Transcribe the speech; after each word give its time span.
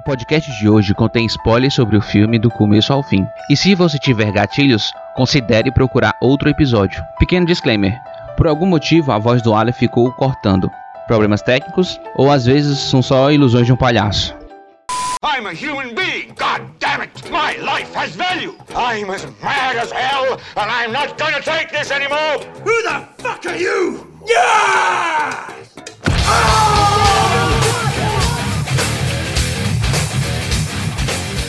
O 0.00 0.02
podcast 0.02 0.50
de 0.58 0.66
hoje 0.66 0.94
contém 0.94 1.26
spoilers 1.26 1.74
sobre 1.74 1.94
o 1.94 2.00
filme 2.00 2.38
do 2.38 2.50
começo 2.50 2.90
ao 2.90 3.02
fim. 3.02 3.26
E 3.50 3.56
se 3.56 3.74
você 3.74 3.98
tiver 3.98 4.32
gatilhos, 4.32 4.90
considere 5.14 5.70
procurar 5.70 6.16
outro 6.22 6.48
episódio. 6.48 7.04
Pequeno 7.18 7.44
disclaimer: 7.44 8.00
por 8.34 8.46
algum 8.46 8.64
motivo 8.64 9.12
a 9.12 9.18
voz 9.18 9.42
do 9.42 9.52
Aleph 9.52 9.76
ficou 9.76 10.10
cortando. 10.12 10.70
Problemas 11.06 11.42
técnicos 11.42 12.00
ou 12.16 12.30
às 12.30 12.46
vezes 12.46 12.78
são 12.78 13.02
só 13.02 13.30
ilusões 13.30 13.66
de 13.66 13.74
um 13.74 13.76
palhaço. 13.76 14.34
I'm 15.22 15.46
a 15.46 15.52
human 15.52 15.94
being. 15.94 16.28
God 16.28 16.62
damn 16.78 17.02
it. 17.02 17.30
My 17.30 17.58
life 17.58 17.94
has 17.94 18.16
value. 18.16 18.56
I'm 18.70 19.10
as 19.10 19.26
mad 19.42 19.76
as 19.76 19.92
hell, 19.92 20.38
and 20.56 20.70
I'm 20.70 20.92
not 20.92 21.18
gonna 21.18 21.42
take 21.42 21.76
this 21.78 21.90
anymore. 21.90 22.40
Who 22.64 22.82
the 22.84 23.04
fuck 23.22 23.44
are 23.44 23.54
you? 23.54 24.06
Yeah! 24.26 25.60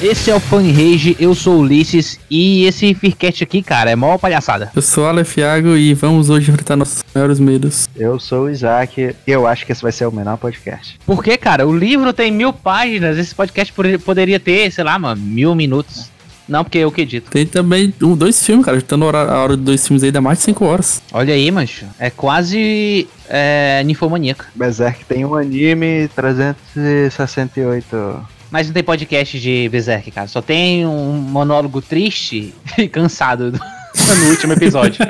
Esse 0.02 0.32
é 0.32 0.36
o 0.36 0.40
Fan 0.40 0.64
Rage, 0.64 1.16
eu 1.20 1.36
sou 1.36 1.58
o 1.58 1.60
Ulisses 1.60 2.20
e 2.30 2.66
esse 2.66 2.92
Fircat 2.96 3.44
aqui, 3.44 3.62
cara, 3.62 3.92
é 3.92 3.96
mó 3.96 4.18
palhaçada. 4.18 4.72
Eu 4.76 4.82
sou 4.82 5.04
o 5.04 5.08
Aleph 5.08 5.38
Iago 5.38 5.78
e 5.78 5.94
vamos 5.94 6.32
hoje 6.32 6.50
enfrentar 6.50 6.76
nossos 6.76 7.04
maiores 7.14 7.40
medos. 7.40 7.88
Eu 7.96 8.20
sou 8.20 8.46
o 8.46 8.50
Isaac 8.50 9.00
e 9.00 9.16
eu 9.32 9.46
acho 9.46 9.64
que 9.64 9.72
esse 9.72 9.84
vai 9.84 9.92
ser 9.92 10.08
o 10.08 10.12
menor 10.12 10.38
podcast. 10.38 10.98
Por 11.06 11.24
que, 11.24 11.38
cara? 11.38 11.68
O 11.68 11.78
livro 11.78 12.12
tem 12.14 12.32
mil 12.32 12.52
páginas, 12.52 13.16
esse 13.20 13.36
podcast 13.36 13.72
poder- 13.74 14.00
poderia 14.00 14.40
ter, 14.40 14.72
sei 14.72 14.84
lá, 14.84 14.98
mano, 14.98 15.22
mil 15.22 15.54
minutos. 15.54 16.10
Não, 16.50 16.64
porque 16.64 16.80
eu 16.80 16.92
que 16.92 17.02
edito. 17.02 17.30
Tem 17.30 17.46
também 17.46 17.94
um, 18.02 18.16
dois 18.16 18.44
filmes, 18.44 18.66
cara. 18.66 18.80
Juntando 18.80 19.06
a 19.06 19.08
hora, 19.08 19.20
a 19.32 19.44
hora 19.44 19.56
de 19.56 19.62
dois 19.64 19.86
filmes 19.88 20.02
aí 20.04 20.10
dá 20.12 20.20
mais 20.20 20.40
de 20.40 20.46
5 20.46 20.66
horas. 20.66 21.00
Olha 21.14 21.36
aí, 21.36 21.52
mancho, 21.52 21.86
é 22.00 22.10
quase 22.10 23.08
é, 23.30 23.84
ninfomaníaca. 23.86 24.48
Berserk 24.56 25.06
tem 25.06 25.24
um 25.24 25.36
anime 25.36 26.10
368. 26.16 28.41
Mas 28.52 28.68
não 28.68 28.74
tem 28.74 28.84
podcast 28.84 29.40
de 29.40 29.70
Berserk, 29.70 30.12
cara. 30.12 30.28
Só 30.28 30.42
tem 30.42 30.86
um 30.86 31.14
monólogo 31.14 31.82
triste 31.82 32.54
e 32.78 32.88
cansado 32.88 33.52
do- 33.52 33.60
no 34.20 34.30
último 34.30 34.54
episódio. 34.54 35.06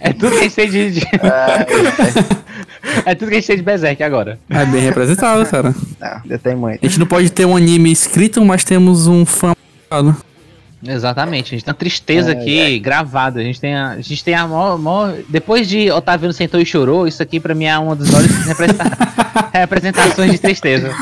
é 0.00 0.12
tudo 0.12 0.30
que 0.32 0.38
a 0.38 0.42
gente 0.42 0.54
tem 0.54 0.70
de. 0.70 0.90
de- 0.92 1.06
é 3.04 3.14
tudo 3.14 3.28
que 3.28 3.34
a 3.36 3.38
gente 3.40 3.46
tem 3.46 3.56
de 3.56 3.62
Berserk 3.62 4.02
agora. 4.02 4.38
É 4.48 4.64
bem 4.64 4.80
representado, 4.80 5.44
cara. 5.46 5.74
Não, 6.00 6.20
ainda 6.22 6.38
tem 6.38 6.56
muito. 6.56 6.84
A 6.84 6.88
gente 6.88 6.98
não 6.98 7.06
pode 7.06 7.30
ter 7.30 7.44
um 7.44 7.56
anime 7.56 7.92
escrito, 7.92 8.44
mas 8.44 8.64
temos 8.64 9.06
um 9.06 9.24
fã. 9.26 9.54
Exatamente, 10.86 11.46
a 11.54 11.56
gente 11.56 11.64
tem 11.64 11.72
uma 11.72 11.78
tristeza 11.78 12.32
aqui 12.32 12.78
gravada. 12.78 13.40
A 13.40 13.42
gente 13.42 13.60
tem 13.60 13.74
a, 13.74 13.90
a 13.92 14.00
gente 14.00 14.22
tem 14.22 14.34
a 14.34 14.46
maior, 14.46 14.78
maior- 14.78 15.14
Depois 15.28 15.66
de 15.68 15.90
Otaviano 15.90 16.32
Sentou 16.32 16.60
e 16.60 16.66
Chorou, 16.66 17.06
isso 17.08 17.22
aqui 17.22 17.40
pra 17.40 17.54
mim 17.54 17.64
é 17.64 17.78
uma 17.78 17.96
das 17.96 18.10
maiores 18.10 18.36
representa- 18.46 19.48
representações 19.52 20.32
de 20.32 20.38
tristeza. 20.38 20.94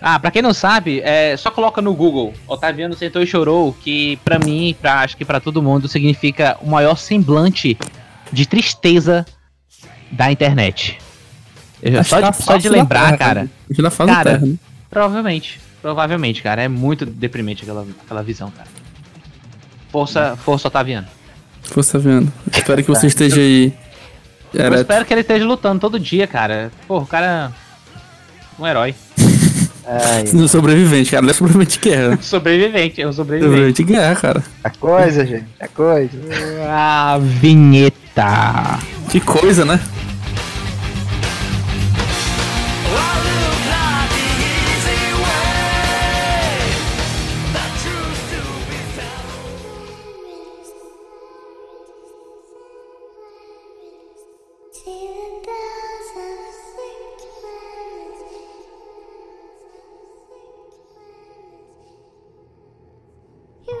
Ah, 0.00 0.18
pra 0.18 0.30
quem 0.30 0.40
não 0.40 0.54
sabe, 0.54 1.00
é, 1.04 1.36
só 1.36 1.50
coloca 1.50 1.82
no 1.82 1.92
Google 1.92 2.32
Otaviano 2.46 2.94
Sentou 2.96 3.20
e 3.22 3.26
Chorou, 3.26 3.72
que 3.72 4.16
pra 4.24 4.38
mim, 4.38 4.74
pra, 4.80 5.00
acho 5.00 5.16
que 5.16 5.24
pra 5.24 5.40
todo 5.40 5.62
mundo, 5.62 5.88
significa 5.88 6.56
o 6.62 6.70
maior 6.70 6.96
semblante 6.96 7.76
de 8.32 8.46
tristeza 8.46 9.26
da 10.10 10.30
internet. 10.30 10.98
Eu 11.82 11.92
já- 11.92 12.04
só, 12.04 12.20
tá 12.20 12.30
de, 12.30 12.42
só 12.42 12.56
de 12.56 12.68
lembrar, 12.68 13.04
terra, 13.06 13.16
cara. 13.18 13.50
Gente 13.68 13.82
da 13.82 13.90
fase 13.90 14.10
Cara, 14.12 14.30
terra, 14.30 14.46
né? 14.46 14.54
Provavelmente. 14.88 15.60
Provavelmente, 15.88 16.42
cara. 16.42 16.62
É 16.62 16.68
muito 16.68 17.06
deprimente 17.06 17.62
aquela, 17.62 17.86
aquela 18.04 18.22
visão, 18.22 18.50
cara. 18.50 18.68
Força, 19.90 20.36
força 20.36 20.68
Otaviano. 20.68 21.06
Tá 21.62 21.98
vendo. 21.98 22.30
Espero 22.52 22.82
que 22.84 22.90
você 22.90 23.06
esteja 23.06 23.40
aí. 23.40 23.72
Eu 24.52 24.66
Ereto. 24.66 24.82
espero 24.82 25.04
que 25.06 25.14
ele 25.14 25.22
esteja 25.22 25.46
lutando 25.46 25.80
todo 25.80 25.98
dia, 25.98 26.26
cara. 26.26 26.70
Pô, 26.86 26.98
o 26.98 27.06
cara. 27.06 27.54
é 28.58 28.62
Um 28.62 28.66
herói. 28.66 28.94
Ai, 29.86 30.24
No 30.34 30.46
sobrevivente, 30.46 31.10
cara. 31.10 31.22
Não 31.22 31.30
é 31.30 31.32
sobrevivente 31.32 31.78
de 31.78 31.88
guerra. 31.88 32.18
Sobrevivente, 32.20 33.00
é 33.00 33.08
um 33.08 33.12
sobrevivente. 33.14 33.48
sobrevivente 33.50 33.82
de 33.82 33.90
guerra, 33.90 34.14
cara. 34.14 34.44
a 34.62 34.68
coisa, 34.68 35.24
gente, 35.24 35.46
a 35.58 35.68
coisa. 35.68 36.10
A 36.68 37.18
vinheta. 37.18 38.78
Que 39.08 39.20
coisa, 39.20 39.64
né? 39.64 39.80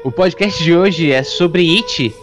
O 0.08 0.10
podcast 0.10 0.64
de 0.64 0.74
hoje 0.74 1.12
é 1.12 1.22
sobre 1.22 1.76
It, 1.76 2.14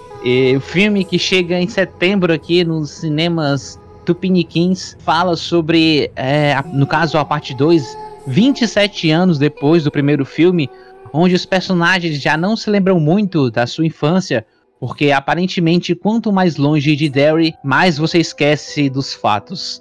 o 0.57 0.59
filme 0.59 1.05
que 1.05 1.19
chega 1.19 1.61
em 1.61 1.67
setembro 1.67 2.33
aqui 2.33 2.65
nos 2.65 2.89
cinemas 2.89 3.79
Tupiniquins. 4.03 4.97
Fala 5.01 5.35
sobre, 5.35 6.09
é, 6.15 6.55
no 6.73 6.87
caso, 6.87 7.15
a 7.19 7.23
parte 7.23 7.53
2, 7.53 7.95
27 8.25 9.11
anos 9.11 9.37
depois 9.37 9.83
do 9.83 9.91
primeiro 9.91 10.25
filme, 10.25 10.67
onde 11.13 11.35
os 11.35 11.45
personagens 11.45 12.19
já 12.19 12.35
não 12.35 12.57
se 12.57 12.71
lembram 12.71 12.99
muito 12.99 13.51
da 13.51 13.67
sua 13.67 13.85
infância, 13.85 14.43
porque 14.79 15.11
aparentemente 15.11 15.93
quanto 15.93 16.33
mais 16.33 16.57
longe 16.57 16.95
de 16.95 17.07
Derry, 17.07 17.53
mais 17.63 17.99
você 17.99 18.17
esquece 18.17 18.89
dos 18.89 19.13
fatos. 19.13 19.79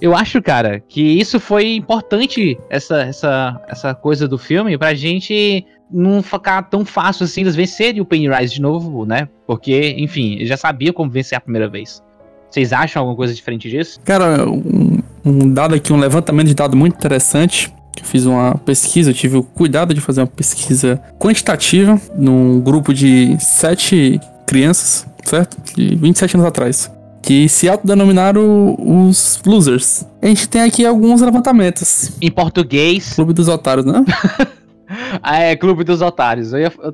Eu 0.00 0.16
acho, 0.16 0.40
cara, 0.40 0.80
que 0.80 1.02
isso 1.02 1.38
foi 1.38 1.74
importante, 1.74 2.58
essa, 2.70 3.02
essa, 3.02 3.60
essa 3.68 3.94
coisa 3.94 4.26
do 4.26 4.38
filme, 4.38 4.78
pra 4.78 4.94
gente 4.94 5.66
não 5.90 6.22
ficar 6.22 6.62
tão 6.62 6.84
fácil 6.84 7.24
assim 7.24 7.42
eles 7.42 7.54
vencerem 7.54 8.00
o 8.00 8.04
Pennywise 8.04 8.54
de 8.54 8.60
novo, 8.60 9.04
né? 9.04 9.28
Porque, 9.46 9.94
enfim, 9.98 10.38
eu 10.40 10.46
já 10.46 10.56
sabia 10.56 10.92
como 10.92 11.10
vencer 11.10 11.36
a 11.36 11.40
primeira 11.40 11.68
vez. 11.68 12.02
Vocês 12.50 12.72
acham 12.72 13.00
alguma 13.00 13.16
coisa 13.16 13.34
diferente 13.34 13.68
disso? 13.68 13.98
Cara, 14.04 14.48
um, 14.48 14.98
um 15.24 15.52
dado 15.52 15.74
aqui, 15.74 15.92
um 15.92 15.98
levantamento 15.98 16.46
de 16.46 16.54
dado 16.54 16.76
muito 16.76 16.94
interessante. 16.94 17.72
Eu 17.98 18.04
fiz 18.04 18.24
uma 18.24 18.56
pesquisa, 18.58 19.10
eu 19.10 19.14
tive 19.14 19.36
o 19.36 19.42
cuidado 19.42 19.94
de 19.94 20.00
fazer 20.00 20.20
uma 20.20 20.26
pesquisa 20.26 21.00
quantitativa 21.18 22.00
num 22.16 22.60
grupo 22.60 22.92
de 22.92 23.36
sete 23.40 24.20
crianças, 24.46 25.06
certo? 25.24 25.56
De 25.74 25.96
27 25.96 26.36
anos 26.36 26.46
atrás. 26.46 26.90
Que 27.22 27.48
se 27.48 27.68
autodenominaram 27.68 28.76
os 28.78 29.40
losers. 29.46 30.06
A 30.20 30.26
gente 30.26 30.48
tem 30.48 30.62
aqui 30.62 30.84
alguns 30.84 31.22
levantamentos. 31.22 32.12
Em 32.20 32.30
português, 32.30 33.14
Clube 33.14 33.32
dos 33.32 33.48
Otários, 33.48 33.86
né? 33.86 34.04
ah, 35.22 35.38
é 35.38 35.56
Clube 35.56 35.84
dos 35.84 36.00
Otários. 36.02 36.52
Eu 36.52 36.60
ia- 36.60 36.72
eu 36.82 36.92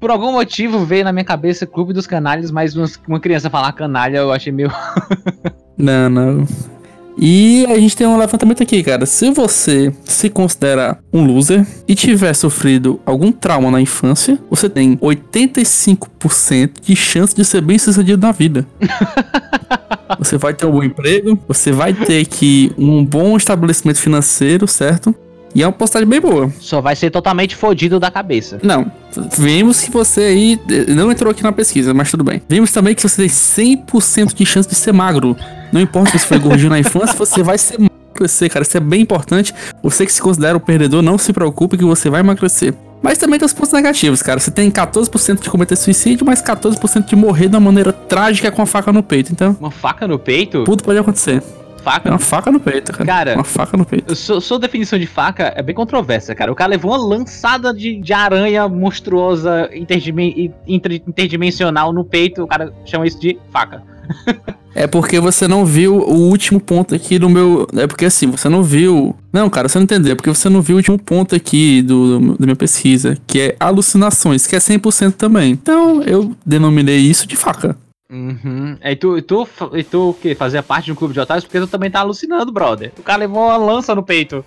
por 0.00 0.10
algum 0.10 0.32
motivo 0.32 0.84
veio 0.84 1.04
na 1.04 1.12
minha 1.12 1.24
cabeça 1.24 1.66
Clube 1.66 1.92
dos 1.92 2.06
Canalhas, 2.06 2.50
mas 2.50 2.76
uma, 2.76 2.86
uma 3.08 3.20
criança 3.20 3.50
falar 3.50 3.72
canalha 3.72 4.18
eu 4.18 4.32
achei 4.32 4.52
meio. 4.52 4.70
Não, 5.76 6.10
não. 6.10 6.44
E 7.20 7.64
a 7.66 7.78
gente 7.78 7.96
tem 7.96 8.04
um 8.06 8.16
levantamento 8.16 8.62
aqui, 8.62 8.82
cara. 8.82 9.06
Se 9.06 9.30
você 9.30 9.92
se 10.04 10.28
considera 10.30 10.98
um 11.12 11.24
loser 11.24 11.66
e 11.86 11.94
tiver 11.94 12.32
sofrido 12.34 13.00
algum 13.04 13.30
trauma 13.32 13.70
na 13.70 13.80
infância, 13.80 14.38
você 14.50 14.68
tem 14.68 14.96
85% 14.98 16.80
de 16.80 16.94
chance 16.94 17.34
de 17.34 17.44
ser 17.44 17.60
bem 17.60 17.78
sucedido 17.78 18.24
na 18.24 18.32
vida. 18.32 18.66
você 20.18 20.36
vai 20.36 20.54
ter 20.54 20.66
um 20.66 20.70
bom 20.72 20.82
emprego, 20.82 21.38
você 21.46 21.72
vai 21.72 21.92
ter 21.92 22.24
que 22.26 22.72
um 22.78 23.04
bom 23.04 23.36
estabelecimento 23.36 23.98
financeiro, 23.98 24.66
certo? 24.68 25.14
E 25.54 25.62
é 25.62 25.66
uma 25.66 25.72
postagem 25.72 26.06
bem 26.08 26.20
boa. 26.20 26.52
Só 26.60 26.80
vai 26.80 26.94
ser 26.94 27.10
totalmente 27.10 27.56
fodido 27.56 27.98
da 27.98 28.10
cabeça. 28.10 28.58
Não, 28.62 28.90
vimos 29.38 29.80
que 29.80 29.90
você 29.90 30.20
aí 30.20 30.60
eh, 30.70 30.92
não 30.92 31.10
entrou 31.10 31.30
aqui 31.30 31.42
na 31.42 31.52
pesquisa, 31.52 31.94
mas 31.94 32.10
tudo 32.10 32.22
bem. 32.22 32.42
Vimos 32.48 32.70
também 32.70 32.94
que 32.94 33.02
você 33.02 33.16
tem 33.22 33.28
100% 33.28 34.34
de 34.34 34.44
chance 34.46 34.68
de 34.68 34.74
ser 34.74 34.92
magro. 34.92 35.36
Não 35.72 35.80
importa 35.80 36.12
se 36.12 36.18
você 36.20 36.26
foi 36.26 36.38
gordinho 36.38 36.70
na 36.70 36.78
infância, 36.78 37.14
você 37.18 37.42
vai 37.42 37.58
ser 37.58 37.78
magro 37.78 37.88
crescer, 38.14 38.48
cara. 38.48 38.64
Isso 38.64 38.76
é 38.76 38.80
bem 38.80 39.02
importante. 39.02 39.54
Você 39.82 40.04
que 40.04 40.12
se 40.12 40.20
considera 40.20 40.56
o 40.56 40.60
perdedor, 40.60 41.02
não 41.02 41.16
se 41.16 41.32
preocupe 41.32 41.76
que 41.78 41.84
você 41.84 42.10
vai 42.10 42.20
emagrecer. 42.20 42.74
Mas 43.00 43.16
também 43.16 43.38
tem 43.38 43.46
os 43.46 43.52
pontos 43.52 43.72
negativos, 43.72 44.22
cara. 44.22 44.40
Você 44.40 44.50
tem 44.50 44.70
14% 44.70 45.40
de 45.40 45.48
cometer 45.48 45.76
suicídio, 45.76 46.26
mas 46.26 46.42
14% 46.42 47.04
de 47.04 47.14
morrer 47.16 47.48
de 47.48 47.54
uma 47.54 47.60
maneira 47.60 47.92
trágica 47.92 48.50
com 48.50 48.60
a 48.60 48.66
faca 48.66 48.92
no 48.92 49.02
peito. 49.02 49.32
Então, 49.32 49.56
Uma 49.60 49.70
faca 49.70 50.06
no 50.08 50.18
peito? 50.18 50.64
tudo 50.64 50.82
pode 50.82 50.98
acontecer. 50.98 51.42
É 51.78 51.82
Faca. 51.82 52.10
uma 52.10 52.18
faca 52.18 52.50
no 52.52 52.60
peito, 52.60 52.92
cara. 52.92 53.04
Cara, 53.06 53.34
Uma 53.34 53.44
faca 53.44 53.76
no 53.76 53.84
peito. 53.84 54.14
Sou, 54.14 54.40
sua 54.40 54.58
definição 54.58 54.98
de 54.98 55.06
faca 55.06 55.52
é 55.56 55.62
bem 55.62 55.74
controversa, 55.74 56.34
cara. 56.34 56.52
O 56.52 56.54
cara 56.54 56.70
levou 56.70 56.90
uma 56.90 56.98
lançada 56.98 57.72
de, 57.72 58.00
de 58.00 58.12
aranha 58.12 58.68
monstruosa 58.68 59.70
interdimen- 59.74 60.52
inter- 60.66 61.02
interdimensional 61.06 61.92
no 61.92 62.04
peito, 62.04 62.42
o 62.42 62.46
cara 62.46 62.72
chama 62.84 63.06
isso 63.06 63.18
de 63.20 63.38
faca. 63.50 63.82
É 64.74 64.86
porque 64.86 65.18
você 65.18 65.48
não 65.48 65.64
viu 65.64 65.96
o 65.98 66.14
último 66.28 66.60
ponto 66.60 66.94
aqui 66.94 67.18
do 67.18 67.28
meu. 67.28 67.66
É 67.74 67.86
porque 67.86 68.04
assim, 68.04 68.26
você 68.30 68.48
não 68.48 68.62
viu. 68.62 69.14
Não, 69.32 69.50
cara, 69.50 69.68
você 69.68 69.78
não 69.78 69.84
entendeu. 69.84 70.12
É 70.12 70.14
porque 70.14 70.30
você 70.30 70.48
não 70.48 70.60
viu 70.62 70.76
o 70.76 70.78
último 70.78 70.98
ponto 70.98 71.34
aqui 71.34 71.82
do, 71.82 72.18
do- 72.20 72.38
da 72.38 72.46
minha 72.46 72.56
pesquisa, 72.56 73.16
que 73.26 73.40
é 73.40 73.56
alucinações, 73.58 74.46
que 74.46 74.54
é 74.54 74.58
100% 74.58 75.12
também. 75.12 75.52
Então 75.52 76.02
eu 76.02 76.32
denominei 76.46 76.98
isso 76.98 77.26
de 77.26 77.34
faca. 77.36 77.76
Uhum. 78.10 78.78
E 78.82 78.96
tu, 78.96 79.18
e 79.18 79.22
tu, 79.22 79.48
e 79.74 79.84
tu 79.84 80.16
que 80.20 80.34
fazia 80.34 80.62
parte 80.62 80.86
de 80.86 80.92
um 80.92 80.94
clube 80.94 81.12
de 81.12 81.20
otários, 81.20 81.44
porque 81.44 81.60
tu 81.60 81.66
também 81.66 81.90
tá 81.90 82.00
alucinando, 82.00 82.50
brother. 82.50 82.92
O 82.98 83.02
cara 83.02 83.18
levou 83.18 83.44
uma 83.44 83.56
lança 83.56 83.94
no 83.94 84.02
peito. 84.02 84.44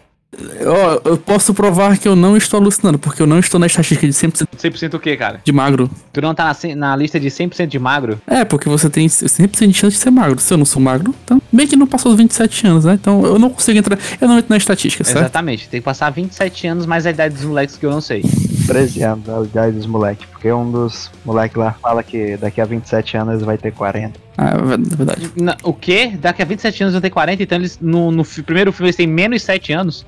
Ó, 0.66 1.10
eu 1.10 1.18
posso 1.18 1.54
provar 1.54 1.98
que 1.98 2.08
eu 2.08 2.16
não 2.16 2.38
estou 2.38 2.60
alucinando, 2.60 2.98
porque 2.98 3.22
eu 3.22 3.28
não 3.28 3.38
estou 3.38 3.60
na 3.60 3.68
estatística 3.68 4.08
de 4.08 4.14
100% 4.14 4.48
100% 4.58 4.94
o 4.94 5.00
quê, 5.00 5.18
cara? 5.18 5.42
de 5.44 5.52
magro. 5.52 5.90
Tu 6.14 6.22
não 6.22 6.34
tá 6.34 6.46
na, 6.46 6.76
na 6.76 6.96
lista 6.96 7.20
de 7.20 7.28
100% 7.28 7.68
de 7.68 7.78
magro? 7.78 8.22
É, 8.26 8.46
porque 8.46 8.70
você 8.70 8.90
tem 8.90 9.08
100% 9.08 9.68
de 9.68 9.74
chance 9.74 9.98
de 9.98 10.02
ser 10.02 10.10
magro. 10.10 10.40
Se 10.40 10.54
eu 10.54 10.58
não 10.58 10.64
sou 10.66 10.82
magro, 10.82 11.14
então, 11.26 11.42
bem 11.52 11.68
que 11.68 11.76
não 11.76 11.86
passou 11.86 12.12
os 12.14 12.18
27 12.18 12.66
anos, 12.66 12.86
né? 12.86 12.94
Então 12.94 13.26
eu 13.26 13.38
não 13.38 13.50
consigo 13.50 13.78
entrar, 13.78 14.00
eu 14.22 14.28
não 14.28 14.38
entro 14.38 14.50
na 14.50 14.58
estatística, 14.58 15.04
certo? 15.04 15.20
Exatamente. 15.20 15.68
Tem 15.68 15.82
que 15.82 15.86
passar 15.86 16.10
27 16.10 16.68
anos 16.68 16.86
mais 16.86 17.06
a 17.06 17.10
idade 17.10 17.36
dos 17.36 17.44
moleques 17.44 17.76
que 17.76 17.86
eu 17.86 17.92
não 17.92 18.02
sei. 18.02 18.24
13 18.68 19.04
anos, 19.04 19.28
a 19.30 19.42
idade 19.44 19.76
dos 19.76 19.86
moleques. 19.86 20.26
Porque 20.32 20.52
um 20.52 20.72
dos 20.72 21.12
moleques 21.26 21.58
lá 21.58 21.74
fala 21.82 22.02
que 22.04 22.38
daqui 22.38 22.62
a 22.62 22.66
27 22.66 23.18
anos 23.18 23.34
eles 23.34 23.46
vai 23.46 23.58
ter 23.58 23.72
40. 23.74 24.18
Ah, 24.38 24.52
é 24.56 24.96
verdade. 24.96 25.30
Na- 25.36 25.58
o 25.62 25.74
quê? 25.74 26.14
Daqui 26.20 26.42
a 26.42 26.46
27 26.46 26.84
anos 26.84 26.94
vão 26.94 27.02
ter 27.02 27.10
40, 27.10 27.44
então 27.44 27.58
eles 27.58 27.78
no, 27.82 28.12
no 28.12 28.24
primeiro 28.24 28.72
filme 28.72 28.88
eles 28.88 28.96
têm 28.96 29.08
menos 29.08 29.42
7 29.44 29.74
anos. 29.74 30.06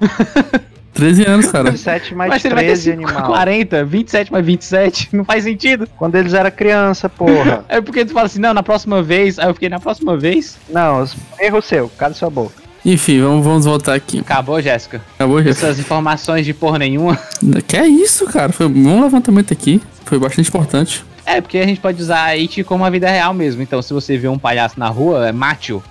13 0.94 1.24
anos, 1.24 1.50
cara. 1.50 1.70
27 1.70 2.14
mais 2.14 2.30
Mas 2.30 2.44
ele 2.44 2.54
vai 2.54 2.64
ter 2.64 2.70
13 2.70 2.92
animal. 2.92 3.26
40, 3.26 3.84
27 3.84 4.32
mais 4.32 4.46
27, 4.46 5.08
não 5.16 5.24
faz 5.24 5.44
sentido. 5.44 5.88
Quando 5.96 6.14
eles 6.14 6.32
eram 6.32 6.50
criança, 6.50 7.08
porra. 7.08 7.64
É 7.68 7.80
porque 7.80 8.04
tu 8.04 8.12
fala 8.12 8.26
assim, 8.26 8.38
não, 8.38 8.54
na 8.54 8.62
próxima 8.62 9.02
vez. 9.02 9.38
Aí 9.38 9.48
eu 9.48 9.54
fiquei, 9.54 9.68
na 9.68 9.80
próxima 9.80 10.16
vez. 10.16 10.56
Não, 10.68 11.04
erro 11.40 11.60
seu, 11.60 11.88
cala 11.98 12.14
sua 12.14 12.30
boca. 12.30 12.62
Enfim, 12.84 13.20
vamos, 13.20 13.44
vamos 13.44 13.64
voltar 13.64 13.94
aqui. 13.94 14.20
Acabou, 14.20 14.60
Jéssica. 14.60 15.00
Acabou 15.14 15.42
já. 15.42 15.50
Essas 15.50 15.78
informações 15.78 16.44
de 16.44 16.52
porra 16.52 16.78
nenhuma. 16.78 17.18
Que 17.66 17.78
é 17.78 17.86
isso, 17.86 18.26
cara? 18.26 18.52
Foi 18.52 18.66
um 18.66 18.70
bom 18.70 19.02
levantamento 19.02 19.52
aqui. 19.52 19.80
Foi 20.04 20.18
bastante 20.18 20.48
importante. 20.48 21.04
É, 21.26 21.40
porque 21.40 21.56
a 21.58 21.66
gente 21.66 21.80
pode 21.80 22.00
usar 22.00 22.24
a 22.24 22.28
It 22.32 22.62
como 22.64 22.84
a 22.84 22.90
vida 22.90 23.08
real 23.08 23.32
mesmo. 23.32 23.62
Então, 23.62 23.80
se 23.80 23.92
você 23.94 24.18
vê 24.18 24.28
um 24.28 24.38
palhaço 24.38 24.78
na 24.78 24.88
rua, 24.88 25.28
é 25.28 25.32
mate-o. 25.32 25.82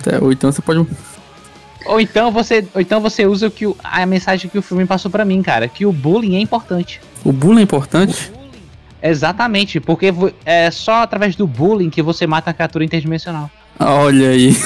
Até, 0.00 0.22
ou 0.22 0.30
então 0.30 0.52
você 0.52 0.60
pode. 0.60 0.86
Ou 1.86 2.00
então 2.00 2.30
você, 2.30 2.66
ou 2.74 2.80
então 2.80 3.00
você 3.00 3.24
usa 3.26 3.46
o 3.46 3.50
que 3.50 3.66
o- 3.66 3.76
a 3.82 4.04
mensagem 4.04 4.50
que 4.50 4.58
o 4.58 4.62
filme 4.62 4.84
passou 4.84 5.10
pra 5.10 5.24
mim, 5.24 5.40
cara, 5.42 5.68
que 5.68 5.86
o 5.86 5.92
bullying 5.92 6.36
é 6.36 6.40
importante. 6.40 7.00
O 7.24 7.32
bullying 7.32 7.60
é 7.60 7.62
importante? 7.62 8.32
Exatamente, 9.02 9.78
porque 9.80 10.12
é 10.44 10.70
só 10.70 11.02
através 11.02 11.36
do 11.36 11.46
bullying 11.46 11.88
que 11.88 12.02
você 12.02 12.26
mata 12.26 12.50
a 12.50 12.52
criatura 12.54 12.84
interdimensional. 12.84 13.48
Olha 13.78 14.30
aí. 14.30 14.56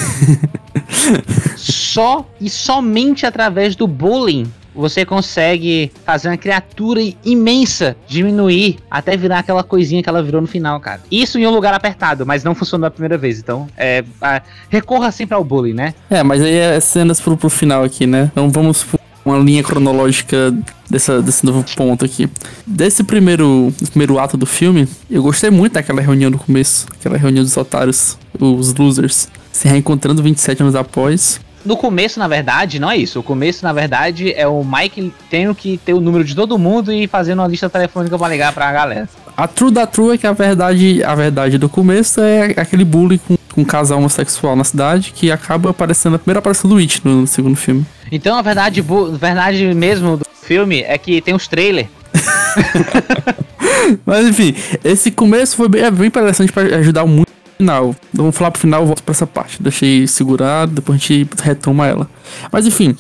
Só 1.56 2.26
e 2.41 2.49
somente 2.49 3.26
através 3.26 3.76
do 3.76 3.87
bullying 3.87 4.50
você 4.75 5.05
consegue 5.05 5.91
fazer 6.05 6.29
uma 6.29 6.37
criatura 6.37 7.01
imensa 7.25 7.97
diminuir 8.07 8.79
até 8.91 9.17
virar 9.17 9.41
aquela 9.41 9.63
coisinha 9.63 10.03
que 10.03 10.09
ela 10.09 10.23
virou 10.23 10.41
no 10.41 10.47
final, 10.47 10.79
cara. 10.81 11.01
Isso 11.11 11.39
em 11.39 11.47
um 11.47 11.51
lugar 11.51 11.75
apertado, 11.75 12.25
mas 12.27 12.43
não 12.45 12.55
funcionou 12.55 12.87
a 12.87 12.91
primeira 12.91 13.17
vez. 13.19 13.39
Então, 13.39 13.69
é, 13.77 14.05
a- 14.21 14.43
recorra 14.69 15.11
sempre 15.11 15.35
ao 15.35 15.45
bullying, 15.45 15.75
né? 15.75 15.95
É, 16.11 16.23
mas 16.23 16.43
aí 16.43 16.55
é 16.57 16.81
cenas 16.81 17.21
pro, 17.21 17.37
pro 17.37 17.51
final 17.51 17.85
aqui, 17.85 18.07
né? 18.07 18.31
Então 18.33 18.51
vamos 18.51 18.85
uma 19.25 19.39
linha 19.39 19.63
cronológica 19.63 20.53
dessa, 20.91 21.23
desse 21.23 21.47
novo 21.47 21.65
ponto 21.77 22.05
aqui. 22.05 22.29
Desse 22.67 23.05
primeiro, 23.05 23.73
primeiro 23.91 24.19
ato 24.19 24.37
do 24.37 24.47
filme, 24.47 24.89
eu 25.11 25.23
gostei 25.23 25.49
muito 25.51 25.75
daquela 25.75 26.01
reunião 26.01 26.31
no 26.31 26.39
começo. 26.39 26.87
Aquela 26.99 27.17
reunião 27.17 27.45
dos 27.45 27.57
otários, 27.57 28.19
os 28.41 28.75
losers, 28.75 29.29
se 29.53 29.69
reencontrando 29.69 30.23
27 30.23 30.63
anos 30.63 30.75
após. 30.75 31.41
No 31.64 31.76
começo, 31.76 32.19
na 32.19 32.26
verdade, 32.26 32.79
não 32.79 32.91
é 32.91 32.97
isso. 32.97 33.20
O 33.20 33.23
começo, 33.23 33.64
na 33.64 33.73
verdade, 33.73 34.32
é 34.32 34.47
o 34.47 34.64
Mike 34.64 35.12
tendo 35.31 35.55
que 35.55 35.79
ter 35.79 35.94
o 35.94 36.00
número 36.00 36.25
de 36.25 36.35
todo 36.35 36.59
mundo 36.59 36.93
e 36.93 37.06
fazendo 37.06 37.38
uma 37.38 37.49
lista 37.49 37.70
telefônica 37.70 38.19
pra 38.19 38.29
ligar 38.29 38.53
pra 38.53 38.73
galera. 38.73 39.09
A 39.37 39.47
true 39.47 39.70
da 39.70 39.87
true 39.87 40.14
é 40.14 40.19
que 40.19 40.26
a 40.26 40.32
verdade, 40.32 41.03
a 41.03 41.14
verdade 41.14 41.59
do 41.59 41.69
começo 41.69 42.20
é 42.20 42.53
aquele 42.56 42.85
bullying 42.85 43.19
com, 43.19 43.37
com 43.55 43.61
um 43.62 43.64
casal 43.64 43.99
homossexual 43.99 44.55
na 44.56 44.64
cidade 44.64 45.12
que 45.12 45.31
acaba 45.31 45.70
aparecendo, 45.70 46.17
a 46.17 46.19
primeira 46.19 46.41
aparição 46.41 46.69
do 46.69 46.76
It 46.76 47.00
no, 47.05 47.23
no 47.23 47.26
segundo 47.26 47.56
filme. 47.56 47.87
Então, 48.11 48.37
a 48.37 48.43
verdade, 48.43 48.82
verdade 48.82 49.73
mesmo 49.75 50.19
do 50.19 50.26
filme 50.43 50.82
é 50.82 50.99
que 50.99 51.20
tem 51.20 51.35
os 51.35 51.49
trailers. 51.49 51.88
Mas 54.05 54.26
enfim, 54.26 54.55
esse 54.85 55.11
começo 55.11 55.56
foi 55.56 55.69
bem, 55.69 55.82
é 55.82 55.91
bem 55.91 56.06
interessante 56.06 56.53
pra 56.53 56.62
ajudar 56.62 57.06
muito 57.06 57.31
final. 57.62 57.94
Vamos 58.12 58.37
falar 58.37 58.50
pro 58.50 58.61
final, 58.61 58.82
eu 58.82 58.87
volto 58.87 59.03
pra 59.03 59.12
essa 59.12 59.26
parte. 59.26 59.62
Deixei 59.62 60.06
segurado, 60.06 60.73
depois 60.73 60.97
a 60.97 60.99
gente 60.99 61.29
retoma 61.43 61.87
ela. 61.87 62.09
Mas 62.50 62.67
enfim, 62.67 62.97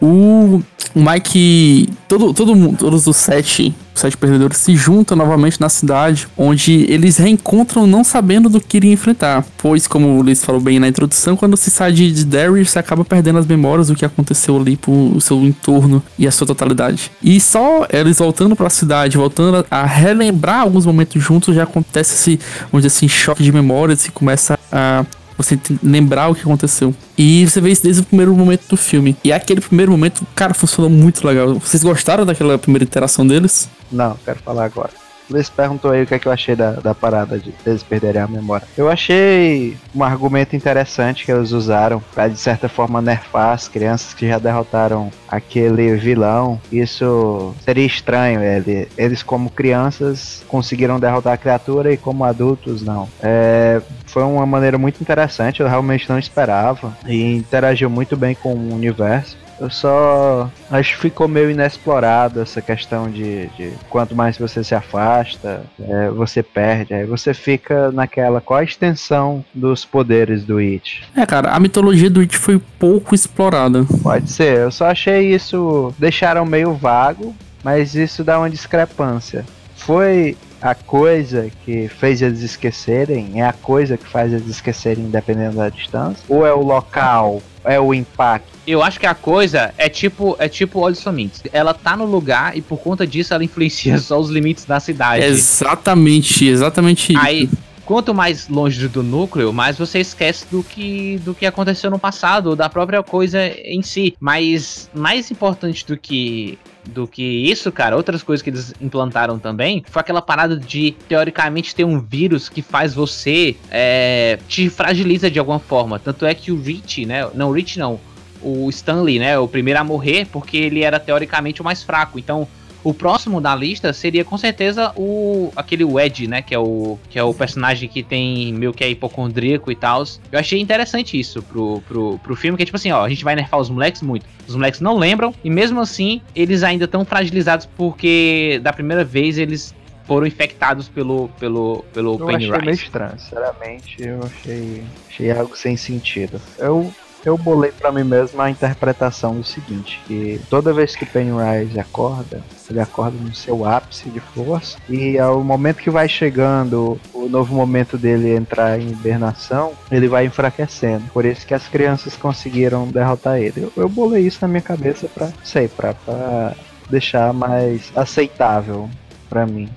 o 0.00 0.62
Mike. 0.94 1.88
Todo, 2.08 2.32
todo 2.32 2.54
mundo, 2.54 2.78
todos 2.78 3.06
os 3.06 3.16
sete, 3.16 3.74
sete 3.92 4.16
perdedores 4.16 4.58
se 4.58 4.76
juntam 4.76 5.16
novamente 5.16 5.60
na 5.60 5.68
cidade, 5.68 6.28
onde 6.36 6.86
eles 6.88 7.16
reencontram 7.16 7.86
não 7.86 8.04
sabendo 8.04 8.48
do 8.48 8.60
que 8.60 8.76
iriam 8.76 8.92
enfrentar. 8.92 9.44
Pois, 9.58 9.86
como 9.86 10.18
o 10.18 10.22
Luiz 10.22 10.44
falou 10.44 10.60
bem 10.60 10.78
na 10.78 10.88
introdução, 10.88 11.36
quando 11.36 11.56
se 11.56 11.70
sai 11.70 11.92
de, 11.92 12.12
de 12.12 12.24
Derry, 12.24 12.64
você 12.64 12.78
acaba 12.78 13.04
perdendo 13.04 13.38
as 13.38 13.46
memórias 13.46 13.88
do 13.88 13.96
que 13.96 14.04
aconteceu 14.04 14.56
ali 14.56 14.76
pro 14.76 15.20
seu 15.20 15.42
entorno 15.42 16.02
e 16.18 16.26
a 16.26 16.30
sua 16.30 16.46
totalidade. 16.46 17.10
E 17.22 17.40
só 17.40 17.86
eles 17.90 18.18
voltando 18.18 18.54
pra 18.54 18.70
cidade, 18.70 19.16
voltando 19.16 19.66
a, 19.70 19.82
a 19.82 19.84
relembrar 19.84 20.60
alguns 20.60 20.86
momentos 20.86 21.22
juntos, 21.22 21.54
já 21.54 21.64
acontece 21.64 22.14
esse, 22.14 22.40
dizer 22.72 22.86
assim, 22.86 23.08
choque 23.08 23.42
de 23.42 23.52
memórias 23.52 24.06
e 24.06 24.12
começa 24.12 24.58
a 24.70 25.04
você 25.36 25.58
lembrar 25.82 26.28
o 26.28 26.34
que 26.34 26.42
aconteceu. 26.42 26.94
E 27.16 27.46
você 27.46 27.60
vê 27.60 27.70
isso 27.70 27.82
desde 27.82 28.02
o 28.02 28.04
primeiro 28.04 28.34
momento 28.34 28.68
do 28.68 28.76
filme. 28.76 29.16
E 29.22 29.32
aquele 29.32 29.60
primeiro 29.60 29.92
momento, 29.92 30.26
cara, 30.34 30.54
funcionou 30.54 30.90
muito 30.90 31.26
legal. 31.26 31.54
Vocês 31.54 31.82
gostaram 31.82 32.24
daquela 32.24 32.58
primeira 32.58 32.84
interação 32.84 33.26
deles? 33.26 33.68
Não, 33.90 34.16
quero 34.24 34.38
falar 34.40 34.64
agora. 34.64 35.05
Luiz 35.28 35.50
perguntou 35.50 35.90
aí 35.90 36.02
o 36.02 36.06
que, 36.06 36.14
é 36.14 36.18
que 36.18 36.28
eu 36.28 36.32
achei 36.32 36.54
da, 36.54 36.72
da 36.72 36.94
parada 36.94 37.38
de 37.38 37.52
eles 37.64 37.82
perderem 37.82 38.22
a 38.22 38.28
memória. 38.28 38.66
Eu 38.76 38.88
achei 38.88 39.76
um 39.94 40.02
argumento 40.02 40.54
interessante 40.54 41.24
que 41.24 41.32
eles 41.32 41.52
usaram 41.52 42.02
pra 42.14 42.28
de 42.28 42.38
certa 42.38 42.68
forma 42.68 43.02
nerfar 43.02 43.52
as 43.52 43.68
crianças 43.68 44.14
que 44.14 44.28
já 44.28 44.38
derrotaram 44.38 45.10
aquele 45.28 45.96
vilão. 45.96 46.60
Isso 46.70 47.54
seria 47.60 47.86
estranho, 47.86 48.42
ele, 48.42 48.88
eles 48.96 49.22
como 49.22 49.50
crianças 49.50 50.44
conseguiram 50.48 51.00
derrotar 51.00 51.34
a 51.34 51.38
criatura 51.38 51.92
e 51.92 51.96
como 51.96 52.24
adultos 52.24 52.82
não. 52.82 53.08
É, 53.22 53.80
foi 54.06 54.22
uma 54.22 54.46
maneira 54.46 54.78
muito 54.78 55.00
interessante, 55.00 55.60
eu 55.60 55.68
realmente 55.68 56.08
não 56.08 56.18
esperava 56.18 56.96
e 57.06 57.36
interagiu 57.36 57.90
muito 57.90 58.16
bem 58.16 58.34
com 58.34 58.54
o 58.54 58.74
universo. 58.74 59.36
Eu 59.58 59.70
só 59.70 60.50
acho 60.70 60.94
que 60.94 61.00
ficou 61.02 61.26
meio 61.26 61.50
inexplorado 61.50 62.40
essa 62.40 62.60
questão 62.60 63.10
de, 63.10 63.46
de 63.48 63.72
quanto 63.88 64.14
mais 64.14 64.36
você 64.36 64.62
se 64.62 64.74
afasta, 64.74 65.62
é, 65.80 66.08
você 66.10 66.42
perde. 66.42 66.94
Aí 66.94 67.06
você 67.06 67.32
fica 67.32 67.90
naquela 67.90 68.40
qual 68.40 68.60
a 68.60 68.64
extensão 68.64 69.44
dos 69.54 69.84
poderes 69.84 70.44
do 70.44 70.58
It. 70.58 71.04
É, 71.16 71.24
cara, 71.24 71.50
a 71.50 71.60
mitologia 71.60 72.10
do 72.10 72.20
It 72.20 72.36
foi 72.36 72.60
pouco 72.78 73.14
explorada. 73.14 73.84
Pode 74.02 74.30
ser, 74.30 74.58
eu 74.58 74.70
só 74.70 74.86
achei 74.86 75.34
isso. 75.34 75.94
Deixaram 75.98 76.44
meio 76.44 76.74
vago, 76.74 77.34
mas 77.64 77.94
isso 77.94 78.22
dá 78.22 78.38
uma 78.38 78.50
discrepância. 78.50 79.44
Foi 79.74 80.36
a 80.60 80.74
coisa 80.74 81.50
que 81.64 81.88
fez 81.88 82.22
eles 82.22 82.40
esquecerem? 82.40 83.40
É 83.40 83.46
a 83.46 83.52
coisa 83.52 83.96
que 83.96 84.06
faz 84.06 84.32
eles 84.32 84.48
esquecerem 84.48 85.08
dependendo 85.10 85.56
da 85.56 85.68
distância? 85.68 86.24
Ou 86.28 86.46
é 86.46 86.52
o 86.52 86.62
local? 86.62 87.42
É 87.66 87.80
o 87.80 87.92
impacto? 87.92 88.48
Eu 88.66 88.82
acho 88.82 88.98
que 88.98 89.06
a 89.06 89.14
coisa 89.14 89.74
é 89.76 89.88
tipo, 89.88 90.36
é 90.38 90.48
tipo 90.48 90.80
olhos 90.80 91.02
famintos. 91.02 91.42
Ela 91.52 91.74
tá 91.74 91.96
no 91.96 92.04
lugar 92.04 92.56
e 92.56 92.62
por 92.62 92.78
conta 92.78 93.06
disso 93.06 93.34
ela 93.34 93.44
influencia 93.44 93.98
só 94.00 94.18
os 94.18 94.30
limites 94.30 94.64
da 94.64 94.80
cidade. 94.80 95.24
Exatamente, 95.24 96.46
exatamente 96.46 97.12
isso. 97.12 97.22
Aí, 97.22 97.48
quanto 97.84 98.14
mais 98.14 98.48
longe 98.48 98.88
do 98.88 99.02
núcleo, 99.02 99.52
mais 99.52 99.78
você 99.78 100.00
esquece 100.00 100.46
do 100.50 100.62
que, 100.62 101.18
do 101.24 101.34
que 101.34 101.46
aconteceu 101.46 101.90
no 101.90 101.98
passado, 101.98 102.50
ou 102.50 102.56
da 102.56 102.68
própria 102.68 103.02
coisa 103.02 103.46
em 103.46 103.82
si. 103.82 104.14
Mas 104.18 104.90
mais 104.94 105.30
importante 105.30 105.86
do 105.86 105.96
que 105.96 106.58
do 106.86 107.06
que 107.06 107.22
isso, 107.22 107.70
cara, 107.72 107.96
outras 107.96 108.22
coisas 108.22 108.42
que 108.42 108.50
eles 108.50 108.74
implantaram 108.80 109.38
também, 109.38 109.84
foi 109.88 110.00
aquela 110.00 110.22
parada 110.22 110.56
de, 110.56 110.96
teoricamente, 111.08 111.74
ter 111.74 111.84
um 111.84 112.00
vírus 112.00 112.48
que 112.48 112.62
faz 112.62 112.94
você, 112.94 113.56
é, 113.70 114.38
te 114.48 114.68
fragiliza 114.70 115.30
de 115.30 115.38
alguma 115.38 115.58
forma. 115.58 115.98
Tanto 115.98 116.26
é 116.26 116.34
que 116.34 116.50
o 116.50 116.60
Rich, 116.60 117.06
né, 117.06 117.28
não, 117.34 117.50
o 117.50 117.52
Rich 117.52 117.78
não, 117.78 118.00
o 118.42 118.68
Stanley, 118.70 119.18
né, 119.18 119.38
o 119.38 119.48
primeiro 119.48 119.80
a 119.80 119.84
morrer, 119.84 120.26
porque 120.26 120.56
ele 120.56 120.82
era 120.82 120.98
teoricamente 121.00 121.60
o 121.60 121.64
mais 121.64 121.82
fraco. 121.82 122.18
Então, 122.18 122.46
o 122.86 122.94
próximo 122.94 123.40
da 123.40 123.52
lista 123.52 123.92
seria 123.92 124.24
com 124.24 124.38
certeza 124.38 124.92
o 124.96 125.52
aquele 125.56 125.82
Wedge, 125.82 126.28
né? 126.28 126.40
Que 126.40 126.54
é 126.54 126.58
o, 126.58 126.96
que 127.10 127.18
é 127.18 127.22
o 127.22 127.34
personagem 127.34 127.88
que 127.88 128.00
tem 128.00 128.52
meio 128.52 128.72
que 128.72 128.84
é 128.84 128.88
hipocondríaco 128.88 129.72
e 129.72 129.74
tal. 129.74 130.04
Eu 130.30 130.38
achei 130.38 130.60
interessante 130.60 131.18
isso 131.18 131.42
pro, 131.42 131.82
pro, 131.88 132.16
pro 132.20 132.36
filme, 132.36 132.56
que 132.56 132.62
é 132.62 132.66
tipo 132.66 132.76
assim, 132.76 132.92
ó, 132.92 133.04
a 133.04 133.08
gente 133.08 133.24
vai 133.24 133.34
nerfar 133.34 133.58
os 133.58 133.68
moleques 133.68 134.02
muito. 134.02 134.24
Os 134.46 134.54
moleques 134.54 134.80
não 134.80 134.96
lembram, 134.96 135.34
e 135.42 135.50
mesmo 135.50 135.80
assim, 135.80 136.20
eles 136.32 136.62
ainda 136.62 136.84
estão 136.84 137.04
fragilizados 137.04 137.66
porque 137.76 138.60
da 138.62 138.72
primeira 138.72 139.02
vez 139.02 139.36
eles 139.36 139.74
foram 140.04 140.24
infectados 140.24 140.88
pelo, 140.88 141.28
pelo, 141.40 141.84
pelo 141.92 142.20
Eu 142.20 142.28
achei 142.28 142.38
meio 142.38 142.52
Pennywise. 142.52 142.84
estranho, 142.84 143.18
sinceramente, 143.18 143.96
eu 143.98 144.20
achei, 144.22 144.84
achei 145.08 145.30
algo 145.32 145.56
sem 145.56 145.76
sentido. 145.76 146.40
Eu 146.56 146.94
eu 147.26 147.36
bolei 147.36 147.72
pra 147.72 147.90
mim 147.90 148.04
mesmo 148.04 148.40
a 148.40 148.48
interpretação 148.48 149.34
do 149.34 149.44
seguinte, 149.44 150.00
que 150.06 150.40
toda 150.48 150.72
vez 150.72 150.94
que 150.94 151.04
Pennywise 151.04 151.78
acorda, 151.78 152.40
ele 152.70 152.80
acorda 152.80 153.18
no 153.18 153.34
seu 153.34 153.64
ápice 153.64 154.08
de 154.08 154.20
força 154.20 154.78
e 154.88 155.18
ao 155.18 155.42
momento 155.42 155.78
que 155.78 155.90
vai 155.90 156.08
chegando 156.08 156.98
o 157.12 157.28
novo 157.28 157.52
momento 157.52 157.98
dele 157.98 158.34
entrar 158.34 158.80
em 158.80 158.90
hibernação, 158.90 159.72
ele 159.90 160.06
vai 160.06 160.26
enfraquecendo. 160.26 161.02
Por 161.12 161.24
isso 161.24 161.44
que 161.44 161.52
as 161.52 161.66
crianças 161.66 162.16
conseguiram 162.16 162.86
derrotar 162.86 163.38
ele. 163.38 163.64
Eu, 163.64 163.72
eu 163.76 163.88
bolei 163.88 164.24
isso 164.24 164.38
na 164.42 164.48
minha 164.48 164.62
cabeça 164.62 165.08
pra, 165.08 165.28
sei, 165.42 165.66
pra 165.66 166.54
deixar 166.88 167.32
mais 167.32 167.90
aceitável 167.96 168.88
pra 169.28 169.44
mim. 169.44 169.68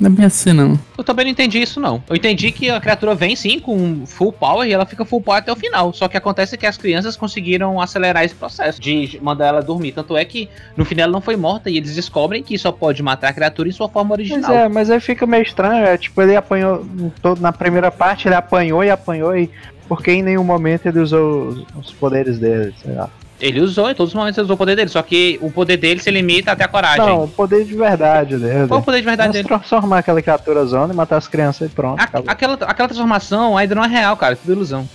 Não 0.00 0.08
é 0.08 0.10
bem 0.10 0.26
assim, 0.26 0.52
não. 0.52 0.78
Eu 0.96 1.02
também 1.02 1.24
não 1.24 1.32
entendi 1.32 1.60
isso, 1.60 1.80
não. 1.80 2.02
Eu 2.08 2.14
entendi 2.14 2.52
que 2.52 2.70
a 2.70 2.80
criatura 2.80 3.14
vem 3.14 3.34
sim 3.34 3.58
com 3.58 4.06
full 4.06 4.32
power 4.32 4.68
e 4.68 4.72
ela 4.72 4.86
fica 4.86 5.04
full 5.04 5.20
power 5.20 5.40
até 5.40 5.52
o 5.52 5.56
final. 5.56 5.92
Só 5.92 6.06
que 6.06 6.16
acontece 6.16 6.56
que 6.56 6.66
as 6.66 6.76
crianças 6.76 7.16
conseguiram 7.16 7.80
acelerar 7.80 8.24
esse 8.24 8.34
processo 8.34 8.80
de 8.80 9.18
mandar 9.20 9.46
ela 9.46 9.60
dormir. 9.60 9.92
Tanto 9.92 10.16
é 10.16 10.24
que 10.24 10.48
no 10.76 10.84
final 10.84 11.04
ela 11.04 11.12
não 11.12 11.20
foi 11.20 11.36
morta 11.36 11.68
e 11.68 11.76
eles 11.76 11.94
descobrem 11.94 12.42
que 12.42 12.56
só 12.56 12.70
pode 12.70 13.02
matar 13.02 13.28
a 13.28 13.32
criatura 13.32 13.68
em 13.68 13.72
sua 13.72 13.88
forma 13.88 14.12
original. 14.14 14.42
Mas 14.42 14.50
é, 14.50 14.68
mas 14.68 14.90
aí 14.90 15.00
fica 15.00 15.26
meio 15.26 15.42
estranho. 15.42 15.84
É, 15.84 15.96
tipo, 15.96 16.20
ele 16.22 16.36
apanhou 16.36 16.86
todo, 17.20 17.40
na 17.40 17.52
primeira 17.52 17.90
parte, 17.90 18.28
ele 18.28 18.36
apanhou 18.36 18.84
e 18.84 18.90
apanhou 18.90 19.36
e. 19.36 19.50
Porque 19.88 20.12
em 20.12 20.22
nenhum 20.22 20.44
momento 20.44 20.86
ele 20.86 21.00
usou 21.00 21.48
os, 21.48 21.66
os 21.74 21.92
poderes 21.92 22.38
dele, 22.38 22.74
sei 22.82 22.94
lá. 22.94 23.08
Ele 23.40 23.60
usou, 23.60 23.88
em 23.90 23.94
todos 23.94 24.12
os 24.12 24.14
momentos 24.18 24.36
ele 24.36 24.44
usou 24.44 24.54
o 24.54 24.58
poder 24.58 24.74
dele, 24.74 24.88
só 24.90 25.00
que 25.02 25.38
o 25.40 25.50
poder 25.50 25.76
dele 25.76 26.00
se 26.00 26.10
limita 26.10 26.52
até 26.52 26.64
a 26.64 26.68
coragem. 26.68 27.06
Não, 27.06 27.24
o 27.24 27.28
poder 27.28 27.64
de 27.64 27.76
verdade 27.76 28.36
dele. 28.36 28.66
Qual 28.66 28.80
o 28.80 28.82
poder 28.82 28.98
de 28.98 29.04
verdade 29.04 29.28
Mas 29.28 29.36
dele? 29.36 29.46
transformar 29.48 29.98
aquela 29.98 30.20
criatura 30.20 30.64
zona 30.66 30.92
e 30.92 30.96
matar 30.96 31.16
as 31.18 31.28
crianças 31.28 31.70
e 31.70 31.74
pronto. 31.74 32.00
A- 32.00 32.08
aquela, 32.32 32.54
aquela 32.54 32.88
transformação 32.88 33.56
ainda 33.56 33.74
não 33.74 33.84
é 33.84 33.88
real, 33.88 34.16
cara, 34.16 34.32
é 34.32 34.36
tudo 34.36 34.52
ilusão. 34.52 34.88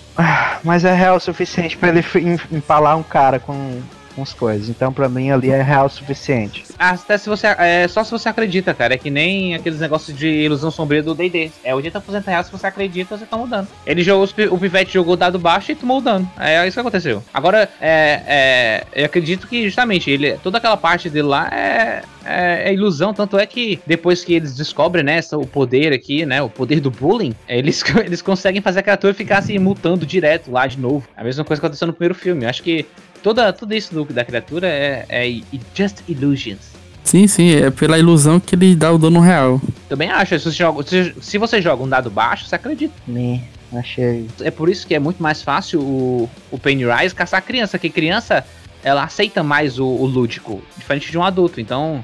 Mas 0.64 0.84
é 0.86 0.94
real 0.94 1.16
o 1.16 1.20
suficiente 1.20 1.78
pra 1.78 1.90
ele 1.90 2.04
empalar 2.52 2.98
um 2.98 3.04
cara 3.04 3.40
com, 3.40 3.82
com 4.16 4.22
as 4.22 4.34
coisas. 4.34 4.70
Então 4.70 4.92
pra 4.92 5.10
mim 5.10 5.32
ali 5.32 5.50
é 5.50 5.62
real 5.62 5.86
o 5.86 5.90
suficiente. 5.90 6.64
Até 6.78 7.18
se 7.18 7.30
você. 7.30 7.48
É 7.48 7.88
só 7.88 8.04
se 8.04 8.12
você 8.12 8.30
acredita, 8.30 8.74
cara. 8.74 8.94
É 8.94 8.98
que 8.98 9.10
nem 9.10 9.56
aqueles 9.56 9.80
negócios 9.80 10.16
de 10.16 10.28
ilusão 10.28 10.72
sombria 10.72 11.04
do 11.04 11.14
DD. 11.14 11.52
É 11.64 11.74
80% 11.74 12.26
real 12.26 12.44
se 12.44 12.52
você 12.52 12.68
acredita, 12.68 13.18
você 13.18 13.26
toma 13.26 13.44
o 13.44 13.48
dano. 13.48 13.68
Ele 13.86 14.04
jogou, 14.04 14.28
o 14.52 14.58
pivete 14.58 14.94
jogou 14.94 15.16
dado 15.16 15.40
baixo 15.40 15.72
e 15.72 15.76
tomou 15.76 15.98
o 15.98 16.02
dano. 16.02 16.30
É 16.40 16.66
isso 16.68 16.76
que 16.76 16.82
aconteceu. 16.82 17.24
Agora, 17.34 17.70
é, 17.82 18.22
é, 18.28 18.84
eu 18.94 19.06
acredito 19.06 19.48
que 19.48 19.64
justamente 19.64 20.10
ele, 20.10 20.34
toda 20.38 20.58
aquela 20.58 20.78
parte 20.78 21.10
dele 21.10 21.28
lá 21.28 21.48
é, 21.50 22.04
é, 22.26 22.70
é 22.70 22.74
ilusão. 22.74 23.14
Tanto 23.14 23.38
é 23.38 23.46
que 23.46 23.80
depois 23.86 24.24
que 24.24 24.34
eles 24.34 24.56
descobrem, 24.56 25.04
né, 25.04 25.20
o 25.34 25.46
poder 25.46 25.94
aqui, 25.94 26.26
né, 26.26 26.42
o 26.42 26.50
poder 26.50 26.80
do 26.80 26.92
bullying, 26.92 27.36
eles, 27.48 27.84
eles 28.04 28.22
conseguem 28.22 28.62
fazer 28.62 28.80
a 28.80 28.84
criatura 28.84 29.14
ficar 29.14 29.40
assim, 29.40 29.58
mutando 29.60 30.06
direto 30.06 30.52
lá 30.52 30.68
de 30.68 30.80
novo. 30.80 31.08
A 31.16 31.24
mesma 31.24 31.44
coisa 31.44 31.60
que 31.60 31.66
aconteceu 31.66 31.88
no 31.88 31.94
primeiro 31.94 32.16
filme. 32.16 32.44
Eu 32.44 32.50
acho 32.50 32.64
que 32.64 32.86
toda, 33.24 33.52
tudo 33.54 33.74
isso 33.74 33.94
do- 33.94 34.14
da 34.14 34.24
criatura 34.24 34.68
é, 34.68 35.06
é 35.10 35.42
just 35.74 36.02
illusions. 36.08 36.74
Sim, 37.04 37.28
sim, 37.28 37.52
é 37.56 37.70
pela 37.72 37.98
ilusão 37.98 38.40
que 38.40 38.56
ele 38.56 38.76
dá 38.76 38.92
o 38.92 38.98
dano 38.98 39.20
real. 39.20 39.62
Também 39.90 40.10
acho. 40.10 40.38
Se 40.40 40.46
você, 40.46 40.52
joga, 40.58 40.84
se, 40.84 41.16
se 41.22 41.38
você 41.38 41.62
joga 41.62 41.84
um 41.84 41.88
dado 41.90 42.10
baixo, 42.10 42.46
você 42.46 42.56
acredita. 42.56 42.94
Me 43.08 43.42
achei. 43.76 44.28
É 44.42 44.50
por 44.52 44.70
isso 44.70 44.86
que 44.88 44.96
é 44.96 45.00
muito 45.00 45.22
mais 45.22 45.42
fácil 45.42 45.82
o, 45.82 46.30
o 46.52 46.58
Pennywise 46.58 47.14
caçar 47.14 47.40
a 47.40 47.42
criança, 47.42 47.78
que 47.80 47.90
criança 47.90 48.46
ela 48.84 49.04
aceita 49.04 49.44
mais 49.44 49.80
o, 49.80 49.86
o 49.86 50.06
lúdico, 50.06 50.62
diferente 50.78 51.12
de 51.12 51.18
um 51.18 51.24
adulto. 51.24 51.60
Então, 51.62 52.04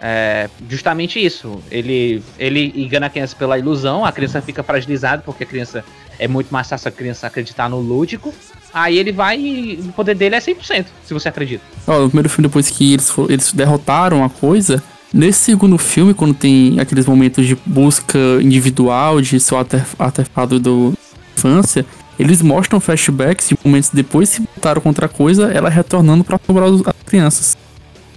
é 0.00 0.48
justamente 0.68 1.24
isso. 1.24 1.60
Ele, 1.70 2.22
ele 2.38 2.72
engana 2.76 3.06
a 3.06 3.10
criança 3.10 3.34
pela 3.36 3.58
ilusão, 3.58 4.04
a 4.04 4.12
criança 4.12 4.40
fica 4.40 4.62
fragilizada 4.62 5.22
porque 5.24 5.42
a 5.44 5.46
criança 5.46 5.84
é 6.18 6.28
muito 6.28 6.50
mais 6.50 6.68
fácil 6.68 6.88
a 6.88 6.92
criança 6.92 7.26
acreditar 7.26 7.68
no 7.68 7.78
lúdico. 7.78 8.32
Aí 8.78 8.98
ele 8.98 9.10
vai 9.10 9.38
e 9.40 9.80
o 9.88 9.92
poder 9.92 10.14
dele 10.14 10.34
é 10.34 10.38
100%, 10.38 10.84
se 11.06 11.14
você 11.14 11.30
acredita. 11.30 11.64
Ó, 11.86 11.98
no 12.00 12.08
primeiro 12.08 12.28
filme, 12.28 12.46
depois 12.46 12.68
que 12.68 12.92
eles, 12.92 13.08
for- 13.08 13.30
eles 13.30 13.50
derrotaram 13.50 14.22
a 14.22 14.28
coisa, 14.28 14.82
nesse 15.14 15.38
segundo 15.38 15.78
filme, 15.78 16.12
quando 16.12 16.34
tem 16.34 16.78
aqueles 16.78 17.06
momentos 17.06 17.46
de 17.46 17.56
busca 17.64 18.18
individual 18.42 19.18
de 19.22 19.40
seu 19.40 19.56
artef- 19.56 19.94
artefato 19.98 20.60
do 20.60 20.92
infância, 21.34 21.86
eles 22.18 22.42
mostram 22.42 22.78
flashbacks 22.78 23.48
de 23.48 23.56
momentos 23.64 23.88
depois 23.90 24.34
que 24.34 24.40
lutaram 24.42 24.82
contra 24.82 25.06
a 25.06 25.08
coisa, 25.08 25.50
ela 25.50 25.70
retornando 25.70 26.22
pra 26.22 26.38
sobrar 26.46 26.68
os- 26.68 26.82
as 26.86 26.94
crianças. 27.06 27.56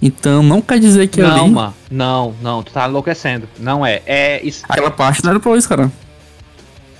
Então 0.02 0.42
não 0.42 0.60
quer 0.60 0.78
dizer 0.78 1.06
que 1.08 1.22
não, 1.22 1.44
ali. 1.44 1.50
mano. 1.54 1.74
Não, 1.90 2.34
não, 2.42 2.62
tu 2.62 2.70
tá 2.72 2.86
enlouquecendo. 2.86 3.48
Não 3.58 3.84
é. 3.84 4.02
É 4.06 4.40
isso. 4.46 4.62
Aquela 4.68 4.90
parte 4.90 5.22
não 5.24 5.30
era 5.30 5.40
pra 5.40 5.56
isso, 5.56 5.68
cara. 5.68 5.90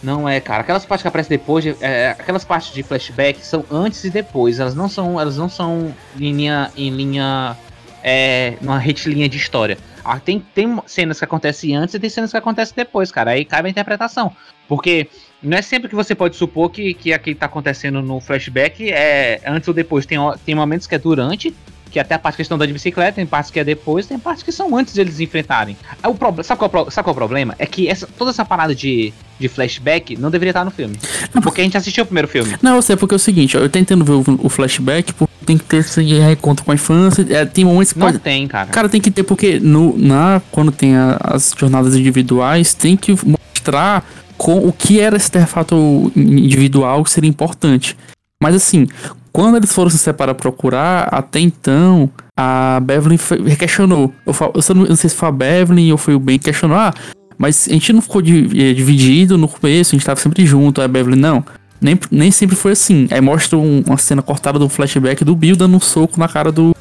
Não 0.02 0.28
é, 0.28 0.40
cara. 0.40 0.62
Aquelas 0.62 0.87
partes 0.87 1.02
que 1.02 1.09
aparecem 1.09 1.37
depois, 1.37 1.62
de- 1.62 1.76
é, 1.80 2.11
aquelas 2.19 2.45
partes 2.45 2.73
de 2.73 2.83
flashback 2.83 3.45
são 3.45 3.64
antes 3.71 4.02
e 4.04 4.11
depois. 4.11 4.59
Elas 4.59 4.75
não 4.75 4.88
são, 4.88 5.21
elas 5.21 5.37
não 5.37 5.49
são 5.49 5.95
em 6.16 6.33
linha, 6.33 6.71
em 6.76 6.90
linha, 6.90 7.57
é, 8.02 8.54
numa 8.62 8.78
retilínea 8.78 9.28
de 9.28 9.37
história. 9.37 9.76
Ah, 10.02 10.19
tem, 10.19 10.40
tem 10.54 10.80
cenas 10.87 11.19
que 11.19 11.25
acontecem 11.25 11.76
antes 11.76 11.95
e 11.95 11.99
tem 12.00 12.09
cenas 12.09 12.30
que 12.30 12.37
acontecem 12.37 12.75
depois, 12.75 13.12
cara. 13.12 13.33
Aí 13.33 13.45
cabe 13.45 13.69
a 13.69 13.71
interpretação. 13.71 14.35
Porque 14.66 15.09
não 15.42 15.59
é 15.59 15.62
sempre 15.62 15.88
que 15.88 15.95
você 15.95 16.14
pode 16.14 16.37
supor 16.37 16.71
que, 16.71 16.95
que 16.95 17.12
aquilo 17.12 17.35
que 17.35 17.40
tá 17.40 17.47
acontecendo 17.47 18.00
no 18.00 18.21
flashback 18.21 18.90
é 18.90 19.40
antes 19.45 19.69
ou 19.69 19.75
depois. 19.75 20.07
Tem, 20.07 20.19
tem 20.47 20.54
momentos 20.54 20.87
que 20.87 20.95
é 20.95 20.99
durante, 20.99 21.54
que 21.90 21.99
até 21.99 22.14
a 22.14 22.18
parte 22.18 22.37
questão 22.37 22.56
da 22.56 22.64
de 22.66 22.73
bicicleta, 22.73 23.12
tem 23.16 23.26
partes 23.26 23.50
que 23.50 23.59
é 23.59 23.64
depois, 23.64 24.06
tem 24.06 24.18
partes 24.18 24.42
que 24.42 24.52
são 24.52 24.76
antes 24.76 24.94
de 24.94 25.00
eles 25.00 25.18
enfrentarem. 25.20 25.76
Aí 26.02 26.11
o 26.11 26.14
proble- 26.14 26.42
sabe, 26.44 26.59
qual, 26.59 26.66
é 26.66 26.68
o 26.68 26.85
pro- 26.85 26.90
sabe 26.90 27.04
qual 27.04 27.12
é 27.12 27.16
o 27.16 27.16
problema? 27.16 27.54
É 27.59 27.66
que 27.66 27.88
essa, 27.88 28.06
toda 28.06 28.30
essa 28.30 28.44
parada 28.44 28.75
de, 28.75 29.12
de 29.38 29.49
flashback 29.49 30.16
não 30.16 30.30
deveria 30.30 30.50
estar 30.50 30.64
no 30.64 30.70
filme. 30.70 30.97
Porque 31.42 31.61
a 31.61 31.64
gente 31.64 31.76
assistiu 31.76 32.04
o 32.04 32.06
primeiro 32.06 32.28
filme. 32.28 32.54
Não, 32.62 32.76
eu 32.76 32.82
sei, 32.82 32.97
porque 32.97 33.14
é 33.14 33.16
o 33.16 33.18
seguinte, 33.18 33.56
eu 33.56 33.68
tentando 33.68 34.04
ver 34.04 34.12
o, 34.12 34.47
o 34.47 34.49
flashback, 34.49 35.12
porque 35.14 35.32
tem 35.44 35.59
que 35.59 35.64
ter 35.64 35.78
esse 35.78 36.02
reencontro 36.02 36.64
com 36.64 36.70
a 36.70 36.75
infância. 36.75 37.26
é, 37.28 37.44
tem 37.44 37.64
momentos 37.64 37.92
que 37.92 37.99
Não 37.99 38.06
pode. 38.06 38.18
tem, 38.20 38.47
cara. 38.47 38.68
Cara, 38.70 38.88
tem 38.88 39.00
que 39.00 39.11
ter, 39.11 39.23
porque 39.25 39.59
no, 39.59 39.97
na, 39.99 40.40
quando 40.52 40.70
tem 40.70 40.97
a- 40.97 41.18
as 41.20 41.52
jornadas 41.59 41.97
individuais, 41.97 42.73
tem 42.75 42.97
que 42.97 43.16
mostrar 43.26 44.04
com 44.37 44.59
o 44.66 44.73
que 44.73 45.00
era 45.00 45.16
esse 45.16 45.26
artefato 45.37 46.11
individual 46.16 47.02
que 47.04 47.11
seria 47.11 47.28
importante. 47.28 47.97
Mas 48.42 48.54
assim, 48.54 48.87
quando 49.33 49.57
eles 49.57 49.73
foram 49.73 49.91
se 49.91 49.99
separar 49.99 50.35
procurar, 50.35 51.09
até 51.13 51.41
então, 51.41 52.11
a 52.37 52.81
Beverly 52.81 53.19
foi- 53.19 53.43
questionou. 53.57 54.13
Eu, 54.27 54.35
eu 54.55 54.75
não, 54.75 54.83
eu 54.85 54.89
não 54.91 54.97
sei 54.97 55.11
se 55.11 55.17
foi 55.17 55.29
a 55.29 55.33
Beverly 55.33 55.91
ou 55.93 55.99
foi 55.99 56.15
o 56.15 56.19
Ben 56.21 56.39
que 56.39 56.47
questionou, 56.47 56.77
ah, 56.77 56.93
mas 57.39 57.67
a 57.69 57.73
gente 57.73 57.93
não 57.93 58.03
ficou 58.03 58.21
eh, 58.21 58.73
dividido 58.75 59.39
no 59.39 59.49
começo, 59.49 59.95
a 59.95 59.99
gente 59.99 60.05
tava 60.07 60.21
sempre 60.21 60.45
junto. 60.45 60.81
Aí 60.81 60.85
a 60.85 60.89
Beverly, 60.89 61.19
não. 61.19 61.45
Nem, 61.81 61.99
nem 62.11 62.31
sempre 62.31 62.55
foi 62.55 62.73
assim. 62.73 63.09
Aí 63.11 63.21
mostra 63.21 63.57
um- 63.59 63.83
uma 63.87 63.97
cena 63.97 64.21
cortada 64.21 64.59
do 64.59 64.69
flashback 64.69 65.25
do 65.25 65.35
Bill 65.35 65.57
dando 65.57 65.77
um 65.77 65.81
soco 65.81 66.21
na 66.21 66.29
cara 66.29 66.53
do, 66.53 66.75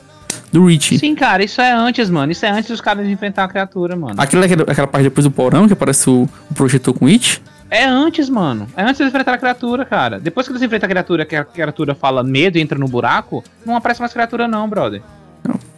do 0.52 0.66
Richie. 0.66 1.00
Sim, 1.00 1.16
cara, 1.16 1.42
isso 1.44 1.62
é 1.62 1.72
antes, 1.72 2.10
mano. 2.10 2.32
Isso 2.34 2.46
é 2.46 2.52
antes 2.52 2.70
dos 2.70 2.82
caras 2.82 3.08
enfrentar 3.08 3.46
a 3.46 3.48
criatura, 3.48 3.96
mano. 3.96 4.16
Aquela, 4.18 4.46
aquela, 4.46 4.64
aquela 4.64 4.88
parte 4.88 5.04
depois 5.04 5.24
do 5.24 5.32
porão, 5.32 5.68
que 5.68 5.74
aparece 5.74 6.10
o, 6.10 6.28
o 6.52 6.54
projetor 6.54 6.94
com 6.94 7.06
It. 7.08 7.42
É 7.70 7.86
antes, 7.86 8.30
mano. 8.30 8.68
É 8.76 8.82
antes 8.82 8.98
de 8.98 9.04
enfrentar 9.04 9.34
a 9.34 9.38
criatura, 9.38 9.86
cara. 9.86 10.20
Depois 10.20 10.48
que 10.48 10.52
eles 10.52 10.62
enfrentam 10.62 10.88
a 10.88 10.90
criatura, 10.90 11.26
que 11.26 11.36
a 11.36 11.46
criatura 11.46 11.94
fala 11.94 12.24
medo 12.24 12.58
e 12.58 12.62
entra 12.62 12.78
no 12.78 12.88
buraco, 12.88 13.44
não 13.66 13.76
aparece 13.76 14.00
mais 14.00 14.12
criatura, 14.12 14.48
não, 14.48 14.68
brother. 14.68 15.04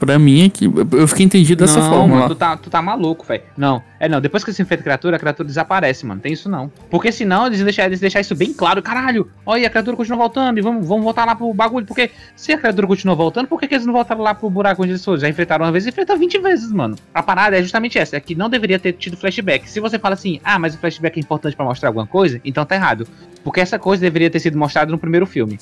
Pra 0.01 0.17
mim, 0.17 0.45
é 0.45 0.49
que 0.49 0.65
eu- 0.65 1.07
fiquei 1.07 1.27
entendido 1.27 1.63
dessa 1.63 1.79
não, 1.79 1.89
forma 1.91 2.15
mano, 2.15 2.29
tu 2.29 2.33
tá, 2.35 2.57
tu 2.57 2.71
tá 2.71 2.81
maluco, 2.81 3.23
velho. 3.23 3.43
Não, 3.55 3.83
é 3.99 4.09
não. 4.09 4.19
Depois 4.19 4.43
que 4.43 4.49
eles 4.49 4.59
enfrentam 4.59 4.81
a 4.81 4.83
criatura, 4.83 5.15
a 5.15 5.19
criatura 5.19 5.47
desaparece, 5.47 6.07
mano. 6.07 6.19
Tem 6.19 6.33
isso 6.33 6.49
não. 6.49 6.71
Porque 6.89 7.11
senão 7.11 7.45
eles 7.45 7.61
deixar, 7.61 7.85
eles 7.85 7.99
deixar 7.99 8.19
isso 8.19 8.33
bem 8.33 8.51
claro. 8.51 8.81
Caralho, 8.81 9.29
olha, 9.45 9.67
a 9.67 9.69
criatura 9.69 9.95
continua 9.95 10.17
voltando 10.17 10.57
e 10.57 10.61
vamos, 10.61 10.87
vamos 10.87 11.03
voltar 11.03 11.23
lá 11.23 11.35
pro 11.35 11.53
bagulho. 11.53 11.85
Porque 11.85 12.09
se 12.35 12.51
a 12.51 12.57
criatura 12.57 12.87
continua 12.87 13.13
voltando, 13.13 13.45
por 13.45 13.59
que, 13.59 13.67
que 13.67 13.75
eles 13.75 13.85
não 13.85 13.93
voltaram 13.93 14.21
lá 14.21 14.33
pro 14.33 14.49
buraco 14.49 14.81
onde 14.81 14.93
eles 14.93 15.05
foram? 15.05 15.19
Já 15.19 15.29
enfrentaram 15.29 15.65
uma 15.65 15.71
vez 15.71 15.85
e 15.85 15.89
enfrentam 15.89 16.17
20 16.17 16.39
vezes, 16.39 16.71
mano. 16.71 16.95
A 17.13 17.21
parada 17.21 17.59
é 17.59 17.61
justamente 17.61 17.99
essa: 17.99 18.17
é 18.17 18.19
que 18.19 18.33
não 18.33 18.49
deveria 18.49 18.79
ter 18.79 18.93
tido 18.93 19.15
flashback. 19.15 19.69
Se 19.69 19.79
você 19.79 19.99
fala 19.99 20.15
assim, 20.15 20.39
ah, 20.43 20.57
mas 20.57 20.73
o 20.73 20.79
flashback 20.79 21.19
é 21.19 21.21
importante 21.21 21.55
pra 21.55 21.63
mostrar 21.63 21.89
alguma 21.89 22.07
coisa, 22.07 22.41
então 22.43 22.65
tá 22.65 22.73
errado. 22.73 23.07
Porque 23.43 23.59
essa 23.59 23.77
coisa 23.77 24.01
deveria 24.01 24.31
ter 24.31 24.39
sido 24.39 24.57
mostrada 24.57 24.91
no 24.91 24.97
primeiro 24.97 25.27
filme. 25.27 25.59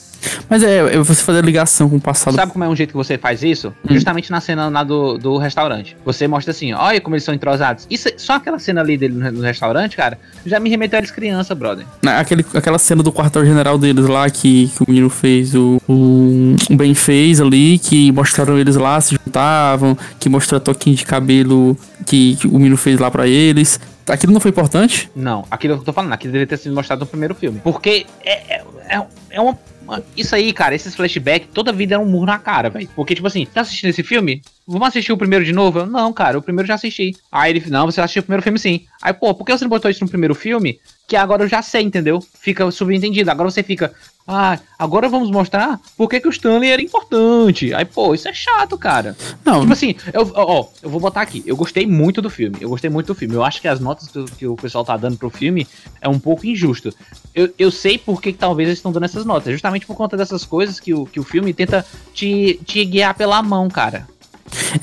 Mas 0.50 0.64
é, 0.64 0.98
você 0.98 1.24
fazer 1.24 1.40
a 1.40 1.42
ligação 1.42 1.90
com 1.90 1.98
o 1.98 2.02
passado. 2.02 2.36
Sabe 2.36 2.52
como 2.52 2.64
é 2.64 2.70
um 2.70 2.76
jeito 2.76 2.92
que 2.92 2.98
você 2.98 3.18
faz 3.18 3.44
isso? 3.44 3.74
Hum. 3.84 3.94
Justamente 3.94 4.29
na 4.32 4.42
cena 4.42 4.70
lá 4.70 4.84
do, 4.84 5.18
do 5.18 5.38
restaurante. 5.38 5.96
Você 6.06 6.28
mostra 6.28 6.52
assim, 6.52 6.74
olha 6.74 7.00
como 7.02 7.16
eles 7.16 7.24
são 7.24 7.34
entrosados. 7.34 7.86
Isso, 7.90 8.08
é- 8.10 8.14
só 8.18 8.34
aquela 8.34 8.60
cena 8.60 8.82
ali 8.82 8.98
dele 8.98 9.14
no, 9.14 9.32
no 9.32 9.42
restaurante, 9.42 9.96
cara, 9.98 10.18
já 10.46 10.60
me 10.60 10.70
remeteu 10.70 10.98
a 10.98 11.00
eles 11.00 11.12
criança, 11.12 11.54
brother. 11.56 11.86
Na- 12.04 12.20
Aquele, 12.20 12.46
aquela 12.54 12.78
cena 12.78 13.02
do 13.04 13.12
quartel-general 13.12 13.78
deles 13.78 14.06
lá 14.08 14.30
que, 14.30 14.68
que 14.68 14.84
o 14.84 14.86
menino 14.88 15.10
fez, 15.10 15.56
o, 15.56 15.82
o, 15.88 16.56
o 16.70 16.76
Ben 16.76 16.94
fez 16.94 17.40
ali, 17.42 17.78
que 17.80 18.12
mostraram 18.12 18.58
eles 18.58 18.76
lá, 18.76 19.00
se 19.02 19.16
juntavam, 19.16 19.98
que 20.20 20.28
mostrou 20.30 20.58
a 20.58 20.62
toquinha 20.62 20.96
de 20.96 21.06
cabelo 21.06 21.78
que, 22.06 22.36
que 22.36 22.48
o 22.48 22.54
menino 22.54 22.78
fez 22.78 23.00
lá 23.00 23.10
pra 23.10 23.28
eles. 23.28 23.80
Aquilo 24.08 24.34
não 24.34 24.40
foi 24.40 24.50
importante? 24.50 25.10
Não, 25.16 25.46
aquilo 25.52 25.76
que 25.76 25.82
eu 25.82 25.86
tô 25.86 25.94
falando, 25.94 26.14
aquilo 26.14 26.34
deveria 26.34 26.48
ter 26.48 26.58
sido 26.58 26.74
mostrado 26.74 27.02
no 27.02 27.06
primeiro 27.06 27.36
filme. 27.36 27.60
Porque 27.64 28.08
é, 28.26 28.56
é, 28.56 28.64
é, 28.90 29.02
é 29.30 29.40
uma. 29.42 29.56
Uma- 29.90 30.04
Isso 30.16 30.36
aí, 30.36 30.54
cara, 30.54 30.76
esses 30.76 30.96
flashbacks, 30.96 31.50
toda 31.54 31.72
vida 31.72 31.96
é 31.96 31.98
um 31.98 32.06
murro 32.06 32.26
na 32.26 32.40
cara, 32.40 32.70
velho. 32.70 32.90
Porque, 32.96 33.16
tipo 33.16 33.28
assim, 33.28 33.46
tá 33.46 33.62
assistindo 33.62 33.90
esse 33.90 34.04
filme? 34.04 34.42
Vamos 34.70 34.90
assistir 34.90 35.12
o 35.12 35.18
primeiro 35.18 35.44
de 35.44 35.52
novo? 35.52 35.80
Eu, 35.80 35.86
não, 35.88 36.14
cara, 36.14 36.38
o 36.38 36.42
primeiro 36.42 36.66
eu 36.66 36.68
já 36.68 36.76
assisti. 36.76 37.16
Aí 37.32 37.52
ele, 37.52 37.70
não, 37.70 37.88
você 37.88 38.00
assistiu 38.00 38.22
o 38.22 38.24
primeiro 38.24 38.44
filme 38.44 38.60
sim. 38.60 38.86
Aí, 39.02 39.12
pô, 39.12 39.34
por 39.34 39.44
que 39.44 39.58
você 39.58 39.64
não 39.64 39.70
botou 39.70 39.90
isso 39.90 40.04
no 40.04 40.10
primeiro 40.10 40.36
filme? 40.36 40.80
Que 41.08 41.16
agora 41.16 41.44
eu 41.44 41.48
já 41.48 41.62
sei, 41.64 41.82
entendeu? 41.82 42.24
Fica 42.40 42.70
subentendido. 42.70 43.32
Agora 43.32 43.50
você 43.50 43.64
fica, 43.64 43.92
ah, 44.28 44.60
agora 44.78 45.10
vamos 45.10 45.32
mostrar 45.32 45.80
por 45.98 46.08
que, 46.08 46.20
que 46.20 46.28
o 46.28 46.32
Stanley 46.32 46.70
era 46.70 46.82
importante. 46.84 47.74
Aí, 47.74 47.84
pô, 47.84 48.14
isso 48.14 48.28
é 48.28 48.34
chato, 48.34 48.78
cara. 48.78 49.18
Não. 49.44 49.62
Tipo 49.62 49.74
assim, 49.74 49.96
eu, 50.14 50.32
ó, 50.36 50.68
eu 50.84 50.90
vou 50.90 51.00
botar 51.00 51.22
aqui. 51.22 51.42
Eu 51.48 51.56
gostei 51.56 51.88
muito 51.88 52.22
do 52.22 52.30
filme. 52.30 52.58
Eu 52.62 52.70
gostei 52.70 52.92
muito 52.92 53.08
do 53.08 53.16
filme. 53.16 53.34
Eu 53.34 53.44
acho 53.44 53.60
que 53.60 53.68
as 53.68 53.80
notas 53.80 54.08
que 54.38 54.46
o 54.46 54.56
pessoal 54.56 54.86
tá 54.86 54.96
dando 54.96 55.18
pro 55.18 55.32
filme 55.32 55.68
é 56.00 56.08
um 56.08 56.20
pouco 56.20 56.46
injusto. 56.46 56.94
Eu, 57.34 57.52
eu 57.58 57.72
sei 57.72 57.98
por 57.98 58.22
que, 58.22 58.32
que 58.32 58.38
talvez 58.38 58.70
eles 58.70 58.78
estão 58.78 58.92
dando 58.92 59.06
essas 59.06 59.26
notas. 59.26 59.52
Justamente 59.52 59.88
por 59.88 59.96
conta 59.96 60.16
dessas 60.16 60.46
coisas 60.46 60.80
que 60.80 60.94
o, 60.94 61.08
que 61.08 61.20
o 61.20 61.24
filme 61.24 61.52
tenta 61.52 61.84
te, 62.14 62.60
te 62.64 62.86
guiar 62.86 63.16
pela 63.16 63.42
mão, 63.42 63.68
cara. 63.68 64.08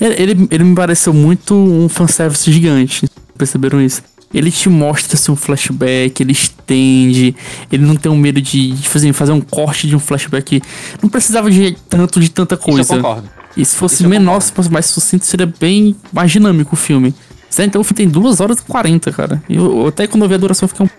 Ele, 0.00 0.48
ele, 0.50 0.64
me 0.64 0.74
pareceu 0.74 1.12
muito 1.12 1.54
um 1.54 1.88
fanservice 1.88 2.50
gigante. 2.50 3.08
Perceberam 3.36 3.80
isso? 3.80 4.02
Ele 4.34 4.50
te 4.50 4.68
mostra 4.68 5.16
assim, 5.16 5.30
um 5.30 5.36
flashback, 5.36 6.20
ele 6.20 6.32
estende, 6.32 7.34
ele 7.70 7.84
não 7.84 7.94
tem 7.94 8.10
um 8.10 8.16
medo 8.16 8.40
de, 8.40 8.72
de 8.72 8.88
fazer, 8.88 9.12
fazer 9.12 9.32
um 9.32 9.40
corte 9.40 9.86
de 9.86 9.94
um 9.94 10.00
flashback. 10.00 10.60
Não 11.02 11.08
precisava 11.08 11.50
de 11.50 11.76
tanto 11.88 12.20
de 12.20 12.30
tanta 12.30 12.54
Isso 12.54 12.64
coisa. 12.64 12.94
eu 12.94 12.96
concordo. 12.96 13.30
E 13.56 13.64
se 13.64 13.76
fosse 13.76 14.02
Isso 14.02 14.08
menor, 14.08 14.40
se 14.40 14.52
fosse 14.52 14.70
mais 14.70 14.86
sucinto, 14.86 15.24
seria 15.24 15.46
bem 15.46 15.96
mais 16.12 16.30
dinâmico 16.30 16.74
o 16.74 16.76
filme. 16.76 17.14
Então 17.58 17.80
o 17.80 17.84
filme 17.84 17.96
tem 17.96 18.08
2 18.08 18.40
horas 18.40 18.58
e 18.58 18.62
40, 18.62 19.12
cara. 19.12 19.42
Eu, 19.48 19.80
eu 19.80 19.86
até 19.86 20.06
quando 20.06 20.24
eu 20.24 20.28
vi 20.28 20.34
a 20.34 20.38
duração 20.38 20.66
eu 20.66 20.68
fiquei 20.68 20.86
um. 20.86 20.90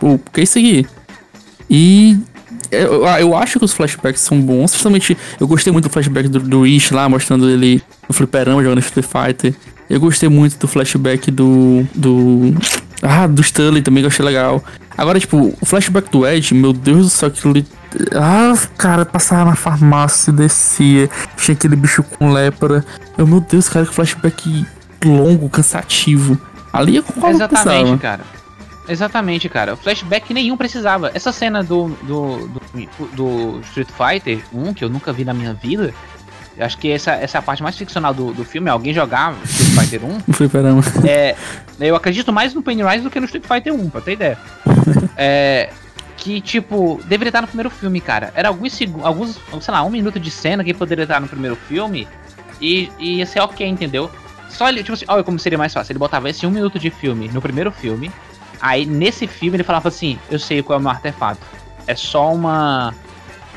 Pô, 0.00 0.18
que 0.32 0.40
é 0.40 0.42
isso 0.44 0.58
aqui? 0.58 0.86
E. 1.70 2.18
Eu, 2.70 3.04
eu 3.06 3.36
acho 3.36 3.58
que 3.58 3.64
os 3.64 3.72
flashbacks 3.72 4.20
são 4.20 4.40
bons. 4.40 4.70
Principalmente, 4.72 5.16
eu 5.40 5.46
gostei 5.46 5.72
muito 5.72 5.88
do 5.88 5.92
flashback 5.92 6.28
do, 6.28 6.40
do 6.40 6.66
Ish 6.66 6.90
lá, 6.90 7.08
mostrando 7.08 7.48
ele 7.48 7.82
no 8.08 8.14
fliperama 8.14 8.62
jogando 8.62 8.80
Street 8.80 9.06
Fighter. 9.06 9.54
Eu 9.88 9.98
gostei 10.00 10.28
muito 10.28 10.58
do 10.58 10.68
flashback 10.68 11.30
do. 11.30 11.86
do. 11.94 12.54
Ah, 13.02 13.26
do 13.26 13.40
Stanley 13.40 13.80
também, 13.80 14.02
que 14.02 14.06
eu 14.06 14.10
achei 14.10 14.24
legal. 14.24 14.62
Agora, 14.96 15.18
tipo, 15.20 15.56
o 15.60 15.64
flashback 15.64 16.10
do 16.10 16.26
Ed, 16.26 16.52
meu 16.54 16.72
Deus 16.72 17.06
do 17.06 17.10
céu, 17.10 17.28
aquilo. 17.28 17.64
Ah, 18.14 18.52
cara, 18.76 19.06
passava 19.06 19.48
na 19.50 19.56
farmácia, 19.56 20.32
descia, 20.32 21.08
tinha 21.36 21.54
aquele 21.54 21.76
bicho 21.76 22.02
com 22.02 22.32
lepra. 22.32 22.84
Eu, 23.16 23.26
meu 23.26 23.40
Deus, 23.40 23.68
cara, 23.68 23.86
que 23.86 23.94
flashback 23.94 24.66
longo, 25.04 25.48
cansativo. 25.48 26.38
Ali 26.72 27.00
concordo 27.00 27.38
que 27.38 27.44
Exatamente, 27.44 27.96
precisava. 27.96 27.98
cara. 27.98 28.20
Exatamente, 28.88 29.48
cara. 29.48 29.76
Flashback 29.76 30.32
nenhum 30.32 30.56
precisava. 30.56 31.10
Essa 31.14 31.32
cena 31.32 31.62
do, 31.62 31.88
do, 32.02 32.48
do, 32.48 33.06
do 33.12 33.60
Street 33.60 33.88
Fighter 33.88 34.42
1, 34.52 34.74
que 34.74 34.84
eu 34.84 34.88
nunca 34.88 35.12
vi 35.12 35.24
na 35.24 35.34
minha 35.34 35.52
vida, 35.52 35.92
eu 36.56 36.66
acho 36.66 36.76
que 36.76 36.90
essa, 36.90 37.12
essa 37.12 37.38
é 37.38 37.40
a 37.40 37.42
parte 37.42 37.62
mais 37.62 37.76
ficcional 37.76 38.12
do, 38.12 38.32
do 38.32 38.44
filme, 38.44 38.68
alguém 38.68 38.92
jogar 38.92 39.32
Street 39.44 39.78
Fighter 39.78 40.04
1. 40.04 40.18
No 40.26 40.34
fliperama. 40.34 40.82
É, 41.06 41.36
eu 41.78 41.94
acredito 41.94 42.32
mais 42.32 42.52
no 42.52 42.62
Pennywise 42.62 43.00
do 43.00 43.10
que 43.10 43.20
no 43.20 43.26
Street 43.26 43.44
Fighter 43.46 43.72
1, 43.72 43.90
pra 43.90 44.00
ter 44.00 44.12
ideia. 44.12 44.38
É, 45.20 45.70
que, 46.16 46.40
tipo, 46.40 47.00
deveria 47.06 47.30
estar 47.30 47.40
no 47.40 47.48
primeiro 47.48 47.70
filme, 47.70 48.00
cara. 48.00 48.32
Era 48.36 48.48
alguns 48.48 48.72
segundos, 48.72 49.04
alguns, 49.04 49.40
sei 49.60 49.72
lá, 49.72 49.82
um 49.82 49.90
minuto 49.90 50.20
de 50.20 50.30
cena 50.30 50.62
que 50.62 50.72
poderia 50.72 51.02
estar 51.02 51.20
no 51.20 51.26
primeiro 51.26 51.56
filme 51.56 52.06
e, 52.60 52.90
e 52.98 53.16
ia 53.16 53.26
ser 53.26 53.40
ok, 53.40 53.66
entendeu? 53.66 54.10
Só 54.48 54.68
ele, 54.68 54.82
tipo 54.82 54.92
assim, 54.92 55.04
olha 55.08 55.22
como 55.22 55.38
seria 55.38 55.58
mais 55.58 55.72
fácil. 55.72 55.92
Ele 55.92 55.98
botava 55.98 56.28
esse 56.28 56.46
um 56.46 56.50
minuto 56.50 56.78
de 56.78 56.90
filme 56.90 57.28
no 57.28 57.40
primeiro 57.40 57.70
filme, 57.70 58.10
aí 58.60 58.86
nesse 58.86 59.26
filme 59.26 59.56
ele 59.56 59.64
falava 59.64 59.88
assim: 59.88 60.18
Eu 60.30 60.38
sei 60.38 60.62
qual 60.62 60.78
é 60.78 60.80
o 60.80 60.82
meu 60.82 60.90
artefato. 60.90 61.40
É 61.86 61.94
só 61.94 62.32
uma. 62.32 62.94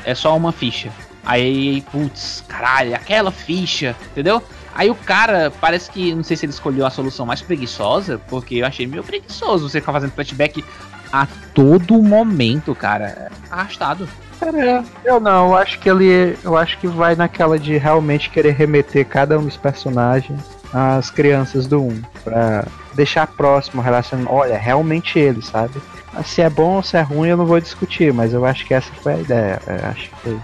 É 0.04 0.14
só 0.14 0.36
uma 0.36 0.52
ficha. 0.52 0.90
Aí, 1.24 1.82
putz, 1.92 2.44
caralho, 2.48 2.94
aquela 2.94 3.30
ficha, 3.30 3.94
entendeu? 4.10 4.42
Aí 4.74 4.90
o 4.90 4.94
cara, 4.94 5.52
parece 5.60 5.90
que, 5.90 6.14
não 6.14 6.24
sei 6.24 6.36
se 6.36 6.46
ele 6.46 6.52
escolheu 6.52 6.84
a 6.86 6.90
solução 6.90 7.26
mais 7.26 7.42
preguiçosa, 7.42 8.18
porque 8.28 8.56
eu 8.56 8.66
achei 8.66 8.86
meio 8.86 9.04
preguiçoso 9.04 9.68
você 9.68 9.80
ficar 9.80 9.92
fazendo 9.92 10.12
flashback 10.12 10.64
a 11.12 11.28
todo 11.54 12.02
momento, 12.02 12.74
cara. 12.74 13.04
É 13.04 13.30
Arrastado. 13.50 14.08
Cara, 14.40 14.82
eu 15.04 15.20
não, 15.20 15.48
eu 15.48 15.56
acho 15.56 15.78
que 15.78 15.88
ele. 15.88 16.36
Eu 16.42 16.56
acho 16.56 16.78
que 16.78 16.88
vai 16.88 17.14
naquela 17.14 17.58
de 17.58 17.76
realmente 17.76 18.30
querer 18.30 18.52
remeter 18.52 19.06
cada 19.06 19.38
um 19.38 19.44
dos 19.44 19.56
personagens 19.56 20.40
às 20.72 21.10
crianças 21.10 21.66
do 21.66 21.80
1. 21.80 22.02
Pra 22.24 22.64
deixar 22.94 23.26
próximo 23.26 23.80
o 23.80 23.84
relacionamento. 23.84 24.32
Olha, 24.32 24.56
realmente 24.58 25.18
ele, 25.18 25.42
sabe? 25.42 25.80
Mas 26.12 26.26
Se 26.26 26.42
é 26.42 26.50
bom 26.50 26.76
ou 26.76 26.82
se 26.82 26.96
é 26.96 27.02
ruim, 27.02 27.28
eu 27.28 27.36
não 27.36 27.46
vou 27.46 27.60
discutir, 27.60 28.12
mas 28.12 28.32
eu 28.32 28.44
acho 28.44 28.66
que 28.66 28.74
essa 28.74 28.90
foi 29.02 29.14
a 29.14 29.18
ideia. 29.18 29.62
Eu 29.66 29.88
acho 29.88 30.10
que 30.10 30.16
foi. 30.22 30.38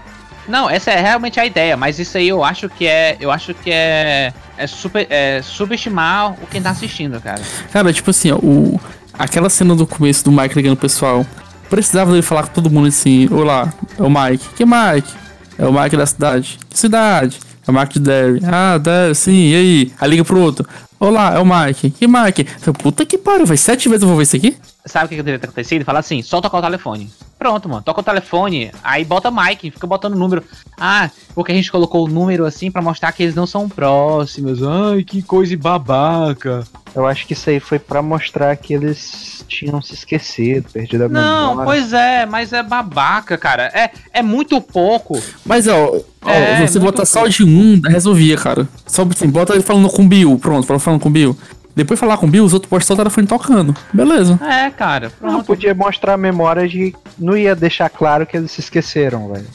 Não, 0.47 0.67
essa 0.67 0.89
é 0.89 0.99
realmente 0.99 1.39
a 1.39 1.45
ideia, 1.45 1.77
mas 1.77 1.99
isso 1.99 2.17
aí 2.17 2.27
eu 2.27 2.43
acho 2.43 2.67
que 2.69 2.87
é. 2.87 3.17
Eu 3.19 3.29
acho 3.29 3.53
que 3.53 3.71
é. 3.71 4.33
É, 4.57 4.67
super, 4.67 5.05
é 5.09 5.41
subestimar 5.43 6.33
o 6.33 6.47
quem 6.47 6.61
tá 6.61 6.71
assistindo, 6.71 7.21
cara. 7.21 7.41
Cara, 7.71 7.93
tipo 7.93 8.09
assim, 8.09 8.31
o, 8.31 8.79
aquela 9.13 9.49
cena 9.49 9.75
do 9.75 9.85
começo 9.85 10.23
do 10.25 10.31
Mike 10.31 10.55
ligando 10.55 10.75
pro 10.75 10.89
pessoal. 10.89 11.25
Precisava 11.69 12.09
dele 12.09 12.23
falar 12.23 12.47
com 12.47 12.53
todo 12.53 12.69
mundo 12.69 12.87
assim: 12.87 13.31
Olá, 13.31 13.71
é 13.97 14.01
o 14.01 14.09
Mike. 14.09 14.49
Que 14.55 14.65
Mike? 14.65 15.13
É 15.57 15.67
o 15.67 15.71
Mike 15.71 15.95
da 15.95 16.05
cidade. 16.07 16.57
Que 16.67 16.79
cidade? 16.79 17.39
É 17.69 17.71
o 17.71 17.85
de 17.85 17.99
Derry. 17.99 18.41
Ah, 18.43 18.79
Derry, 18.79 19.13
sim, 19.13 19.51
e 19.51 19.55
aí? 19.55 19.91
Aí 20.01 20.09
liga 20.09 20.25
pro 20.25 20.39
outro. 20.39 20.67
Olá, 20.99 21.35
é 21.35 21.39
o 21.39 21.45
Mike. 21.45 21.91
Que 21.91 22.07
Mike? 22.07 22.43
Puta 22.81 23.05
que 23.05 23.15
pariu, 23.15 23.45
vai 23.45 23.57
sete 23.57 23.87
vezes 23.87 24.01
eu 24.01 24.07
vou 24.07 24.17
ver 24.17 24.23
isso 24.23 24.35
aqui? 24.35 24.57
Sabe 24.85 25.05
o 25.05 25.09
que, 25.09 25.15
que 25.17 25.21
deveria 25.21 25.39
ter 25.39 25.45
acontecido? 25.45 25.85
Fala 25.85 25.99
assim, 25.99 26.23
tocar 26.41 26.57
o 26.57 26.61
telefone. 26.63 27.11
Pronto, 27.39 27.69
mano. 27.69 27.81
Toca 27.81 28.01
o 28.01 28.03
telefone, 28.03 28.69
aí 28.83 29.05
bota 29.05 29.31
Mike, 29.31 29.71
fica 29.71 29.87
botando 29.87 30.13
o 30.13 30.17
número. 30.19 30.43
Ah, 30.77 31.09
porque 31.33 31.53
a 31.53 31.55
gente 31.55 31.71
colocou 31.71 32.05
o 32.05 32.09
número 32.09 32.45
assim 32.45 32.69
pra 32.69 32.81
mostrar 32.81 33.13
que 33.13 33.23
eles 33.23 33.33
não 33.33 33.47
são 33.47 33.69
próximos. 33.69 34.61
Ai, 34.61 35.03
que 35.03 35.21
coisa 35.21 35.55
babaca. 35.57 36.65
Eu 36.93 37.05
acho 37.07 37.25
que 37.25 37.31
isso 37.33 37.49
aí 37.49 37.59
foi 37.61 37.79
pra 37.79 38.01
mostrar 38.01 38.55
que 38.57 38.73
eles 38.73 39.45
tinham 39.47 39.81
se 39.81 39.93
esquecido, 39.93 40.67
perdido 40.71 41.05
a 41.05 41.09
Não, 41.09 41.49
memória. 41.51 41.63
pois 41.65 41.93
é, 41.93 42.25
mas 42.25 42.51
é 42.51 42.61
babaca, 42.61 43.37
cara. 43.37 43.71
É, 43.73 43.89
é 44.13 44.21
muito 44.21 44.59
pouco. 44.59 45.21
Mas 45.45 45.65
ó, 45.67 45.95
ó, 46.21 46.29
É, 46.29 46.67
você 46.67 46.77
bota 46.79 47.05
só 47.05 47.25
de 47.27 47.43
um, 47.45 47.79
resolvia, 47.87 48.35
cara. 48.35 48.67
Só 48.85 49.03
assim, 49.15 49.29
bota 49.29 49.53
ele 49.53 49.63
falando 49.63 49.87
com 49.89 50.03
o 50.03 50.07
Bill. 50.07 50.37
Pronto, 50.39 50.67
fala- 50.67 50.79
falando 50.79 50.99
com 50.99 51.09
o 51.09 51.11
Bill. 51.11 51.37
Depois 51.75 51.99
falar 51.99 52.17
com 52.17 52.25
o 52.25 52.29
Bill, 52.29 52.43
os 52.43 52.53
outros 52.53 52.69
postam 52.69 52.87
só 52.87 52.93
o 53.01 53.03
telefone 53.03 53.25
tocando. 53.27 53.75
Beleza. 53.93 54.39
É, 54.43 54.69
cara. 54.69 55.11
Não, 55.21 55.29
Pronto. 55.29 55.45
podia 55.45 55.73
mostrar 55.73 56.13
a 56.13 56.17
memória 56.17 56.67
de. 56.67 56.93
Não 57.17 57.37
ia 57.37 57.55
deixar 57.55 57.89
claro 57.89 58.25
que 58.25 58.35
eles 58.35 58.51
se 58.51 58.59
esqueceram, 58.59 59.31
velho. 59.31 59.47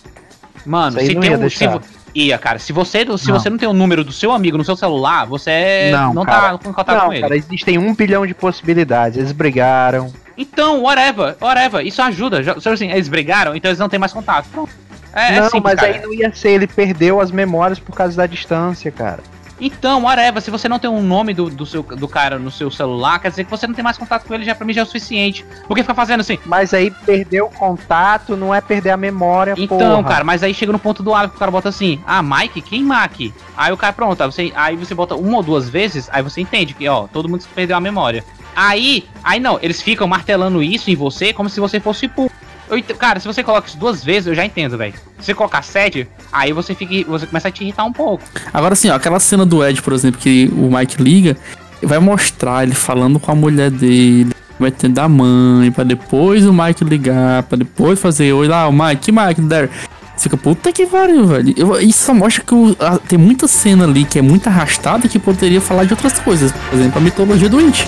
Mano, 0.64 0.98
se 0.98 1.14
não 1.14 1.20
tem 1.20 1.31
ia 1.31 1.37
um. 1.37 1.40
deixar. 1.40 1.59
Se, 1.59 1.66
vo- 1.79 1.81
ia, 2.14 2.38
cara. 2.38 2.59
Se 2.59 2.72
você, 2.72 3.00
se 3.18 3.29
Não. 3.31 3.38
você 3.38 3.50
não 3.50 3.59
tem 3.59 3.68
o 3.68 3.72
número 3.74 4.03
do 4.05 4.12
seu 4.12 4.33
amigo 4.33 4.57
no 4.57 4.64
seu 4.64 4.77
celular, 4.77 5.27
você 5.27 5.90
não, 5.92 6.14
Não, 6.14 6.24
tá 6.24 6.59
em 6.64 6.72
contato 6.72 6.96
não, 6.98 7.07
com 7.07 7.12
ele. 7.12 7.22
cara, 7.22 7.37
existem 7.37 7.77
um 7.77 7.94
bilhão 7.94 8.27
de 8.27 8.33
possibilidades. 8.35 9.18
Eles 9.18 9.33
brigaram. 9.33 10.11
Então, 10.38 10.83
whatever, 10.83 11.37
whatever. 11.40 11.87
Isso 11.87 12.00
ajuda. 12.00 12.42
Já, 12.42 12.53
assim, 12.72 12.90
eles 12.90 13.09
brigaram, 13.09 13.55
então 13.55 13.68
eles 13.70 13.79
não 13.79 13.88
têm 13.88 13.98
mais 13.98 14.12
contato. 14.12 14.46
Pronto. 14.50 14.72
É, 15.12 15.35
é 15.35 15.40
não, 15.40 15.44
simples, 15.50 15.62
mas 15.62 15.74
cara. 15.81 15.92
aí 15.94 16.03
não 16.03 16.12
ia 16.12 16.35
ser, 16.35 16.50
ele 16.50 16.66
perdeu 16.66 17.20
as 17.20 17.31
memórias 17.31 17.79
por 17.79 17.94
causa 17.94 18.16
da 18.16 18.27
distância, 18.27 18.90
cara. 18.90 19.20
Então, 19.60 20.02
whatever, 20.02 20.42
se 20.42 20.50
você 20.50 20.68
não 20.68 20.78
tem 20.78 20.90
um 20.90 21.02
nome 21.02 21.32
do, 21.32 21.48
do, 21.48 21.64
seu, 21.64 21.82
do 21.82 22.08
cara 22.08 22.38
no 22.38 22.50
seu 22.50 22.70
celular, 22.70 23.18
quer 23.18 23.30
dizer 23.30 23.44
que 23.44 23.50
você 23.50 23.66
não 23.66 23.74
tem 23.74 23.84
mais 23.84 23.96
contato 23.96 24.26
com 24.26 24.34
ele, 24.34 24.44
já 24.44 24.54
pra 24.54 24.66
mim 24.66 24.72
já 24.72 24.80
é 24.80 24.84
o 24.84 24.86
suficiente. 24.86 25.44
Porque 25.66 25.82
fica 25.82 25.94
fazendo 25.94 26.20
assim. 26.20 26.38
Mas 26.44 26.74
aí 26.74 26.90
perder 26.90 27.42
o 27.42 27.48
contato 27.48 28.36
não 28.36 28.54
é 28.54 28.60
perder 28.60 28.90
a 28.90 28.96
memória, 28.96 29.54
Então, 29.56 29.78
porra. 29.78 30.04
cara, 30.04 30.24
mas 30.24 30.42
aí 30.42 30.52
chega 30.52 30.72
no 30.72 30.78
ponto 30.78 31.02
do 31.02 31.14
hábito 31.14 31.30
que 31.32 31.36
o 31.36 31.38
cara 31.38 31.50
bota 31.50 31.68
assim, 31.68 32.00
ah, 32.06 32.22
Mike, 32.22 32.60
quem 32.62 32.82
Mike? 32.84 33.32
Aí 33.56 33.72
o 33.72 33.76
cara, 33.76 33.92
pronto, 33.92 34.20
aí 34.22 34.30
você, 34.30 34.52
aí 34.54 34.76
você 34.76 34.94
bota 34.94 35.14
uma 35.14 35.36
ou 35.36 35.42
duas 35.42 35.68
vezes, 35.68 36.08
aí 36.12 36.22
você 36.22 36.40
entende 36.40 36.74
que, 36.74 36.88
ó, 36.88 37.06
todo 37.06 37.28
mundo 37.28 37.44
perdeu 37.54 37.76
a 37.76 37.80
memória. 37.80 38.24
Aí, 38.56 39.04
aí 39.22 39.40
não, 39.40 39.58
eles 39.60 39.82
ficam 39.82 40.06
martelando 40.06 40.62
isso 40.62 40.90
em 40.90 40.94
você 40.94 41.32
como 41.32 41.48
se 41.48 41.58
você 41.58 41.80
fosse 41.80 42.06
pu. 42.06 42.30
Eu 42.68 42.83
cara, 42.96 43.20
se 43.20 43.27
você 43.27 43.42
coloca 43.42 43.68
isso 43.68 43.77
duas 43.77 44.03
vezes, 44.05 44.27
eu 44.27 44.35
já 44.35 44.44
entendo, 44.44 44.77
velho. 44.79 44.94
Se 45.18 45.27
você 45.27 45.35
colocar 45.35 45.62
sete, 45.62 46.09
aí 46.33 46.53
você 46.53 46.74
fica, 46.74 47.09
você 47.11 47.27
começa 47.27 47.48
a 47.48 47.50
te 47.50 47.62
irritar 47.62 47.85
um 47.85 47.92
pouco. 47.92 48.24
Agora 48.53 48.72
assim, 48.72 48.88
ó, 48.90 48.94
aquela 48.94 49.20
cena 49.20 49.44
do 49.44 49.64
Ed, 49.64 49.81
por 49.83 49.92
exemplo, 49.92 50.20
que 50.20 50.50
o 50.57 50.70
Mike 50.74 51.03
liga, 51.03 51.37
vai 51.83 51.98
mostrar 51.98 52.62
ele 52.64 52.74
falando 52.74 53.18
com 53.20 53.31
a 53.31 53.35
mulher 53.35 53.70
dele, 53.70 54.33
vai 54.59 54.70
ter 54.70 54.88
da 54.88 55.09
mãe, 55.09 55.70
pra 55.70 55.85
depois 55.85 56.46
o 56.46 56.53
Mike 56.53 56.85
ligar, 56.85 57.42
pra 57.44 57.59
depois 57.59 57.98
fazer, 58.00 58.33
oi 58.33 58.48
lá, 58.48 58.66
o 58.68 58.72
Mike, 58.72 59.03
que 59.03 59.12
Mike, 59.12 59.42
there. 59.42 59.68
Você 60.16 60.24
fica, 60.24 60.37
puta 60.37 60.72
que 60.72 60.87
pariu, 60.87 61.27
velho. 61.27 61.53
Eu- 61.57 61.81
isso 61.81 62.05
só 62.05 62.14
mostra 62.14 62.44
que 62.44 62.55
o- 62.55 62.77
a- 62.79 62.98
tem 62.98 63.18
muita 63.18 63.48
cena 63.48 63.85
ali 63.85 64.05
que 64.05 64.16
é 64.18 64.22
muito 64.22 64.46
arrastada 64.46 65.09
que 65.09 65.18
poderia 65.18 65.61
falar 65.61 65.85
de 65.85 65.92
outras 65.92 66.18
coisas. 66.20 66.53
Por 66.53 66.79
exemplo, 66.79 66.98
a 66.98 67.00
mitologia 67.00 67.48
do 67.48 67.61
Inch. 67.61 67.85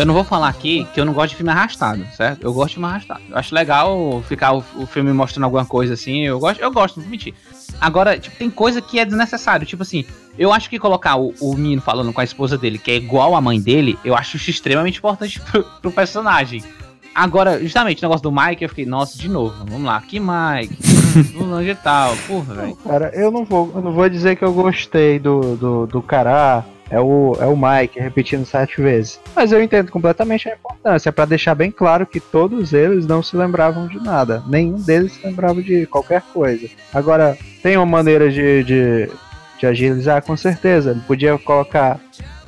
Eu 0.00 0.06
não 0.06 0.14
vou 0.14 0.24
falar 0.24 0.48
aqui 0.48 0.86
que 0.92 1.00
eu 1.00 1.04
não 1.04 1.12
gosto 1.12 1.30
de 1.30 1.36
filme 1.36 1.50
arrastado, 1.50 2.04
certo? 2.16 2.42
Eu 2.42 2.52
gosto 2.52 2.68
de 2.68 2.74
filme 2.74 2.88
arrastado. 2.88 3.20
Eu 3.28 3.36
acho 3.36 3.54
legal 3.54 4.22
ficar 4.26 4.52
o, 4.54 4.64
o 4.76 4.86
filme 4.86 5.12
mostrando 5.12 5.44
alguma 5.44 5.64
coisa 5.64 5.94
assim. 5.94 6.22
Eu 6.26 6.38
gosto, 6.38 6.60
eu 6.60 6.72
gosto, 6.72 6.96
não 6.96 7.02
vou 7.04 7.10
mentir. 7.10 7.34
Agora, 7.80 8.18
tipo, 8.18 8.36
tem 8.36 8.50
coisa 8.50 8.80
que 8.80 8.98
é 8.98 9.04
desnecessário. 9.04 9.66
Tipo 9.66 9.82
assim, 9.82 10.04
eu 10.38 10.52
acho 10.52 10.70
que 10.70 10.78
colocar 10.78 11.16
o, 11.16 11.34
o 11.40 11.54
menino 11.54 11.82
falando 11.82 12.12
com 12.12 12.20
a 12.20 12.24
esposa 12.24 12.56
dele, 12.56 12.78
que 12.78 12.90
é 12.90 12.96
igual 12.96 13.34
a 13.34 13.40
mãe 13.40 13.60
dele, 13.60 13.98
eu 14.04 14.14
acho 14.14 14.36
isso 14.36 14.50
extremamente 14.50 14.98
importante 14.98 15.38
pro, 15.52 15.62
pro 15.82 15.92
personagem. 15.92 16.64
Agora, 17.14 17.60
justamente, 17.60 17.98
o 17.98 18.02
negócio 18.02 18.22
do 18.22 18.32
Mike, 18.32 18.62
eu 18.62 18.68
fiquei, 18.68 18.86
nossa, 18.86 19.18
de 19.18 19.28
novo, 19.28 19.54
vamos 19.66 19.82
lá, 19.82 20.00
que 20.00 20.20
Mike? 20.20 20.78
Longe 21.34 21.70
e 21.70 21.74
tal, 21.74 22.16
porra, 22.28 22.54
velho. 22.54 22.76
Cara, 22.76 23.10
eu 23.14 23.30
não 23.32 23.44
vou, 23.44 23.72
eu 23.74 23.82
não 23.82 23.92
vou 23.92 24.08
dizer 24.08 24.36
que 24.36 24.44
eu 24.44 24.52
gostei 24.52 25.18
do, 25.18 25.56
do, 25.56 25.86
do 25.86 26.00
cara. 26.00 26.64
É 26.90 27.00
o, 27.00 27.36
é 27.40 27.46
o 27.46 27.56
Mike 27.56 28.00
repetindo 28.00 28.44
sete 28.44 28.82
vezes. 28.82 29.20
Mas 29.34 29.52
eu 29.52 29.62
entendo 29.62 29.92
completamente 29.92 30.48
a 30.48 30.54
importância. 30.54 31.12
para 31.12 31.24
deixar 31.24 31.54
bem 31.54 31.70
claro 31.70 32.04
que 32.04 32.18
todos 32.18 32.72
eles 32.72 33.06
não 33.06 33.22
se 33.22 33.36
lembravam 33.36 33.86
de 33.86 34.02
nada. 34.02 34.42
Nenhum 34.48 34.80
deles 34.80 35.12
se 35.12 35.24
lembrava 35.24 35.62
de 35.62 35.86
qualquer 35.86 36.22
coisa. 36.32 36.68
Agora, 36.92 37.38
tem 37.62 37.76
uma 37.76 37.86
maneira 37.86 38.28
de, 38.28 38.64
de, 38.64 39.08
de 39.58 39.66
agilizar? 39.66 40.22
Com 40.22 40.36
certeza. 40.36 40.90
Ele 40.90 41.00
podia 41.06 41.38
colocar. 41.38 42.00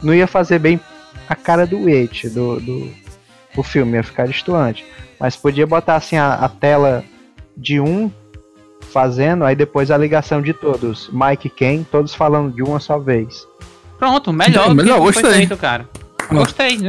Não 0.02 0.12
ia 0.12 0.26
fazer 0.26 0.58
bem 0.58 0.80
a 1.28 1.36
cara 1.36 1.64
do 1.64 1.86
It, 1.86 2.28
do, 2.28 2.58
do, 2.58 2.90
o 3.56 3.62
filme, 3.62 3.96
ia 3.96 4.02
ficar 4.02 4.26
distoante. 4.26 4.84
Mas 5.20 5.36
podia 5.36 5.66
botar 5.66 5.94
assim 5.94 6.16
a, 6.16 6.34
a 6.34 6.48
tela 6.48 7.04
de 7.56 7.80
um 7.80 8.10
fazendo, 8.92 9.44
aí 9.44 9.54
depois 9.54 9.90
a 9.90 9.96
ligação 9.96 10.42
de 10.42 10.52
todos. 10.52 11.08
Mike 11.12 11.48
Ken, 11.48 11.84
todos 11.84 12.14
falando 12.14 12.54
de 12.54 12.62
uma 12.62 12.80
só 12.80 12.98
vez. 12.98 13.46
Pronto, 14.02 14.32
melhor. 14.32 14.66
Não, 14.66 14.74
melhor, 14.74 14.96
que 14.96 15.04
gostei. 15.12 15.32
Feito, 15.32 15.56
cara. 15.56 15.88
Gostei, 16.28 16.76
né? 16.76 16.88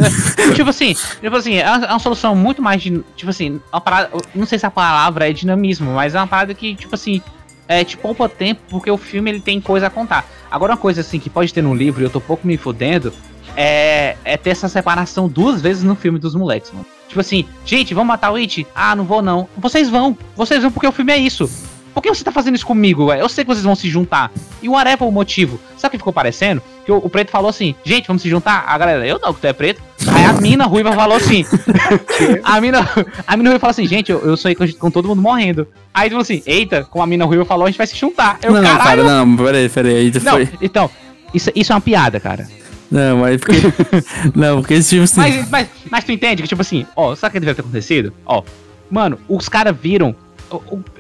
tipo 0.56 0.72
assim, 0.72 0.96
tipo 1.22 1.36
assim, 1.36 1.58
é 1.58 1.70
uma, 1.70 1.86
é 1.86 1.90
uma 1.92 2.00
solução 2.00 2.36
muito 2.36 2.60
mais 2.60 2.82
de. 2.82 3.04
Tipo 3.16 3.30
assim, 3.30 3.62
uma 3.72 3.80
parada. 3.80 4.10
Não 4.34 4.48
sei 4.48 4.58
se 4.58 4.66
a 4.66 4.72
palavra 4.72 5.30
é 5.30 5.32
dinamismo, 5.32 5.94
mas 5.94 6.16
é 6.16 6.18
uma 6.18 6.26
parada 6.26 6.56
que, 6.56 6.74
tipo 6.74 6.96
assim, 6.96 7.22
é, 7.68 7.84
te 7.84 7.98
poupa 7.98 8.28
tempo, 8.28 8.62
porque 8.68 8.90
o 8.90 8.98
filme 8.98 9.30
ele 9.30 9.40
tem 9.40 9.62
coisa 9.62 9.86
a 9.86 9.90
contar. 9.92 10.26
Agora, 10.50 10.72
uma 10.72 10.78
coisa 10.78 11.02
assim 11.02 11.20
que 11.20 11.30
pode 11.30 11.54
ter 11.54 11.62
no 11.62 11.76
livro, 11.76 12.02
e 12.02 12.06
eu 12.06 12.10
tô 12.10 12.20
pouco 12.20 12.48
me 12.48 12.58
fudendo, 12.58 13.14
é, 13.56 14.18
é 14.26 14.36
ter 14.36 14.50
essa 14.50 14.68
separação 14.68 15.28
duas 15.28 15.62
vezes 15.62 15.84
no 15.84 15.96
filme 15.96 16.18
dos 16.18 16.34
moleques, 16.34 16.72
mano. 16.72 16.88
Tipo 17.08 17.20
assim, 17.20 17.46
gente, 17.64 17.94
vamos 17.94 18.08
matar 18.08 18.32
o 18.32 18.38
It? 18.38 18.66
Ah, 18.74 18.96
não 18.96 19.04
vou 19.06 19.22
não. 19.22 19.48
Vocês 19.56 19.88
vão, 19.88 20.18
vocês 20.36 20.64
vão 20.64 20.72
porque 20.72 20.88
o 20.88 20.92
filme 20.92 21.14
é 21.14 21.18
isso. 21.18 21.48
Por 21.94 22.02
que 22.02 22.10
você 22.10 22.24
tá 22.24 22.32
fazendo 22.32 22.56
isso 22.56 22.66
comigo, 22.66 23.08
velho? 23.08 23.22
Eu 23.22 23.30
sei 23.30 23.44
que 23.44 23.48
vocês 23.50 23.64
vão 23.64 23.76
se 23.76 23.88
juntar. 23.90 24.32
E 24.62 24.68
o 24.68 24.72
whatever 24.72 25.08
o 25.08 25.12
motivo. 25.12 25.60
Sabe 25.78 25.90
o 25.90 25.92
que 25.92 25.98
ficou 25.98 26.12
parecendo? 26.12 26.62
Que 26.86 26.92
o, 26.92 26.98
o, 26.98 27.10
preto 27.10 27.30
falou 27.30 27.50
assim, 27.50 27.76
gente, 27.84 28.08
vamos 28.08 28.22
se 28.22 28.30
juntar? 28.30 28.66
A 28.68 28.78
galera, 28.78 29.06
eu 29.06 29.20
não, 29.20 29.34
que 29.34 29.42
tu 29.42 29.46
é 29.46 29.54
preto. 29.54 29.82
Aí 30.08 30.26
a 30.26 30.34
mina 30.34 30.66
ruiva 30.66 30.92
falou 30.94 31.16
assim. 31.16 31.46
a 32.44 32.60
mina, 32.60 32.80
a 33.28 33.38
mina 33.38 33.50
ruiva 33.50 33.60
falou 33.60 33.72
assim, 33.72 33.88
gente, 33.88 34.12
eu, 34.12 34.20
eu 34.22 34.36
sonhei 34.36 34.56
com, 34.56 34.68
com 34.74 34.90
todo 34.90 35.08
mundo 35.08 35.22
morrendo. 35.22 35.68
Aí 35.94 36.10
falou 36.10 36.24
assim, 36.24 36.42
eita, 36.46 36.84
como 36.86 37.04
a 37.04 37.08
mina 37.08 37.26
ruiva 37.26 37.46
falou, 37.46 37.66
a 37.66 37.70
gente 37.70 37.78
vai 37.78 37.88
se 37.88 37.96
juntar. 37.96 38.40
Eu, 38.42 38.54
não, 38.54 38.62
cara, 38.62 39.04
não, 39.04 39.38
peraí, 39.38 39.70
peraí. 39.70 39.96
Aí 39.96 40.12
não, 40.24 40.32
foi... 40.32 40.50
Então, 40.62 40.90
isso, 41.34 41.52
isso 41.54 41.72
é 41.72 41.76
uma 41.76 41.82
piada, 41.82 42.20
cara. 42.20 42.48
Não, 42.90 43.18
mas 43.18 43.40
porque. 43.42 43.62
não, 44.36 44.62
porque 44.62 44.76
esse 44.76 44.90
tipo 44.90 45.04
assim. 45.04 45.20
Mas, 45.20 45.50
mas, 45.50 45.68
mas 45.90 46.04
tu 46.04 46.12
entende 46.12 46.42
que, 46.44 46.48
tipo 46.48 46.62
assim, 46.62 46.86
ó, 46.96 47.16
sabe 47.16 47.32
o 47.32 47.34
que 47.34 47.40
deve 47.40 47.56
ter 47.56 47.62
acontecido? 47.62 48.14
Ó, 48.26 48.44
mano, 48.90 49.18
os 49.28 49.50
caras 49.50 49.76
viram 49.80 50.16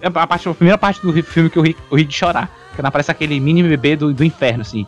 a, 0.02 0.28
parte, 0.28 0.48
a 0.48 0.54
primeira 0.54 0.78
parte 0.78 1.02
do 1.02 1.24
filme 1.24 1.50
que 1.50 1.58
eu 1.58 1.64
ri, 1.64 1.78
eu 1.92 1.98
ri 1.98 2.06
de 2.06 2.14
chorar. 2.14 2.50
Quando 2.76 2.86
aparece 2.88 3.12
aquele 3.12 3.40
mini 3.40 3.62
bebê 3.64 3.96
do, 3.96 4.14
do 4.14 4.24
inferno, 4.24 4.62
assim. 4.62 4.88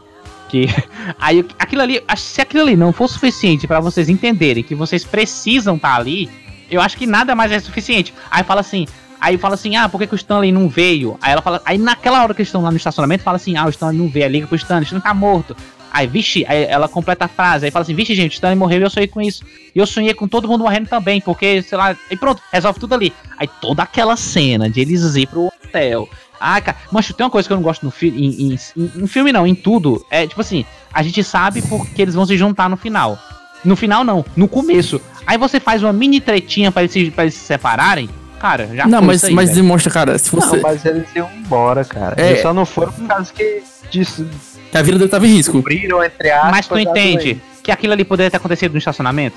Que. 0.49 0.67
Aí 1.19 1.45
aquilo 1.59 1.81
ali. 1.81 2.03
Se 2.15 2.41
aquilo 2.41 2.63
ali 2.63 2.75
não 2.75 2.91
for 2.91 3.07
suficiente 3.07 3.67
para 3.67 3.79
vocês 3.79 4.09
entenderem 4.09 4.63
que 4.63 4.75
vocês 4.75 5.03
precisam 5.03 5.75
estar 5.75 5.93
tá 5.93 5.95
ali, 5.95 6.29
eu 6.69 6.81
acho 6.81 6.97
que 6.97 7.05
nada 7.05 7.35
mais 7.35 7.51
é 7.51 7.59
suficiente. 7.59 8.13
Aí 8.29 8.43
fala 8.43 8.61
assim. 8.61 8.87
Aí 9.19 9.37
fala 9.37 9.55
assim, 9.55 9.75
ah, 9.75 9.87
por 9.89 9.97
que, 9.97 10.07
que 10.07 10.13
o 10.13 10.17
Stanley 10.17 10.51
não 10.51 10.67
veio? 10.67 11.17
Aí 11.21 11.31
ela 11.31 11.41
fala. 11.41 11.61
Aí 11.65 11.77
naquela 11.77 12.21
hora 12.21 12.33
que 12.33 12.41
eles 12.41 12.49
estão 12.49 12.61
lá 12.61 12.69
no 12.69 12.77
estacionamento, 12.77 13.23
fala 13.23 13.37
assim, 13.37 13.55
ah, 13.57 13.65
o 13.65 13.69
Stanley 13.69 13.97
não 13.97 14.07
veio, 14.07 14.27
liga 14.27 14.45
pro 14.45 14.55
Stanley, 14.55 14.83
o 14.83 14.85
Stanley 14.85 15.03
tá 15.03 15.13
morto. 15.13 15.55
Aí, 15.95 16.07
vixe, 16.07 16.45
aí 16.45 16.65
ela 16.65 16.89
completa 16.89 17.23
a 17.23 17.27
frase, 17.29 17.63
aí 17.63 17.71
fala 17.71 17.83
assim, 17.83 17.95
vixe, 17.95 18.13
gente, 18.13 18.33
o 18.33 18.33
Stanley 18.33 18.57
morreu 18.57 18.81
e 18.81 18.83
eu 18.83 18.89
sonhei 18.89 19.07
com 19.07 19.21
isso. 19.21 19.45
E 19.73 19.79
eu 19.79 19.87
sonhei 19.87 20.13
com 20.13 20.27
todo 20.27 20.45
mundo 20.45 20.65
morrendo 20.65 20.89
também, 20.89 21.21
porque, 21.21 21.61
sei 21.61 21.77
lá, 21.77 21.95
e 22.11 22.17
pronto, 22.17 22.41
resolve 22.51 22.81
tudo 22.81 22.95
ali. 22.95 23.13
Aí 23.37 23.47
toda 23.61 23.83
aquela 23.83 24.17
cena 24.17 24.69
de 24.69 24.81
eles 24.81 25.15
ir 25.15 25.25
pro 25.25 25.45
hotel. 25.45 26.09
Ah, 26.37 26.59
cara, 26.59 26.75
mancho, 26.91 27.13
tem 27.13 27.25
uma 27.25 27.29
coisa 27.29 27.47
que 27.47 27.53
eu 27.53 27.55
não 27.55 27.63
gosto 27.63 27.85
no 27.85 27.91
filme, 27.91 28.27
em, 28.27 28.51
em, 28.51 28.91
em, 29.03 29.07
filme 29.07 29.31
não, 29.31 29.47
em 29.47 29.55
tudo, 29.55 30.05
é 30.11 30.27
tipo 30.27 30.41
assim, 30.41 30.65
a 30.93 31.01
gente 31.01 31.23
sabe 31.23 31.61
porque 31.61 32.01
eles 32.01 32.13
vão 32.13 32.25
se 32.25 32.35
juntar 32.35 32.69
no 32.69 32.75
final. 32.75 33.17
No 33.63 33.77
final 33.77 34.03
não, 34.03 34.25
no 34.35 34.49
começo. 34.49 34.99
Aí 35.25 35.37
você 35.37 35.61
faz 35.61 35.81
uma 35.81 35.93
mini 35.93 36.19
tretinha 36.19 36.73
para 36.73 36.83
eles, 36.83 37.13
pra 37.13 37.23
eles 37.23 37.35
se 37.35 37.45
separarem, 37.45 38.09
cara, 38.37 38.69
já 38.75 38.85
Não, 38.85 39.01
mas, 39.01 39.23
aí, 39.23 39.33
mas 39.33 39.51
demonstra, 39.51 39.93
cara, 39.93 40.17
se 40.17 40.29
você... 40.29 40.57
Não, 40.57 40.61
mas 40.61 40.83
eles 40.83 41.07
iam 41.15 41.31
embora, 41.37 41.85
cara. 41.85 42.21
É... 42.21 42.31
Eles 42.31 42.41
só 42.41 42.53
não 42.53 42.65
foram 42.65 42.91
por 42.91 43.07
causa 43.07 43.31
que 43.31 43.63
disso, 43.89 44.27
que 44.71 44.77
a 44.77 44.81
vida 44.81 44.97
dele 44.97 45.09
tava 45.09 45.25
em 45.25 45.31
risco. 45.31 45.63
entre 45.67 46.31
aspas, 46.31 46.51
Mas 46.51 46.67
tu 46.67 46.77
entende 46.77 47.39
que 47.63 47.71
aquilo 47.71 47.93
ali 47.93 48.03
poderia 48.03 48.29
ter 48.29 48.37
acontecido 48.37 48.73
no 48.73 48.77
estacionamento? 48.77 49.35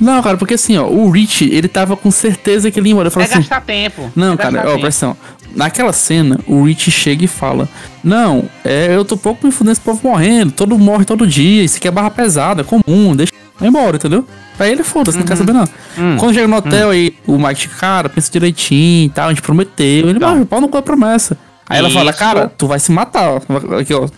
Não, 0.00 0.22
cara, 0.22 0.36
porque 0.36 0.54
assim, 0.54 0.78
ó, 0.78 0.86
o 0.86 1.10
Rich, 1.10 1.44
ele 1.44 1.68
tava 1.68 1.96
com 1.96 2.10
certeza 2.10 2.70
que 2.70 2.80
ele 2.80 2.88
ia 2.88 2.92
embora. 2.92 3.10
Eu 3.14 3.20
é 3.20 3.24
assim, 3.24 3.34
gastar 3.34 3.60
tempo. 3.60 4.10
Não, 4.16 4.32
é 4.32 4.36
cara, 4.36 4.74
ó, 4.74 4.78
pressão. 4.78 5.16
Naquela 5.54 5.92
cena, 5.92 6.38
o 6.46 6.62
Rich 6.64 6.90
chega 6.90 7.24
e 7.24 7.28
fala: 7.28 7.68
Não, 8.02 8.48
é, 8.64 8.94
eu 8.94 9.04
tô 9.04 9.16
pouco 9.16 9.46
me 9.46 9.52
fudendo 9.52 9.72
esse 9.72 9.80
povo 9.80 10.00
morrendo, 10.02 10.52
todo 10.52 10.78
morre 10.78 11.04
todo 11.04 11.26
dia, 11.26 11.62
isso 11.62 11.76
aqui 11.76 11.86
é 11.86 11.90
barra 11.90 12.10
pesada, 12.10 12.62
é 12.62 12.64
comum, 12.64 13.14
deixa 13.14 13.32
vai 13.58 13.68
embora, 13.68 13.96
entendeu? 13.96 14.26
Pra 14.56 14.68
ele, 14.68 14.82
foda-se, 14.82 15.16
uhum. 15.16 15.22
não 15.22 15.28
quer 15.28 15.36
saber 15.36 15.52
não. 15.52 15.68
Uhum. 15.98 16.16
Quando 16.16 16.34
chega 16.34 16.48
no 16.48 16.56
hotel 16.56 16.86
uhum. 16.86 16.92
aí, 16.92 17.14
o 17.26 17.38
Mike, 17.38 17.68
cara, 17.68 18.08
pensa 18.08 18.30
direitinho 18.30 19.06
e 19.06 19.10
tal, 19.10 19.26
a 19.26 19.28
gente 19.30 19.42
prometeu. 19.42 20.08
Ele, 20.08 20.18
mas 20.18 20.48
pau 20.48 20.60
não 20.60 20.68
com 20.68 20.78
a 20.78 20.82
promessa. 20.82 21.36
Aí 21.68 21.78
Isso. 21.78 21.86
ela 21.86 21.94
fala, 21.94 22.12
cara, 22.12 22.48
tu 22.56 22.66
vai 22.66 22.78
se 22.78 22.92
matar, 22.92 23.30
ó. 23.30 23.78
Aqui, 23.78 23.92
ó. 23.92 24.08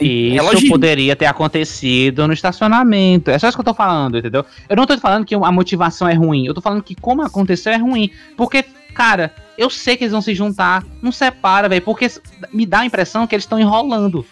Isso 0.00 0.68
poderia 0.68 1.16
ter 1.16 1.26
acontecido 1.26 2.26
no 2.26 2.32
estacionamento. 2.32 3.30
É 3.30 3.38
só 3.38 3.48
isso 3.48 3.56
que 3.56 3.60
eu 3.60 3.64
tô 3.64 3.74
falando, 3.74 4.18
entendeu? 4.18 4.44
Eu 4.68 4.76
não 4.76 4.86
tô 4.86 4.96
falando 4.98 5.24
que 5.24 5.34
a 5.34 5.52
motivação 5.52 6.08
é 6.08 6.14
ruim. 6.14 6.46
Eu 6.46 6.54
tô 6.54 6.60
falando 6.60 6.82
que 6.82 6.94
como 6.94 7.22
aconteceu 7.22 7.72
é 7.72 7.76
ruim. 7.76 8.10
Porque, 8.36 8.64
cara, 8.94 9.34
eu 9.56 9.68
sei 9.68 9.96
que 9.96 10.04
eles 10.04 10.12
vão 10.12 10.22
se 10.22 10.34
juntar. 10.34 10.84
Não 11.02 11.10
separa, 11.10 11.68
velho. 11.68 11.82
Porque 11.82 12.10
me 12.52 12.64
dá 12.64 12.80
a 12.80 12.86
impressão 12.86 13.26
que 13.26 13.34
eles 13.34 13.44
estão 13.44 13.58
enrolando. 13.58 14.24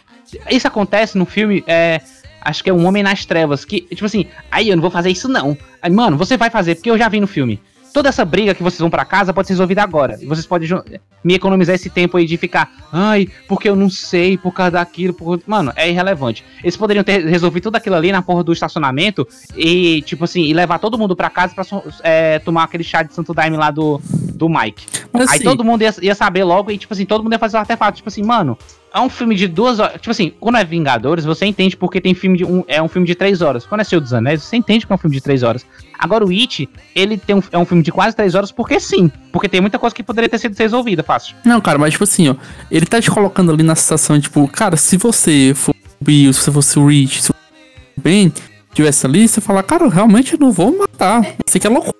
Isso 0.50 0.68
acontece 0.68 1.18
no 1.18 1.26
filme. 1.26 1.64
É, 1.66 2.00
acho 2.40 2.62
que 2.62 2.70
é 2.70 2.72
Um 2.72 2.86
Homem 2.86 3.02
nas 3.02 3.24
Trevas. 3.24 3.64
Que, 3.64 3.80
tipo 3.80 4.04
assim, 4.04 4.26
aí 4.50 4.68
eu 4.68 4.76
não 4.76 4.82
vou 4.82 4.90
fazer 4.90 5.10
isso 5.10 5.28
não. 5.28 5.56
Aí, 5.82 5.90
mano, 5.90 6.16
você 6.16 6.36
vai 6.36 6.50
fazer, 6.50 6.76
porque 6.76 6.90
eu 6.90 6.98
já 6.98 7.08
vi 7.08 7.20
no 7.20 7.26
filme 7.26 7.60
toda 7.96 8.10
essa 8.10 8.26
briga 8.26 8.54
que 8.54 8.62
vocês 8.62 8.78
vão 8.78 8.90
para 8.90 9.06
casa 9.06 9.32
pode 9.32 9.48
ser 9.48 9.54
resolvida 9.54 9.82
agora. 9.82 10.18
E 10.20 10.26
vocês 10.26 10.44
podem 10.44 10.68
me 11.24 11.32
economizar 11.32 11.74
esse 11.74 11.88
tempo 11.88 12.18
aí 12.18 12.26
de 12.26 12.36
ficar, 12.36 12.70
ai, 12.92 13.26
porque 13.48 13.70
eu 13.70 13.74
não 13.74 13.88
sei, 13.88 14.36
por 14.36 14.52
causa 14.52 14.72
daquilo, 14.72 15.14
por... 15.14 15.40
mano, 15.46 15.72
é 15.74 15.88
irrelevante. 15.88 16.44
Eles 16.62 16.76
poderiam 16.76 17.02
ter 17.02 17.24
resolvido 17.24 17.62
tudo 17.62 17.76
aquilo 17.76 17.96
ali 17.96 18.12
na 18.12 18.20
porra 18.20 18.44
do 18.44 18.52
estacionamento 18.52 19.26
e, 19.56 20.02
tipo 20.02 20.24
assim, 20.24 20.42
e 20.42 20.52
levar 20.52 20.78
todo 20.78 20.98
mundo 20.98 21.16
para 21.16 21.30
casa 21.30 21.54
para 21.54 21.64
é, 22.02 22.38
tomar 22.38 22.64
aquele 22.64 22.84
chá 22.84 23.02
de 23.02 23.14
Santo 23.14 23.32
Daime 23.32 23.56
lá 23.56 23.70
do, 23.70 23.98
do 24.34 24.46
Mike. 24.46 24.84
Mas, 25.10 25.30
aí 25.30 25.36
assim, 25.36 25.44
todo 25.44 25.64
mundo 25.64 25.80
ia, 25.80 25.94
ia, 26.02 26.14
saber 26.14 26.44
logo 26.44 26.70
e, 26.70 26.76
tipo 26.76 26.92
assim, 26.92 27.06
todo 27.06 27.22
mundo 27.22 27.32
ia 27.32 27.38
fazer 27.38 27.56
o 27.56 27.60
artefato. 27.60 27.96
Tipo 27.96 28.10
assim, 28.10 28.22
mano, 28.22 28.58
é 28.96 29.00
um 29.00 29.10
filme 29.10 29.34
de 29.34 29.46
duas 29.46 29.78
horas. 29.78 30.00
Tipo 30.00 30.10
assim, 30.10 30.32
quando 30.40 30.56
é 30.56 30.64
Vingadores, 30.64 31.26
você 31.26 31.44
entende 31.44 31.76
porque 31.76 32.00
tem 32.00 32.14
filme 32.14 32.38
de 32.38 32.44
um. 32.46 32.64
É 32.66 32.80
um 32.80 32.88
filme 32.88 33.06
de 33.06 33.14
três 33.14 33.42
horas. 33.42 33.66
Quando 33.66 33.82
é 33.82 33.84
Senhor 33.84 34.00
dos 34.00 34.14
Anéis, 34.14 34.42
você 34.42 34.56
entende 34.56 34.86
que 34.86 34.92
é 34.92 34.94
um 34.94 34.98
filme 34.98 35.14
de 35.14 35.22
três 35.22 35.42
horas. 35.42 35.66
Agora 35.98 36.24
o 36.24 36.30
It, 36.30 36.66
ele 36.94 37.18
tem 37.18 37.36
um, 37.36 37.42
é 37.52 37.58
um 37.58 37.66
filme 37.66 37.82
de 37.82 37.92
quase 37.92 38.16
três 38.16 38.34
horas 38.34 38.50
porque 38.50 38.80
sim. 38.80 39.12
Porque 39.30 39.50
tem 39.50 39.60
muita 39.60 39.78
coisa 39.78 39.94
que 39.94 40.02
poderia 40.02 40.30
ter 40.30 40.38
sido 40.38 40.56
resolvida 40.56 41.02
fácil. 41.02 41.36
Não, 41.44 41.60
cara, 41.60 41.78
mas 41.78 41.92
tipo 41.92 42.04
assim, 42.04 42.30
ó. 42.30 42.36
Ele 42.70 42.86
tá 42.86 42.98
te 42.98 43.10
colocando 43.10 43.52
ali 43.52 43.62
na 43.62 43.74
situação, 43.74 44.18
tipo, 44.18 44.48
cara, 44.48 44.78
se 44.78 44.96
você 44.96 45.52
for 45.54 45.72
o 45.72 46.04
Bill, 46.04 46.32
se 46.32 46.40
você 46.40 46.52
fosse 46.52 46.78
o 46.78 46.86
Rich, 46.86 47.22
se 47.22 47.28
você 47.28 47.34
bem, 47.98 48.32
tivesse 48.72 49.04
ali, 49.04 49.28
você 49.28 49.42
fala, 49.42 49.62
cara, 49.62 49.90
realmente 49.90 50.32
eu 50.32 50.38
não 50.38 50.50
vou 50.50 50.74
matar. 50.74 51.20
Você 51.44 51.58
que 51.58 51.66
é 51.66 51.70
louco. 51.70 51.92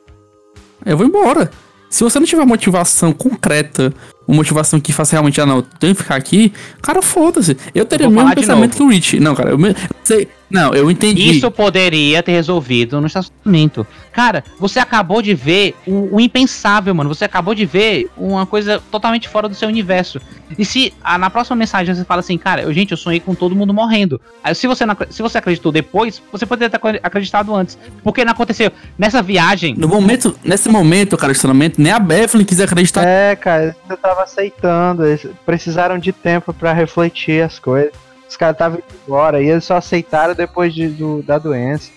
Eu 0.85 0.97
vou 0.97 1.07
embora. 1.07 1.51
Se 1.91 2.03
você 2.03 2.19
não 2.19 2.27
tiver 2.27 2.45
motivação 2.47 3.13
concreta, 3.13 3.93
uma 4.27 4.37
motivação 4.37 4.81
que 4.81 4.93
faça 4.93 5.13
realmente, 5.13 5.41
ah, 5.41 5.47
não, 5.47 5.57
eu 5.57 5.63
tenho 5.63 5.95
que 5.95 6.03
ficar 6.03 6.17
aqui, 6.17 6.53
cara, 6.83 7.01
foda-se. 7.01 7.57
Eu 7.75 7.85
teria 7.85 8.09
o 8.09 8.11
mesmo 8.11 8.35
pensamento 8.35 8.77
que 8.77 8.83
o 8.83 8.89
Rich. 8.89 9.21
Não, 9.21 9.35
cara, 9.35 9.51
eu, 9.51 9.59
me, 9.59 9.71
eu 9.71 9.75
sei, 10.03 10.29
não, 10.49 10.73
eu 10.73 10.91
entendi. 10.91 11.29
Isso 11.29 11.51
poderia 11.51 12.23
ter 12.23 12.33
resolvido 12.33 13.01
no 13.01 13.07
estacionamento. 13.07 13.87
Cara, 14.13 14.45
você 14.59 14.79
acabou 14.79 15.21
de 15.21 15.35
ver 15.35 15.75
o, 15.87 16.17
o, 16.17 16.21
impensável, 16.21 16.95
mano. 16.95 17.13
Você 17.13 17.25
acabou 17.25 17.55
de 17.55 17.67
ver 17.67 18.09
uma 18.17 18.47
coisa 18.47 18.81
totalmente 18.91 19.29
fora 19.29 19.49
do 19.49 19.55
seu 19.55 19.69
universo. 19.69 20.21
E 20.57 20.65
se 20.65 20.95
a, 21.03 21.19
na 21.19 21.29
próxima 21.29 21.57
mensagem 21.57 21.95
você 21.95 22.05
fala 22.05 22.21
assim, 22.21 22.39
cara, 22.39 22.63
eu, 22.63 22.73
gente, 22.73 22.93
eu 22.93 22.97
sonhei 22.97 23.19
com 23.19 23.35
todo 23.35 23.57
mundo 23.57 23.75
morrendo. 23.75 24.21
Aí 24.43 24.55
se 24.55 24.67
você, 24.67 24.87
não, 24.87 24.97
se 25.11 25.21
você 25.21 25.39
acreditou 25.39 25.73
depois, 25.73 26.23
você 26.31 26.47
poderia 26.47 26.71
ter 26.71 27.01
acreditado 27.03 27.55
antes. 27.55 27.77
Porque 28.03 28.25
não 28.25 28.33
aconteceu. 28.33 28.71
Nessa 28.97 29.23
viagem. 29.23 29.75
No 29.77 29.89
momento, 29.89 30.39
nesse 30.45 30.69
momento, 30.69 31.17
cara, 31.17 31.33
estacionamento, 31.33 31.81
nem 31.81 31.93
a 31.93 31.99
Bethlehem 31.99 32.47
quis 32.47 32.61
acreditar. 32.61 33.05
É, 33.05 33.35
cara, 33.35 33.77
eu 33.91 33.97
tava 33.97 34.23
aceitando. 34.23 35.05
Eles 35.05 35.27
precisaram 35.45 35.99
de 35.99 36.13
tempo 36.13 36.55
para 36.55 36.73
refletir 36.73 37.43
as 37.43 37.59
coisas. 37.59 38.06
Os 38.29 38.37
caras 38.37 38.55
estavam 38.55 38.79
indo 38.79 38.87
embora 39.07 39.43
e 39.43 39.49
eles 39.49 39.65
só 39.65 39.77
aceitaram 39.77 40.35
depois 40.35 40.75
de, 40.75 40.89
do, 40.89 41.23
da 41.23 41.39
doença. 41.39 41.91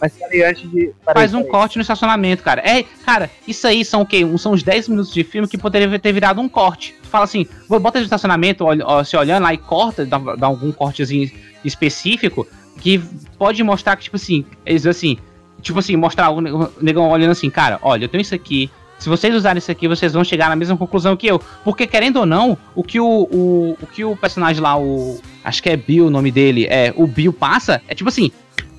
Mas 0.00 0.12
peraí, 0.12 0.42
antes 0.42 0.70
de. 0.70 0.92
Peraí, 1.04 1.14
Faz 1.14 1.34
um 1.34 1.38
peraí. 1.38 1.50
corte 1.50 1.76
no 1.76 1.82
estacionamento, 1.82 2.42
cara. 2.42 2.60
É, 2.60 2.82
cara, 3.04 3.30
isso 3.46 3.66
aí 3.66 3.84
são 3.84 4.02
o 4.02 4.06
quê? 4.06 4.20
São 4.38 4.52
uns 4.52 4.62
10 4.62 4.88
minutos 4.88 5.12
de 5.12 5.24
filme 5.24 5.48
que 5.48 5.56
poderia 5.56 5.98
ter 5.98 6.12
virado 6.12 6.40
um 6.40 6.48
corte. 6.48 6.94
Tu 7.02 7.08
fala 7.08 7.24
assim, 7.24 7.46
vou 7.68 7.80
bota 7.80 7.98
no 7.98 8.04
estacionamento, 8.04 8.64
olha, 8.64 8.84
ó, 8.86 9.02
se 9.02 9.16
olhando 9.16 9.44
lá 9.44 9.54
e 9.54 9.58
corta, 9.58 10.04
dá, 10.04 10.18
dá 10.18 10.46
algum 10.46 10.70
cortezinho 10.70 11.30
específico, 11.64 12.46
que 12.80 12.98
pode 13.38 13.62
mostrar 13.62 13.96
que, 13.96 14.04
tipo 14.04 14.16
assim, 14.16 14.44
eles 14.66 14.86
assim, 14.86 15.18
tipo 15.62 15.78
assim, 15.78 15.96
mostrar 15.96 16.30
o 16.30 16.40
negão 16.80 17.08
olhando 17.08 17.30
assim, 17.30 17.48
cara, 17.48 17.78
olha, 17.82 18.04
eu 18.04 18.08
tenho 18.08 18.20
isso 18.20 18.34
aqui. 18.34 18.70
Se 18.98 19.08
vocês 19.08 19.34
usarem 19.34 19.58
isso 19.58 19.70
aqui, 19.70 19.86
vocês 19.86 20.12
vão 20.12 20.24
chegar 20.24 20.48
na 20.48 20.56
mesma 20.56 20.76
conclusão 20.76 21.16
que 21.16 21.26
eu. 21.26 21.40
Porque, 21.62 21.86
querendo 21.86 22.16
ou 22.18 22.26
não, 22.26 22.56
o 22.74 22.82
que 22.82 22.98
o, 22.98 23.06
o, 23.30 23.76
o 23.80 23.86
que 23.86 24.04
o 24.04 24.16
personagem 24.16 24.62
lá, 24.62 24.78
o. 24.78 25.20
Acho 25.44 25.62
que 25.62 25.68
é 25.68 25.76
Bill 25.76 26.06
o 26.06 26.10
nome 26.10 26.30
dele, 26.30 26.66
é. 26.68 26.92
O 26.96 27.06
Bill 27.06 27.32
passa, 27.32 27.80
é 27.88 27.94
tipo 27.94 28.08
assim, 28.08 28.30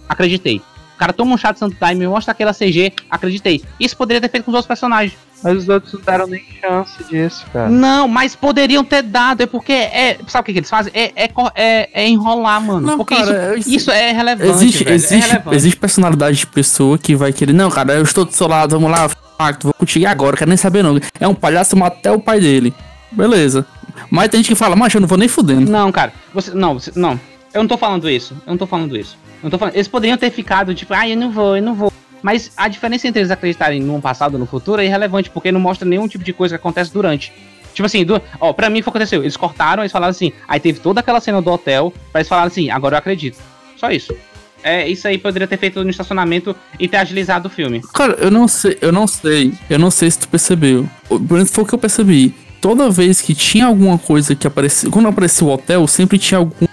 acreditei. 0.09 0.61
O 0.95 0.97
cara 0.97 1.13
toma 1.13 1.35
um 1.35 1.37
chá 1.37 1.51
de 1.51 1.59
Santo 1.59 1.75
Time, 1.77 1.93
me 1.95 2.07
mostra 2.07 2.31
aquela 2.31 2.51
CG, 2.53 2.91
acreditei. 3.09 3.63
Isso 3.79 3.95
poderia 3.95 4.19
ter 4.19 4.29
feito 4.31 4.45
com 4.45 4.49
os 4.51 4.55
outros 4.55 4.67
personagens. 4.67 5.15
Mas 5.43 5.55
os 5.55 5.69
outros 5.69 5.93
não 5.93 6.01
deram 6.01 6.25
nem 6.25 6.43
chance 6.59 7.03
disso, 7.03 7.45
cara. 7.53 7.69
Não, 7.69 8.07
mas 8.07 8.35
poderiam 8.35 8.83
ter 8.83 9.03
dado, 9.03 9.41
é 9.43 9.45
porque 9.45 9.71
é. 9.71 10.17
Sabe 10.27 10.41
o 10.41 10.45
que, 10.47 10.53
que 10.53 10.59
eles 10.59 10.69
fazem? 10.69 10.91
É, 10.95 11.11
é, 11.15 11.29
é- 11.53 11.89
é 11.93 12.07
enrolar, 12.07 12.59
mano. 12.59 12.81
Não, 12.87 12.97
porque 12.97 13.15
cara, 13.15 13.55
isso, 13.55 13.69
isso- 13.69 13.91
é 13.91 14.11
relevante. 14.11 14.49
Existe, 14.49 14.83
velho, 14.83 14.91
é 14.91 14.95
existe, 14.95 15.29
relevante. 15.29 15.55
existe 15.55 15.77
personalidade 15.79 16.37
de 16.37 16.47
pessoa 16.47 16.97
que 16.97 17.15
vai 17.15 17.31
querer, 17.31 17.53
não, 17.53 17.69
cara, 17.69 17.93
eu 17.93 18.01
estou 18.01 18.25
do 18.25 18.31
seu 18.31 18.47
lado, 18.47 18.71
vamos 18.79 18.89
lá, 18.89 19.07
pacto, 19.37 19.67
vou 19.67 19.73
contigo 19.73 20.07
agora, 20.07 20.35
quero 20.35 20.49
nem 20.49 20.57
saber 20.57 20.83
não. 20.83 20.99
É 21.19 21.27
um 21.27 21.35
palhaço, 21.35 21.77
mata 21.77 21.97
até 21.97 22.11
o 22.11 22.19
pai 22.19 22.39
dele. 22.39 22.73
Beleza. 23.11 23.65
Mas 24.09 24.29
tem 24.29 24.39
gente 24.39 24.49
que 24.49 24.55
fala, 24.55 24.75
macho, 24.75 24.97
eu 24.97 25.01
não 25.01 25.07
vou 25.07 25.17
nem 25.17 25.27
fudendo. 25.27 25.71
Não, 25.71 25.91
cara, 25.91 26.13
você. 26.33 26.51
Não, 26.53 26.79
você, 26.79 26.91
não. 26.95 27.19
Eu 27.53 27.61
não 27.63 27.67
tô 27.67 27.77
falando 27.77 28.09
isso. 28.09 28.33
Eu 28.45 28.51
não 28.51 28.57
tô 28.57 28.67
falando 28.67 28.95
isso. 28.97 29.17
Eu 29.43 29.49
tô 29.49 29.57
falando. 29.57 29.75
Eles 29.75 29.87
poderiam 29.87 30.17
ter 30.17 30.31
ficado, 30.31 30.73
tipo, 30.75 30.93
ah, 30.93 31.07
eu 31.07 31.17
não 31.17 31.31
vou, 31.31 31.55
eu 31.55 31.63
não 31.63 31.73
vou. 31.73 31.91
Mas 32.21 32.51
a 32.57 32.67
diferença 32.67 33.07
entre 33.07 33.21
eles 33.21 33.31
acreditarem 33.31 33.81
no 33.81 34.01
passado 34.01 34.33
ou 34.33 34.39
no 34.39 34.45
futuro 34.45 34.81
é 34.81 34.85
irrelevante, 34.85 35.29
porque 35.29 35.51
não 35.51 35.59
mostra 35.59 35.87
nenhum 35.87 36.07
tipo 36.07 36.23
de 36.23 36.33
coisa 36.33 36.57
que 36.57 36.61
acontece 36.61 36.91
durante. 36.91 37.31
Tipo 37.73 37.85
assim, 37.85 38.03
do, 38.03 38.19
ó, 38.39 38.53
pra 38.53 38.69
mim 38.69 38.81
foi 38.81 38.89
o 38.89 38.91
que 38.91 38.97
aconteceu. 38.97 39.21
Eles 39.21 39.37
cortaram, 39.37 39.83
eles 39.83 39.91
falaram 39.91 40.09
assim, 40.09 40.33
aí 40.47 40.59
teve 40.59 40.79
toda 40.79 40.99
aquela 40.99 41.19
cena 41.19 41.41
do 41.41 41.51
hotel, 41.51 41.93
pra 42.11 42.21
eles 42.21 42.27
falarem 42.27 42.47
assim, 42.47 42.69
agora 42.71 42.95
eu 42.95 42.99
acredito. 42.99 43.37
Só 43.75 43.91
isso. 43.91 44.15
É, 44.67 44.87
isso 44.87 45.07
aí 45.07 45.17
poderia 45.17 45.47
ter 45.47 45.57
feito 45.57 45.83
no 45.83 45.89
estacionamento 45.89 46.55
e 46.79 46.87
ter 46.87 46.97
agilizado 46.97 47.47
o 47.47 47.51
filme. 47.51 47.81
Cara, 47.93 48.13
eu 48.19 48.29
não 48.29 48.47
sei, 48.47 48.77
eu 48.81 48.91
não 48.91 49.07
sei, 49.07 49.53
eu 49.69 49.79
não 49.79 49.89
sei 49.89 50.11
se 50.11 50.19
tu 50.19 50.27
percebeu. 50.27 50.87
Foi 51.49 51.63
o 51.63 51.67
que 51.67 51.73
eu 51.73 51.79
percebi. 51.79 52.33
Toda 52.59 52.89
vez 52.89 53.21
que 53.21 53.33
tinha 53.35 53.65
alguma 53.67 53.97
coisa 53.97 54.35
que 54.35 54.45
aparecia, 54.47 54.89
quando 54.89 55.07
aparecia 55.07 55.45
o 55.47 55.51
hotel, 55.51 55.87
sempre 55.87 56.17
tinha 56.17 56.39
algum 56.39 56.65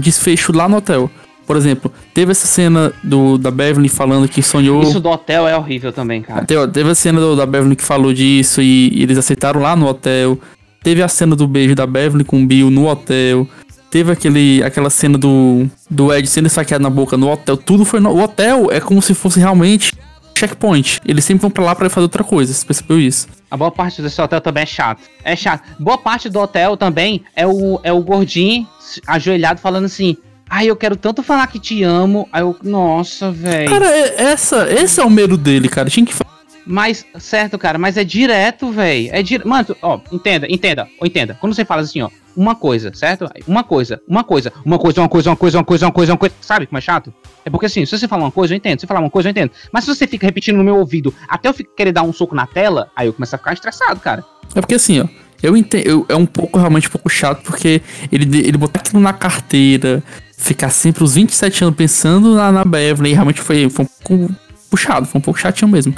desfecho 0.00 0.52
lá 0.52 0.68
no 0.68 0.76
hotel. 0.78 1.10
Por 1.46 1.56
exemplo, 1.56 1.92
teve 2.12 2.32
essa 2.32 2.46
cena 2.46 2.92
do, 3.04 3.38
da 3.38 3.52
Beverly 3.52 3.88
falando 3.88 4.26
que 4.28 4.42
sonhou. 4.42 4.82
Isso 4.82 4.98
do 4.98 5.08
hotel 5.08 5.46
é 5.46 5.56
horrível 5.56 5.92
também, 5.92 6.20
cara. 6.22 6.44
Teve, 6.44 6.66
teve 6.68 6.90
a 6.90 6.94
cena 6.94 7.20
do- 7.20 7.36
da 7.36 7.46
Beverly 7.46 7.76
que 7.76 7.84
falou 7.84 8.12
disso 8.12 8.60
e, 8.60 8.88
e 8.92 9.02
eles 9.04 9.16
aceitaram 9.16 9.60
lá 9.60 9.76
no 9.76 9.86
hotel. 9.86 10.36
Teve 10.82 11.02
a 11.02 11.08
cena 11.08 11.36
do 11.36 11.46
beijo 11.46 11.74
da 11.74 11.86
Beverly 11.86 12.24
com 12.24 12.42
o 12.42 12.46
Bill 12.46 12.68
no 12.70 12.88
hotel. 12.88 13.46
Teve 13.90 14.12
aquele, 14.12 14.62
aquela 14.64 14.90
cena 14.90 15.16
do, 15.16 15.66
do 15.90 16.12
Ed 16.12 16.26
sendo 16.28 16.46
esfaqueado 16.46 16.82
na 16.82 16.90
boca 16.90 17.16
no 17.16 17.30
hotel. 17.30 17.56
Tudo 17.56 17.84
foi 17.84 18.00
no. 18.00 18.10
O 18.10 18.20
hotel 18.22 18.68
é 18.70 18.80
como 18.80 19.00
se 19.00 19.14
fosse 19.14 19.38
realmente 19.38 19.92
checkpoint. 20.36 21.00
Eles 21.04 21.24
sempre 21.24 21.42
vão 21.42 21.50
pra 21.50 21.64
lá 21.64 21.74
pra 21.74 21.88
fazer 21.88 22.02
outra 22.04 22.22
coisa. 22.24 22.52
Você 22.52 22.66
percebeu 22.66 23.00
isso? 23.00 23.26
A 23.50 23.56
boa 23.56 23.70
parte 23.70 24.02
desse 24.02 24.20
hotel 24.20 24.40
também 24.40 24.64
é 24.64 24.66
chato. 24.66 25.00
É 25.24 25.34
chato. 25.36 25.62
Boa 25.78 25.96
parte 25.98 26.28
do 26.28 26.38
hotel 26.40 26.76
também 26.76 27.22
é 27.34 27.46
o, 27.46 27.80
é 27.82 27.92
o 27.92 28.00
gordinho 28.02 28.66
ajoelhado 29.06 29.60
falando 29.60 29.84
assim. 29.86 30.16
Ai, 30.48 30.66
eu 30.70 30.76
quero 30.76 30.94
tanto 30.94 31.22
falar 31.22 31.46
que 31.48 31.58
te 31.58 31.82
amo. 31.82 32.28
Aí 32.32 32.42
eu, 32.42 32.54
nossa, 32.62 33.32
velho. 33.32 33.68
Cara, 33.70 33.86
é- 33.88 34.22
essa, 34.24 34.70
esse 34.72 35.00
é 35.00 35.04
o 35.04 35.10
medo 35.10 35.36
dele, 35.36 35.68
cara. 35.68 35.88
Tinha 35.90 36.04
que 36.06 36.14
fa- 36.14 36.24
Mas, 36.66 37.06
certo, 37.20 37.56
cara, 37.56 37.78
mas 37.78 37.96
é 37.96 38.02
direto, 38.02 38.70
velho. 38.72 39.08
É 39.12 39.22
direto. 39.22 39.48
Mano, 39.48 39.76
ó, 39.80 40.00
entenda, 40.10 40.46
entenda, 40.50 40.88
entenda. 41.02 41.36
Quando 41.40 41.54
você 41.54 41.64
fala 41.64 41.82
assim, 41.82 42.02
ó, 42.02 42.10
uma 42.36 42.54
coisa, 42.54 42.92
certo? 42.92 43.28
Uma 43.46 43.62
coisa, 43.62 44.00
uma 44.06 44.24
coisa, 44.24 44.52
uma 44.64 44.78
coisa, 44.78 45.00
uma 45.00 45.08
coisa, 45.08 45.30
uma 45.30 45.36
coisa, 45.36 45.58
uma 45.58 45.64
coisa, 45.64 45.86
uma 45.86 45.92
coisa, 45.92 46.12
uma 46.12 46.18
coisa. 46.18 46.34
Sabe 46.40 46.66
como 46.66 46.76
é 46.76 46.80
chato? 46.80 47.14
É 47.44 47.50
porque 47.50 47.66
assim, 47.66 47.86
se 47.86 47.96
você 47.96 48.08
falar 48.08 48.24
uma 48.24 48.32
coisa, 48.32 48.52
eu 48.52 48.56
entendo. 48.56 48.78
Se 48.78 48.80
você 48.80 48.86
falar 48.88 49.00
uma 49.00 49.10
coisa, 49.10 49.28
eu 49.28 49.30
entendo. 49.30 49.52
Mas 49.72 49.84
se 49.84 49.94
você 49.94 50.06
fica 50.06 50.26
repetindo 50.26 50.56
no 50.56 50.64
meu 50.64 50.76
ouvido 50.76 51.14
até 51.28 51.48
eu 51.48 51.54
querer 51.54 51.92
dar 51.92 52.02
um 52.02 52.12
soco 52.12 52.34
na 52.34 52.46
tela, 52.46 52.90
aí 52.96 53.06
eu 53.06 53.12
começo 53.12 53.34
a 53.34 53.38
ficar 53.38 53.52
estressado, 53.52 54.00
cara. 54.00 54.24
É 54.54 54.60
porque 54.60 54.74
assim, 54.74 55.00
ó. 55.00 55.06
Eu 55.42 55.56
entendo. 55.56 56.06
É 56.08 56.16
um 56.16 56.26
pouco, 56.26 56.58
realmente, 56.58 56.88
um 56.88 56.90
pouco 56.90 57.08
chato, 57.08 57.42
porque 57.42 57.82
ele, 58.10 58.38
ele 58.38 58.56
botar 58.56 58.80
aquilo 58.80 59.00
na 59.00 59.12
carteira, 59.12 60.02
ficar 60.36 60.70
sempre 60.70 61.04
os 61.04 61.14
27 61.14 61.64
anos 61.64 61.76
pensando 61.76 62.34
na, 62.34 62.50
na 62.50 62.64
Beverly, 62.64 63.12
realmente 63.12 63.40
foi, 63.40 63.68
foi 63.68 63.84
um 63.84 63.88
pouco 63.88 64.34
puxado, 64.70 65.06
foi 65.06 65.18
um 65.18 65.22
pouco 65.22 65.38
chatinho 65.40 65.70
mesmo. 65.70 65.94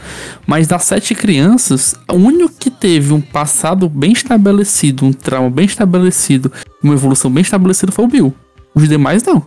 Mas 0.46 0.66
das 0.66 0.85
sete 0.85 1.14
crianças, 1.14 1.94
o 2.11 2.14
único 2.14 2.52
que 2.59 2.70
teve 2.70 3.12
um 3.12 3.20
passado 3.20 3.88
bem 3.88 4.12
estabelecido, 4.12 5.04
um 5.07 5.12
trauma 5.12 5.50
bem 5.50 5.66
estabelecido, 5.66 6.52
uma 6.83 6.94
evolução 6.94 7.31
bem 7.31 7.42
estabelecida 7.42 7.90
foi 7.92 8.04
o 8.04 8.09
Bill. 8.09 8.35
Os 8.74 8.88
demais 8.88 9.22
não. 9.22 9.46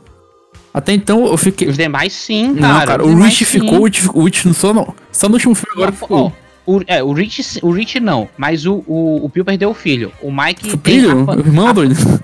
Até 0.73 0.93
então 0.93 1.25
eu 1.25 1.37
fiquei. 1.37 1.67
Os 1.67 1.77
demais 1.77 2.13
sim, 2.13 2.47
Não, 2.53 2.61
cara. 2.61 2.85
cara, 2.85 3.05
os 3.05 3.13
o 3.13 3.17
Rich 3.17 3.45
ficou, 3.45 3.81
o 4.13 4.23
Rich, 4.23 4.47
não 4.47 4.53
só, 4.53 4.73
não, 4.73 4.93
só 5.11 5.27
no 5.27 5.33
último 5.35 5.53
filme 5.53 5.71
agora 5.73 5.91
ficou. 5.91 6.33
o, 6.65 6.81
é, 6.87 7.03
o 7.03 7.11
Rich, 7.11 7.59
o 7.61 7.71
Rich 7.71 7.99
não, 7.99 8.29
mas 8.37 8.65
o, 8.65 8.83
o, 8.87 9.25
o 9.25 9.29
Bill 9.29 9.43
perdeu 9.43 9.69
o 9.69 9.73
filho. 9.73 10.11
O 10.21 10.31
Mike 10.31 10.73
O 10.73 10.79
filho, 10.81 11.29
a 11.29 11.35
o 11.35 11.39
irmão 11.39 11.67
a- 11.67 11.73
doido. 11.73 11.95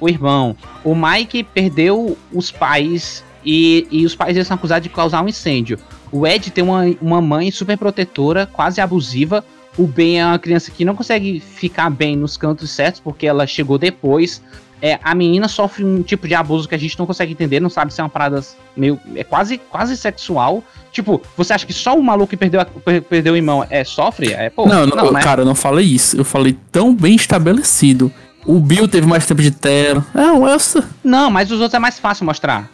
o 0.00 0.08
irmão. 0.08 0.56
O 0.82 0.94
Mike 0.96 1.44
perdeu 1.44 2.18
os 2.32 2.50
pais 2.50 3.22
e, 3.44 3.86
e 3.90 4.04
os 4.04 4.16
pais 4.16 4.34
deles 4.34 4.48
são 4.48 4.56
acusados 4.56 4.82
de 4.82 4.92
causar 4.92 5.22
um 5.22 5.28
incêndio. 5.28 5.78
O 6.16 6.26
Ed 6.26 6.50
tem 6.50 6.62
uma, 6.64 6.84
uma 7.00 7.20
mãe 7.20 7.50
super 7.50 7.76
protetora, 7.76 8.46
quase 8.46 8.80
abusiva. 8.80 9.44
O 9.76 9.86
Ben 9.86 10.20
é 10.20 10.24
uma 10.26 10.38
criança 10.38 10.70
que 10.70 10.84
não 10.84 10.94
consegue 10.96 11.38
ficar 11.40 11.90
bem 11.90 12.16
nos 12.16 12.36
cantos 12.36 12.70
certos 12.70 13.00
porque 13.00 13.26
ela 13.26 13.46
chegou 13.46 13.76
depois. 13.76 14.42
É, 14.80 14.98
a 15.02 15.14
menina 15.14 15.48
sofre 15.48 15.84
um 15.84 16.02
tipo 16.02 16.28
de 16.28 16.34
abuso 16.34 16.68
que 16.68 16.74
a 16.74 16.78
gente 16.78 16.98
não 16.98 17.06
consegue 17.06 17.32
entender, 17.32 17.60
não 17.60 17.70
sabe 17.70 17.92
se 17.92 18.00
é 18.00 18.04
uma 18.04 18.10
parada 18.10 18.42
meio. 18.76 18.98
É 19.14 19.24
quase, 19.24 19.58
quase 19.58 19.96
sexual. 19.96 20.62
Tipo, 20.92 21.20
você 21.36 21.52
acha 21.54 21.66
que 21.66 21.72
só 21.72 21.96
o 21.98 22.02
maluco 22.02 22.28
que 22.30 22.36
perdeu, 22.36 22.60
a- 22.60 22.64
per- 22.66 23.02
perdeu 23.02 23.32
o 23.34 23.36
irmão 23.36 23.66
é, 23.68 23.84
sofre? 23.84 24.32
É, 24.32 24.48
pô, 24.50 24.66
Não, 24.66 24.86
não, 24.86 25.12
né? 25.12 25.20
cara, 25.22 25.42
eu 25.42 25.46
não 25.46 25.54
falei 25.54 25.84
isso. 25.86 26.16
Eu 26.16 26.24
falei 26.24 26.56
tão 26.70 26.94
bem 26.94 27.14
estabelecido. 27.16 28.12
O 28.44 28.60
Bill 28.60 28.86
teve 28.86 29.06
mais 29.06 29.26
tempo 29.26 29.42
de 29.42 29.50
tela. 29.50 30.04
Não, 30.14 30.46
essa. 30.46 30.88
Não, 31.02 31.30
mas 31.30 31.50
os 31.50 31.58
outros 31.60 31.74
é 31.74 31.78
mais 31.78 31.98
fácil 31.98 32.24
mostrar. 32.24 32.70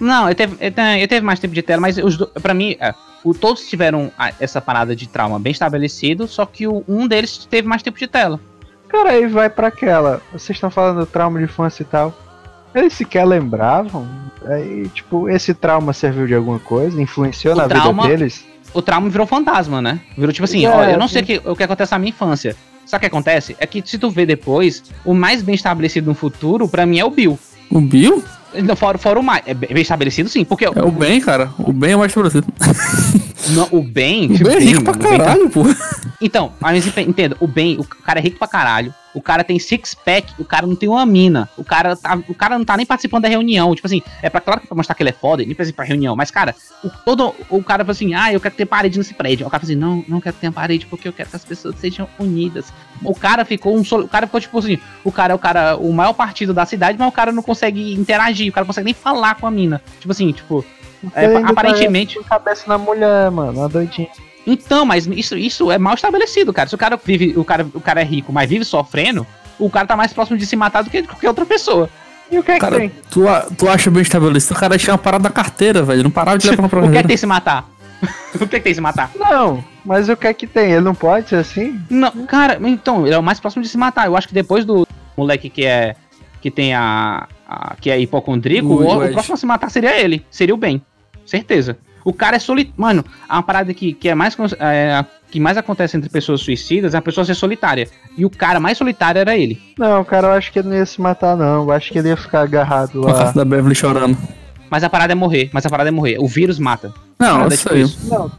Não, 0.00 0.26
ele 0.26 0.34
teve, 0.34 0.56
ele 0.60 0.70
tem- 0.70 0.98
ele 0.98 1.06
teve 1.08 1.24
mais 1.24 1.38
tempo 1.38 1.54
de 1.54 1.62
tela, 1.62 1.80
mas 1.80 1.96
os 1.98 2.16
pra 2.42 2.52
mim, 2.54 2.76
é, 2.80 2.92
o, 3.22 3.32
todos 3.32 3.66
tiveram 3.68 4.10
a- 4.18 4.32
essa 4.40 4.60
parada 4.60 4.94
de 4.96 5.08
trauma 5.08 5.38
bem 5.38 5.52
estabelecido, 5.52 6.26
só 6.26 6.44
que 6.44 6.66
o- 6.66 6.82
um 6.88 7.06
deles 7.06 7.46
teve 7.48 7.66
mais 7.68 7.82
tempo 7.82 7.98
de 7.98 8.06
tela. 8.06 8.40
Cara, 8.88 9.10
aí 9.10 9.26
vai 9.26 9.48
pra 9.50 9.68
aquela. 9.68 10.20
Vocês 10.32 10.56
estão 10.56 10.70
falando 10.70 11.00
do 11.00 11.06
trauma 11.06 11.38
de 11.38 11.44
infância 11.44 11.82
e 11.82 11.86
tal. 11.86 12.14
Eles 12.74 12.92
sequer 12.92 13.24
lembravam. 13.24 14.06
Aí, 14.46 14.88
tipo, 14.88 15.28
esse 15.28 15.54
trauma 15.54 15.92
serviu 15.92 16.26
de 16.26 16.34
alguma 16.34 16.58
coisa? 16.58 17.00
Influenciou 17.00 17.54
O 17.54 17.56
na 17.56 17.68
trauma- 17.68 18.02
vida 18.04 18.16
deles? 18.16 18.44
O 18.72 18.82
trauma 18.82 19.08
virou 19.08 19.26
fantasma, 19.26 19.80
né? 19.80 20.00
Virou 20.18 20.32
tipo 20.32 20.44
assim, 20.44 20.66
É, 20.66 20.68
ó, 20.68 20.82
eu 20.84 20.98
não 20.98 21.06
sei 21.08 21.22
que, 21.22 21.40
o 21.44 21.54
que 21.54 21.62
acontece 21.62 21.92
na 21.92 21.98
minha 22.00 22.10
infância. 22.10 22.56
Sabe 22.84 22.98
o 22.98 23.00
que 23.02 23.06
acontece? 23.06 23.56
É 23.60 23.66
que 23.66 23.80
se 23.86 23.96
tu 23.96 24.10
vê 24.10 24.26
depois, 24.26 24.82
o 25.04 25.14
mais 25.14 25.40
bem 25.42 25.54
estabelecido 25.54 26.06
no 26.08 26.14
futuro, 26.14 26.68
pra 26.68 26.84
mim, 26.84 26.98
é 26.98 27.04
o 27.04 27.10
Bill. 27.10 27.38
O 27.70 27.80
Bill? 27.80 28.22
Não, 28.62 28.76
Fora, 28.76 28.98
fora 28.98 29.18
o 29.18 29.22
mais. 29.22 29.42
É 29.46 29.54
bem 29.54 29.80
estabelecido, 29.82 30.28
sim, 30.28 30.44
porque 30.44 30.64
É 30.64 30.70
o 30.70 30.90
Ben, 30.90 31.20
cara. 31.20 31.50
O 31.58 31.72
Ben 31.72 31.92
é 31.92 31.96
mais 31.96 32.10
estabelecido. 32.10 32.46
não, 33.50 33.68
o 33.70 33.82
Ben. 33.82 34.26
O 34.26 34.38
Ben 34.44 34.56
é 34.56 34.58
rico 34.58 34.82
pra 34.84 34.92
mano, 34.94 35.04
o 35.06 35.08
Ben 35.10 35.18
tá- 35.18 35.24
caralho, 35.24 35.50
pô. 35.50 35.62
Então, 36.20 36.52
mas 36.60 36.86
entenda, 36.98 37.36
o 37.40 37.46
Ben, 37.46 37.78
o 37.78 37.84
cara 37.84 38.18
é 38.18 38.22
rico 38.22 38.38
pra 38.38 38.48
caralho. 38.48 38.94
O 39.14 39.22
cara 39.22 39.44
tem 39.44 39.58
six 39.58 39.94
pack, 39.94 40.34
o 40.38 40.44
cara 40.44 40.66
não 40.66 40.74
tem 40.74 40.88
uma 40.88 41.06
mina. 41.06 41.48
O 41.56 41.64
cara, 41.64 41.94
tá, 41.94 42.18
o 42.28 42.34
cara 42.34 42.58
não 42.58 42.64
tá 42.64 42.76
nem 42.76 42.84
participando 42.84 43.22
da 43.22 43.28
reunião. 43.28 43.72
Tipo 43.74 43.86
assim, 43.86 44.02
é 44.20 44.28
pra, 44.28 44.40
claro 44.40 44.60
que 44.60 44.66
é 44.66 44.68
pra 44.68 44.76
mostrar 44.76 44.94
que 44.96 45.02
ele 45.02 45.10
é 45.10 45.12
foda, 45.12 45.42
ele 45.42 45.48
nem 45.48 45.54
precisa 45.54 45.72
ir 45.72 45.76
pra 45.76 45.84
reunião. 45.84 46.16
Mas, 46.16 46.32
cara, 46.32 46.54
o, 46.82 46.90
todo, 46.90 47.32
o 47.48 47.62
cara 47.62 47.84
fala 47.84 47.92
assim: 47.92 48.12
ah, 48.14 48.32
eu 48.32 48.40
quero 48.40 48.54
ter 48.54 48.66
parede 48.66 48.98
nesse 48.98 49.14
prédio. 49.14 49.46
O 49.46 49.50
cara 49.50 49.60
fala 49.60 49.72
assim: 49.72 49.80
não, 49.80 50.04
não 50.08 50.20
quero 50.20 50.34
ter 50.36 50.50
parede 50.50 50.86
porque 50.86 51.06
eu 51.06 51.12
quero 51.12 51.30
que 51.30 51.36
as 51.36 51.44
pessoas 51.44 51.76
sejam 51.78 52.08
unidas. 52.18 52.72
O 53.04 53.14
cara 53.14 53.44
ficou 53.44 53.76
um 53.76 53.84
solo, 53.84 54.04
O 54.04 54.08
cara 54.08 54.26
ficou 54.26 54.40
tipo 54.40 54.58
assim: 54.58 54.78
o 55.04 55.12
cara 55.12 55.32
é 55.32 55.36
o 55.36 55.38
cara, 55.38 55.76
o 55.76 55.92
maior 55.92 56.12
partido 56.12 56.52
da 56.52 56.66
cidade, 56.66 56.98
mas 56.98 57.08
o 57.08 57.12
cara 57.12 57.30
não 57.30 57.42
consegue 57.42 57.94
interagir. 57.94 58.50
O 58.50 58.52
cara 58.52 58.64
não 58.64 58.68
consegue 58.68 58.86
nem 58.86 58.94
falar 58.94 59.36
com 59.36 59.46
a 59.46 59.50
mina. 59.50 59.80
Tipo 60.00 60.10
assim, 60.10 60.32
tipo. 60.32 60.64
É, 61.14 61.36
aparentemente. 61.36 62.14
tá 62.16 62.22
com 62.22 62.28
cabeça 62.28 62.64
na 62.66 62.78
mulher, 62.78 63.30
mano, 63.30 63.60
uma 63.60 63.68
doidinha. 63.68 64.08
Então, 64.46 64.84
mas 64.84 65.06
isso, 65.06 65.36
isso 65.36 65.70
é 65.70 65.78
mal 65.78 65.94
estabelecido, 65.94 66.52
cara. 66.52 66.68
Se 66.68 66.74
o 66.74 66.78
cara 66.78 66.98
vive, 67.02 67.34
o 67.36 67.44
cara, 67.44 67.66
o 67.72 67.80
cara 67.80 68.00
é 68.00 68.04
rico, 68.04 68.32
mas 68.32 68.48
vive 68.48 68.64
sofrendo, 68.64 69.26
o 69.58 69.70
cara 69.70 69.86
tá 69.86 69.96
mais 69.96 70.12
próximo 70.12 70.36
de 70.36 70.44
se 70.46 70.54
matar 70.56 70.82
do 70.82 70.90
que 70.90 71.02
qualquer 71.02 71.28
outra 71.28 71.46
pessoa. 71.46 71.88
E 72.30 72.38
o 72.38 72.42
que 72.42 72.50
é 72.52 72.54
que 72.54 72.60
Cara, 72.60 72.76
tem? 72.76 72.90
tu, 73.10 73.28
a- 73.28 73.46
tu 73.56 73.68
acha 73.68 73.90
bem 73.90 74.02
estabelecido? 74.02 74.54
O 74.54 74.58
cara 74.60 74.76
tinha 74.78 74.92
uma 74.92 74.98
parada 74.98 75.24
da 75.24 75.30
carteira, 75.30 75.82
velho. 75.82 76.02
Não 76.02 76.10
parava 76.10 76.38
de 76.38 76.48
levar 76.48 76.68
pra 76.68 76.80
O 76.84 76.90
que 76.90 76.98
é 76.98 77.02
que 77.02 77.08
tem 77.08 77.16
se 77.16 77.26
matar? 77.26 77.68
o 78.34 78.38
que 78.38 78.44
é 78.44 78.58
que 78.58 78.64
tem 78.64 78.74
se 78.74 78.80
matar? 78.80 79.10
Não, 79.18 79.62
mas 79.84 80.08
o 80.08 80.16
que 80.16 80.26
é 80.26 80.34
que 80.34 80.46
tem? 80.46 80.72
Ele 80.72 80.80
não 80.80 80.94
pode 80.94 81.28
ser 81.28 81.36
assim? 81.36 81.80
Não, 81.88 82.10
cara, 82.26 82.58
então, 82.64 83.06
ele 83.06 83.14
é 83.14 83.18
o 83.18 83.22
mais 83.22 83.38
próximo 83.40 83.62
de 83.62 83.68
se 83.68 83.78
matar. 83.78 84.06
Eu 84.06 84.16
acho 84.16 84.26
que 84.28 84.34
depois 84.34 84.64
do 84.64 84.86
moleque 85.16 85.48
que 85.48 85.64
é. 85.64 85.94
que 86.40 86.50
tem 86.50 86.74
a. 86.74 87.26
a- 87.48 87.76
que 87.80 87.90
é 87.90 87.98
hipocondríaco, 88.00 88.68
O 88.68 89.04
o, 89.04 89.08
próximo 89.12 89.34
a 89.34 89.38
se 89.38 89.46
matar 89.46 89.70
seria 89.70 89.98
ele. 89.98 90.24
Seria 90.30 90.54
o 90.54 90.58
Ben. 90.58 90.82
Certeza. 91.24 91.78
O 92.04 92.12
cara 92.12 92.36
é 92.36 92.38
solitário. 92.38 92.74
Mano, 92.76 93.04
a 93.28 93.42
parada 93.42 93.72
que, 93.72 93.92
que 93.94 94.08
é 94.08 94.14
mais. 94.14 94.36
É, 94.60 95.04
que 95.30 95.40
mais 95.40 95.56
acontece 95.56 95.96
entre 95.96 96.08
pessoas 96.08 96.40
suicidas 96.42 96.94
é 96.94 96.98
a 96.98 97.02
pessoa 97.02 97.24
ser 97.24 97.34
solitária. 97.34 97.88
E 98.16 98.24
o 98.24 98.30
cara 98.30 98.60
mais 98.60 98.78
solitário 98.78 99.18
era 99.18 99.36
ele. 99.36 99.60
Não, 99.76 100.04
cara, 100.04 100.28
eu 100.28 100.32
acho 100.32 100.52
que 100.52 100.60
ele 100.60 100.68
não 100.68 100.76
ia 100.76 100.86
se 100.86 101.00
matar, 101.00 101.36
não. 101.36 101.64
Eu 101.64 101.72
acho 101.72 101.90
que 101.92 101.98
ele 101.98 102.08
ia 102.08 102.16
ficar 102.16 102.42
agarrado 102.42 103.00
Com 103.00 103.08
a 103.08 103.12
lá. 103.12 103.18
casa 103.18 103.34
da 103.34 103.44
Beverly 103.44 103.74
chorando. 103.74 104.16
Mas 104.70 104.84
a 104.84 104.90
parada 104.90 105.12
é 105.12 105.16
morrer. 105.16 105.50
Mas 105.52 105.66
a 105.66 105.70
parada 105.70 105.88
é 105.88 105.90
morrer. 105.90 106.18
O 106.20 106.28
vírus 106.28 106.58
mata. 106.60 106.92
Não, 107.18 107.40
eu 107.42 107.46
é 107.48 107.56
tipo 107.56 107.74
isso. 107.74 107.98
Não, 108.08 108.30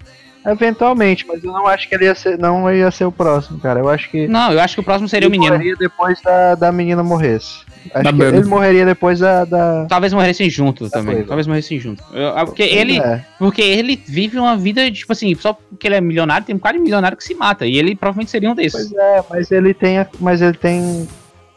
eventualmente, 0.51 1.25
mas 1.27 1.43
eu 1.43 1.51
não 1.51 1.67
acho 1.67 1.87
que 1.89 1.95
ele 1.95 2.05
ia 2.05 2.15
ser, 2.15 2.37
não 2.37 2.71
ia 2.73 2.89
ser 2.91 3.05
o 3.05 3.11
próximo, 3.11 3.59
cara. 3.59 3.79
Eu 3.79 3.89
acho 3.89 4.09
que 4.09 4.27
Não, 4.27 4.51
eu 4.51 4.59
acho 4.61 4.75
que 4.75 4.81
o 4.81 4.83
próximo 4.83 5.09
seria 5.09 5.27
o 5.27 5.31
menino. 5.31 5.57
depois 5.77 6.21
da, 6.21 6.55
da 6.55 6.71
menina 6.71 7.03
morresse. 7.03 7.59
Ele 7.93 8.43
morreria 8.45 8.85
depois 8.85 9.19
da. 9.19 9.45
da... 9.45 9.85
Talvez 9.87 10.13
morressem 10.13 10.49
junto 10.49 10.89
também. 10.89 11.13
coisa. 11.15 11.27
Talvez 11.27 11.47
morressem 11.47 11.79
junto. 11.79 12.03
Eu- 12.13 12.29
ah, 12.37 12.45
porque 12.45 12.63
ele. 12.63 12.99
É. 12.99 13.23
Porque 13.37 13.61
ele 13.61 14.01
vive 14.05 14.37
uma 14.39 14.55
vida, 14.57 14.89
tipo 14.91 15.11
assim, 15.11 15.33
só 15.35 15.53
porque 15.53 15.87
ele 15.87 15.95
é 15.95 16.01
milionário, 16.01 16.45
tem 16.45 16.55
um 16.55 16.59
cara 16.59 16.77
de 16.77 16.83
milionário 16.83 17.17
que 17.17 17.23
se 17.23 17.35
mata. 17.35 17.65
E 17.65 17.77
ele 17.77 17.95
provavelmente 17.95 18.31
seria 18.31 18.49
um 18.49 18.55
desses. 18.55 18.89
Pois 18.89 18.93
é, 18.93 19.23
mas 19.29 19.51
ele 19.51 19.73
tem, 19.73 19.99
a- 19.99 20.07
mas 20.19 20.41
ele 20.41 20.57
tem 20.57 21.07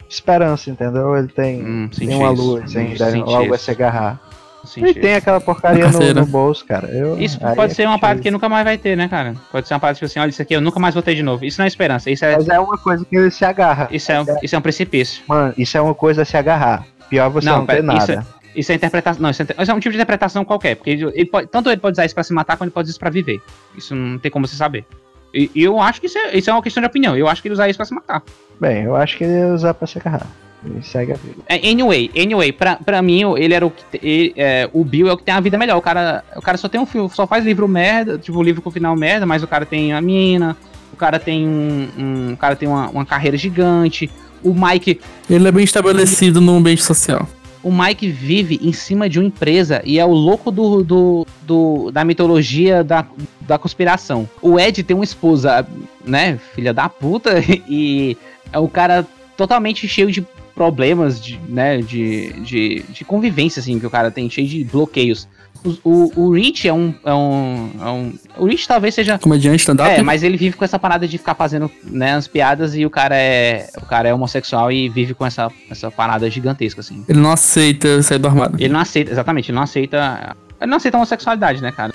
esperança, 0.09 0.71
entendeu? 0.71 1.17
Ele 1.17 1.29
tem, 1.29 1.63
Hum, 1.63 1.91
tem 1.97 2.15
uma 2.15 2.31
luz 2.31 2.75
Hum, 2.75 2.79
ainda, 2.81 3.11
senti 3.11 3.35
algo 3.35 3.53
a 3.53 3.57
isso. 3.57 3.65
se 3.65 3.71
agarrar. 3.71 4.21
Senti 4.69 4.87
Ele 4.91 5.01
tem 5.01 5.15
aquela 5.15 5.41
porcaria 5.41 5.89
no, 5.89 6.15
no 6.15 6.27
bolso, 6.27 6.65
cara. 6.65 6.89
Eu, 6.89 7.19
Isso 7.19 7.39
pode 7.41 7.73
é 7.73 7.75
ser 7.75 7.87
uma 7.87 7.95
que 7.97 8.01
parada 8.01 8.21
que 8.21 8.31
nunca 8.31 8.49
mais 8.49 8.65
vai 8.65 8.77
ter, 8.79 8.97
né, 8.97 9.09
cara? 9.09 9.35
Pode 9.51 9.67
ser 9.67 9.75
uma 9.75 9.81
parada 9.81 9.95
tipo 9.97 10.07
assim, 10.07 10.21
olha, 10.21 10.29
isso 10.31 10.41
aqui 10.43 10.55
eu 10.55 10.61
nunca 10.61 10.79
mais 10.79 10.95
vou 10.95 11.03
ter 11.03 11.15
de 11.15 11.23
novo. 11.23 11.45
Isso 11.45 11.59
não 11.61 11.65
é 11.65 11.69
esperança, 11.69 12.11
isso 12.11 12.25
é, 12.25 12.37
Mas 12.37 12.49
é 12.49 12.59
uma 12.61 12.77
coisa 12.79 13.05
que 13.05 13.17
ele 13.17 13.31
se 13.31 13.45
agarra. 13.45 13.89
isso 13.91 14.13
é, 14.13 14.21
um- 14.21 14.27
isso 14.43 14.55
é 14.55 14.59
um 14.59 14.63
precipício. 14.63 15.23
Mano, 15.27 15.55
isso 15.57 15.77
é 15.77 15.81
uma 15.81 15.95
coisa 15.95 16.23
a 16.23 16.25
se 16.25 16.37
agarrar. 16.37 16.85
Pior 17.09 17.29
você 17.31 17.49
Não, 17.49 17.59
não, 17.59 17.67
pera, 17.67 17.81
ter 17.81 17.85
nada. 17.87 18.13
isso 18.13 18.39
Isso 18.55 18.73
é 18.73 18.75
interpretação. 18.75 19.23
Não, 19.23 19.31
isso 19.31 19.43
é, 19.43 19.47
isso 19.63 19.71
é 19.71 19.75
um 19.75 19.79
tipo 19.81 19.91
de 19.93 19.97
interpretação 19.97 20.45
qualquer. 20.45 20.77
Porque 20.77 20.91
ele, 20.91 21.05
ele 21.15 21.27
pode, 21.27 21.47
tanto 21.49 21.71
ele 21.71 21.81
pode 21.81 21.95
usar 21.95 22.05
isso 22.05 22.15
pra 22.15 22.25
se 22.25 22.33
matar, 22.33 22.57
quanto 22.57 22.69
ele 22.69 22.75
pode 22.75 22.87
usar 22.87 22.91
isso 22.93 23.01
pra 23.01 23.11
viver. 23.11 23.41
Isso 23.77 23.95
não 23.95 24.19
tem 24.19 24.31
como 24.31 24.47
você 24.47 24.57
saber. 24.57 24.85
E 25.33 25.51
e 25.55 25.63
eu 25.63 25.79
acho 25.81 26.01
que 26.01 26.07
isso 26.07 26.19
é, 26.19 26.37
isso 26.37 26.49
é 26.51 26.53
uma 26.53 26.63
questão 26.63 26.81
de 26.81 26.87
opinião. 26.87 27.17
Eu 27.17 27.29
acho 27.29 27.41
que 27.41 27.49
ele 27.49 27.53
usa 27.55 27.69
isso 27.69 27.77
pra 27.79 27.87
se 27.87 27.95
matar. 27.95 28.23
Bem, 28.61 28.83
eu 28.85 28.97
acho 28.97 29.17
que 29.17 29.25
ele 29.25 29.35
ia 29.39 29.49
usar 29.49 29.75
pra 29.75 29.87
se 29.87 29.99
agarrar. 29.99 30.27
E 30.65 30.83
segue 30.85 31.13
a 31.13 31.17
vida. 31.17 31.37
É, 31.47 31.57
Anyway, 31.71 32.11
anyway, 32.17 32.51
pra, 32.53 32.77
pra 32.77 33.01
mim, 33.01 33.23
ele 33.37 33.55
era 33.55 33.65
o 33.65 33.71
que. 33.71 33.85
te- 33.85 34.01
ele, 34.07 34.33
é, 34.37 34.69
o 34.73 34.85
Bill 34.85 35.09
é 35.09 35.13
o 35.13 35.17
que 35.17 35.23
tem 35.23 35.35
a 35.35 35.41
vida 35.41 35.57
melhor. 35.57 35.77
O 35.77 35.83
cara, 35.83 36.25
o 36.37 36.43
cara 36.43 36.59
só 36.59 36.69
tem 36.69 36.81
um 36.81 36.87
filme, 36.87 37.09
só 37.11 37.27
faz 37.27 37.45
livro 37.45 37.69
merda, 37.69 38.19
tipo, 38.19 38.43
livro 38.43 38.61
com 38.61 38.71
final 38.71 38.97
merda, 38.97 39.25
mas 39.25 39.43
o 39.43 39.47
cara 39.47 39.65
tem 39.65 39.93
a 39.93 40.01
mina, 40.01 40.57
o 40.93 40.97
cara 40.97 41.19
tem 41.19 41.47
um. 41.47 41.89
um- 41.99 42.33
o 42.33 42.37
cara 42.37 42.57
tem 42.57 42.69
uma, 42.69 42.89
uma 42.91 43.07
carreira 43.07 43.37
gigante. 43.37 44.11
O 44.43 44.53
Mike. 44.55 45.01
Ele 45.31 45.47
é 45.49 45.53
bem 45.53 45.65
estabelecido 45.65 46.41
no 46.41 46.57
ambiente 46.57 46.83
social. 46.83 47.29
O 47.63 47.73
Mike 47.73 48.09
vive 48.09 48.59
em 48.63 48.73
cima 48.73 49.09
de 49.09 49.19
uma 49.19 49.27
empresa 49.27 49.83
e 49.85 49.99
é 49.99 50.05
o 50.05 50.13
louco 50.13 50.51
do, 50.51 50.83
do, 50.85 51.27
do- 51.43 51.91
da 51.93 52.05
mitologia 52.05 52.83
da, 52.85 53.05
da 53.41 53.59
conspiração. 53.59 54.29
O 54.41 54.59
Ed 54.59 54.83
tem 54.85 54.95
uma 54.97 55.05
esposa, 55.05 55.67
né, 56.05 56.39
filha 56.55 56.73
da 56.73 56.89
puta, 56.89 57.35
e 57.69 58.17
é 58.53 58.59
o 58.59 58.69
cara 58.69 59.05
totalmente 59.37 59.87
cheio 59.89 60.11
de 60.11 60.25
problemas, 60.59 61.21
de, 61.21 61.39
né, 61.49 61.79
de, 61.79 62.33
de, 62.41 62.85
de 62.89 63.05
convivência, 63.05 63.61
assim, 63.61 63.79
que 63.79 63.87
o 63.87 63.91
cara 63.91 64.11
tem, 64.11 64.29
cheio 64.29 64.49
de 64.49 64.65
bloqueios. 64.65 65.29
O, 65.65 65.77
o, 65.85 66.13
o 66.17 66.33
Rich 66.33 66.67
é 66.67 66.73
um, 66.73 66.93
é 67.05 67.15
um, 67.15 67.71
é 67.81 67.89
um. 67.89 68.13
O 68.39 68.47
Rich 68.47 68.67
talvez 68.67 68.93
seja 68.93 69.19
Comediante, 69.19 69.61
stand-up. 69.61 69.91
é, 69.91 70.03
mas 70.03 70.25
ele 70.25 70.37
vive 70.37 70.57
com 70.57 70.65
essa 70.65 70.79
parada 70.79 71.07
de 71.07 71.17
ficar 71.17 71.37
fazendo, 71.37 71.71
né, 71.85 72.15
as 72.15 72.27
piadas 72.27 72.75
e 72.75 72.85
o 72.85 72.91
cara 72.91 73.17
é, 73.17 73.69
o 73.77 73.87
cara 73.87 74.09
é 74.09 74.15
homossexual 74.15 74.71
e 74.73 74.89
vive 74.89 75.15
com 75.15 75.25
essa, 75.25 75.49
essa 75.71 75.93
parada 75.93 76.29
gigantesca 76.29 76.81
assim. 76.81 77.05
Ele 77.09 77.21
não 77.21 77.31
aceita 77.31 78.03
sair 78.03 78.19
do 78.19 78.27
armário. 78.27 78.57
Ele 78.59 78.73
não 78.73 78.81
aceita, 78.81 79.13
exatamente, 79.13 79.51
ele 79.51 79.57
não 79.57 79.63
aceita, 79.63 80.37
ele 80.61 80.71
não 80.71 80.77
aceita 80.77 80.97
a 80.97 80.99
homossexualidade, 80.99 81.63
né, 81.63 81.71
cara? 81.71 81.95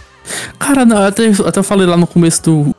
Cara, 0.57 0.85
não, 0.85 1.03
até, 1.03 1.27
até 1.27 1.59
eu 1.59 1.63
falei 1.63 1.85
lá 1.85 1.97
no 1.97 2.07
começo 2.07 2.43
do. 2.43 2.75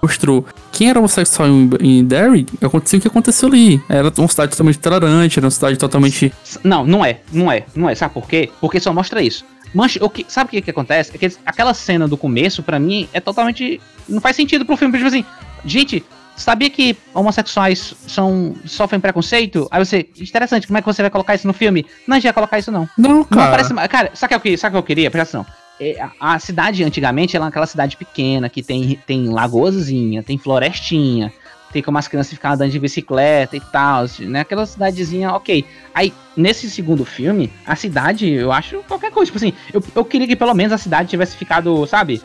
Mostrou 0.00 0.46
quem 0.72 0.90
era 0.90 0.98
homossexual 0.98 1.48
em, 1.48 1.70
em 1.80 2.04
Derry, 2.04 2.46
aconteceu 2.62 2.98
o 2.98 3.02
que 3.02 3.08
aconteceu 3.08 3.48
ali. 3.48 3.82
Era 3.88 4.12
uma 4.16 4.28
cidade 4.28 4.52
totalmente 4.52 4.78
tolerante, 4.78 5.38
era 5.38 5.44
uma 5.46 5.50
cidade 5.50 5.76
totalmente. 5.76 6.32
Não, 6.62 6.86
não 6.86 7.04
é, 7.04 7.20
não 7.32 7.50
é, 7.50 7.64
não 7.74 7.88
é. 7.90 7.94
Sabe 7.94 8.14
por 8.14 8.26
quê? 8.28 8.48
Porque 8.60 8.78
só 8.78 8.92
mostra 8.92 9.20
isso. 9.22 9.44
Mancha, 9.74 10.02
o 10.02 10.08
que, 10.08 10.24
sabe 10.28 10.48
o 10.48 10.50
que, 10.52 10.62
que 10.62 10.70
acontece? 10.70 11.10
É 11.14 11.18
que 11.18 11.36
aquela 11.44 11.74
cena 11.74 12.06
do 12.08 12.16
começo, 12.16 12.62
pra 12.62 12.78
mim, 12.78 13.08
é 13.12 13.20
totalmente. 13.20 13.80
Não 14.08 14.20
faz 14.20 14.36
sentido 14.36 14.64
pro 14.64 14.76
filme. 14.76 14.96
Tipo 14.96 15.08
assim, 15.08 15.24
gente, 15.64 16.02
sabia 16.36 16.70
que 16.70 16.96
homossexuais 17.12 17.94
são, 18.06 18.54
sofrem 18.64 19.00
preconceito? 19.00 19.68
Aí 19.70 19.84
você, 19.84 20.08
interessante, 20.18 20.66
como 20.66 20.78
é 20.78 20.80
que 20.80 20.86
você 20.86 21.02
vai 21.02 21.10
colocar 21.10 21.34
isso 21.34 21.46
no 21.46 21.52
filme? 21.52 21.84
Não, 22.06 22.14
a 22.14 22.18
gente 22.18 22.24
vai 22.24 22.32
colocar 22.32 22.58
isso 22.58 22.70
não. 22.72 22.88
Não, 22.96 23.10
Não 23.16 23.24
cara. 23.24 23.50
parece. 23.50 23.74
ma- 23.74 23.86
Cara, 23.88 24.10
sabe 24.14 24.34
o 24.36 24.40
que, 24.40 24.56
sabe 24.56 24.74
o 24.76 24.78
que 24.80 24.84
eu 24.84 24.86
queria? 24.86 25.10
Presta 25.10 25.38
atenção. 25.38 25.54
É, 25.80 25.96
a, 26.18 26.38
cidade, 26.38 26.82
antigamente, 26.82 27.36
ela 27.36 27.46
é 27.46 27.48
aquela 27.48 27.66
cidade 27.66 27.96
pequena, 27.96 28.48
que 28.48 28.62
tem, 28.62 28.98
tem 29.06 29.28
lagoazinha, 29.28 30.22
tem 30.22 30.36
florestinha, 30.36 31.32
tem 31.72 31.82
como 31.82 31.98
as 31.98 32.08
crianças 32.08 32.32
ficarem 32.32 32.54
andando 32.54 32.70
de 32.70 32.78
bicicleta 32.78 33.56
e 33.56 33.60
tal, 33.60 34.04
assim, 34.04 34.26
né? 34.26 34.40
Aquela 34.40 34.66
cidadezinha, 34.66 35.32
ok. 35.32 35.64
Aí, 35.94 36.12
nesse 36.36 36.68
segundo 36.70 37.04
filme, 37.04 37.52
a 37.66 37.76
cidade, 37.76 38.28
eu 38.28 38.50
acho 38.50 38.82
qualquer 38.88 39.10
coisa. 39.10 39.26
Tipo 39.26 39.38
assim, 39.38 39.52
eu, 39.72 39.82
eu 39.94 40.04
queria 40.04 40.26
que 40.26 40.36
pelo 40.36 40.54
menos 40.54 40.72
a 40.72 40.78
cidade 40.78 41.10
tivesse 41.10 41.36
ficado, 41.36 41.86
sabe? 41.86 42.20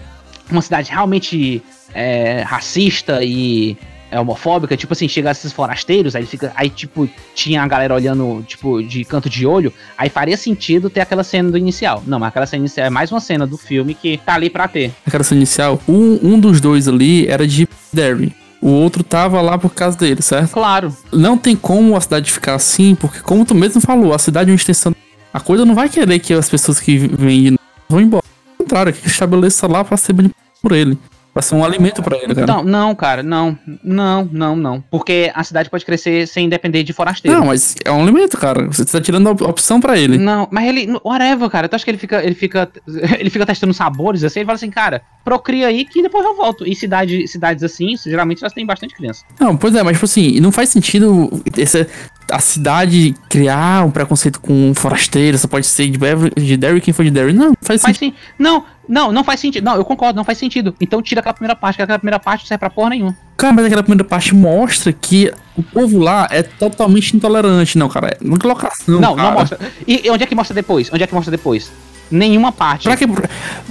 Uma 0.50 0.62
cidade 0.62 0.90
realmente 0.92 1.62
é, 1.94 2.42
racista 2.42 3.24
e 3.24 3.78
é, 4.14 4.20
homofóbica, 4.20 4.78
tipo 4.78 4.94
assim, 4.94 5.08
chega 5.08 5.32
esses 5.32 5.52
forasteiros, 5.52 6.16
aí 6.16 6.26
fica. 6.26 6.52
Aí, 6.56 6.70
tipo, 6.70 7.10
tinha 7.34 7.64
a 7.64 7.68
galera 7.68 7.96
olhando, 7.96 8.44
tipo, 8.48 8.84
de 8.84 9.04
canto 9.04 9.28
de 9.28 9.46
olho, 9.46 9.74
aí 9.98 10.08
faria 10.08 10.38
sentido 10.38 10.88
ter 10.90 11.02
aquela 11.02 11.24
cena 11.24 11.50
do 11.50 11.58
inicial. 11.58 12.04
Não, 12.06 12.20
mas 12.20 12.30
aquela 12.30 12.46
cena 12.46 12.62
inicial 12.62 12.86
é 12.86 12.90
mais 12.92 13.12
uma 13.12 13.20
cena 13.20 13.48
do 13.48 13.58
filme 13.58 13.96
que 13.96 14.18
tá 14.18 14.36
ali 14.36 14.52
pra 14.52 14.68
ter. 14.68 14.94
Aquela 15.06 15.24
cena 15.24 15.40
inicial. 15.40 15.82
Um, 15.88 16.20
um 16.22 16.40
dos 16.40 16.62
dois 16.62 16.88
ali 16.88 17.28
era 17.28 17.48
de 17.48 17.68
Derry. 17.92 18.32
O 18.62 18.70
outro 18.70 19.04
tava 19.04 19.42
lá 19.42 19.58
por 19.58 19.74
causa 19.74 19.98
dele, 19.98 20.22
certo? 20.22 20.52
Claro. 20.52 20.96
Não 21.12 21.38
tem 21.38 21.56
como 21.56 21.98
a 21.98 22.02
cidade 22.02 22.32
ficar 22.32 22.54
assim, 22.54 22.96
porque 22.96 23.20
como 23.20 23.44
tu 23.44 23.56
mesmo 23.56 23.82
falou, 23.82 24.14
a 24.14 24.20
cidade 24.20 24.52
é 24.52 24.54
uma 24.54 24.58
extensão. 24.58 24.96
A 25.34 25.40
coisa 25.40 25.66
não 25.66 25.74
vai 25.74 25.90
querer 25.90 26.20
que 26.20 26.34
as 26.34 26.48
pessoas 26.48 26.80
que 26.80 26.98
vêm 26.98 27.58
vão 27.90 28.00
embora. 28.00 28.24
Ao 28.52 28.58
contrário, 28.58 28.94
que 28.94 29.08
estabeleça 29.08 29.68
lá 29.68 29.84
pra 29.84 29.98
ser 29.98 30.14
manipulado 30.14 30.44
por 30.62 30.72
ele. 30.72 30.98
Vai 31.34 31.42
ser 31.42 31.56
um 31.56 31.66
alimento 31.66 32.04
pra 32.04 32.16
ele, 32.18 32.36
cara. 32.36 32.46
Não, 32.46 32.64
não, 32.64 32.94
cara, 32.96 33.24
não. 33.24 33.58
Não, 33.84 34.30
não, 34.32 34.56
não. 34.56 34.82
Porque 34.92 35.32
a 35.34 35.44
cidade 35.44 35.68
pode 35.70 35.84
crescer 35.84 36.28
sem 36.28 36.48
depender 36.48 36.84
de 36.84 36.94
forasteiro. 36.94 37.40
Não, 37.40 37.48
mas 37.48 37.76
é 37.84 37.92
um 37.92 38.04
alimento, 38.04 38.38
cara. 38.38 38.68
Você 38.68 38.86
tá 38.86 39.02
tirando 39.02 39.28
a 39.28 39.32
op- 39.32 39.42
opção 39.42 39.82
pra 39.82 39.98
ele. 39.98 40.20
Não, 40.20 40.48
mas 40.52 40.68
ele. 40.68 40.88
Whatever, 41.04 41.50
cara. 41.50 41.68
Tu 41.68 41.76
acha 41.76 41.84
que 41.86 41.90
ele 41.92 41.98
fica. 41.98 42.24
Ele 42.24 42.36
fica. 42.36 42.70
Ele 43.20 43.30
fica 43.30 43.46
testando 43.46 43.74
sabores 43.74 44.24
assim? 44.24 44.40
Ele 44.42 44.46
fala 44.46 44.56
assim, 44.58 44.70
cara, 44.70 45.02
procria 45.24 45.68
aí 45.68 45.86
que 45.86 46.02
depois 46.02 46.24
eu 46.26 46.36
volto. 46.36 46.68
E 46.68 46.76
cidade, 46.76 47.28
cidades 47.28 47.64
assim, 47.64 47.96
geralmente 47.98 48.44
elas 48.44 48.54
têm 48.54 48.66
bastante 48.66 48.94
criança. 48.94 49.24
Não, 49.40 49.56
pois 49.58 49.74
é, 49.76 49.82
mas 49.82 49.94
tipo 49.94 50.06
assim, 50.06 50.40
não 50.40 50.52
faz 50.52 50.70
sentido 50.70 51.30
essa, 51.58 51.88
a 52.32 52.40
cidade 52.40 53.16
criar 53.30 53.86
um 53.86 53.92
preconceito 53.92 54.40
com 54.40 54.70
um 54.70 54.74
forasteiro, 54.74 55.38
só 55.38 55.48
pode 55.48 55.66
ser 55.66 55.90
de, 55.90 55.98
Bever- 55.98 56.34
de 56.36 56.58
Derry 56.58 56.82
quem 56.82 56.94
for 56.94 57.04
de 57.04 57.12
Derry. 57.12 57.34
Não, 57.34 57.48
não 57.50 57.54
faz 57.62 57.82
Faz 57.82 57.98
sentido. 57.98 58.14
sim. 58.14 58.14
Não, 58.38 58.64
não, 58.88 59.12
não 59.12 59.24
faz 59.24 59.40
sentido. 59.40 59.64
Não, 59.64 59.76
eu 59.76 59.86
concordo, 59.86 60.18
não 60.18 60.24
faz 60.24 60.38
sentido. 60.38 60.76
Então 60.80 61.02
tira 61.02 61.20
aquela 61.20 61.34
primeira 61.34 61.56
parte, 61.56 61.78
que 61.78 61.82
aquela 61.82 62.00
primeira 62.00 62.20
parte 62.20 62.42
não 62.42 62.48
serve 62.48 62.60
pra 62.60 62.70
porra 62.70 62.90
nenhuma. 62.92 63.18
Cara, 63.38 63.54
mas 63.54 63.66
aquela 63.66 63.84
primeira 63.84 64.04
parte 64.04 64.36
mostra 64.36 64.92
que 64.92 65.32
o 65.56 65.64
povo 65.64 66.00
lá 66.00 66.28
é 66.30 66.44
totalmente 66.44 67.16
intolerante. 67.16 67.78
Não, 67.78 67.90
cara, 67.90 68.10
é 68.10 68.18
uma 68.24 68.38
colocação. 68.38 69.00
não, 69.00 69.16
cara. 69.16 69.30
não 69.30 69.38
mostra. 69.40 69.60
E, 69.88 70.10
onde 70.10 70.24
é 70.24 70.28
que 70.28 70.36
mostra 70.36 70.54
depois? 70.54 70.92
Onde 70.92 71.04
é 71.04 71.08
que 71.08 71.14
mostra 71.14 71.32
depois? 71.32 71.72
Nenhuma 72.12 72.52
parte. 72.52 72.84
Pra 72.84 72.98
que, 72.98 73.06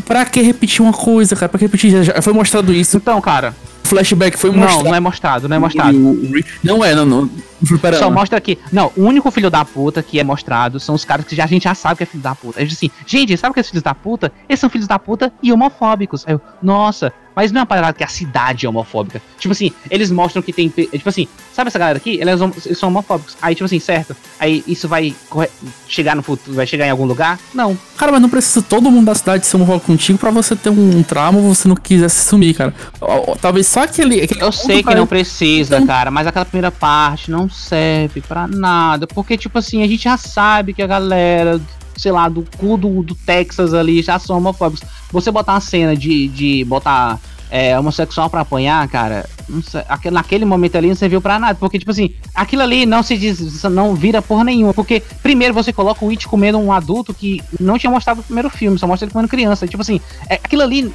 pra 0.05 0.25
que 0.25 0.41
repetir 0.41 0.83
uma 0.83 0.93
coisa, 0.93 1.37
cara? 1.37 1.49
Pra 1.49 1.59
que 1.59 1.67
repetir? 1.67 1.91
Já, 1.91 2.03
já 2.03 2.23
foi 2.23 2.33
mostrado 2.33 2.73
isso. 2.73 2.97
Então, 2.97 3.21
cara, 3.21 3.55
Flashback 3.93 4.39
foi 4.39 4.51
não, 4.51 4.59
mostrado. 4.59 4.85
não 4.85 4.95
é 4.95 5.01
mostrado, 5.01 5.49
não 5.49 5.57
é 5.57 5.59
mostrado. 5.59 5.99
Não 6.63 6.85
é, 6.85 6.95
não, 6.95 7.05
não. 7.05 7.31
Só 7.99 8.11
mostra 8.11 8.41
que. 8.41 8.59
Não, 8.73 8.91
o 8.97 9.03
único 9.03 9.31
filho 9.31 9.49
da 9.51 9.65
puta 9.65 10.03
que 10.03 10.19
é 10.19 10.25
mostrado 10.25 10.81
são 10.81 10.95
os 10.95 11.05
caras 11.05 11.25
que 11.25 11.37
já, 11.37 11.45
a 11.45 11.47
gente 11.47 11.65
já 11.65 11.75
sabe 11.75 11.97
que 11.99 12.03
é 12.03 12.07
filho 12.07 12.23
da 12.23 12.35
puta. 12.35 12.59
A 12.59 12.63
gente 12.63 12.75
assim, 12.75 12.91
gente, 13.07 13.37
sabe 13.37 13.55
que 13.55 13.61
esses 13.61 13.71
filhos 13.71 13.83
da 13.85 13.95
puta? 13.95 14.33
Eles 14.49 14.59
são 14.59 14.69
filhos 14.69 14.89
da 14.89 14.99
puta 14.99 15.33
e 15.43 15.53
homofóbicos. 15.53 16.25
Aí 16.27 16.35
eu, 16.35 16.41
nossa, 16.61 17.13
mas 17.37 17.53
não 17.53 17.61
é 17.61 17.63
uma 17.63 17.67
parada 17.67 17.93
que 17.93 18.03
a 18.03 18.09
cidade 18.09 18.67
é 18.67 18.69
homofóbica. 18.69 19.23
Tipo 19.39 19.53
assim, 19.53 19.71
eles 19.89 20.11
mostram 20.11 20.43
que 20.43 20.53
tem. 20.53 20.69
Tipo 20.69 21.09
assim, 21.09 21.29
sabe 21.55 21.69
essa 21.69 21.79
galera 21.79 21.99
aqui? 21.99 22.19
Eles, 22.21 22.39
são- 22.39 22.53
eles 22.67 22.79
são 22.79 22.89
homofóbicos. 22.89 23.37
Aí, 23.41 23.55
tipo 23.55 23.65
assim, 23.65 23.79
certo. 23.79 24.17
Aí 24.41 24.65
isso 24.67 24.89
vai 24.89 25.15
chegar 25.87 26.17
no 26.17 26.23
futuro, 26.23 26.57
vai 26.57 26.67
chegar 26.67 26.87
em 26.87 26.91
algum 26.91 27.05
lugar? 27.05 27.39
Não. 27.55 27.79
Cara, 27.97 28.11
mas 28.11 28.21
não 28.21 28.29
precisa 28.29 28.61
todo 28.61 28.91
mundo 28.91 29.07
da 29.07 29.15
cidade 29.15 29.47
ser 29.47 29.55
homofóbico 29.57 29.87
contigo 29.87 30.19
pra 30.19 30.31
você 30.33 30.57
ter 30.57 30.71
um 30.71 31.03
trauma 31.05 31.41
você 31.41 31.69
não 31.69 31.77
quiser 31.77 32.09
se 32.09 32.25
sumir, 32.29 32.55
cara. 32.55 32.75
Talvez 33.41 33.69
só 33.69 33.82
aquele. 33.83 34.23
aquele 34.23 34.43
Eu 34.43 34.53
sei 34.53 34.83
que 34.83 34.95
não 34.95 35.07
precisa, 35.07 35.77
Então- 35.77 35.87
cara, 35.87 36.11
mas 36.11 36.27
aquela 36.27 36.45
primeira 36.45 36.71
parte 36.71 37.31
não 37.31 37.49
serve 37.49 38.21
pra 38.21 38.47
nada. 38.47 39.07
Porque, 39.07 39.37
tipo 39.37 39.59
assim, 39.59 39.83
a 39.83 39.87
gente 39.89 40.05
já 40.05 40.17
sabe 40.17 40.73
que 40.73 40.83
a 40.83 40.87
galera, 40.87 41.61
sei 41.97 42.13
lá, 42.13 42.29
do 42.29 42.45
cu 42.59 42.77
do, 42.77 43.03
do 43.03 43.15
Texas 43.15 43.75
ali 43.75 44.03
já 44.03 44.19
são 44.19 44.37
homofóbicos. 44.39 44.87
Você 45.11 45.31
botar 45.31 45.53
uma 45.55 45.61
cena 45.61 45.97
de, 45.97 46.29
de 46.29 46.65
botar 46.65 47.19
é, 47.51 47.79
homossexual 47.79 48.31
pra 48.31 48.41
apanhar, 48.41 48.89
cara, 48.89 49.29
sei, 49.71 49.83
aque- 49.87 50.11
naquele 50.11 50.47
momento 50.47 50.77
ali 50.77 50.89
não 50.89 50.95
serviu 50.95 51.21
pra 51.21 51.39
nada. 51.39 51.55
Porque, 51.55 51.79
tipo 51.79 51.91
assim, 51.91 52.15
aquilo 52.35 52.63
ali 52.63 52.87
não 52.87 53.03
se 53.03 53.15
diz, 53.19 53.63
não 53.65 53.95
vira 53.95 54.23
porra 54.23 54.43
nenhuma. 54.45 54.73
Porque, 54.73 55.03
primeiro, 55.23 55.53
você 55.53 55.71
coloca 55.71 56.03
o 56.03 56.09
It 56.09 56.27
comendo 56.27 56.59
um 56.59 56.73
adulto 56.73 57.13
que 57.13 57.43
não 57.61 57.79
tinha 57.79 57.91
mostrado 57.91 58.19
no 58.19 58.23
primeiro 58.25 58.49
filme, 58.49 58.79
só 58.79 58.87
mostra 58.87 59.05
ele 59.05 59.13
comendo 59.13 59.29
criança. 59.29 59.67
Tipo 59.69 59.83
assim, 59.83 60.01
é, 60.31 60.37
aquilo 60.37 60.63
ali. 60.63 60.91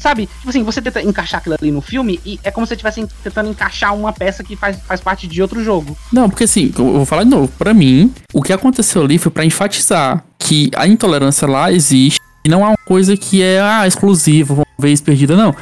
Sabe? 0.00 0.26
Tipo 0.26 0.48
assim, 0.48 0.62
você 0.62 0.80
tenta 0.80 1.02
encaixar 1.02 1.40
aquilo 1.40 1.56
ali 1.60 1.70
no 1.70 1.80
filme 1.80 2.20
e 2.24 2.38
é 2.42 2.50
como 2.50 2.66
se 2.66 2.70
você 2.70 2.74
estivesse 2.74 3.06
tentando 3.22 3.50
encaixar 3.50 3.94
uma 3.94 4.12
peça 4.12 4.42
que 4.42 4.56
faz, 4.56 4.78
faz 4.86 5.00
parte 5.00 5.26
de 5.26 5.40
outro 5.42 5.62
jogo. 5.62 5.96
Não, 6.12 6.28
porque 6.28 6.44
assim, 6.44 6.72
eu 6.78 6.92
vou 6.92 7.06
falar 7.06 7.24
de 7.24 7.30
novo. 7.30 7.48
Pra 7.58 7.74
mim, 7.74 8.12
o 8.32 8.42
que 8.42 8.52
aconteceu 8.52 9.02
ali 9.02 9.18
foi 9.18 9.30
pra 9.30 9.44
enfatizar 9.44 10.24
que 10.38 10.70
a 10.74 10.86
intolerância 10.86 11.46
lá 11.46 11.72
existe 11.72 12.20
e 12.44 12.48
não 12.48 12.62
é 12.62 12.68
uma 12.68 12.78
coisa 12.84 13.16
que 13.16 13.42
é 13.42 13.60
ah, 13.60 13.86
exclusiva, 13.86 14.54
uma 14.54 14.66
vez 14.78 15.00
perdida, 15.00 15.36
não. 15.36 15.54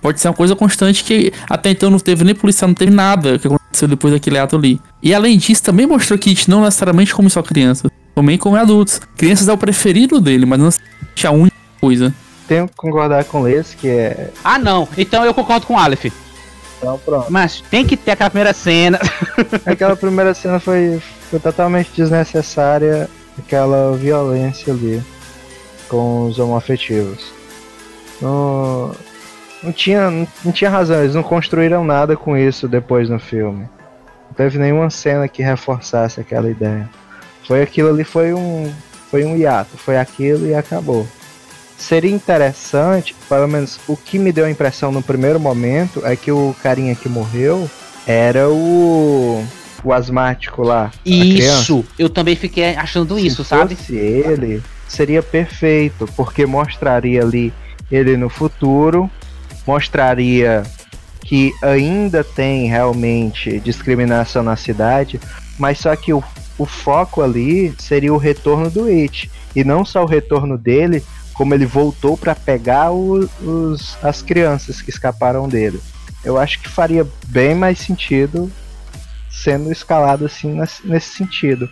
Pode 0.00 0.20
ser 0.20 0.28
uma 0.28 0.34
coisa 0.34 0.56
constante 0.56 1.04
que 1.04 1.32
até 1.48 1.70
então 1.70 1.90
não 1.90 1.98
teve 1.98 2.24
nem 2.24 2.34
polícia, 2.34 2.66
não 2.66 2.74
teve 2.74 2.90
nada 2.90 3.38
que 3.38 3.46
aconteceu 3.46 3.86
depois 3.86 4.14
daquele 4.14 4.38
ato 4.38 4.56
ali. 4.56 4.80
E 5.02 5.12
além 5.12 5.36
disso, 5.36 5.62
também 5.62 5.86
mostrou 5.86 6.18
que 6.18 6.34
não 6.48 6.62
necessariamente 6.62 7.14
come 7.14 7.28
só 7.28 7.42
crianças, 7.42 7.90
também 8.14 8.38
come 8.38 8.58
adultos. 8.58 9.00
Crianças 9.16 9.48
é 9.48 9.52
o 9.52 9.58
preferido 9.58 10.20
dele, 10.20 10.46
mas 10.46 10.58
não 10.58 10.66
necessariamente 10.66 11.26
a 11.26 11.30
única 11.30 11.56
coisa. 11.80 12.14
Tenho 12.52 12.68
que 12.68 12.76
concordar 12.76 13.24
com 13.24 13.40
Les, 13.40 13.72
que 13.72 13.88
é. 13.88 14.28
Ah, 14.44 14.58
não. 14.58 14.86
Então 14.98 15.24
eu 15.24 15.32
concordo 15.32 15.66
com 15.66 15.72
o 15.72 15.78
Aleph. 15.78 16.12
Então, 16.76 16.98
pronto. 17.02 17.32
Mas 17.32 17.62
tem 17.70 17.86
que 17.86 17.96
ter 17.96 18.10
aquela 18.10 18.28
primeira 18.28 18.52
cena. 18.52 19.00
Aquela 19.64 19.96
primeira 19.96 20.34
cena 20.34 20.60
foi, 20.60 21.00
foi 21.30 21.40
totalmente 21.40 21.92
desnecessária, 21.96 23.08
aquela 23.38 23.96
violência 23.96 24.70
ali 24.70 25.02
com 25.88 26.26
os 26.26 26.38
homoafetivos. 26.38 27.32
Não, 28.20 28.94
não, 29.62 29.72
tinha, 29.72 30.10
não 30.44 30.52
tinha 30.52 30.68
razão, 30.68 31.00
eles 31.00 31.14
não 31.14 31.22
construíram 31.22 31.82
nada 31.82 32.16
com 32.18 32.36
isso 32.36 32.68
depois 32.68 33.08
no 33.08 33.18
filme. 33.18 33.66
Não 34.26 34.34
teve 34.36 34.58
nenhuma 34.58 34.90
cena 34.90 35.26
que 35.26 35.42
reforçasse 35.42 36.20
aquela 36.20 36.50
ideia. 36.50 36.86
Foi 37.46 37.62
aquilo 37.62 37.88
ali, 37.88 38.04
foi 38.04 38.34
um, 38.34 38.70
foi 39.10 39.24
um 39.24 39.38
hiato, 39.38 39.78
foi 39.78 39.96
aquilo 39.96 40.46
e 40.46 40.54
acabou. 40.54 41.06
Seria 41.78 42.10
interessante, 42.10 43.14
pelo 43.28 43.48
menos 43.48 43.80
o 43.88 43.96
que 43.96 44.18
me 44.18 44.32
deu 44.32 44.44
a 44.44 44.50
impressão 44.50 44.92
no 44.92 45.02
primeiro 45.02 45.40
momento 45.40 46.04
é 46.04 46.14
que 46.14 46.30
o 46.30 46.54
carinha 46.62 46.94
que 46.94 47.08
morreu 47.08 47.68
era 48.06 48.48
o 48.48 49.44
o 49.84 49.92
asmático 49.92 50.62
lá. 50.62 50.90
Isso, 51.04 51.84
eu 51.98 52.08
também 52.08 52.36
fiquei 52.36 52.76
achando 52.76 53.18
isso, 53.18 53.42
Se 53.42 53.50
sabe? 53.50 53.74
fosse 53.74 53.96
ele, 53.96 54.62
seria 54.88 55.22
perfeito, 55.22 56.08
porque 56.16 56.46
mostraria 56.46 57.22
ali 57.22 57.52
ele 57.90 58.16
no 58.16 58.28
futuro, 58.28 59.10
mostraria 59.66 60.62
que 61.24 61.52
ainda 61.62 62.22
tem 62.22 62.68
realmente 62.68 63.60
discriminação 63.60 64.42
na 64.42 64.56
cidade, 64.56 65.20
mas 65.58 65.78
só 65.78 65.94
que 65.94 66.12
o, 66.12 66.22
o 66.58 66.66
foco 66.66 67.22
ali 67.22 67.74
seria 67.78 68.12
o 68.12 68.18
retorno 68.18 68.70
do 68.70 68.86
It. 68.86 69.30
E 69.54 69.62
não 69.62 69.84
só 69.84 70.02
o 70.02 70.06
retorno 70.06 70.56
dele, 70.56 71.02
como 71.34 71.54
ele 71.54 71.66
voltou 71.66 72.16
para 72.16 72.34
pegar 72.34 72.90
os, 72.92 73.96
as 74.02 74.22
crianças 74.22 74.80
que 74.80 74.90
escaparam 74.90 75.48
dele. 75.48 75.80
Eu 76.24 76.38
acho 76.38 76.60
que 76.60 76.68
faria 76.68 77.06
bem 77.26 77.54
mais 77.54 77.78
sentido 77.78 78.50
sendo 79.30 79.72
escalado 79.72 80.26
assim 80.26 80.56
nesse, 80.84 81.08
sentido. 81.08 81.68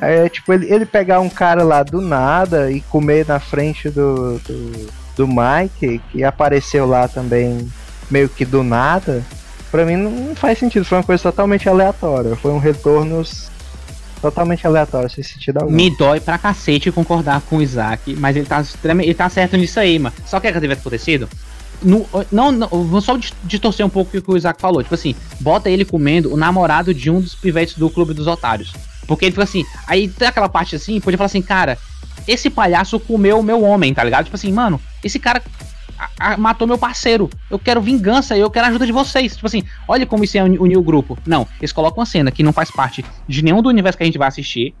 É 0.00 0.28
tipo 0.28 0.52
ele, 0.52 0.72
ele 0.72 0.86
pegar 0.86 1.20
um 1.20 1.28
cara 1.28 1.62
lá 1.62 1.82
do 1.82 2.00
nada 2.00 2.70
e 2.70 2.80
comer 2.80 3.26
na 3.26 3.38
frente 3.38 3.90
do, 3.90 4.38
do, 4.38 4.90
do 5.16 5.28
Mike, 5.28 6.00
que 6.10 6.24
apareceu 6.24 6.86
lá 6.86 7.06
também 7.06 7.70
meio 8.10 8.28
que 8.28 8.44
do 8.44 8.62
nada, 8.62 9.22
pra 9.70 9.84
mim 9.84 9.96
não, 9.96 10.34
faz 10.34 10.58
sentido. 10.58 10.84
Foi 10.84 10.98
uma 10.98 11.04
coisa 11.04 11.22
totalmente 11.22 11.68
aleatória. 11.68 12.34
Foi 12.36 12.50
um 12.50 12.58
retorno 12.58 13.22
totalmente 14.22 14.66
aleatório, 14.66 15.10
sem 15.10 15.22
sentido 15.22 15.58
algum. 15.58 15.72
Me 15.72 15.90
dói 15.94 16.20
pra 16.20 16.38
cacete 16.38 16.90
concordar 16.92 17.42
com 17.42 17.56
o 17.56 17.62
Isaac, 17.62 18.14
mas 18.16 18.36
ele 18.36 18.46
tá, 18.46 18.64
ele 18.84 19.14
tá 19.14 19.28
certo 19.28 19.56
nisso 19.56 19.78
aí, 19.80 19.98
mano. 19.98 20.14
Só 20.24 20.38
que 20.40 20.48
o 20.48 20.52
que 20.52 20.60
tivesse 20.60 20.80
acontecido? 20.80 21.28
No, 21.82 22.06
não, 22.30 22.52
não, 22.52 23.00
só 23.00 23.16
dis- 23.16 23.34
distorcer 23.42 23.84
um 23.84 23.90
pouco 23.90 24.16
o 24.16 24.22
que 24.22 24.30
o 24.30 24.36
Isaac 24.36 24.60
falou. 24.60 24.82
Tipo 24.82 24.94
assim, 24.94 25.16
bota 25.40 25.68
ele 25.68 25.84
comendo 25.84 26.32
o 26.32 26.36
namorado 26.36 26.94
de 26.94 27.10
um 27.10 27.20
dos 27.20 27.34
pivetes 27.34 27.76
do 27.76 27.90
Clube 27.90 28.14
dos 28.14 28.28
Otários. 28.28 28.72
Porque 29.06 29.24
ele 29.24 29.32
fica 29.32 29.42
assim, 29.42 29.66
aí 29.86 30.06
tem 30.08 30.28
aquela 30.28 30.48
parte 30.48 30.76
assim, 30.76 31.00
podia 31.00 31.18
falar 31.18 31.26
assim, 31.26 31.42
cara, 31.42 31.76
esse 32.26 32.48
palhaço 32.48 33.00
comeu 33.00 33.40
o 33.40 33.42
meu 33.42 33.62
homem, 33.62 33.92
tá 33.92 34.04
ligado? 34.04 34.24
Tipo 34.26 34.36
assim, 34.36 34.52
mano, 34.52 34.80
esse 35.02 35.18
cara 35.18 35.42
a- 36.18 36.32
a- 36.32 36.36
matou 36.36 36.66
meu 36.66 36.78
parceiro. 36.78 37.28
Eu 37.50 37.58
quero 37.58 37.80
vingança, 37.80 38.36
eu 38.36 38.50
quero 38.50 38.66
a 38.66 38.68
ajuda 38.68 38.86
de 38.86 38.92
vocês. 38.92 39.34
Tipo 39.34 39.46
assim, 39.46 39.62
olha 39.86 40.04
como 40.06 40.24
isso 40.24 40.36
é 40.36 40.42
uni- 40.42 40.58
unir 40.58 40.76
o 40.76 40.82
grupo. 40.82 41.18
Não, 41.26 41.46
eles 41.60 41.72
colocam 41.72 42.00
uma 42.00 42.06
cena 42.06 42.30
que 42.30 42.42
não 42.42 42.52
faz 42.52 42.70
parte 42.70 43.04
de 43.28 43.42
nenhum 43.42 43.62
do 43.62 43.68
universo 43.68 43.96
que 43.96 44.02
a 44.02 44.06
gente 44.06 44.18
vai 44.18 44.28
assistir. 44.28 44.74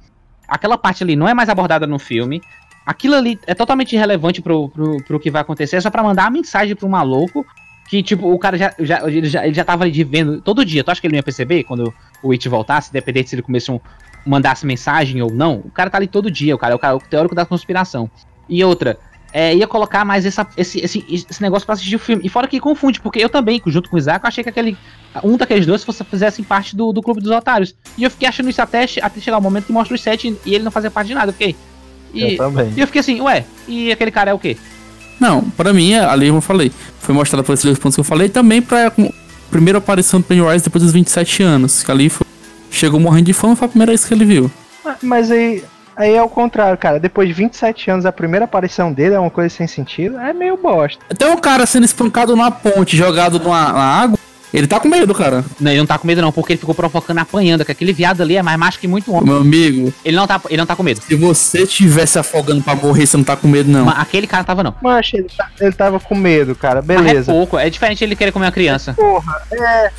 Aquela 0.48 0.76
parte 0.76 1.02
ali 1.02 1.14
não 1.16 1.28
é 1.28 1.34
mais 1.34 1.48
abordada 1.48 1.86
no 1.86 1.98
filme. 1.98 2.40
Aquilo 2.84 3.14
ali 3.14 3.38
é 3.46 3.54
totalmente 3.54 3.94
irrelevante 3.94 4.42
pro, 4.42 4.68
pro, 4.68 4.96
pro 5.04 5.20
que 5.20 5.30
vai 5.30 5.40
acontecer, 5.42 5.76
é 5.76 5.80
só 5.80 5.88
pra 5.90 6.02
mandar 6.02 6.24
uma 6.24 6.30
mensagem 6.30 6.74
pro 6.74 6.88
maluco. 6.88 7.46
Que, 7.88 8.02
tipo, 8.02 8.32
o 8.32 8.38
cara 8.38 8.56
já, 8.56 8.72
já, 8.78 9.06
ele 9.06 9.28
já, 9.28 9.44
ele 9.44 9.54
já 9.54 9.64
tava 9.64 9.84
ali 9.84 10.02
vendo 10.02 10.40
todo 10.40 10.64
dia. 10.64 10.82
Tu 10.82 10.90
acha 10.90 11.00
que 11.00 11.06
ele 11.06 11.12
não 11.12 11.18
ia 11.18 11.22
perceber 11.22 11.62
quando 11.64 11.92
o 12.22 12.32
It 12.32 12.48
voltasse, 12.48 12.88
independente 12.90 13.28
se 13.28 13.34
ele 13.34 13.42
começou 13.42 13.82
mandasse 14.24 14.64
mensagem 14.64 15.20
ou 15.20 15.30
não? 15.30 15.56
O 15.56 15.70
cara 15.70 15.90
tá 15.90 15.98
ali 15.98 16.06
todo 16.06 16.30
dia, 16.30 16.54
o 16.54 16.58
cara 16.58 16.72
é 16.72 16.76
o, 16.76 16.78
cara, 16.78 16.96
o 16.96 17.00
teórico 17.00 17.34
da 17.34 17.44
conspiração. 17.44 18.10
E 18.48 18.64
outra, 18.64 18.98
é, 19.32 19.54
ia 19.54 19.66
colocar 19.66 20.04
mais 20.04 20.26
essa, 20.26 20.46
esse, 20.56 20.80
esse, 20.80 21.04
esse 21.08 21.40
negócio 21.42 21.64
pra 21.66 21.72
assistir 21.74 21.96
o 21.96 21.98
filme. 21.98 22.22
E 22.24 22.28
fora 22.28 22.46
que 22.46 22.60
confunde, 22.60 23.00
porque 23.00 23.18
eu 23.18 23.28
também, 23.28 23.60
junto 23.66 23.88
com 23.88 23.96
o 23.96 23.98
Isaac, 23.98 24.24
eu 24.24 24.28
achei 24.28 24.44
que 24.44 24.50
aquele. 24.50 24.76
Um 25.24 25.36
daqueles 25.36 25.66
dois 25.66 25.82
fosse, 25.84 26.02
fizessem 26.04 26.44
parte 26.44 26.74
do, 26.76 26.92
do 26.92 27.02
Clube 27.02 27.20
dos 27.20 27.30
Otários. 27.30 27.74
E 27.98 28.02
eu 28.04 28.10
fiquei 28.10 28.28
achando 28.28 28.48
isso 28.50 28.60
até, 28.62 28.86
até 29.00 29.20
chegar 29.20 29.38
o 29.38 29.42
momento 29.42 29.66
que 29.66 29.72
mostra 29.72 29.94
os 29.94 30.00
sete 30.00 30.36
e 30.44 30.54
ele 30.54 30.64
não 30.64 30.70
fazia 30.70 30.90
parte 30.90 31.08
de 31.08 31.14
nada. 31.14 31.28
Eu 31.28 31.32
fiquei. 31.32 31.56
E, 32.14 32.32
Eu 32.32 32.36
também. 32.36 32.72
e 32.76 32.80
eu 32.80 32.86
fiquei 32.86 33.00
assim, 33.00 33.20
ué, 33.20 33.44
e 33.66 33.90
aquele 33.90 34.10
cara 34.10 34.30
é 34.30 34.34
o 34.34 34.38
quê? 34.38 34.56
Não, 35.20 35.42
pra 35.50 35.72
mim, 35.72 35.94
ali 35.94 36.26
como 36.26 36.38
eu 36.38 36.42
falei, 36.42 36.72
foi 37.00 37.14
mostrado 37.14 37.44
por 37.44 37.52
esses 37.52 37.64
dois 37.64 37.78
pontos 37.78 37.94
que 37.94 38.00
eu 38.00 38.04
falei, 38.04 38.28
também 38.28 38.60
pra 38.60 38.90
com- 38.90 39.12
primeira 39.50 39.78
aparição 39.78 40.20
do 40.20 40.26
Pennywise 40.26 40.64
depois 40.64 40.82
dos 40.82 40.92
27 40.92 41.42
anos, 41.42 41.82
que 41.82 41.90
ali 41.90 42.08
foi, 42.08 42.26
chegou 42.70 42.98
morrendo 42.98 43.26
de 43.26 43.32
fome, 43.32 43.54
foi 43.54 43.66
a 43.66 43.68
primeira 43.68 43.92
vez 43.92 44.04
que 44.04 44.12
ele 44.12 44.24
viu. 44.24 44.50
Ah, 44.84 44.96
Mas 45.02 45.30
aí, 45.30 45.62
aí 45.96 46.14
é 46.14 46.22
o 46.22 46.28
contrário, 46.28 46.76
cara. 46.78 46.98
Depois 47.00 47.28
de 47.28 47.34
27 47.34 47.90
anos, 47.90 48.06
a 48.06 48.12
primeira 48.12 48.44
aparição 48.44 48.92
dele 48.92 49.14
é 49.14 49.18
uma 49.18 49.30
coisa 49.30 49.48
sem 49.54 49.66
sentido. 49.66 50.18
É 50.18 50.32
meio 50.32 50.56
bosta. 50.56 51.04
Até 51.10 51.26
um 51.28 51.36
cara 51.36 51.66
sendo 51.66 51.84
espancado 51.84 52.34
numa 52.36 52.50
ponte, 52.50 52.96
jogado 52.96 53.38
numa, 53.38 53.72
na 53.72 53.80
água, 54.02 54.18
ele 54.52 54.66
tá 54.66 54.78
com 54.78 54.86
medo, 54.88 55.14
cara. 55.14 55.42
Não, 55.58 55.70
ele 55.70 55.80
não 55.80 55.86
tá 55.86 55.96
com 55.96 56.06
medo, 56.06 56.20
não, 56.20 56.30
porque 56.30 56.52
ele 56.52 56.60
ficou 56.60 56.74
provocando 56.74 57.18
apanhando, 57.18 57.64
que 57.64 57.72
aquele 57.72 57.92
viado 57.92 58.20
ali 58.20 58.36
é 58.36 58.42
mais 58.42 58.58
macho 58.58 58.78
que 58.78 58.86
muito 58.86 59.10
homem. 59.10 59.24
Meu 59.30 59.38
amigo, 59.40 59.94
Ele 60.04 60.14
não 60.14 60.26
tá, 60.26 60.38
ele 60.48 60.58
não 60.58 60.66
tá 60.66 60.76
com 60.76 60.82
medo. 60.82 61.00
se 61.00 61.14
você 61.14 61.66
tivesse 61.66 62.18
afogando 62.18 62.62
pra 62.62 62.74
morrer, 62.74 63.06
você 63.06 63.16
não 63.16 63.24
tá 63.24 63.34
com 63.34 63.48
medo, 63.48 63.70
não. 63.70 63.86
Mas 63.86 63.98
aquele 63.98 64.26
cara 64.26 64.44
tava, 64.44 64.62
não. 64.62 64.74
Mas 64.82 65.10
ele, 65.14 65.26
tá- 65.34 65.48
ele 65.58 65.72
tava 65.72 65.98
com 65.98 66.14
medo, 66.14 66.54
cara. 66.54 66.82
Mas 66.86 66.98
é 66.98 67.02
Beleza. 67.02 67.32
pouco, 67.32 67.58
é 67.58 67.70
diferente 67.70 68.04
ele 68.04 68.14
querer 68.14 68.30
comer 68.30 68.44
uma 68.46 68.52
criança. 68.52 68.92
Porra, 68.92 69.40
é. 69.52 69.90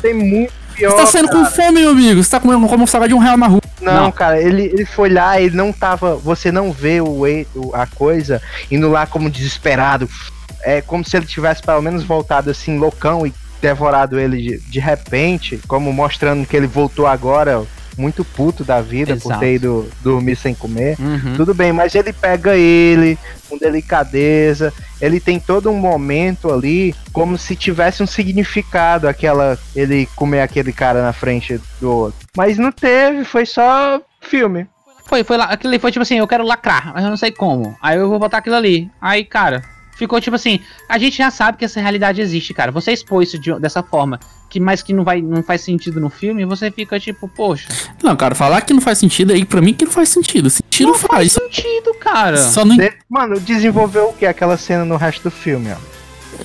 Tem 0.00 0.14
muito 0.14 0.52
pior. 0.74 0.90
Você 0.92 0.96
tá 0.96 1.06
saindo 1.06 1.28
com 1.28 1.42
cara. 1.42 1.50
fome, 1.50 1.80
meu 1.80 1.90
amigo. 1.90 2.22
Você 2.22 2.30
tá 2.30 2.40
comendo 2.40 2.66
como 2.68 2.84
um 2.84 2.86
salgado 2.86 3.08
de 3.10 3.14
um 3.14 3.18
real 3.18 3.36
na 3.36 3.48
rua. 3.48 3.60
Não, 3.80 4.04
Não. 4.04 4.12
cara, 4.12 4.40
ele, 4.40 4.64
ele 4.64 4.84
foi 4.84 5.08
lá, 5.08 5.40
ele 5.40 5.56
não 5.56 5.72
tava. 5.72 6.16
Você 6.16 6.52
não 6.52 6.72
vê 6.72 7.00
o, 7.00 7.24
a 7.72 7.86
coisa 7.86 8.40
indo 8.70 8.90
lá 8.90 9.06
como 9.06 9.30
desesperado. 9.30 10.08
É 10.62 10.80
como 10.82 11.04
se 11.04 11.16
ele 11.16 11.26
tivesse 11.26 11.62
pelo 11.62 11.80
menos 11.80 12.04
voltado 12.04 12.50
assim, 12.50 12.78
loucão 12.78 13.26
e 13.26 13.32
devorado 13.60 14.18
ele 14.18 14.42
de, 14.42 14.58
de 14.58 14.80
repente, 14.80 15.58
como 15.66 15.92
mostrando 15.92 16.46
que 16.46 16.56
ele 16.56 16.66
voltou 16.66 17.06
agora 17.06 17.64
muito 17.96 18.24
puto 18.24 18.64
da 18.64 18.80
vida 18.80 19.16
por 19.16 19.28
Exato. 19.28 19.40
ter 19.40 19.54
ido 19.54 19.88
dormir 20.02 20.36
sem 20.36 20.54
comer. 20.54 20.96
Uhum. 20.98 21.34
Tudo 21.36 21.52
bem, 21.54 21.72
mas 21.72 21.94
ele 21.94 22.12
pega 22.12 22.56
ele 22.56 23.18
com 23.48 23.58
delicadeza. 23.58 24.72
Ele 25.00 25.20
tem 25.20 25.38
todo 25.38 25.70
um 25.70 25.76
momento 25.76 26.52
ali 26.52 26.94
como 27.12 27.36
se 27.36 27.54
tivesse 27.54 28.02
um 28.02 28.06
significado 28.06 29.08
aquela 29.08 29.58
ele 29.74 30.08
comer 30.16 30.40
aquele 30.40 30.72
cara 30.72 31.02
na 31.02 31.12
frente 31.12 31.60
do 31.80 31.90
outro. 31.90 32.19
Mas 32.36 32.58
não 32.58 32.70
teve, 32.72 33.24
foi 33.24 33.44
só 33.46 34.00
filme. 34.20 34.66
Foi, 35.06 35.24
foi 35.24 35.36
lá, 35.36 35.46
aquilo 35.46 35.72
ali 35.72 35.80
foi 35.80 35.90
tipo 35.90 36.02
assim, 36.02 36.18
eu 36.18 36.28
quero 36.28 36.44
lacrar, 36.44 36.92
mas 36.94 37.02
eu 37.02 37.10
não 37.10 37.16
sei 37.16 37.32
como. 37.32 37.76
Aí 37.82 37.98
eu 37.98 38.08
vou 38.08 38.18
botar 38.18 38.38
aquilo 38.38 38.54
ali. 38.54 38.88
Aí, 39.00 39.24
cara, 39.24 39.62
ficou 39.96 40.20
tipo 40.20 40.36
assim, 40.36 40.60
a 40.88 40.96
gente 40.98 41.18
já 41.18 41.30
sabe 41.32 41.58
que 41.58 41.64
essa 41.64 41.80
realidade 41.80 42.20
existe, 42.20 42.54
cara. 42.54 42.70
Você 42.70 42.92
expôs 42.92 43.28
isso 43.28 43.38
de- 43.38 43.58
dessa 43.58 43.82
forma, 43.82 44.20
que 44.48 44.60
mas 44.60 44.82
que 44.82 44.92
não 44.92 45.02
vai 45.02 45.20
não 45.20 45.42
faz 45.42 45.62
sentido 45.62 46.00
no 46.00 46.08
filme, 46.08 46.44
você 46.44 46.70
fica 46.70 47.00
tipo, 47.00 47.26
poxa, 47.28 47.66
Não, 48.02 48.14
cara, 48.16 48.36
falar 48.36 48.60
que 48.60 48.72
não 48.72 48.80
faz 48.80 48.98
sentido 48.98 49.32
aí, 49.32 49.44
pra 49.44 49.60
mim 49.60 49.74
que 49.74 49.84
não 49.84 49.90
faz 49.92 50.08
sentido. 50.10 50.48
Sentido 50.48 50.88
não 50.88 50.94
faz. 50.94 51.08
faz 51.10 51.32
sentido, 51.32 51.92
cara. 51.94 52.36
Só 52.36 52.64
não. 52.64 52.76
De- 52.76 52.92
Mano, 53.08 53.40
desenvolveu 53.40 54.10
o 54.10 54.12
que? 54.12 54.24
Aquela 54.26 54.56
cena 54.56 54.84
no 54.84 54.96
resto 54.96 55.24
do 55.24 55.30
filme, 55.32 55.70
ó. 55.72 55.76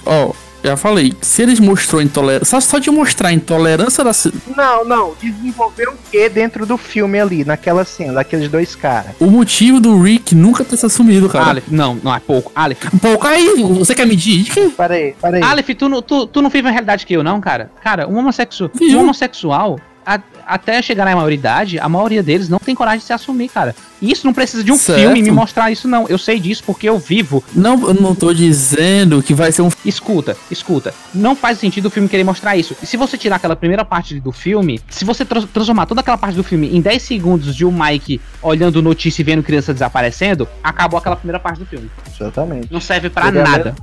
Ó, 0.08 0.34
já 0.66 0.78
falei, 0.78 1.14
se 1.22 1.42
eles 1.42 1.60
mostrou 1.60 2.02
intolerância, 2.02 2.46
só, 2.46 2.60
só 2.60 2.80
de 2.80 2.90
mostrar 2.90 3.30
a 3.30 3.34
intolerância 3.34 4.04
da 4.04 4.12
Não, 4.56 4.86
não. 4.86 5.14
Desenvolver 5.22 5.90
o 5.90 5.94
que 6.12 6.28
dentro 6.30 6.66
do 6.66 6.78
filme 6.78 7.20
ali, 7.20 7.44
naquela 7.46 7.86
cena, 7.86 8.14
daqueles 8.14 8.50
dois 8.50 8.76
caras? 8.76 9.12
o 9.20 9.28
motivo 9.28 9.80
do 9.80 10.02
Rick 10.02 10.34
nunca 10.36 10.64
ter 10.64 10.78
se 10.78 10.86
assumido, 10.86 11.30
cara. 11.30 11.50
Aleph, 11.50 11.68
não, 11.70 11.96
não 12.04 12.14
é 12.14 12.20
pouco. 12.20 12.52
Aleph, 12.56 12.84
Pô, 13.02 13.28
aí, 13.28 13.56
você 13.64 13.94
quer 13.96 14.06
medir? 14.08 14.46
Para 14.76 14.94
aí, 14.96 15.14
para 15.20 15.38
aí. 15.38 15.44
Aleph, 15.44 15.70
tu, 15.78 15.88
não- 15.90 16.02
tu, 16.02 16.28
tu 16.28 16.42
não 16.42 16.50
vive 16.50 16.68
a 16.68 16.72
realidade 16.72 17.06
que 17.06 17.14
eu, 17.14 17.24
não, 17.24 17.40
cara? 17.40 17.72
Cara, 17.84 18.08
um, 18.08 18.18
homossexu 18.18 18.70
Viu? 18.74 18.98
um 19.00 19.04
homossexual, 19.04 19.80
a- 20.06 20.20
até 20.46 20.82
chegar 20.82 21.06
na 21.06 21.16
maioridade, 21.16 21.80
a 21.80 21.90
maioria 21.90 22.22
deles 22.22 22.48
não 22.50 22.60
tem 22.60 22.76
coragem 22.76 23.00
de 23.00 23.06
se 23.06 23.14
assumir, 23.14 23.50
cara. 23.50 23.76
E 24.02 24.12
isso 24.12 24.26
não 24.28 24.34
precisa 24.34 24.64
de 24.64 24.72
um 24.72 24.78
Certo. 24.78 25.00
filme 25.00 25.22
me 25.24 25.32
mostrar 25.32 25.72
isso, 25.72 25.88
não. 25.88 26.06
Eu 26.08 26.18
sei 26.18 26.40
disso 26.40 26.62
porque 26.66 26.88
eu 26.88 27.00
vivo. 27.00 27.44
Não, 27.54 27.88
eu 27.88 27.94
não 27.94 28.14
tô 28.14 28.32
dizendo 28.34 29.24
que 29.24 29.34
vai 29.34 29.52
ser 29.52 29.62
um. 29.64 29.70
Escuta, 29.84 30.38
escuta. 30.52 30.94
Não 31.14 31.36
faz 31.36 31.58
sentido 31.58 31.86
o 31.88 31.90
filme 31.90 32.08
querer 32.08 32.24
mostrar 32.24 32.56
isso. 32.56 32.76
E 32.84 32.86
se 32.86 32.98
você 32.98 33.18
tirar 33.18 33.38
aquela 33.38 33.56
primeira 33.56 33.84
parte 33.84 34.20
do 34.20 34.32
filme, 34.32 34.80
se 34.90 35.04
você 35.06 35.26
trans- 35.26 35.48
transformar 35.52 35.86
toda 35.88 36.02
aquela 36.02 36.18
parte 36.18 36.36
do 36.36 36.44
filme 36.44 36.76
em 36.76 36.82
10 36.82 37.02
segundos 37.02 37.56
de 37.56 37.66
um 37.66 37.72
Mike 37.72 38.22
olhando 38.42 38.82
notícia 38.82 39.22
e 39.22 39.26
vendo 39.26 39.42
criança 39.42 39.74
desaparecendo, 39.74 40.48
acabou 40.64 41.00
aquela 41.00 41.16
primeira 41.16 41.40
parte 41.40 41.60
do 41.60 41.66
filme. 41.66 41.90
Exatamente. 42.14 42.72
Não 42.72 42.82
serve 42.82 43.10
pra 43.10 43.26
Seria 43.26 43.44
nada. 43.44 43.76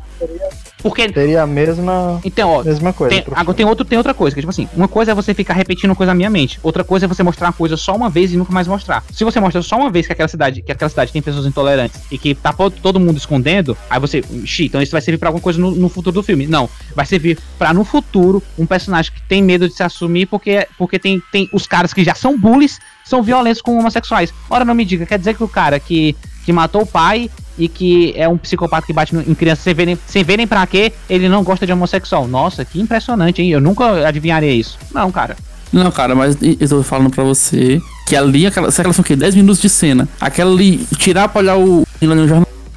Porque. 0.83 1.09
Teria 1.09 1.43
a 1.43 1.47
mesma, 1.47 2.21
Então, 2.25 2.51
ó, 2.51 2.65
mesma 2.65 2.93
coisa. 2.93 3.15
Tem, 3.15 3.25
agora 3.35 3.57
tem, 3.57 3.67
outro, 3.67 3.85
tem 3.85 3.99
outra 3.99 4.13
coisa, 4.13 4.35
que 4.35 4.41
é 4.41 4.43
tipo 4.43 4.51
assim, 4.51 4.69
uma 4.75 4.89
coisa 4.89 5.13
é 5.13 5.15
você 5.15 5.33
ficar 5.33 5.55
repetindo 5.55 5.95
coisa 5.95 6.11
na 6.11 6.15
minha 6.15 6.31
mente, 6.31 6.59
outra 6.63 6.83
coisa 6.83 7.07
é 7.07 7.09
você 7.09 7.23
mostrar 7.23 7.49
uma 7.49 7.53
coisa 7.53 7.77
só 7.77 7.95
uma 7.95 8.11
vez 8.11 8.33
e 8.33 8.37
nunca 8.37 8.53
mais 8.53 8.67
mostrar. 8.67 9.05
Se 9.13 9.25
você 9.25 9.39
mostra 9.41 9.63
só 9.63 9.77
uma 9.77 9.91
vez 9.91 10.07
que 10.07 10.13
aquela 10.13 10.29
cidade, 10.29 10.63
que 10.63 10.73
aquela 10.73 10.89
cidade 10.89 11.13
tem 11.13 11.23
pessoas 11.23 11.47
intolerantes 11.47 12.01
e 12.11 12.19
que 12.19 12.35
tá 12.35 12.53
todo 12.53 12.99
mundo 12.99 13.17
escondendo, 13.17 13.77
aí 13.89 14.01
você, 14.01 14.23
xi, 14.45 14.67
então 14.67 14.83
isso 14.83 14.93
vai 14.93 15.01
servir 15.01 15.19
pra 15.19 15.29
alguma 15.29 15.43
coisa 15.43 15.61
no, 15.61 15.71
no 15.71 15.89
futuro 15.89 16.15
do 16.15 16.23
filme. 16.23 16.47
Não, 16.47 16.69
vai 16.95 17.07
servir 17.07 17.39
pra 17.59 17.73
no 17.73 17.85
futuro 17.85 18.43
um 18.59 18.67
personagem 18.67 19.13
que 19.13 19.23
tem 19.23 19.43
medo 19.43 19.69
de 19.69 19.75
se 19.75 19.83
assumir 19.83 20.27
porque, 20.27 20.67
porque 20.77 20.99
tem, 20.99 21.23
tem 21.31 21.49
os 21.53 21.67
caras 21.67 21.93
que 21.93 22.03
já 22.03 22.15
são 22.15 22.39
bullies, 22.39 22.79
são 23.05 23.23
violentos 23.23 23.63
com 23.63 23.79
homossexuais. 23.79 24.33
Ora, 24.49 24.65
não 24.65 24.75
me 24.75 24.85
diga, 24.85 25.07
quer 25.07 25.19
dizer 25.19 25.35
que 25.35 25.45
o 25.45 25.49
cara 25.49 25.79
que, 25.79 26.17
que 26.45 26.53
matou 26.53 26.83
o 26.83 26.87
pai 26.87 27.31
e 27.59 27.69
que 27.69 28.13
é 28.17 28.29
um 28.29 28.37
psicopata 28.37 28.87
que 28.87 28.93
bate 28.93 29.15
em 29.15 29.35
crianças 29.35 29.65
sem 29.65 29.75
verem, 29.75 29.99
sem 30.07 30.25
verem 30.25 30.47
pra 30.47 30.67
quê, 30.67 30.93
ele 31.09 31.29
não 31.29 31.43
gosta 31.43 31.67
de 31.67 31.73
homossexual. 31.73 32.27
Nossa, 32.27 32.65
que 32.65 32.81
impressionante, 32.81 33.43
hein? 33.43 33.51
Eu 33.51 33.61
nunca 33.61 34.07
adivinharia 34.07 34.53
isso. 34.53 34.79
Não, 34.93 35.11
cara. 35.11 35.37
Não, 35.73 35.91
cara, 35.91 36.15
mas 36.15 36.37
eu 36.43 36.69
tô 36.69 36.83
falando 36.83 37.11
pra 37.11 37.25
você 37.25 37.81
que 38.07 38.15
ali, 38.15 38.47
aquela, 38.47 38.71
se 38.71 38.81
aquelas 38.81 38.95
são 38.95 39.03
o 39.03 39.07
quê? 39.07 39.17
10 39.17 39.35
minutos 39.37 39.61
de 39.61 39.69
cena. 39.71 40.07
Aquela 40.21 40.53
ali, 40.53 40.87
tirar 40.99 41.29
pra 41.29 41.41
olhar 41.41 41.57
o. 41.57 41.87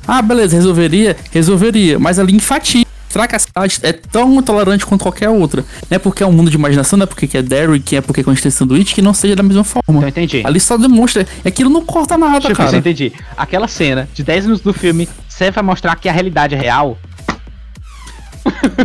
Ah, 0.07 0.21
beleza, 0.21 0.55
resolveria? 0.55 1.17
Resolveria. 1.31 1.99
Mas 1.99 2.19
ali 2.19 2.33
enfatiza. 2.33 2.85
Será 3.15 3.29
que 3.29 3.35
a 3.37 3.39
cidade 3.39 3.79
é 3.81 3.93
tão 3.93 4.33
intolerante 4.35 4.85
quanto 4.85 5.03
qualquer 5.03 5.29
outra? 5.29 5.63
Não 5.89 5.95
é 5.95 5.97
porque 5.97 6.21
é 6.21 6.27
um 6.27 6.33
mundo 6.33 6.51
de 6.51 6.57
imaginação, 6.57 6.97
não 6.97 7.05
é 7.05 7.07
porque 7.07 7.25
que 7.25 7.37
é 7.37 7.41
Derrick, 7.41 7.95
é 7.95 8.01
porque 8.01 8.21
tem 8.21 8.51
sanduíche, 8.51 8.93
que 8.93 9.01
não 9.01 9.13
seja 9.13 9.37
da 9.37 9.41
mesma 9.41 9.63
forma. 9.63 10.01
eu 10.01 10.09
entendi. 10.09 10.41
Ali 10.45 10.59
só 10.59 10.75
demonstra. 10.77 11.25
Aquilo 11.45 11.69
não 11.69 11.85
corta 11.85 12.17
nada, 12.17 12.33
Deixa 12.41 12.49
ver 12.49 12.55
se 12.55 12.61
eu 12.61 12.65
cara. 12.65 12.77
entendi. 12.77 13.13
Aquela 13.37 13.69
cena 13.69 14.09
de 14.13 14.21
10 14.21 14.43
minutos 14.47 14.63
do 14.65 14.73
filme 14.73 15.07
serve 15.29 15.53
pra 15.53 15.63
mostrar 15.63 15.95
que 15.95 16.09
a 16.09 16.11
realidade 16.11 16.55
é 16.55 16.57
real. 16.59 16.97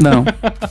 Não. 0.01 0.25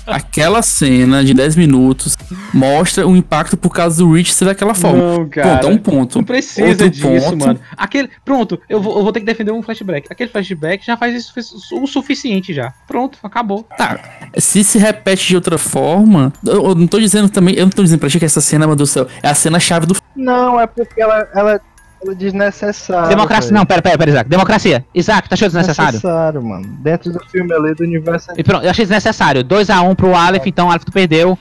Aquela 0.08 0.62
cena 0.62 1.24
de 1.24 1.34
10 1.34 1.56
minutos 1.56 2.18
mostra 2.54 3.08
o 3.08 3.16
impacto 3.16 3.56
por 3.58 3.70
causa 3.70 4.04
do 4.04 4.12
Rich 4.14 4.34
ser 4.34 4.46
daquela 4.46 4.74
forma. 4.74 4.98
Não, 4.98 5.30
cara. 5.30 5.58
Ponto, 5.58 5.68
é 5.68 5.70
um 5.70 5.78
ponto. 5.78 6.18
Não 6.18 6.26
precisa 6.26 6.68
Outro 6.68 6.90
disso, 6.90 7.08
ponto. 7.08 7.38
mano. 7.38 7.60
Aquele. 7.78 8.10
Pronto, 8.24 8.60
eu 8.70 8.82
vou, 8.82 8.98
eu 8.98 9.04
vou 9.04 9.12
ter 9.12 9.20
que 9.20 9.26
defender 9.26 9.52
um 9.52 9.62
flashback. 9.62 10.08
Aquele 10.10 10.30
flashback 10.30 10.86
já 10.86 10.98
faz 10.98 11.16
isso 11.16 11.34
o 11.74 11.88
suficiente 11.88 12.54
já. 12.54 12.74
Pronto, 12.88 13.20
acabou. 13.24 13.64
Tá, 13.78 14.00
se 14.38 14.64
se 14.64 14.78
repete 14.78 15.28
de 15.28 15.36
outra 15.36 15.58
forma, 15.58 16.34
eu, 16.46 16.70
eu 16.70 16.76
não 16.76 16.88
tô 16.88 17.00
dizendo 17.00 17.30
também, 17.30 17.56
eu 17.56 17.66
não 17.66 17.72
tô 17.72 17.84
dizendo 17.84 18.00
pra 18.00 18.10
ti 18.10 18.20
que 18.20 18.26
essa 18.26 18.42
cena, 18.42 18.66
meu 18.66 18.76
Deus 18.76 18.90
do 18.90 18.94
céu, 18.94 19.08
é 19.22 19.30
a 19.30 19.36
cena 19.36 19.60
chave 19.60 19.86
do. 19.86 19.96
Não, 20.16 20.60
é 20.60 20.68
porque 20.68 21.02
ela, 21.02 21.28
ela, 21.34 21.62
ela 22.02 22.14
é 22.14 22.16
desnecessária. 22.16 23.10
Democracia. 23.10 23.52
Não, 23.52 23.66
pera, 23.66 23.82
pera, 23.82 23.98
pera, 23.98 24.12
Isaac. 24.12 24.30
Democracia. 24.30 24.86
Isaac, 24.96 25.28
tá 25.28 25.36
achando 25.36 25.50
desnecessário? 25.50 25.92
Desnecessário, 25.94 26.44
mano. 26.44 26.66
Dentro 26.80 27.12
do 27.12 27.20
filme 27.26 27.54
ali 27.54 27.74
do 27.74 27.84
universo. 27.84 28.30
E 28.38 28.44
pronto, 28.44 28.64
eu 28.64 28.70
achei 28.70 28.86
desnecessário. 28.86 29.44
2x1 29.44 29.96
pro 29.96 30.16
Aleph, 30.16 30.48
então 30.48 30.70
Aleph 30.70 30.86
tu 30.86 30.92
perdeu. 30.92 31.38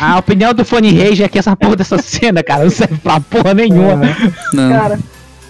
A 0.00 0.18
opinião 0.18 0.54
do 0.54 0.64
Funny 0.64 0.90
Rage 0.96 1.22
é 1.22 1.28
que 1.28 1.38
essa 1.38 1.54
porra 1.54 1.76
dessa 1.76 1.98
cena, 1.98 2.42
cara, 2.42 2.64
não 2.64 2.70
serve 2.70 2.96
pra 2.98 3.20
porra 3.20 3.54
nenhuma. 3.54 4.00
Não. 4.52 4.70
Cara, 4.70 4.98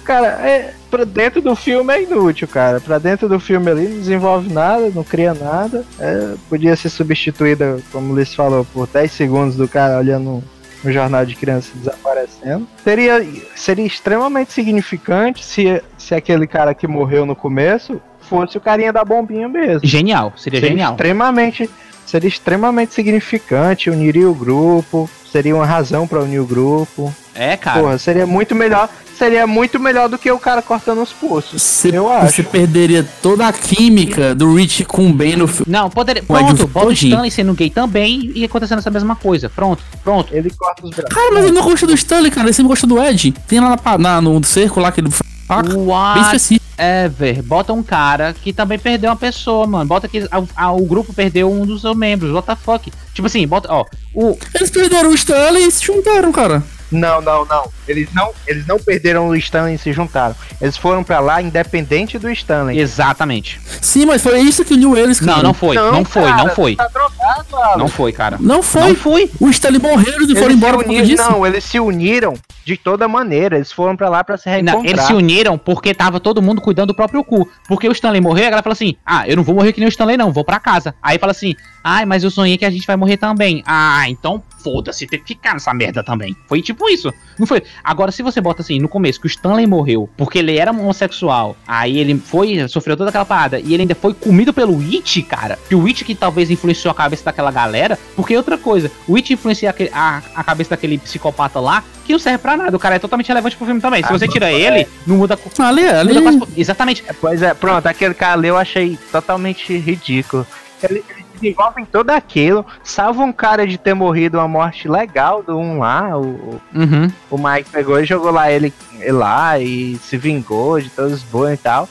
cara, 0.05 0.27
é, 0.27 0.75
pra 0.91 1.05
dentro 1.05 1.41
do 1.41 1.55
filme 1.55 1.93
é 1.93 2.03
inútil, 2.03 2.49
cara. 2.49 2.81
Pra 2.81 2.99
dentro 2.99 3.29
do 3.29 3.39
filme 3.39 3.71
ali 3.71 3.89
não 3.89 3.99
desenvolve 3.99 4.53
nada, 4.53 4.91
não 4.95 5.05
cria 5.05 5.35
nada. 5.35 5.85
É, 5.99 6.35
podia 6.49 6.75
ser 6.75 6.89
substituída, 6.89 7.79
como 7.93 8.11
o 8.11 8.15
Luiz 8.15 8.35
falou, 8.35 8.65
por 8.65 8.89
10 8.89 9.11
segundos 9.13 9.57
do 9.57 9.69
cara 9.69 9.99
olhando 9.99 10.43
um 10.85 10.93
jornal 10.93 11.25
de 11.25 11.35
criança 11.35 11.71
desaparecendo. 11.75 12.67
Seria, 12.83 13.27
seria 13.55 13.87
extremamente 13.87 14.53
significante 14.53 15.45
se, 15.45 15.83
se 15.97 16.15
aquele 16.15 16.47
cara 16.47 16.75
que 16.75 16.87
morreu 16.87 17.25
no 17.25 17.37
começo 17.37 18.01
fosse 18.21 18.57
o 18.57 18.61
carinha 18.61 18.93
da 18.93 19.05
bombinha 19.05 19.49
mesmo. 19.49 19.87
Genial, 19.87 20.33
seria 20.37 20.61
Seria 20.61 20.71
genial. 20.71 20.93
extremamente, 20.93 21.69
seria 22.07 22.29
extremamente 22.29 22.95
significante, 22.95 23.91
uniria 23.91 24.29
o 24.29 24.35
grupo, 24.35 25.09
seria 25.31 25.55
uma 25.55 25.67
razão 25.67 26.07
pra 26.07 26.21
unir 26.21 26.41
o 26.41 26.47
grupo. 26.47 27.15
É, 27.35 27.57
cara. 27.57 27.81
Porra, 27.81 27.99
seria 27.99 28.27
muito 28.27 28.55
melhor, 28.55 28.91
seria 29.19 29.47
muito 29.47 29.81
melhor 29.81 30.07
do 30.07 30.19
que 30.19 30.31
o 30.31 30.39
cara 30.39 30.61
cortando 30.61 31.01
os 31.01 31.11
pulsos. 31.15 31.63
Você, 31.63 31.89
eu 31.97 32.05
você 32.05 32.43
acho. 32.43 32.45
perderia 32.45 33.09
toda 33.23 33.47
a 33.49 33.53
química 33.53 34.35
do 34.35 34.55
Rich 34.55 34.85
com 34.85 35.09
o 35.09 35.13
Ben 35.15 35.35
no 35.37 35.49
filme. 35.49 35.65
Não, 35.73 35.89
poderia. 35.89 36.23
Pronto, 36.23 36.67
bota 36.67 36.89
o. 36.89 36.93
Stanley 36.93 37.31
sendo 37.31 37.55
gay 37.55 37.71
também 37.71 38.31
e 38.35 38.45
acontecendo 38.45 38.81
essa 38.81 38.91
mesma 38.91 39.17
coisa. 39.17 39.49
Pronto, 39.49 39.83
pronto. 40.05 40.35
Ele 40.35 40.51
corta 40.51 40.85
os 40.85 40.91
braços. 40.91 41.15
Cara, 41.15 41.31
mas 41.33 41.45
ele 41.45 41.55
não 41.55 41.63
gosta 41.63 41.87
do 41.87 41.95
Stanley, 41.95 42.31
cara, 42.31 42.47
ele 42.49 42.53
sempre 42.53 42.69
gosta 42.69 42.87
do 42.87 43.03
Ed. 43.03 43.33
Tem 43.49 43.61
lá 43.61 43.79
na, 43.83 43.99
na- 43.99 44.21
no 44.21 44.45
cerco 44.45 44.79
lá 44.79 44.93
que 44.93 45.01
ele 45.01 45.11
faca, 45.11 45.71
bem 45.71 46.23
específico. 46.23 46.62
Ever. 46.79 47.43
Bota 47.43 47.73
um 47.73 47.83
cara 47.83 48.33
que 48.33 48.53
também 48.53 48.79
perdeu 48.79 49.11
uma 49.11 49.17
pessoa, 49.17 49.67
mano. 49.67 49.87
Bota 49.87 50.09
que 50.09 50.27
a- 50.31 50.43
a- 50.67 50.73
o 50.73 50.85
grupo 50.85 51.13
perdeu 51.13 51.51
um 51.51 51.65
dos 51.67 51.81
seus 51.83 51.97
membros. 51.97 52.33
What 52.33 52.47
the 52.47 52.57
fuck? 52.57 52.93
Tipo 53.15 53.27
assim, 53.27 53.47
bota, 53.47 53.69
ó. 53.73 53.85
O, 54.15 54.37
Eles 54.55 54.71
perderam 54.71 55.11
o 55.11 55.15
Stanley 55.15 55.67
e 55.67 55.71
se 55.71 55.85
juntaram, 55.85 56.33
cara. 56.33 56.63
Não, 56.93 57.21
não, 57.21 57.45
não. 57.47 57.69
Eles 57.89 58.09
não, 58.15 58.31
eles 58.47 58.67
não 58.67 58.79
perderam 58.79 59.29
o 59.29 59.37
Stanley 59.37 59.75
e 59.75 59.79
se 59.79 59.93
juntaram. 59.93 60.35
Eles 60.61 60.77
foram 60.77 61.03
pra 61.03 61.19
lá 61.21 61.41
independente 61.43 62.19
do 62.19 62.31
Stanley. 62.31 62.79
exatamente. 62.79 63.61
Sim, 63.81 64.07
mas 64.07 64.23
foi 64.23 64.39
isso 64.41 64.65
que 64.65 64.75
uniu 64.75 64.97
eles, 64.97 65.19
cara. 65.19 65.37
Não, 65.39 65.43
não 65.45 65.55
foi. 65.55 65.75
Não, 65.75 66.05
foi, 66.05 66.23
cara, 66.23 66.37
não 66.37 66.55
foi. 66.55 66.77
Tá 66.77 66.89
drogado, 66.89 67.57
Alan. 67.57 67.77
Não 67.77 67.89
foi, 67.89 68.13
cara. 68.13 68.37
Não 68.41 68.63
foi. 68.63 68.83
Não 68.83 68.95
foi. 68.95 69.31
O 69.41 69.49
Stanley 69.51 69.81
morreu 69.81 70.23
e 70.23 70.37
foram 70.37 70.55
embora 70.55 70.77
por 70.77 70.87
uniram, 70.87 71.05
disso. 71.07 71.31
não, 71.31 71.47
eles 71.47 71.65
se 71.65 71.81
uniram 71.81 72.35
de 72.65 72.77
toda 72.77 73.09
maneira. 73.09 73.57
Eles 73.57 73.73
foram 73.73 73.97
pra 73.97 74.09
lá 74.09 74.23
pra 74.23 74.37
se 74.37 74.49
reencontrar. 74.49 74.83
Não, 74.83 74.89
eles 74.89 75.03
se 75.05 75.13
uniram 75.13 75.59
porque 75.59 75.95
tava 75.95 76.21
todo 76.21 76.41
mundo 76.43 76.61
cuidando 76.61 76.89
do 76.89 76.95
próprio 76.95 77.25
cu. 77.25 77.49
Porque 77.67 77.89
o 77.89 77.93
Stanley 77.93 78.21
morreu, 78.21 78.43
a 78.47 78.51
galera 78.51 78.63
falou 78.63 78.75
assim: 78.75 78.97
Ah, 79.05 79.27
eu 79.29 79.37
não 79.37 79.43
vou 79.43 79.55
morrer 79.55 79.73
que 79.73 79.81
nem 79.81 79.89
o 79.89 79.91
Stanley, 79.91 80.17
não, 80.17 80.33
vou 80.33 80.45
pra 80.45 80.61
casa. 80.61 80.95
Aí 81.03 81.19
fala 81.19 81.33
assim: 81.33 81.55
Ai, 81.83 82.05
mas 82.05 82.23
eu 82.23 82.31
sonhei 82.31 82.57
que 82.59 82.65
a 82.65 82.71
gente 82.71 82.87
vai 82.87 82.97
morrer 82.97 83.17
também. 83.17 83.63
Ah, 83.67 84.09
então 84.09 84.43
foda-se, 84.63 85.07
tem 85.07 85.19
que 85.21 85.27
ficar 85.29 85.55
nessa 85.55 85.73
merda 85.75 86.03
também. 86.03 86.37
Foi 86.49 86.61
tipo 86.63 86.89
isso. 86.89 87.13
Não 87.39 87.47
foi. 87.47 87.63
Agora, 87.83 88.11
se 88.13 88.23
você 88.23 88.41
bota 88.41 88.63
assim, 88.63 88.79
no 88.79 88.89
começo, 88.89 89.21
que 89.21 89.27
o 89.27 89.29
Stanley 89.29 89.67
morreu 89.67 90.09
porque 90.17 90.39
ele 90.39 90.57
era 90.57 90.71
homossexual, 90.71 91.57
aí 91.67 91.99
ele 91.99 92.17
foi, 92.19 92.67
sofreu 92.69 92.97
toda 92.97 93.09
aquela 93.11 93.25
parada, 93.25 93.59
e 93.59 93.75
ele 93.75 93.83
ainda 93.83 93.95
foi 93.95 94.15
comido 94.15 94.53
pelo 94.53 94.79
It, 94.81 95.23
cara. 95.23 95.59
Que 95.69 95.75
o 95.75 95.87
It 95.87 96.05
que 96.05 96.15
talvez 96.15 96.51
influenciou 96.51 96.93
a 96.93 96.95
cabeça 96.95 97.25
daquela 97.25 97.51
galera. 97.51 97.99
Porque 98.15 98.37
outra 98.37 98.57
coisa, 98.59 98.91
o 99.09 99.17
It 99.17 99.33
influencia 99.33 99.71
aquele- 99.71 99.91
a, 99.93 100.23
a 100.35 100.45
cabeça 100.45 100.71
daquele 100.71 100.99
psicopata 100.99 101.59
lá, 101.61 101.83
que 102.05 102.13
não 102.13 102.19
serve 102.19 102.39
pra 102.39 102.57
nada. 102.57 102.77
O 102.77 102.81
cara 102.81 102.97
é 102.97 102.99
totalmente 102.99 103.29
relevante 103.29 103.57
pro 103.57 103.65
filme 103.67 103.81
também. 103.81 104.03
Se 104.03 104.09
Ah, 104.09 104.13
você 104.19 104.27
tira 104.29 104.51
é. 104.51 104.61
ele, 104.61 104.89
não 105.07 105.17
muda. 105.17 105.39
Ali, 105.59 105.87
ali. 105.87 106.15
muda 106.21 106.39
quase- 106.47 106.61
exatamente. 106.61 107.05
Pois 107.21 107.43
é, 107.43 107.55
pronto, 107.55 107.87
aquele 107.87 108.15
cara 108.15 108.35
ali 108.35 108.49
eu 108.49 108.57
achei 108.57 108.99
totalmente 109.11 109.77
ridículo. 109.77 110.47
Ele- 110.83 111.05
Eles 111.09 111.22
desenvolvem 111.43 111.85
tudo 111.85 112.11
aquilo, 112.11 112.65
salva 112.85 113.23
um 113.23 113.33
cara 113.33 113.67
de 113.67 113.77
ter 113.77 113.95
morrido 113.95 114.39
uma 114.39 114.47
morte 114.49 114.89
legal 114.89 115.43
do 115.43 115.59
um 115.59 115.79
lá, 115.81 116.17
o, 116.17 116.61
Uhum. 116.75 117.11
o 117.31 117.37
Mike 117.37 117.71
pegou 117.71 118.01
e 118.01 118.05
jogou 118.05 118.31
lá 118.31 118.51
ele, 118.51 118.73
ele 118.99 119.13
lá 119.13 119.59
e 119.59 119.97
se 119.97 120.17
vingou 120.17 120.81
de 120.81 120.89
todos 120.91 121.13
os 121.13 121.23
bons 121.23 121.51
e 121.53 121.57
tal. 121.57 121.89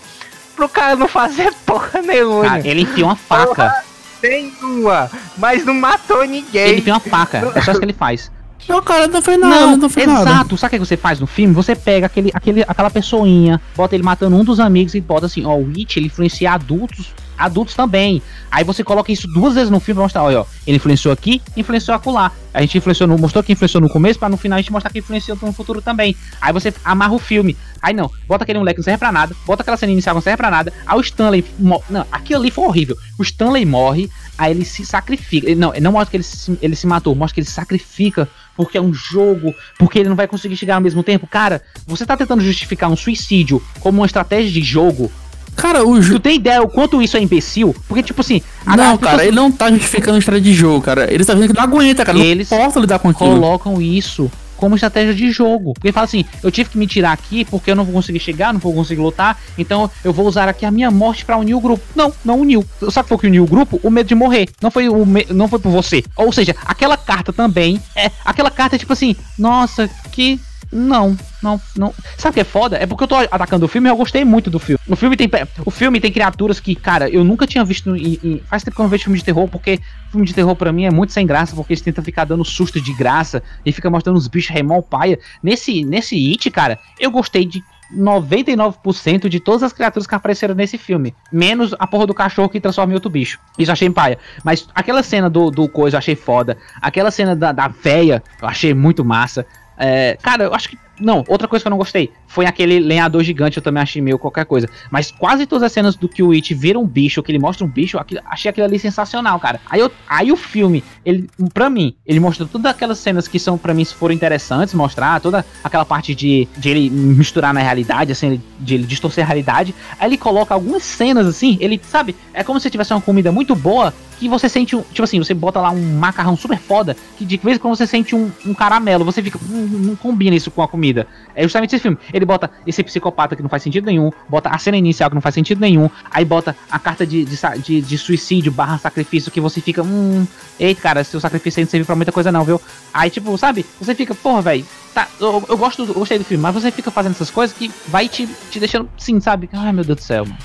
Pro 0.55 0.69
cara 0.69 0.95
não 0.95 1.07
fazer 1.07 1.53
porra 1.65 2.01
nenhuma. 2.01 2.43
Cara, 2.43 2.67
ele 2.67 2.81
enfia 2.81 3.05
uma 3.05 3.15
faca. 3.15 3.83
Nenhuma, 4.23 5.09
mas 5.37 5.65
não 5.65 5.73
matou 5.73 6.23
ninguém. 6.25 6.69
Ele 6.69 6.79
enfia 6.79 6.93
uma 6.93 6.99
faca. 6.99 7.51
É 7.55 7.61
só 7.61 7.71
isso 7.71 7.79
que 7.79 7.85
ele 7.85 7.93
faz. 7.93 8.31
Não, 8.69 8.79
cara, 8.81 9.07
não 9.07 9.21
foi 9.23 9.37
nada, 9.37 9.75
não, 9.75 9.89
foi 9.89 10.03
exato. 10.03 10.23
nada. 10.23 10.57
Sabe 10.57 10.75
o 10.75 10.79
que 10.79 10.85
você 10.85 10.95
faz 10.95 11.19
no 11.19 11.25
filme? 11.25 11.51
Você 11.53 11.75
pega 11.75 12.05
aquele, 12.05 12.29
aquele, 12.33 12.61
aquela 12.61 12.91
pessoinha, 12.91 13.59
bota 13.75 13.95
ele 13.95 14.03
matando 14.03 14.35
um 14.35 14.43
dos 14.43 14.59
amigos 14.59 14.93
e 14.93 15.01
bota 15.01 15.25
assim, 15.25 15.43
ó, 15.45 15.55
o 15.55 15.65
Witch, 15.65 15.97
ele 15.97 16.05
influencia 16.05 16.51
adultos 16.51 17.11
adultos 17.41 17.75
também. 17.75 18.21
Aí 18.49 18.63
você 18.63 18.83
coloca 18.83 19.11
isso 19.11 19.27
duas 19.27 19.55
vezes 19.55 19.69
no 19.69 19.79
filme 19.79 19.95
pra 19.95 20.03
mostrar, 20.03 20.23
olha, 20.23 20.41
ó, 20.41 20.45
ele 20.65 20.77
influenciou 20.77 21.11
aqui, 21.11 21.41
influenciou 21.55 21.95
acolá. 21.95 22.31
A 22.53 22.61
gente 22.61 22.77
influenciou 22.77 23.07
no, 23.07 23.17
mostrou 23.17 23.43
que 23.43 23.53
influenciou 23.53 23.81
no 23.81 23.89
começo, 23.89 24.19
pra 24.19 24.27
no 24.27 24.37
final 24.37 24.57
a 24.57 24.61
gente 24.61 24.71
mostrar 24.71 24.91
que 24.91 24.99
influenciou 24.99 25.37
no 25.41 25.53
futuro 25.53 25.81
também. 25.81 26.15
Aí 26.41 26.51
você 26.51 26.73
amarra 26.83 27.13
o 27.13 27.19
filme. 27.19 27.57
Aí 27.81 27.93
não, 27.93 28.11
bota 28.27 28.43
aquele 28.43 28.59
moleque 28.59 28.75
que 28.75 28.81
não 28.81 28.83
serve 28.85 28.99
pra 28.99 29.11
nada, 29.11 29.35
bota 29.45 29.63
aquela 29.63 29.77
cena 29.77 29.91
inicial 29.91 30.13
que 30.13 30.17
não 30.17 30.21
serve 30.21 30.37
pra 30.37 30.51
nada. 30.51 30.71
Aí 30.85 30.97
o 30.97 31.01
Stanley. 31.01 31.43
Não, 31.57 32.05
aquilo 32.11 32.41
ali 32.41 32.51
foi 32.51 32.65
horrível. 32.65 32.97
O 33.17 33.23
Stanley 33.23 33.65
morre, 33.65 34.09
aí 34.37 34.51
ele 34.51 34.65
se 34.65 34.85
sacrifica. 34.85 35.47
Ele, 35.47 35.59
não, 35.59 35.73
não 35.81 35.91
mostra 35.93 36.11
que 36.11 36.17
ele 36.17 36.23
se, 36.23 36.57
ele 36.61 36.75
se 36.75 36.85
matou, 36.85 37.15
mostra 37.15 37.35
que 37.35 37.39
ele 37.39 37.47
se 37.47 37.53
sacrifica 37.53 38.29
porque 38.55 38.77
é 38.77 38.81
um 38.81 38.93
jogo, 38.93 39.55
porque 39.79 39.99
ele 39.99 40.09
não 40.09 40.15
vai 40.15 40.27
conseguir 40.27 40.55
chegar 40.55 40.75
ao 40.75 40.81
mesmo 40.81 41.01
tempo. 41.03 41.25
Cara, 41.25 41.61
você 41.87 42.05
tá 42.05 42.15
tentando 42.15 42.43
justificar 42.43 42.89
um 42.89 42.95
suicídio 42.95 43.61
como 43.79 44.01
uma 44.01 44.05
estratégia 44.05 44.51
de 44.51 44.61
jogo. 44.61 45.11
Cara, 45.55 45.85
o 45.85 45.95
Tu 45.95 46.01
jogo. 46.03 46.19
tem 46.19 46.35
ideia 46.37 46.61
o 46.61 46.67
quanto 46.67 47.01
isso 47.01 47.17
é 47.17 47.21
imbecil? 47.21 47.75
Porque, 47.87 48.01
tipo 48.03 48.21
assim, 48.21 48.41
Não, 48.65 48.73
as 48.73 48.79
pessoas 48.99 48.99
cara, 48.99 49.25
ele 49.25 49.35
não 49.35 49.51
tá 49.51 49.69
justificando 49.71 50.15
a 50.15 50.19
história 50.19 50.41
de 50.41 50.53
jogo, 50.53 50.81
cara. 50.81 51.11
Ele 51.13 51.23
tá 51.25 51.33
vendo 51.33 51.47
que 51.49 51.53
não 51.55 51.63
aguenta, 51.63 52.03
cara. 52.05 52.17
Eles 52.17 52.49
não 52.49 52.57
posso 52.57 52.79
lidar 52.79 52.99
com 52.99 53.09
aquilo. 53.09 53.29
colocam 53.31 53.81
isso 53.81 54.31
como 54.57 54.75
estratégia 54.75 55.13
de 55.15 55.31
jogo. 55.31 55.73
Porque 55.73 55.91
fala 55.91 56.05
assim, 56.05 56.23
eu 56.43 56.51
tive 56.51 56.69
que 56.69 56.77
me 56.77 56.85
tirar 56.85 57.11
aqui 57.13 57.43
porque 57.45 57.71
eu 57.71 57.75
não 57.75 57.83
vou 57.83 57.93
conseguir 57.95 58.19
chegar, 58.19 58.53
não 58.53 58.59
vou 58.59 58.71
conseguir 58.73 59.01
lutar, 59.01 59.35
então 59.57 59.89
eu 60.03 60.13
vou 60.13 60.27
usar 60.27 60.47
aqui 60.47 60.65
a 60.67 60.69
minha 60.71 60.91
morte 60.91 61.25
pra 61.25 61.35
unir 61.35 61.55
o 61.55 61.59
grupo. 61.59 61.83
Não, 61.95 62.13
não 62.23 62.39
uniu. 62.39 62.63
Sabe 62.91 63.09
por 63.09 63.19
que 63.19 63.25
uniu 63.25 63.43
o 63.43 63.47
grupo? 63.47 63.79
O 63.81 63.89
medo 63.89 64.07
de 64.07 64.13
morrer. 64.13 64.47
Não 64.61 64.69
foi 64.69 64.87
o 64.87 65.03
me- 65.03 65.25
não 65.31 65.47
foi 65.47 65.57
por 65.57 65.71
você. 65.71 66.03
Ou 66.15 66.31
seja, 66.31 66.55
aquela 66.65 66.95
carta 66.95 67.33
também 67.33 67.81
é 67.95 68.11
aquela 68.23 68.51
carta 68.51 68.77
tipo 68.77 68.93
assim, 68.93 69.15
nossa, 69.37 69.89
que 70.11 70.39
não, 70.71 71.17
não, 71.43 71.59
não. 71.75 71.93
Sabe 72.17 72.31
o 72.31 72.33
que 72.35 72.39
é 72.39 72.43
foda? 72.45 72.77
É 72.77 72.85
porque 72.85 73.03
eu 73.03 73.07
tô 73.07 73.15
atacando 73.15 73.65
o 73.65 73.67
filme 73.67 73.89
e 73.89 73.91
eu 73.91 73.95
gostei 73.97 74.23
muito 74.23 74.49
do 74.49 74.57
filme. 74.59 74.79
O 74.87 74.95
filme 74.95 75.17
tem, 75.17 75.29
o 75.65 75.71
filme 75.71 75.99
tem 75.99 76.11
criaturas 76.11 76.59
que, 76.59 76.75
cara, 76.75 77.09
eu 77.09 77.23
nunca 77.23 77.45
tinha 77.45 77.63
visto. 77.65 77.95
Em, 77.95 78.19
em- 78.23 78.41
faz 78.49 78.63
tempo 78.63 78.75
que 78.75 78.81
eu 78.81 78.83
não 78.83 78.89
vejo 78.89 79.03
filme 79.03 79.19
de 79.19 79.25
terror, 79.25 79.47
porque 79.47 79.79
filme 80.11 80.25
de 80.25 80.33
terror 80.33 80.55
pra 80.55 80.71
mim 80.71 80.85
é 80.85 80.91
muito 80.91 81.11
sem 81.13 81.25
graça, 81.27 81.55
porque 81.55 81.73
eles 81.73 81.81
tentam 81.81 82.03
ficar 82.03 82.25
dando 82.25 82.45
susto 82.45 82.79
de 82.79 82.93
graça 82.93 83.43
e 83.65 83.71
fica 83.71 83.89
mostrando 83.89 84.15
os 84.17 84.27
bichos 84.27 84.49
remol 84.53 84.81
paia. 84.81 85.19
Nesse, 85.43 85.83
nesse 85.83 86.15
It, 86.31 86.49
cara, 86.51 86.79
eu 86.99 87.11
gostei 87.11 87.45
de 87.45 87.61
99% 87.93 89.27
de 89.27 89.39
todas 89.39 89.63
as 89.63 89.73
criaturas 89.73 90.07
que 90.07 90.15
apareceram 90.15 90.55
nesse 90.55 90.77
filme. 90.77 91.13
Menos 91.31 91.73
a 91.77 91.85
porra 91.87 92.07
do 92.07 92.13
cachorro 92.13 92.49
que 92.49 92.59
transforma 92.59 92.93
em 92.93 92.95
outro 92.95 93.09
bicho. 93.09 93.39
Isso 93.57 93.71
achei 93.71 93.89
paia. 93.89 94.17
Mas 94.43 94.67
aquela 94.73 95.03
cena 95.03 95.29
do, 95.29 95.51
do 95.51 95.67
coisa 95.67 95.95
eu 95.95 95.99
achei 95.99 96.15
foda. 96.15 96.57
Aquela 96.81 97.11
cena 97.11 97.35
da, 97.35 97.51
da 97.51 97.67
véia 97.67 98.23
eu 98.41 98.47
achei 98.47 98.73
muito 98.73 99.03
massa. 99.03 99.45
É, 99.81 100.15
cara, 100.21 100.43
eu 100.43 100.53
acho 100.53 100.69
que. 100.69 100.77
Não, 101.01 101.23
outra 101.27 101.47
coisa 101.47 101.63
que 101.63 101.67
eu 101.67 101.71
não 101.71 101.77
gostei 101.77 102.11
foi 102.27 102.45
aquele 102.45 102.79
lenhador 102.79 103.23
gigante, 103.23 103.57
eu 103.57 103.63
também 103.63 103.81
achei 103.83 104.01
meio 104.01 104.19
qualquer 104.19 104.45
coisa. 104.45 104.69
Mas 104.89 105.11
quase 105.11 105.45
todas 105.45 105.63
as 105.63 105.71
cenas 105.71 105.95
do 105.95 106.07
que 106.07 106.21
o 106.23 106.31
It 106.31 106.53
vira 106.53 106.77
um 106.79 106.85
bicho, 106.85 107.21
que 107.23 107.31
ele 107.31 107.39
mostra 107.39 107.65
um 107.65 107.69
bicho, 107.69 107.97
aquilo- 107.97 108.21
achei 108.25 108.49
aquilo 108.49 108.65
ali 108.65 108.77
sensacional, 108.79 109.39
cara. 109.39 109.59
Aí, 109.69 109.79
eu, 109.79 109.91
aí 110.07 110.31
o 110.31 110.37
filme, 110.37 110.83
ele, 111.05 111.29
pra 111.53 111.69
mim, 111.69 111.95
ele 112.05 112.19
mostra 112.19 112.45
todas 112.45 112.71
aquelas 112.71 112.99
cenas 112.99 113.27
que 113.27 113.39
são, 113.39 113.57
pra 113.57 113.73
mim, 113.73 113.83
foram 113.85 114.13
interessantes, 114.13 114.73
mostrar 114.73 115.19
toda 115.19 115.45
aquela 115.63 115.83
parte 115.85 116.13
de, 116.13 116.47
de 116.57 116.69
ele 116.69 116.89
misturar 116.89 117.53
na 117.53 117.61
realidade, 117.61 118.11
assim, 118.11 118.41
de 118.59 118.75
ele 118.75 118.83
distorcer 118.85 119.23
a 119.23 119.27
realidade. 119.27 119.73
Aí 119.99 120.07
ele 120.09 120.17
coloca 120.17 120.53
algumas 120.53 120.83
cenas 120.83 121.25
assim, 121.25 121.57
ele, 121.59 121.79
sabe, 121.83 122.15
é 122.33 122.43
como 122.43 122.59
se 122.59 122.69
tivesse 122.69 122.93
uma 122.93 123.01
comida 123.01 123.31
muito 123.31 123.55
boa 123.55 123.93
que 124.19 124.29
você 124.29 124.47
sente 124.47 124.75
um. 124.75 124.81
Tipo 124.83 125.03
assim, 125.03 125.17
você 125.17 125.33
bota 125.33 125.59
lá 125.59 125.71
um 125.71 125.97
macarrão 125.97 126.37
super 126.37 126.59
foda, 126.59 126.95
que 127.17 127.25
de 127.25 127.37
vez 127.37 127.57
em 127.57 127.59
quando 127.59 127.75
você 127.75 127.87
sente 127.87 128.15
um, 128.15 128.29
um 128.45 128.53
caramelo, 128.53 129.03
você 129.03 129.21
fica. 129.23 129.39
"Hum, 129.49 129.67
não 129.81 129.95
combina 129.95 130.35
isso 130.35 130.51
com 130.51 130.61
a 130.61 130.67
comida. 130.67 130.90
É 131.35 131.43
justamente 131.43 131.75
esse 131.75 131.81
filme. 131.81 131.97
Ele 132.13 132.25
bota 132.25 132.49
esse 132.67 132.83
psicopata 132.83 133.35
que 133.35 133.41
não 133.41 133.49
faz 133.49 133.63
sentido 133.63 133.85
nenhum, 133.85 134.11
bota 134.29 134.49
a 134.49 134.57
cena 134.57 134.77
inicial 134.77 135.09
que 135.09 135.15
não 135.15 135.21
faz 135.21 135.35
sentido 135.35 135.59
nenhum, 135.59 135.89
aí 136.09 136.23
bota 136.25 136.55
a 136.69 136.77
carta 136.79 137.05
de, 137.05 137.25
de, 137.25 137.37
de, 137.63 137.81
de 137.81 137.97
suicídio 137.97 138.51
barra 138.51 138.77
sacrifício 138.77 139.31
que 139.31 139.39
você 139.41 139.61
fica. 139.61 139.81
Hum. 139.83 140.25
Ei, 140.59 140.75
cara, 140.75 141.03
seu 141.03 141.19
sacrifício 141.19 141.59
aí 141.59 141.65
não 141.65 141.69
serve 141.71 141.85
pra 141.85 141.95
muita 141.95 142.11
coisa, 142.11 142.31
não, 142.31 142.43
viu? 142.43 142.61
Aí, 142.93 143.09
tipo, 143.09 143.37
sabe? 143.37 143.65
Você 143.79 143.95
fica, 143.95 144.13
porra, 144.13 144.41
velho. 144.41 144.65
Tá, 144.93 145.07
eu, 145.19 145.43
eu 145.47 145.57
gosto, 145.57 145.85
do- 145.85 145.91
eu 145.93 145.99
gostei 145.99 146.17
do 146.19 146.25
filme, 146.25 146.41
mas 146.41 146.53
você 146.53 146.69
fica 146.69 146.91
fazendo 146.91 147.13
essas 147.13 147.29
coisas 147.31 147.55
que 147.55 147.71
vai 147.87 148.09
te, 148.09 148.27
te 148.49 148.59
deixando, 148.59 148.89
sim, 148.97 149.19
sabe? 149.21 149.49
Ai, 149.53 149.71
meu 149.71 149.83
Deus 149.85 149.99
do 149.99 150.03
céu, 150.03 150.25
mano. 150.25 150.37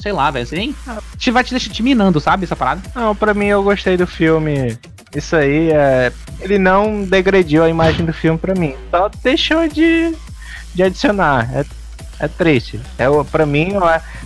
Sei 0.00 0.10
lá, 0.10 0.30
velho. 0.30 0.46
Você 0.46 0.56
nem. 0.56 0.74
Te 1.18 1.30
vai 1.30 1.44
te 1.44 1.50
deixar 1.50 1.70
te 1.70 1.82
minando, 1.82 2.18
sabe? 2.18 2.44
Essa 2.44 2.56
parada. 2.56 2.82
Não, 2.94 3.14
pra 3.14 3.34
mim 3.34 3.44
eu 3.46 3.62
gostei 3.62 3.96
do 3.96 4.06
filme. 4.06 4.76
Isso 5.14 5.36
aí 5.36 5.70
é. 5.70 6.12
Ele 6.40 6.58
não 6.58 7.04
degrediu 7.04 7.62
a 7.62 7.68
imagem 7.68 8.04
do 8.04 8.12
filme 8.12 8.38
pra 8.38 8.54
mim. 8.54 8.74
Só 8.90 9.10
deixou 9.22 9.68
de, 9.68 10.14
de 10.74 10.82
adicionar. 10.82 11.48
É, 11.54 11.64
é 12.20 12.28
triste. 12.28 12.80
É, 12.98 13.06
pra 13.30 13.46
mim, 13.46 13.72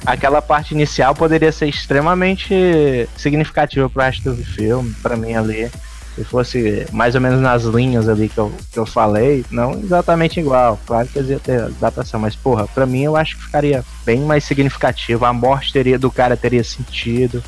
aquela 0.05 0.41
parte 0.41 0.73
inicial 0.73 1.15
poderia 1.15 1.53
ser 1.53 1.67
extremamente 1.67 3.09
significativa 3.17 3.91
pro 3.91 4.03
resto 4.03 4.33
do 4.33 4.45
filme. 4.45 4.95
Pra 5.03 5.17
mim 5.17 5.35
ali. 5.35 5.71
Se 6.15 6.25
fosse 6.25 6.87
mais 6.93 7.15
ou 7.15 7.21
menos 7.21 7.43
nas 7.43 7.65
linhas 7.65 8.09
ali 8.09 8.31
que 8.31 8.39
eu, 8.39 8.51
que 8.73 8.79
eu 8.79 8.87
falei, 8.87 9.45
não 9.51 9.73
exatamente 9.73 10.41
igual. 10.41 10.81
Claro 10.87 11.07
que 11.09 11.21
iam 11.21 11.39
ter 11.39 11.61
adaptação, 11.61 12.19
mas 12.19 12.35
porra, 12.35 12.67
pra 12.69 12.87
mim 12.87 13.03
eu 13.03 13.15
acho 13.15 13.37
que 13.37 13.45
ficaria 13.45 13.85
bem 14.03 14.21
mais 14.21 14.43
significativo. 14.45 15.27
A 15.27 15.33
morte 15.35 15.75
teria, 15.75 15.99
do 15.99 16.11
cara 16.11 16.35
teria 16.35 16.65
sentido 16.65 17.45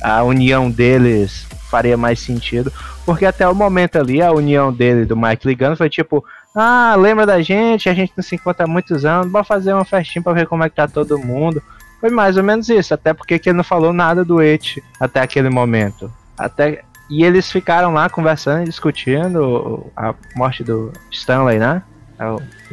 a 0.00 0.22
união 0.22 0.70
deles 0.70 1.46
faria 1.72 1.96
mais 1.96 2.20
sentido, 2.20 2.70
porque 3.06 3.24
até 3.24 3.48
o 3.48 3.54
momento 3.54 3.96
ali 3.98 4.20
a 4.20 4.30
união 4.30 4.70
dele 4.70 5.02
e 5.02 5.04
do 5.06 5.16
Mike 5.16 5.48
ligando 5.48 5.74
foi 5.76 5.88
tipo, 5.88 6.22
ah, 6.54 6.94
lembra 6.98 7.24
da 7.24 7.40
gente, 7.40 7.88
a 7.88 7.94
gente 7.94 8.12
não 8.14 8.22
se 8.22 8.34
encontra 8.34 8.66
há 8.66 8.68
muitos 8.68 9.06
anos, 9.06 9.26
bora 9.32 9.42
fazer 9.42 9.72
uma 9.72 9.84
festinha 9.86 10.22
pra 10.22 10.34
ver 10.34 10.46
como 10.46 10.62
é 10.62 10.68
que 10.68 10.76
tá 10.76 10.86
todo 10.86 11.18
mundo. 11.18 11.62
Foi 11.98 12.10
mais 12.10 12.36
ou 12.36 12.42
menos 12.42 12.68
isso, 12.68 12.92
até 12.92 13.14
porque 13.14 13.38
que 13.38 13.48
ele 13.48 13.56
não 13.56 13.64
falou 13.64 13.92
nada 13.92 14.22
do 14.22 14.38
It 14.40 14.82
até 15.00 15.20
aquele 15.20 15.48
momento. 15.48 16.12
Até 16.36 16.82
e 17.08 17.24
eles 17.24 17.50
ficaram 17.50 17.92
lá 17.94 18.08
conversando 18.10 18.62
e 18.62 18.64
discutindo 18.64 19.86
a 19.96 20.14
morte 20.36 20.62
do 20.62 20.92
Stanley, 21.10 21.58
né? 21.58 21.82
É, 22.18 22.24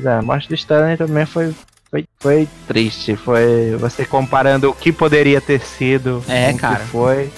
é, 0.08 0.12
A 0.18 0.22
morte 0.22 0.48
do 0.50 0.56
Stanley 0.56 0.98
também 0.98 1.26
foi 1.26 1.54
foi, 1.92 2.06
foi 2.20 2.48
triste, 2.68 3.16
foi 3.16 3.76
você 3.80 4.06
comparando 4.06 4.70
o 4.70 4.74
que 4.74 4.92
poderia 4.92 5.42
ter 5.42 5.60
sido 5.62 6.24
É, 6.28 6.52
com 6.52 6.58
o 6.58 6.60
cara. 6.60 6.76
que 6.76 6.86
foi. 6.88 7.32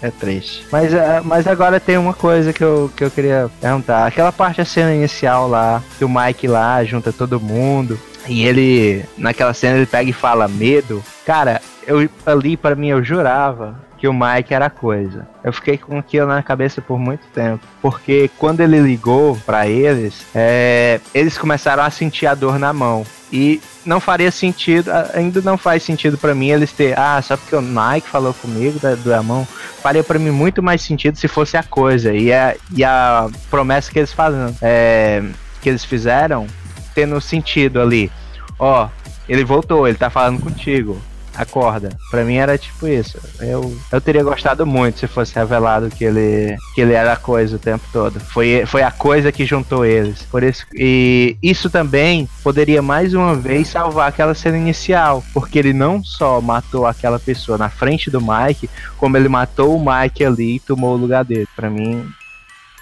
É 0.00 0.10
triste. 0.10 0.64
Mas, 0.70 0.94
é, 0.94 1.20
mas 1.24 1.46
agora 1.46 1.80
tem 1.80 1.98
uma 1.98 2.14
coisa 2.14 2.52
que 2.52 2.62
eu, 2.62 2.90
que 2.96 3.04
eu 3.04 3.10
queria 3.10 3.50
perguntar. 3.60 4.06
Aquela 4.06 4.30
parte, 4.30 4.60
a 4.60 4.64
cena 4.64 4.94
inicial 4.94 5.48
lá, 5.48 5.82
que 5.98 6.04
o 6.04 6.08
Mike 6.08 6.46
lá 6.46 6.84
junta 6.84 7.12
todo 7.12 7.40
mundo. 7.40 7.98
E 8.28 8.44
ele, 8.44 9.04
naquela 9.16 9.54
cena, 9.54 9.76
ele 9.76 9.86
pega 9.86 10.10
e 10.10 10.12
fala 10.12 10.46
medo. 10.46 11.02
Cara, 11.24 11.60
eu 11.86 12.08
ali 12.26 12.56
para 12.56 12.74
mim 12.74 12.88
eu 12.88 13.02
jurava 13.02 13.87
que 13.98 14.06
o 14.06 14.14
Mike 14.14 14.54
era 14.54 14.70
coisa. 14.70 15.26
Eu 15.42 15.52
fiquei 15.52 15.76
com 15.76 15.98
aquilo 15.98 16.28
na 16.28 16.42
cabeça 16.42 16.80
por 16.80 16.98
muito 16.98 17.26
tempo. 17.34 17.66
Porque 17.82 18.30
quando 18.38 18.60
ele 18.60 18.78
ligou 18.78 19.36
pra 19.44 19.66
eles, 19.66 20.24
é, 20.34 21.00
eles 21.12 21.36
começaram 21.36 21.82
a 21.82 21.90
sentir 21.90 22.26
a 22.26 22.34
dor 22.34 22.58
na 22.58 22.72
mão. 22.72 23.04
E 23.30 23.60
não 23.84 24.00
faria 24.00 24.30
sentido, 24.30 24.90
ainda 25.12 25.42
não 25.42 25.58
faz 25.58 25.82
sentido 25.82 26.16
pra 26.16 26.34
mim 26.34 26.48
eles 26.48 26.72
ter, 26.72 26.98
ah, 26.98 27.20
só 27.20 27.36
porque 27.36 27.54
o 27.54 27.60
Nike 27.60 28.08
falou 28.08 28.32
comigo 28.32 28.78
da, 28.78 28.94
da 28.94 29.22
mão, 29.22 29.46
faria 29.82 30.02
pra 30.02 30.18
mim 30.18 30.30
muito 30.30 30.62
mais 30.62 30.80
sentido 30.80 31.18
se 31.18 31.28
fosse 31.28 31.56
a 31.56 31.62
coisa. 31.62 32.14
E 32.14 32.32
a, 32.32 32.56
e 32.74 32.84
a 32.84 33.28
promessa 33.50 33.90
que 33.92 33.98
eles 33.98 34.12
fazem, 34.12 34.56
é, 34.62 35.22
que 35.60 35.68
eles 35.68 35.84
fizeram, 35.84 36.46
tendo 36.94 37.20
sentido 37.20 37.80
ali. 37.80 38.10
Ó, 38.58 38.88
ele 39.28 39.44
voltou, 39.44 39.86
ele 39.86 39.98
tá 39.98 40.08
falando 40.08 40.40
contigo. 40.40 41.00
Acorda. 41.38 41.90
Pra 42.10 42.24
mim 42.24 42.34
era 42.34 42.58
tipo 42.58 42.88
isso. 42.88 43.18
Eu, 43.40 43.76
eu 43.92 44.00
teria 44.00 44.24
gostado 44.24 44.66
muito 44.66 44.98
se 44.98 45.06
fosse 45.06 45.34
revelado 45.34 45.88
que 45.88 46.04
ele, 46.04 46.56
que 46.74 46.80
ele 46.80 46.92
era 46.92 47.12
a 47.12 47.16
coisa 47.16 47.54
o 47.54 47.60
tempo 47.60 47.84
todo. 47.92 48.18
Foi, 48.18 48.64
foi 48.66 48.82
a 48.82 48.90
coisa 48.90 49.30
que 49.30 49.46
juntou 49.46 49.84
eles. 49.84 50.22
Por 50.22 50.42
isso, 50.42 50.66
e 50.74 51.36
isso 51.40 51.70
também 51.70 52.28
poderia 52.42 52.82
mais 52.82 53.14
uma 53.14 53.36
vez 53.36 53.68
salvar 53.68 54.08
aquela 54.08 54.34
cena 54.34 54.58
inicial. 54.58 55.22
Porque 55.32 55.58
ele 55.58 55.72
não 55.72 56.02
só 56.02 56.40
matou 56.40 56.86
aquela 56.86 57.20
pessoa 57.20 57.56
na 57.56 57.68
frente 57.68 58.10
do 58.10 58.20
Mike, 58.20 58.68
como 58.96 59.16
ele 59.16 59.28
matou 59.28 59.76
o 59.76 59.84
Mike 59.84 60.24
ali 60.24 60.56
e 60.56 60.60
tomou 60.60 60.94
o 60.94 60.98
lugar 60.98 61.24
dele. 61.24 61.46
Pra 61.54 61.70
mim, 61.70 62.04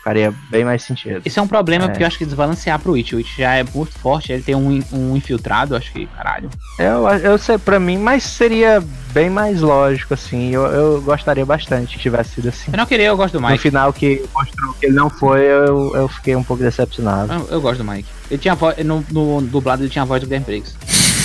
faria 0.07 0.33
bem 0.51 0.65
mais 0.65 0.85
sentido. 0.85 1.21
Esse 1.25 1.37
é 1.37 1.43
um 1.43 1.49
problema 1.49 1.87
É. 1.87 1.89
porque 1.89 2.05
eu 2.05 2.07
acho 2.07 2.17
que 2.17 2.25
desbalancear 2.25 2.79
pro 2.79 2.95
It. 2.95 3.13
O 3.13 3.19
It 3.19 3.29
já 3.37 3.55
é 3.57 3.65
muito 3.75 3.99
forte, 3.99 4.31
ele 4.33 4.41
tem 4.43 4.55
um, 4.55 4.81
um 4.93 5.17
infiltrado, 5.17 5.75
acho 5.75 5.91
que, 5.93 6.07
caralho. 6.07 6.49
Eu, 6.79 7.09
eu 7.09 7.37
sei 7.39 7.59
pra 7.59 7.81
mim, 7.81 7.99
mas 7.99 8.23
seria 8.23 8.81
bem 9.13 9.29
mais 9.29 9.61
lógico, 9.61 10.15
assim. 10.15 10.51
Eu, 10.53 10.63
eu 10.67 11.03
gostaria 11.03 11.45
bastante 11.45 11.97
que 11.97 12.03
tivesse 12.03 12.37
sido 12.37 12.49
assim. 12.51 12.71
Eu 12.73 12.77
não 12.79 12.87
queria, 12.87 13.07
eu 13.07 13.17
gosto 13.17 13.33
do 13.33 13.41
No 13.41 13.49
Mike. 13.49 13.59
final 13.63 13.93
que 13.93 14.25
mostrou 14.33 14.75
que 14.75 14.87
ele 14.87 14.95
não 14.95 15.11
foi, 15.11 15.41
eu, 15.41 15.93
eu 15.97 16.07
fiquei 16.07 16.37
um 16.37 16.45
pouco 16.45 16.63
decepcionado. 16.63 17.33
Eu, 17.33 17.49
eu 17.51 17.61
gosto 17.61 17.83
do 17.83 17.91
Mike. 17.91 18.09
Ele 18.31 18.39
tinha 18.39 18.53
a 18.53 18.57
voz, 18.57 18.77
no, 18.85 19.05
no 19.11 19.41
dublado 19.43 19.83
ele 19.83 19.91
tinha 19.91 20.03
a 20.03 20.07
voz 20.07 20.21
do 20.21 20.27
Guilherme 20.27 20.47
Briggs. 20.47 20.77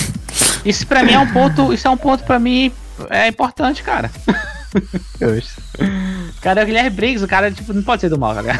Isso 0.66 0.84
pra 0.88 1.04
mim 1.04 1.12
é 1.12 1.18
um 1.20 1.32
ponto, 1.32 1.72
isso 1.72 1.86
é 1.86 1.90
um 1.90 1.96
ponto 1.96 2.22
pra 2.24 2.38
mim 2.38 2.72
é 3.10 3.26
importante, 3.28 3.82
cara. 3.82 4.10
Cara, 6.40 6.60
é 6.60 6.64
o 6.64 6.66
Guilherme 6.66 6.90
Briggs, 6.90 7.24
o 7.24 7.28
cara 7.28 7.50
tipo, 7.50 7.72
não 7.72 7.82
pode 7.82 8.00
ser 8.00 8.08
do 8.08 8.18
mal, 8.18 8.34
cara. 8.34 8.56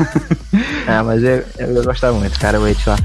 É, 0.86 1.02
mas 1.02 1.22
eu, 1.22 1.44
eu 1.58 1.74
ia 1.74 1.82
gostar 1.82 2.12
muito, 2.12 2.38
cara, 2.38 2.58
o 2.58 2.62
Wait 2.62 2.86
lá. 2.86 2.96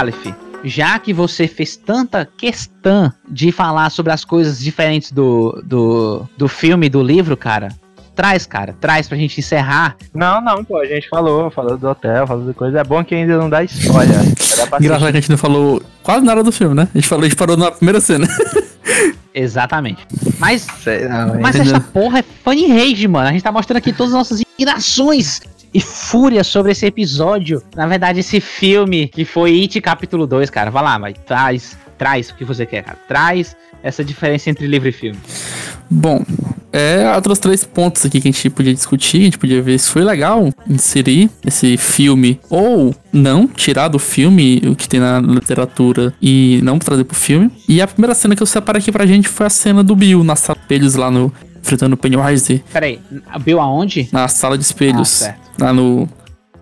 Aleph, 0.00 0.34
já 0.64 0.98
que 0.98 1.12
você 1.12 1.46
fez 1.46 1.76
tanta 1.76 2.24
questão 2.24 3.12
de 3.28 3.52
falar 3.52 3.90
sobre 3.90 4.12
as 4.12 4.24
coisas 4.24 4.58
diferentes 4.58 5.12
do, 5.12 5.62
do, 5.62 6.26
do 6.38 6.48
filme 6.48 6.86
e 6.86 6.90
do 6.90 7.02
livro, 7.02 7.36
cara, 7.36 7.68
traz, 8.16 8.46
cara, 8.46 8.74
traz 8.80 9.08
pra 9.08 9.18
gente 9.18 9.38
encerrar. 9.38 9.96
Não, 10.14 10.40
não, 10.40 10.64
pô, 10.64 10.78
a 10.78 10.86
gente 10.86 11.06
falou, 11.06 11.50
falou 11.50 11.76
do 11.76 11.86
hotel, 11.86 12.26
falou 12.26 12.46
de 12.46 12.54
coisa. 12.54 12.80
É 12.80 12.84
bom 12.84 13.04
que 13.04 13.14
ainda 13.14 13.36
não 13.36 13.50
dá 13.50 13.62
spoiler. 13.64 14.16
Pra 14.70 14.78
Engraçado 14.78 15.10
que 15.10 15.18
a 15.18 15.20
gente 15.20 15.30
não 15.30 15.38
falou 15.38 15.82
quase 16.02 16.24
nada 16.24 16.42
do 16.42 16.52
filme, 16.52 16.74
né? 16.74 16.88
A 16.94 16.98
gente 16.98 17.08
falou, 17.08 17.24
a 17.24 17.28
gente 17.28 17.36
parou 17.36 17.56
na 17.56 17.70
primeira 17.70 18.00
cena. 18.00 18.28
Exatamente. 19.34 20.06
Mas. 20.38 20.66
Não, 21.08 21.40
mas 21.40 21.56
essa 21.56 21.80
porra 21.80 22.18
é 22.20 22.24
funny 22.44 22.68
rage, 22.68 23.08
mano. 23.08 23.28
A 23.28 23.32
gente 23.32 23.42
tá 23.42 23.52
mostrando 23.52 23.78
aqui 23.78 23.92
todas 23.92 24.12
as 24.12 24.18
nossas 24.18 24.42
indignações 24.42 25.40
e 25.72 25.80
fúria 25.80 26.42
sobre 26.44 26.72
esse 26.72 26.86
episódio. 26.86 27.62
Na 27.74 27.86
verdade, 27.86 28.20
esse 28.20 28.40
filme 28.40 29.08
que 29.08 29.24
foi 29.24 29.60
It 29.60 29.80
capítulo 29.80 30.26
2, 30.26 30.50
cara. 30.50 30.70
Vai 30.70 30.82
lá, 30.82 30.98
vai. 30.98 31.14
Traz, 31.14 31.76
traz 31.96 32.30
o 32.30 32.34
que 32.34 32.44
você 32.44 32.66
quer, 32.66 32.82
cara. 32.82 32.98
Traz 33.08 33.56
essa 33.82 34.04
diferença 34.04 34.50
entre 34.50 34.66
livro 34.66 34.88
e 34.88 34.92
filme. 34.92 35.18
Bom, 35.90 36.24
é 36.72 37.12
outros 37.16 37.38
três 37.38 37.64
pontos 37.64 38.04
aqui 38.04 38.20
que 38.20 38.28
a 38.28 38.30
gente 38.30 38.50
podia 38.50 38.72
discutir, 38.72 39.22
a 39.22 39.24
gente 39.24 39.38
podia 39.38 39.60
ver 39.60 39.76
se 39.78 39.90
foi 39.90 40.02
legal 40.02 40.52
inserir 40.68 41.28
esse 41.44 41.76
filme 41.76 42.38
ou 42.48 42.94
não, 43.12 43.48
tirar 43.48 43.88
do 43.88 43.98
filme 43.98 44.62
o 44.64 44.76
que 44.76 44.88
tem 44.88 45.00
na 45.00 45.18
literatura 45.20 46.14
e 46.22 46.60
não 46.62 46.78
trazer 46.78 47.04
pro 47.04 47.16
filme. 47.16 47.50
E 47.68 47.82
a 47.82 47.88
primeira 47.88 48.14
cena 48.14 48.36
que 48.36 48.42
eu 48.42 48.46
separei 48.46 48.80
aqui 48.80 48.92
pra 48.92 49.04
gente 49.04 49.28
foi 49.28 49.46
a 49.46 49.50
cena 49.50 49.82
do 49.82 49.96
Bill 49.96 50.22
na 50.22 50.36
sala 50.36 50.58
lá 50.96 51.10
no 51.10 51.32
enfrentando 51.62 51.94
o 51.94 51.96
Pennywise 51.96 52.62
Peraí, 52.72 53.00
Bill 53.42 53.60
aonde? 53.60 54.08
na 54.12 54.26
sala 54.28 54.56
de 54.56 54.62
Ah, 54.62 54.66
espelhos, 54.66 55.08
certo. 55.08 55.38
lá 55.58 55.72
no 55.72 56.08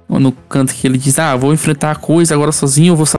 no 0.09 0.33
canto 0.33 0.73
que 0.75 0.87
ele 0.87 0.97
diz: 0.99 1.19
"Ah, 1.19 1.37
vou 1.37 1.53
enfrentar 1.53 1.91
a 1.91 1.95
coisa 1.95 2.35
agora 2.35 2.51
sozinho, 2.51 2.93
eu 2.93 2.97
vou 2.97 3.05
sa- 3.07 3.19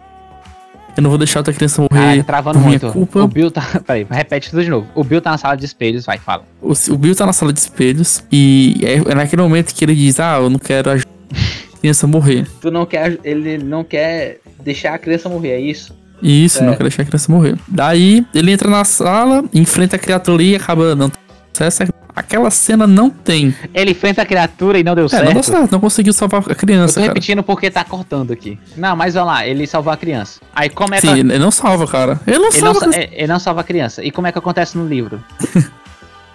eu 0.98 1.04
não 1.04 1.10
vou 1.10 1.20
deixar 1.20 1.40
outra 1.40 1.54
criança 1.54 1.82
morrer 1.82 1.90
Caralho, 2.02 2.24
travando 2.24 2.60
minha 2.60 2.70
muito. 2.72 2.92
culpa". 2.92 3.22
O 3.24 3.28
Bill 3.28 3.52
tá. 3.52 3.62
Peraí, 3.86 4.06
repete 4.10 4.50
tudo 4.50 4.64
de 4.64 4.70
novo. 4.70 4.88
O 4.96 5.04
Bill 5.04 5.22
tá 5.22 5.32
na 5.32 5.38
sala 5.38 5.56
de 5.56 5.64
espelhos, 5.66 6.06
vai, 6.06 6.18
fala. 6.18 6.44
O, 6.62 6.74
o 6.92 6.98
Bill 6.98 7.16
tá 7.16 7.26
na 7.28 7.34
sala 7.34 7.54
de 7.54 7.60
espelhos 7.60 8.24
e 8.32 8.80
é, 8.84 9.12
é 9.12 9.16
naquele 9.16 9.42
momento 9.42 9.74
que 9.74 9.86
ele 9.86 9.94
diz: 9.96 10.20
Ah, 10.20 10.40
eu 10.42 10.50
não 10.50 10.58
quero 10.60 10.90
ajudar 10.90 11.10
a 11.74 11.78
criança 11.80 12.06
a 12.06 12.10
morrer. 12.10 12.48
Tu 12.60 12.72
não 12.72 12.86
quer. 12.86 13.18
Ele 13.24 13.58
não 13.60 13.84
quer 13.84 14.40
deixar 14.64 14.96
a 14.96 14.98
criança 14.98 15.30
morrer, 15.30 15.50
é 15.52 15.60
isso? 15.62 15.96
Isso, 16.22 16.62
não 16.64 16.74
É. 16.74 16.76
quero 16.76 16.90
deixar 16.90 17.04
a 17.04 17.06
criança 17.06 17.32
morrer. 17.32 17.56
Daí 17.68 18.26
ele 18.34 18.52
entra 18.52 18.70
na 18.70 18.84
sala, 18.84 19.46
enfrenta 19.54 19.96
a 19.96 20.00
criatura 20.00 20.36
ali 20.36 20.50
e 20.52 20.56
acaba 20.56 20.94
não 20.96 21.10
tendo 21.54 21.72
sucesso. 21.72 21.94
Aquela 22.16 22.50
cena 22.52 22.86
não 22.86 23.10
tem. 23.10 23.56
Ele 23.74 23.92
enfrenta 23.92 24.22
a 24.22 24.26
criatura 24.26 24.78
e 24.78 24.84
não 24.84 24.94
deu 24.94 25.06
É, 25.06 25.10
certo. 25.10 25.26
não 25.26 25.34
deu 25.34 25.44
certo, 25.44 25.72
não 25.72 25.80
conseguiu 25.80 26.12
salvar 26.12 26.42
a 26.46 26.52
Eu 26.52 26.56
criança, 26.56 26.96
tô 26.96 27.00
cara. 27.02 27.08
repetindo 27.14 27.42
porque 27.44 27.72
tá 27.72 27.84
cortando 27.86 28.32
aqui. 28.34 28.60
Não, 28.76 28.94
mas 28.96 29.16
olha 29.16 29.24
lá, 29.26 29.48
ele 29.48 29.66
salvou 29.66 29.94
a 29.94 29.98
criança. 29.98 30.42
Aí 30.54 30.70
como 30.70 30.94
é 30.96 31.00
que. 31.00 31.08
Sim, 31.08 31.20
ele 31.20 31.40
não 31.40 31.52
salva, 31.52 31.88
cara. 31.88 32.20
Ele 32.28 32.40
não 32.40 32.50
Ele 32.50 32.62
não, 32.62 32.74
salva. 32.74 32.92
sa- 32.94 33.00
é- 33.00 33.10
ele 33.14 33.28
não 33.28 33.40
salva 33.40 33.62
a 33.62 33.64
criança. 33.64 34.04
E 34.04 34.12
como 34.12 34.28
é 34.28 34.32
que 34.34 34.38
acontece 34.38 34.78
no 34.78 34.86
livro? 34.88 35.24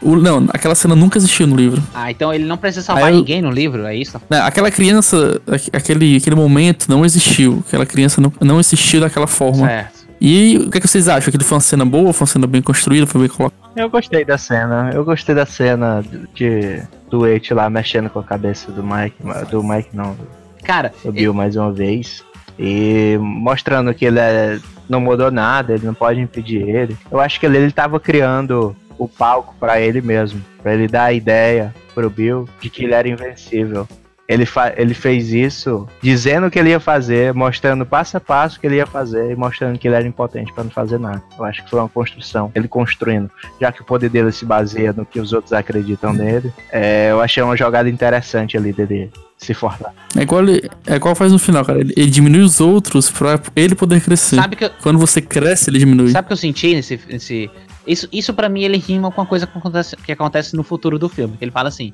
O- 0.02 0.16
não, 0.16 0.46
aquela 0.52 0.74
cena 0.74 0.94
nunca 0.94 1.16
existiu 1.16 1.46
no 1.46 1.56
livro. 1.56 1.82
Ah, 1.94 2.10
então 2.10 2.32
ele 2.34 2.44
não 2.44 2.58
precisa 2.58 2.84
salvar 2.84 3.04
Aí 3.06 3.12
eu- 3.14 3.18
ninguém 3.20 3.40
no 3.40 3.50
livro, 3.50 3.86
é 3.86 3.96
isso? 3.96 4.20
Né, 4.28 4.38
Aquela 4.40 4.70
criança, 4.70 5.40
aque- 5.50 5.70
aquele, 5.72 6.16
aquele 6.18 6.36
momento 6.36 6.86
não 6.90 7.06
existiu. 7.06 7.64
Aquela 7.66 7.86
criança 7.86 8.20
não, 8.20 8.30
não 8.40 8.60
existiu 8.60 9.00
daquela 9.00 9.26
forma. 9.26 9.66
Certo. 9.66 9.93
E 10.26 10.56
o 10.56 10.70
que, 10.70 10.78
é 10.78 10.80
que 10.80 10.88
vocês 10.88 11.06
acham? 11.06 11.28
Aquilo 11.28 11.44
foi 11.44 11.56
uma 11.56 11.60
cena 11.60 11.84
boa? 11.84 12.10
Foi 12.14 12.24
uma 12.24 12.32
cena 12.32 12.46
bem 12.46 12.62
construída? 12.62 13.06
Foi 13.06 13.20
bem 13.20 13.28
colocada? 13.28 13.62
Eu 13.76 13.90
gostei 13.90 14.24
da 14.24 14.38
cena. 14.38 14.90
Eu 14.94 15.04
gostei 15.04 15.34
da 15.34 15.44
cena 15.44 16.02
de 16.34 16.80
do 17.10 17.26
Eight 17.26 17.52
lá 17.52 17.68
mexendo 17.68 18.08
com 18.08 18.20
a 18.20 18.24
cabeça 18.24 18.72
do 18.72 18.82
Mike. 18.82 19.16
Do 19.50 19.62
Mike 19.62 19.90
não, 19.92 20.16
Cara, 20.64 20.94
do 21.04 21.12
Bill 21.12 21.34
mais 21.34 21.56
uma 21.56 21.70
vez. 21.70 22.24
E 22.58 23.18
mostrando 23.20 23.92
que 23.92 24.06
ele 24.06 24.18
é- 24.18 24.58
não 24.88 24.98
mudou 24.98 25.30
nada, 25.30 25.74
ele 25.74 25.84
não 25.84 25.92
pode 25.92 26.20
impedir 26.20 26.62
ele. 26.66 26.96
Eu 27.10 27.20
acho 27.20 27.38
que 27.38 27.44
ele, 27.44 27.58
ele 27.58 27.70
tava 27.72 28.00
criando 28.00 28.74
o 28.96 29.06
palco 29.06 29.54
pra 29.60 29.78
ele 29.78 30.00
mesmo. 30.00 30.40
Pra 30.62 30.72
ele 30.72 30.88
dar 30.88 31.04
a 31.04 31.12
ideia 31.12 31.74
pro 31.94 32.08
Bill 32.08 32.48
de 32.62 32.70
que 32.70 32.84
ele 32.84 32.94
era 32.94 33.06
invencível. 33.08 33.86
Ele, 34.26 34.46
fa- 34.46 34.72
ele 34.76 34.94
fez 34.94 35.32
isso 35.34 35.86
dizendo 36.02 36.46
o 36.46 36.50
que 36.50 36.58
ele 36.58 36.70
ia 36.70 36.80
fazer, 36.80 37.34
mostrando 37.34 37.84
passo 37.84 38.16
a 38.16 38.20
passo 38.20 38.56
o 38.56 38.60
que 38.60 38.66
ele 38.66 38.76
ia 38.76 38.86
fazer 38.86 39.30
e 39.32 39.36
mostrando 39.36 39.78
que 39.78 39.86
ele 39.86 39.94
era 39.96 40.06
impotente 40.06 40.50
pra 40.52 40.64
não 40.64 40.70
fazer 40.70 40.98
nada. 40.98 41.22
Eu 41.38 41.44
acho 41.44 41.62
que 41.62 41.68
foi 41.68 41.78
uma 41.78 41.88
construção, 41.90 42.50
ele 42.54 42.66
construindo. 42.66 43.30
Já 43.60 43.70
que 43.70 43.82
o 43.82 43.84
poder 43.84 44.08
dele 44.08 44.32
se 44.32 44.46
baseia 44.46 44.94
no 44.94 45.04
que 45.04 45.20
os 45.20 45.32
outros 45.34 45.52
acreditam 45.52 46.14
nele, 46.14 46.50
é, 46.72 47.08
eu 47.10 47.20
achei 47.20 47.42
uma 47.42 47.54
jogada 47.56 47.88
interessante 47.90 48.56
ali 48.56 48.72
dele 48.72 49.10
se 49.36 49.52
forçar. 49.52 49.92
É 50.16 50.22
igual, 50.22 50.42
ele, 50.42 50.70
é 50.86 50.94
igual 50.96 51.14
faz 51.14 51.30
no 51.30 51.38
final, 51.38 51.62
cara. 51.62 51.80
Ele, 51.80 51.92
ele 51.94 52.10
diminui 52.10 52.40
os 52.40 52.60
outros 52.60 53.10
pra 53.10 53.38
ele 53.54 53.74
poder 53.74 54.00
crescer. 54.00 54.36
sabe 54.36 54.56
que, 54.56 54.64
eu- 54.64 54.70
Quando 54.82 54.98
você 54.98 55.20
cresce, 55.20 55.68
ele 55.68 55.78
diminui. 55.78 56.10
sabe 56.10 56.24
o 56.24 56.28
que 56.28 56.32
eu 56.32 56.36
senti 56.38 56.74
nesse. 56.74 56.98
nesse 57.10 57.50
isso, 57.86 58.08
isso 58.10 58.32
pra 58.32 58.48
mim 58.48 58.62
ele 58.62 58.78
rima 58.78 59.12
com 59.12 59.20
a 59.20 59.26
coisa 59.26 59.46
que 59.46 59.58
acontece, 59.58 59.94
que 59.96 60.10
acontece 60.12 60.56
no 60.56 60.62
futuro 60.62 60.98
do 60.98 61.10
filme. 61.10 61.36
Ele 61.42 61.50
fala 61.50 61.68
assim: 61.68 61.92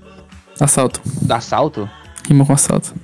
Assalto. 0.61 1.01
assalto. 1.28 1.91
Rima 2.31 2.47
com 2.47 2.53
assalto. 2.53 2.95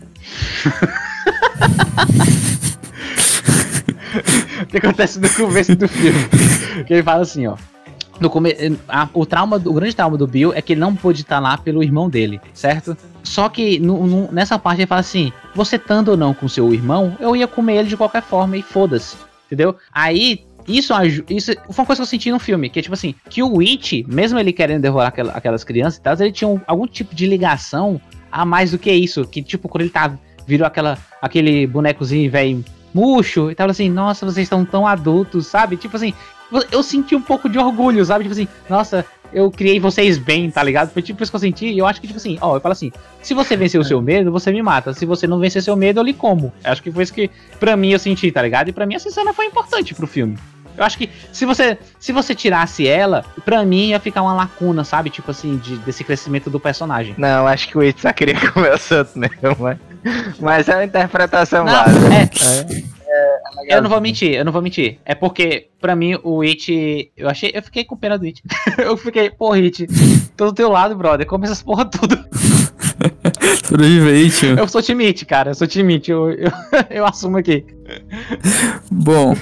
O 4.63 4.67
que 4.67 4.77
acontece 4.79 5.19
no 5.21 5.29
começo 5.31 5.75
do 5.75 5.89
filme? 5.89 6.19
que 6.87 6.95
ele 6.95 7.03
fala 7.03 7.23
assim, 7.23 7.47
ó. 7.47 7.57
No 8.21 8.31
come... 8.31 8.55
a- 8.89 9.09
o 9.13 9.27
trauma, 9.27 9.57
o 9.57 9.73
grande 9.75 9.95
trauma 9.95 10.17
do 10.17 10.27
Bill 10.27 10.55
é 10.55 10.63
que 10.63 10.73
ele 10.73 10.81
não 10.81 10.95
pôde 10.97 11.21
estar 11.23 11.39
lá 11.39 11.59
pelo 11.59 11.83
irmão 11.83 12.09
dele, 12.09 12.41
certo? 12.55 12.97
Só 13.23 13.49
que 13.49 13.79
no- 13.79 14.07
no- 14.07 14.33
nessa 14.33 14.59
parte 14.59 14.79
ele 14.81 14.87
fala 14.87 15.01
assim: 15.03 15.31
você 15.55 15.77
estando 15.77 16.09
ou 16.13 16.17
não 16.17 16.33
com 16.33 16.49
seu 16.49 16.73
irmão, 16.73 17.15
eu 17.21 17.37
ia 17.37 17.47
comer 17.47 17.77
ele 17.77 17.89
de 17.89 17.97
qualquer 17.97 18.23
forma 18.23 18.57
e 18.57 18.63
foda-se, 18.63 19.17
entendeu? 19.47 19.77
Aí 19.93 20.47
isso, 20.67 20.95
isso 21.29 21.53
foi 21.71 21.83
uma 21.83 21.87
coisa 21.87 22.01
que 22.01 22.03
eu 22.03 22.07
senti 22.07 22.31
no 22.31 22.39
filme, 22.39 22.71
que 22.71 22.79
é 22.79 22.83
tipo 22.83 22.95
assim, 22.95 23.15
que 23.29 23.43
o 23.43 23.57
Witch, 23.57 24.05
mesmo 24.07 24.39
ele 24.39 24.53
querendo 24.53 24.81
devorar 24.81 25.09
aquela- 25.09 25.33
aquelas 25.33 25.63
crianças 25.63 25.99
e 25.99 26.03
tal, 26.03 26.15
ele 26.19 26.33
tinha 26.33 26.49
um- 26.49 26.61
algum 26.67 26.87
tipo 26.87 27.15
de 27.15 27.27
ligação 27.27 28.01
a 28.31 28.45
mais 28.45 28.71
do 28.71 28.79
que 28.79 28.93
isso, 28.93 29.25
que 29.25 29.43
tipo 29.43 29.69
quando 29.69 29.83
ele 29.83 29.91
tá 29.91 30.17
virou 30.47 30.67
aquela 30.67 30.99
aquele 31.21 31.67
bonecozinho 31.67 32.31
velho 32.31 32.65
murcho 32.95 33.51
e 33.51 33.55
tava 33.55 33.73
assim, 33.73 33.91
nossa, 33.91 34.25
vocês 34.25 34.45
estão 34.45 34.65
tão 34.65 34.87
adultos, 34.87 35.47
sabe? 35.47 35.77
Tipo 35.77 35.97
assim, 35.97 36.15
eu 36.71 36.83
senti 36.83 37.15
um 37.15 37.21
pouco 37.21 37.49
de 37.49 37.59
orgulho, 37.59 38.05
sabe? 38.05 38.25
Tipo 38.25 38.33
assim, 38.33 38.49
nossa, 38.71 39.05
eu 39.33 39.51
criei 39.51 39.79
vocês 39.79 40.19
bem, 40.19 40.51
tá 40.51 40.63
ligado? 40.63 40.91
Foi 40.93 41.03
tipo 41.03 41.23
isso 41.23 41.31
que 41.31 41.37
eu 41.37 41.41
senti. 41.41 41.67
E 41.67 41.79
eu 41.79 41.87
acho 41.87 42.01
que, 42.01 42.07
tipo 42.07 42.19
assim, 42.19 42.39
ó, 42.41 42.57
eu 42.57 42.61
falo 42.61 42.73
assim: 42.73 42.93
se 43.23 43.35
você 43.35 43.57
vencer 43.57 43.81
o 43.81 43.85
seu 43.85 44.01
medo, 44.01 44.31
você 44.31 44.53
me 44.53 44.63
mata. 44.63 44.95
Se 44.95 45.05
você 45.05 45.27
não 45.27 45.39
vencer 45.39 45.63
seu 45.63 45.77
medo, 45.77 46.01
eu 46.01 46.05
lhe 46.05 46.15
como. 46.15 46.53
Eu 46.65 46.73
acho 46.73 46.83
que 46.83 46.91
foi 46.91 47.03
isso 47.03 47.13
que, 47.13 47.31
pra 47.59 47.77
mim, 47.77 47.91
eu 47.91 47.99
senti, 47.99 48.31
tá 48.31 48.43
ligado? 48.43 48.69
E 48.69 48.73
pra 48.73 48.87
mim, 48.87 48.95
essa 48.95 49.11
cena 49.11 49.33
foi 49.33 49.47
importante 49.47 49.95
pro 49.95 50.07
filme. 50.07 50.39
Eu 50.77 50.85
acho 50.85 50.99
que 50.99 51.09
se 51.33 51.45
você 51.45 51.79
se 51.99 52.13
você 52.13 52.35
tirasse 52.35 52.87
ela, 52.87 53.25
pra 53.45 53.65
mim 53.65 53.89
ia 53.89 54.01
ficar 54.01 54.23
uma 54.23 54.35
lacuna, 54.35 54.85
sabe? 54.85 55.11
Tipo 55.11 55.31
assim, 55.31 55.57
de, 55.57 55.77
desse 55.79 56.05
crescimento 56.05 56.51
do 56.51 56.61
personagem. 56.61 57.15
Não, 57.19 57.47
acho 57.47 57.69
que 57.69 57.79
o 57.79 57.81
It 57.81 58.01
só 58.01 58.13
queria 58.13 58.35
comer 58.53 58.75
o 58.75 58.79
santo 58.79 59.19
mesmo, 59.19 59.57
mas, 59.59 59.79
mas 60.41 60.69
é 60.69 60.75
uma 60.77 60.85
interpretação 60.85 61.65
Não, 61.65 61.73
válida. 61.73 62.15
é, 63.67 63.77
Eu 63.77 63.83
não 63.83 63.89
vou 63.91 64.01
mentir, 64.01 64.35
eu 64.35 64.45
não 64.45 64.53
vou 64.53 64.63
mentir. 64.63 64.99
É 65.05 65.15
porque, 65.15 65.69
pra 65.81 65.97
mim, 65.97 66.19
o 66.23 66.43
It. 66.43 67.11
Eu 67.17 67.29
achei. 67.29 67.51
Eu 67.55 67.63
fiquei 67.63 67.85
com 67.85 67.97
pena 67.97 68.19
do 68.19 68.25
It. 68.25 68.43
eu 68.79 68.97
fiquei, 68.97 69.31
porra, 69.31 69.59
It, 69.59 69.87
tô 70.37 70.47
do 70.47 70.53
teu 70.53 70.71
lado, 70.71 70.95
brother. 70.95 71.27
Come 71.27 71.45
essas 71.45 71.63
porra 71.63 71.85
tudo. 71.85 72.17
Sobrevivente. 73.65 74.47
Eu 74.47 74.69
sou 74.69 74.83
time 74.83 75.07
It, 75.07 75.25
cara. 75.25 75.51
Eu 75.51 75.55
sou 75.55 75.67
time 75.67 75.95
It. 75.95 76.11
Eu, 76.11 76.31
eu, 76.31 76.53
eu 76.91 77.07
assumo 77.07 77.39
aqui. 77.39 77.65
Bom, 78.91 79.35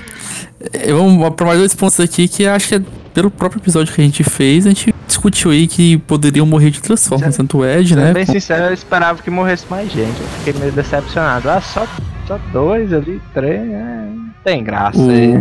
vamos 0.88 1.30
pra 1.34 1.46
mais 1.46 1.58
dois 1.58 1.74
pontos 1.74 1.98
aqui 2.00 2.28
que 2.28 2.46
acho 2.46 2.68
que 2.68 2.74
é 2.76 2.82
pelo 3.12 3.30
próprio 3.30 3.60
episódio 3.60 3.94
que 3.94 4.00
a 4.00 4.04
gente 4.04 4.24
fez, 4.24 4.66
a 4.66 4.70
gente 4.70 4.92
discutiu 5.06 5.50
aí 5.52 5.68
que 5.68 5.98
poderiam 5.98 6.44
morrer 6.44 6.70
de 6.70 6.78
outras 6.78 7.06
formas, 7.06 7.36
tanto 7.36 7.58
o 7.58 7.64
Ed, 7.66 7.94
né? 7.94 8.12
bem 8.12 8.26
com- 8.26 8.32
sincero, 8.32 8.64
eu 8.64 8.74
esperava 8.74 9.22
que 9.22 9.30
morresse 9.30 9.66
mais 9.70 9.90
gente. 9.92 10.20
Eu 10.20 10.26
fiquei 10.38 10.52
meio 10.60 10.72
decepcionado. 10.72 11.48
Ah, 11.48 11.60
só, 11.60 11.86
só 12.26 12.38
dois 12.52 12.92
ali, 12.92 13.20
três. 13.32 13.60
É, 13.70 14.08
tem 14.42 14.64
graça. 14.64 14.98
o- 14.98 15.10
aí. 15.10 15.32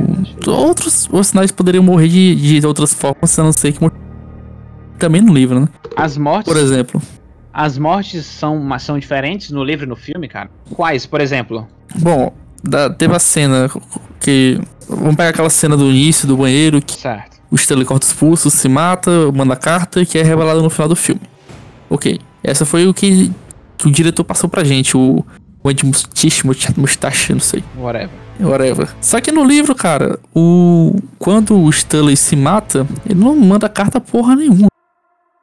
Outros 0.46 1.08
personagens 1.08 1.52
poderiam 1.52 1.84
morrer 1.84 2.10
de, 2.10 2.60
de 2.60 2.68
outras 2.68 2.94
formas, 2.94 3.38
a 3.40 3.44
não 3.44 3.52
ser 3.52 3.72
que 3.72 3.80
também 5.00 5.22
no 5.22 5.34
livro, 5.34 5.60
né? 5.60 5.68
As 5.96 6.16
mortes. 6.18 6.52
Por 6.54 6.62
exemplo. 6.62 7.02
As 7.52 7.78
mortes 7.78 8.26
são, 8.26 8.68
são 8.80 8.98
diferentes 9.00 9.52
no 9.52 9.64
livro 9.64 9.86
e 9.86 9.90
no 9.90 9.96
filme, 9.96 10.28
cara? 10.28 10.50
Quais, 10.72 11.06
por 11.06 11.22
exemplo? 11.22 11.68
Bom, 11.96 12.32
da- 12.64 12.90
teve 12.90 13.16
a 13.16 13.20
cena 13.20 13.70
que. 14.24 14.60
Vamos 14.88 15.16
pegar 15.16 15.30
aquela 15.30 15.50
cena 15.50 15.78
do 15.78 15.90
início 15.90 16.28
do 16.28 16.36
banheiro 16.38 16.82
que 16.82 17.00
Certo. 17.00 17.38
o 17.50 17.56
Stanley 17.56 17.86
corta 17.86 18.06
os 18.06 18.14
pulsos, 18.14 18.54
se 18.54 18.68
mata, 18.68 19.32
manda 19.32 19.56
carta, 19.56 20.06
que 20.06 20.18
é 20.18 20.24
revelada 20.24 20.62
no 20.62 20.70
final 20.70 20.90
do 20.90 20.96
filme. 20.96 21.22
Ok. 21.90 22.20
Essa 22.44 22.66
foi 22.66 22.86
o 22.88 22.94
que, 22.94 23.32
que 23.78 23.88
o 23.88 23.92
diretor 23.92 24.24
passou 24.26 24.50
pra 24.50 24.64
gente, 24.64 24.98
o, 24.98 25.24
Mustache, 25.64 26.46
Mustache, 26.76 27.34
não 27.34 27.40
sei. 27.40 27.64
Whatever. 27.78 28.10
Whatever. 28.42 28.90
Só 29.00 29.22
que 29.22 29.32
no 29.32 29.46
livro, 29.46 29.74
cara, 29.74 30.20
o 30.36 31.00
quando 31.18 31.58
o 31.58 31.70
Stanley 31.70 32.18
se 32.18 32.36
mata, 32.36 32.86
ele 33.10 33.20
não 33.20 33.36
manda 33.36 33.70
carta 33.70 34.02
porra 34.02 34.36
nenhuma. 34.36 34.68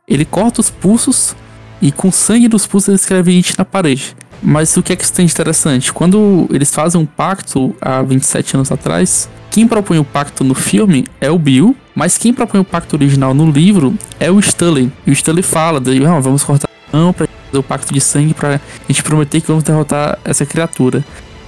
Ele 0.07 0.25
corta 0.27 0.61
os 0.61 0.69
pulsos 0.69 1.35
e 1.81 1.91
com 1.91 2.11
sangue 2.13 2.49
dos 2.49 2.67
pulsos 2.67 2.89
ele 2.89 2.97
escreve 2.97 3.35
it 3.35 3.57
na 3.57 3.65
parede. 3.65 4.15
Mas 4.43 4.77
o 4.77 4.83
que 4.83 4.93
é 4.93 4.97
que 4.97 5.11
tem 5.11 5.27
de 5.27 5.33
interessante? 5.33 5.93
Quando 5.93 6.49
eles 6.51 6.75
fazem 6.75 7.01
um 7.01 7.07
pacto 7.07 7.75
há 7.81 8.03
27 8.03 8.57
anos 8.57 8.73
atrás, 8.73 9.29
quem 9.51 9.67
propõe 9.67 9.99
o 9.99 10.05
pacto 10.05 10.43
no 10.43 10.55
filme 10.55 11.05
é 11.21 11.31
o 11.31 11.39
Bill, 11.39 11.77
mas 11.95 12.17
quem 12.17 12.33
propõe 12.33 12.61
o 12.61 12.65
pacto 12.65 12.97
original 12.97 13.35
no 13.35 13.51
livro 13.51 13.95
é 14.19 14.31
o 14.31 14.39
Stanley. 14.39 14.91
E 15.07 15.11
o 15.11 15.13
Stanley 15.13 15.43
fala, 15.43 15.81
de, 15.81 16.05
ah, 16.07 16.21
vamos 16.21 16.43
cortar 16.43 16.69
a 16.93 16.97
mão 16.97 17.13
pra 17.13 17.27
fazer 17.47 17.59
o 17.59 17.63
pacto 17.63 17.93
de 17.93 18.01
sangue 18.01 18.33
pra 18.33 18.61
gente 18.89 19.03
prometer 19.03 19.41
que 19.41 19.49
vamos 19.49 19.65
derrotar 19.65 20.19
essa 20.25 20.47
criatura. 20.47 21.05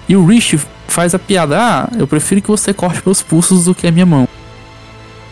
E 0.08 0.16
o 0.16 0.26
Rich 0.26 0.60
faz 0.88 1.14
a 1.14 1.18
piada, 1.18 1.56
ah, 1.58 1.88
eu 1.96 2.06
prefiro 2.06 2.42
que 2.42 2.48
você 2.48 2.74
corte 2.74 3.00
meus 3.06 3.22
pulsos 3.22 3.64
do 3.64 3.74
que 3.74 3.86
a 3.86 3.92
minha 3.92 4.04
mão. 4.04 4.28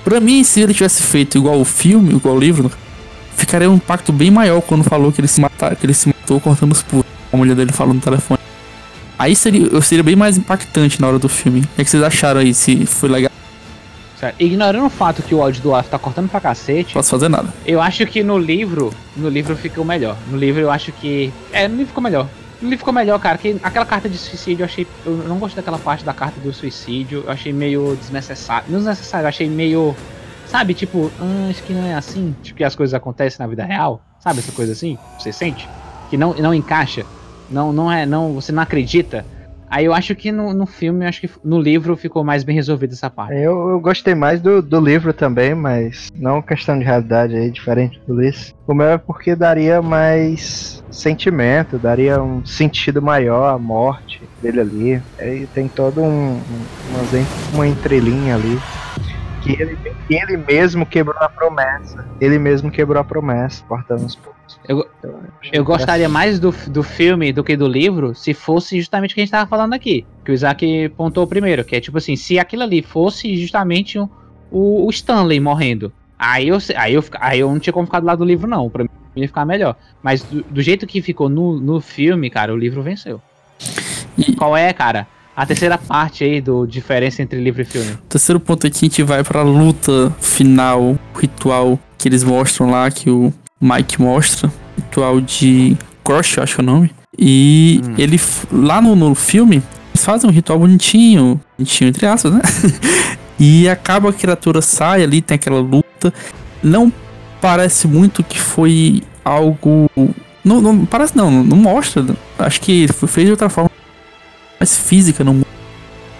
Pra 0.05 0.21
mim, 0.21 0.43
se 0.45 0.61
ele 0.61 0.73
tivesse 0.73 1.03
feito 1.03 1.37
igual 1.37 1.61
o 1.61 1.65
filme, 1.65 2.15
igual 2.15 2.37
o 2.37 2.41
livro, 2.41 2.71
ficaria 3.37 3.71
um 3.71 3.75
impacto 3.75 4.13
bem 4.13 4.31
maior 4.31 4.63
quando 4.63 4.85
falou 4.85 5.13
que 5.13 5.21
ele 5.21 5.29
se, 5.29 5.41
matar, 5.41 5.77
que 5.77 5.85
ele 5.85 5.93
se 5.93 6.09
matou 6.09 6.41
cortando 6.41 6.73
os 6.73 6.83
pulsos. 6.83 7.20
A 7.33 7.37
mulher 7.37 7.55
dele 7.55 7.73
falou 7.73 7.95
no 7.95 8.01
telefone. 8.01 8.41
Aí 9.19 9.37
seria, 9.37 9.81
seria 9.83 10.03
bem 10.03 10.17
mais 10.17 10.39
impactante 10.39 11.01
na 11.01 11.07
hora 11.07 11.19
do 11.19 11.29
filme. 11.29 11.61
O 11.61 11.67
que, 11.75 11.83
é 11.83 11.85
que 11.85 11.91
vocês 11.91 12.03
acharam 12.03 12.41
aí? 12.41 12.55
Se 12.55 12.87
foi 12.87 13.09
legal? 13.09 13.31
Ignorando 14.39 14.87
o 14.87 14.91
fato 14.91 15.23
que 15.23 15.35
o 15.35 15.43
áudio 15.43 15.63
do 15.63 15.75
Arthur 15.75 15.91
tá 15.91 15.99
cortando 15.99 16.29
pra 16.29 16.41
cacete. 16.41 16.93
Posso 16.93 17.11
fazer 17.11 17.29
nada. 17.29 17.49
Eu 17.65 17.81
acho 17.81 18.07
que 18.07 18.23
no 18.23 18.39
livro. 18.39 18.93
No 19.17 19.29
livro 19.29 19.57
ficou 19.57 19.85
melhor. 19.85 20.17
No 20.31 20.37
livro 20.37 20.61
eu 20.61 20.71
acho 20.71 20.93
que. 20.93 21.33
É, 21.53 21.67
no 21.67 21.77
livro 21.77 21.89
ficou 21.89 22.03
melhor. 22.03 22.29
No 22.61 22.69
livro 22.69 22.79
ficou 22.79 22.93
melhor, 22.93 23.19
cara. 23.19 23.39
Que 23.39 23.59
aquela 23.63 23.87
carta 23.87 24.09
de 24.09 24.19
suicídio 24.19 24.63
eu 24.63 24.67
achei. 24.67 24.87
Eu 25.07 25.17
não 25.27 25.39
gostei 25.39 25.63
daquela 25.63 25.79
parte 25.79 26.05
da 26.05 26.13
carta 26.13 26.39
do 26.41 26.53
suicídio. 26.53 27.25
Eu 27.27 27.33
achei 27.33 27.53
meio 27.53 27.97
desnecessário. 27.97 28.67
Não 28.69 28.79
desnecessário, 28.79 29.25
eu 29.25 29.29
achei 29.29 29.49
meio. 29.49 29.97
Sabe, 30.47 30.75
tipo, 30.75 31.11
ah, 31.21 31.49
acho 31.49 31.63
que 31.63 31.73
não 31.73 31.87
é 31.87 31.95
assim. 31.95 32.35
Tipo, 32.43 32.59
que 32.59 32.65
as 32.65 32.75
coisas 32.75 32.93
acontecem 32.93 33.39
na 33.39 33.47
vida 33.47 33.65
real. 33.65 34.03
Sabe 34.19 34.41
essa 34.41 34.53
coisa 34.53 34.73
assim? 34.73 34.99
Você 35.19 35.33
sente? 35.33 35.69
Que 36.11 36.17
não, 36.17 36.35
não 36.35 36.53
encaixa. 36.53 37.07
Não, 37.51 37.73
não 37.73 37.91
é, 37.91 38.07
não, 38.07 38.33
você 38.33 38.53
não 38.53 38.63
acredita. 38.63 39.25
Aí 39.71 39.85
eu 39.85 39.95
acho 39.95 40.17
que 40.17 40.33
no, 40.33 40.53
no 40.53 40.67
filme, 40.67 41.07
acho 41.07 41.21
que 41.21 41.31
no 41.45 41.61
livro 41.61 41.97
ficou 41.97 42.25
mais 42.25 42.43
bem 42.43 42.57
resolvido 42.57 42.93
essa 42.93 43.09
parte. 43.09 43.35
Eu, 43.35 43.69
eu 43.69 43.81
gostei 43.81 44.17
mais 44.17 44.41
do, 44.41 44.61
do 44.61 44.81
livro 44.81 45.13
também, 45.13 45.55
mas 45.55 46.11
não 46.17 46.43
questão 46.43 46.77
de 46.77 46.85
realidade 46.85 47.37
aí, 47.37 47.53
diferente 47.53 48.01
do 48.05 48.21
Liz. 48.21 48.53
O 48.67 48.75
meu 48.75 48.89
é 48.89 48.99
porque 48.99 49.37
daria 49.37 49.81
mais 49.81 50.83
sentimento, 50.91 51.79
daria 51.79 52.21
um 52.21 52.45
sentido 52.45 53.01
maior 53.01 53.55
à 53.55 53.59
morte 53.59 54.21
dele 54.43 54.61
ali. 54.61 55.03
Aí 55.17 55.47
tem 55.55 55.69
todo 55.69 56.03
um, 56.03 56.33
um 56.33 56.41
uma, 56.91 57.27
uma 57.55 57.69
entrelinha 57.69 58.35
ali 58.35 58.59
que 59.43 59.61
ele, 59.61 59.77
que 60.07 60.15
ele 60.15 60.37
mesmo 60.37 60.87
quebrou 60.87 61.17
a 61.19 61.29
promessa. 61.29 62.05
Ele 62.21 62.39
mesmo 62.39 62.71
quebrou 62.71 63.01
a 63.01 63.05
promessa, 63.05 63.65
cortando 63.67 64.05
os 64.05 64.17
pontos. 64.17 64.59
Eu, 64.69 64.87
eu 65.53 65.65
gostaria 65.65 66.09
mais 66.09 66.39
do, 66.39 66.53
do 66.69 66.83
filme 66.83 67.33
do 67.33 67.45
que 67.45 67.57
do 67.57 67.69
livro 67.69 68.15
se 68.15 68.35
fosse 68.35 68.79
justamente 68.79 69.13
o 69.13 69.15
que 69.15 69.21
a 69.21 69.25
gente 69.25 69.31
tava 69.31 69.49
falando 69.49 69.75
aqui. 69.75 70.05
Que 70.25 70.33
o 70.33 70.35
Isaac 70.35 70.89
pontou 70.97 71.27
primeiro, 71.27 71.65
que 71.65 71.77
é 71.77 71.81
tipo 71.81 71.99
assim, 71.99 72.17
se 72.17 72.39
aquilo 72.39 72.63
ali 72.63 72.83
fosse 72.83 73.37
justamente 73.37 73.99
o, 73.99 74.09
o, 74.51 74.87
o 74.87 74.91
Stanley 74.91 75.41
morrendo. 75.41 75.93
Aí 76.19 76.49
eu, 76.49 76.59
aí, 76.77 76.95
eu, 76.95 77.05
aí 77.19 77.41
eu 77.41 77.51
não 77.51 77.59
tinha 77.59 77.73
como 77.73 77.87
ficar 77.87 78.01
do 78.01 78.07
lado 78.07 78.19
do 78.19 78.25
livro, 78.25 78.47
não. 78.47 78.69
Pra 78.69 78.85
mim 78.85 78.91
ia 79.17 79.27
ficar 79.27 79.45
melhor. 79.45 79.77
Mas 80.03 80.23
do, 80.23 80.43
do 80.43 80.63
jeito 80.63 80.87
que 80.87 81.01
ficou 81.01 81.29
no, 81.29 81.59
no 81.59 81.81
filme, 81.81 82.29
cara, 82.29 82.53
o 82.53 82.57
livro 82.57 82.83
venceu. 82.83 83.21
Qual 84.37 84.57
é, 84.57 84.73
cara? 84.73 85.07
A 85.41 85.47
terceira 85.47 85.79
parte 85.79 86.23
aí 86.23 86.39
do 86.39 86.67
diferença 86.67 87.23
entre 87.23 87.41
livro 87.41 87.63
e 87.63 87.65
filme. 87.65 87.93
O 87.93 88.09
terceiro 88.11 88.39
ponto 88.39 88.67
aqui 88.67 88.85
a 88.85 88.87
gente 88.89 89.03
vai 89.03 89.25
pra 89.25 89.41
luta 89.41 90.15
final, 90.21 90.99
ritual 91.19 91.79
que 91.97 92.07
eles 92.07 92.23
mostram 92.23 92.71
lá, 92.71 92.91
que 92.91 93.09
o 93.09 93.33
Mike 93.59 93.99
mostra. 94.03 94.53
Ritual 94.77 95.19
de 95.19 95.79
Crush, 96.05 96.39
acho 96.41 96.57
que 96.57 96.61
é 96.61 96.63
o 96.63 96.67
nome. 96.67 96.91
E 97.19 97.81
hum. 97.83 97.95
ele, 97.97 98.21
lá 98.53 98.83
no, 98.83 98.95
no 98.95 99.15
filme, 99.15 99.63
eles 99.95 100.05
fazem 100.05 100.29
um 100.29 100.33
ritual 100.33 100.59
bonitinho, 100.59 101.41
bonitinho 101.57 101.89
entre 101.89 102.05
aspas, 102.05 102.35
né? 102.35 102.43
e 103.41 103.67
acaba 103.67 104.11
a 104.11 104.13
criatura 104.13 104.61
sai 104.61 105.03
ali, 105.03 105.23
tem 105.23 105.37
aquela 105.37 105.61
luta. 105.61 106.13
Não 106.63 106.93
parece 107.41 107.89
muito 107.89 108.23
que 108.23 108.39
foi 108.39 109.03
algo. 109.25 109.91
Não, 110.45 110.61
não 110.61 110.85
parece 110.85 111.17
não, 111.17 111.31
não 111.31 111.57
mostra. 111.57 112.05
Acho 112.39 112.61
que 112.61 112.87
foi 112.89 113.09
feito 113.09 113.29
de 113.29 113.31
outra 113.33 113.49
forma 113.49 113.71
mais 114.61 114.77
física 114.77 115.25
no 115.25 115.41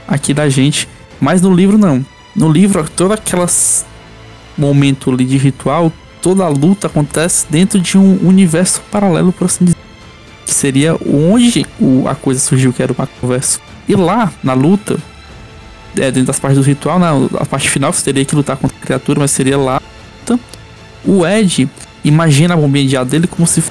aqui 0.09 0.33
da 0.33 0.49
gente. 0.49 0.89
Mas 1.21 1.43
no 1.43 1.55
livro 1.55 1.77
não. 1.77 2.05
No 2.35 2.51
livro, 2.51 2.89
todo 2.97 3.13
aquelas 3.13 3.85
momento 4.57 5.11
ali 5.11 5.25
de 5.25 5.37
ritual, 5.37 5.93
toda 6.23 6.45
a 6.45 6.49
luta 6.49 6.87
acontece 6.87 7.47
dentro 7.51 7.79
de 7.79 7.99
um 7.99 8.27
universo 8.27 8.81
paralelo, 8.91 9.33
por 9.33 9.45
assim 9.45 9.67
dizer. 9.67 9.77
Que 10.47 10.55
seria 10.55 10.97
onde 11.07 11.67
a 12.09 12.15
coisa 12.15 12.41
surgiu, 12.41 12.73
que 12.73 12.83
era 12.83 12.93
o 12.93 12.97
macroverso. 12.97 13.61
E 13.87 13.95
lá, 13.95 14.33
na 14.43 14.55
luta, 14.55 14.99
é, 15.97 16.11
dentro 16.11 16.25
das 16.25 16.41
partes 16.41 16.59
do 16.59 16.65
ritual, 16.65 16.99
na 16.99 17.13
a 17.39 17.45
parte 17.45 17.69
final 17.69 17.93
você 17.93 18.05
teria 18.05 18.25
que 18.25 18.35
lutar 18.35 18.57
contra 18.57 18.77
a 18.77 18.81
criatura, 18.81 19.21
mas 19.21 19.31
seria 19.31 19.59
lá. 19.59 19.81
O 21.05 21.27
Ed 21.27 21.69
imagina 22.05 22.55
a 22.55 22.57
bombinha 22.57 22.87
de 22.87 22.97
ar 22.97 23.05
dele 23.05 23.27
como 23.27 23.47
se 23.47 23.63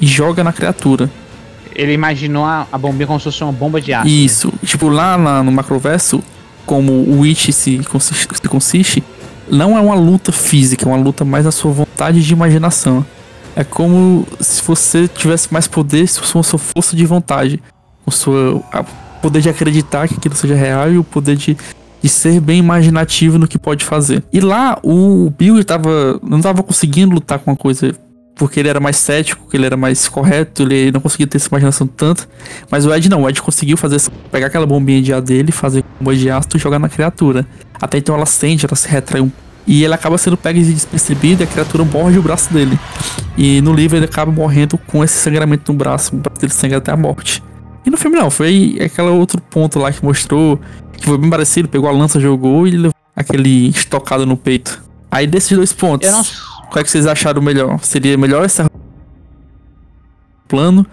e 0.00 0.06
joga 0.06 0.44
na 0.44 0.52
criatura 0.52 1.10
ele 1.74 1.92
imaginou 1.92 2.44
a, 2.44 2.66
a 2.70 2.78
bombinha 2.78 3.06
como 3.06 3.18
se 3.18 3.24
fosse 3.24 3.42
uma 3.42 3.52
bomba 3.52 3.80
de 3.80 3.92
ácido. 3.92 4.14
Isso. 4.14 4.52
Tipo, 4.64 4.88
lá 4.88 5.18
na, 5.18 5.42
no 5.42 5.50
macroverso, 5.50 6.22
como 6.64 6.92
o 6.92 7.20
Witch 7.20 7.50
se 7.50 7.78
consiste, 7.84 8.28
se 8.34 8.48
consiste, 8.48 9.04
não 9.50 9.76
é 9.76 9.80
uma 9.80 9.94
luta 9.94 10.32
física, 10.32 10.84
é 10.84 10.88
uma 10.88 10.96
luta 10.96 11.24
mais 11.24 11.44
na 11.44 11.50
sua 11.50 11.72
vontade 11.72 12.22
de 12.22 12.32
imaginação. 12.32 13.04
É 13.56 13.62
como 13.62 14.26
se 14.40 14.62
você 14.62 15.06
tivesse 15.06 15.52
mais 15.52 15.68
poder 15.68 16.06
se 16.08 16.18
fosse 16.18 16.38
a 16.38 16.42
sua 16.42 16.58
força 16.58 16.96
de 16.96 17.04
vontade. 17.04 17.62
O 18.06 18.10
seu 18.10 18.64
poder 19.22 19.40
de 19.40 19.48
acreditar 19.48 20.08
que 20.08 20.14
aquilo 20.14 20.34
seja 20.34 20.54
real 20.54 20.92
e 20.92 20.98
o 20.98 21.04
poder 21.04 21.36
de, 21.36 21.56
de 22.02 22.08
ser 22.08 22.40
bem 22.40 22.58
imaginativo 22.58 23.38
no 23.38 23.46
que 23.46 23.58
pode 23.58 23.84
fazer. 23.84 24.22
E 24.32 24.40
lá 24.40 24.78
o 24.82 25.30
Bill 25.30 25.62
tava, 25.64 26.20
não 26.22 26.38
estava 26.38 26.62
conseguindo 26.62 27.14
lutar 27.14 27.38
com 27.38 27.50
uma 27.50 27.56
coisa 27.56 27.94
porque 28.34 28.60
ele 28.60 28.68
era 28.68 28.80
mais 28.80 28.96
cético, 28.96 29.48
que 29.48 29.56
ele 29.56 29.66
era 29.66 29.76
mais 29.76 30.08
correto, 30.08 30.62
ele 30.62 30.90
não 30.90 31.00
conseguia 31.00 31.26
ter 31.26 31.36
essa 31.36 31.48
imaginação 31.48 31.86
tanto. 31.86 32.28
Mas 32.70 32.84
o 32.84 32.92
Ed 32.92 33.08
não, 33.08 33.22
o 33.22 33.28
Ed 33.28 33.40
conseguiu 33.40 33.76
fazer 33.76 34.00
pegar 34.30 34.48
aquela 34.48 34.66
bombinha 34.66 35.00
de 35.00 35.12
ar 35.12 35.20
dele, 35.20 35.52
fazer 35.52 35.84
bomba 36.00 36.16
de 36.16 36.30
ácido 36.30 36.56
e 36.56 36.60
jogar 36.60 36.78
na 36.78 36.88
criatura. 36.88 37.46
Até 37.80 37.98
então 37.98 38.14
ela 38.14 38.26
sente, 38.26 38.66
ela 38.66 38.76
se 38.76 38.88
retrai 38.88 39.20
um 39.20 39.30
e 39.66 39.82
ele 39.82 39.94
acaba 39.94 40.18
sendo 40.18 40.36
pego 40.36 40.58
e 40.58 40.62
despercebido 40.62 41.42
e 41.42 41.44
a 41.44 41.46
criatura 41.46 41.84
morde 41.84 42.18
o 42.18 42.22
braço 42.22 42.52
dele. 42.52 42.78
E 43.36 43.60
no 43.62 43.72
livro 43.72 43.96
ele 43.96 44.04
acaba 44.04 44.30
morrendo 44.30 44.76
com 44.78 45.02
esse 45.02 45.16
sangramento 45.16 45.72
no 45.72 45.78
braço, 45.78 46.14
o 46.14 46.18
braço 46.18 46.40
dele 46.40 46.52
sangra 46.52 46.78
até 46.78 46.92
a 46.92 46.96
morte. 46.96 47.42
E 47.86 47.90
no 47.90 47.96
filme 47.96 48.16
não, 48.16 48.30
foi 48.30 48.78
aquele 48.80 49.08
outro 49.08 49.40
ponto 49.40 49.78
lá 49.78 49.92
que 49.92 50.04
mostrou 50.04 50.60
que 50.92 51.06
foi 51.06 51.18
bem 51.18 51.30
parecido, 51.30 51.68
pegou 51.68 51.88
a 51.88 51.92
lança, 51.92 52.20
jogou 52.20 52.66
e 52.66 52.72
levou 52.72 52.94
aquele 53.16 53.68
estocado 53.68 54.26
no 54.26 54.36
peito. 54.36 54.82
Aí 55.10 55.26
desses 55.26 55.56
dois 55.56 55.72
pontos. 55.72 56.08
Eu 56.08 56.14
não 56.14 56.53
qual 56.74 56.80
é 56.80 56.84
que 56.84 56.90
vocês 56.90 57.06
acharam 57.06 57.40
melhor? 57.40 57.78
Seria 57.84 58.18
melhor 58.18 58.44
esse 58.44 58.60
plano? 60.48 60.84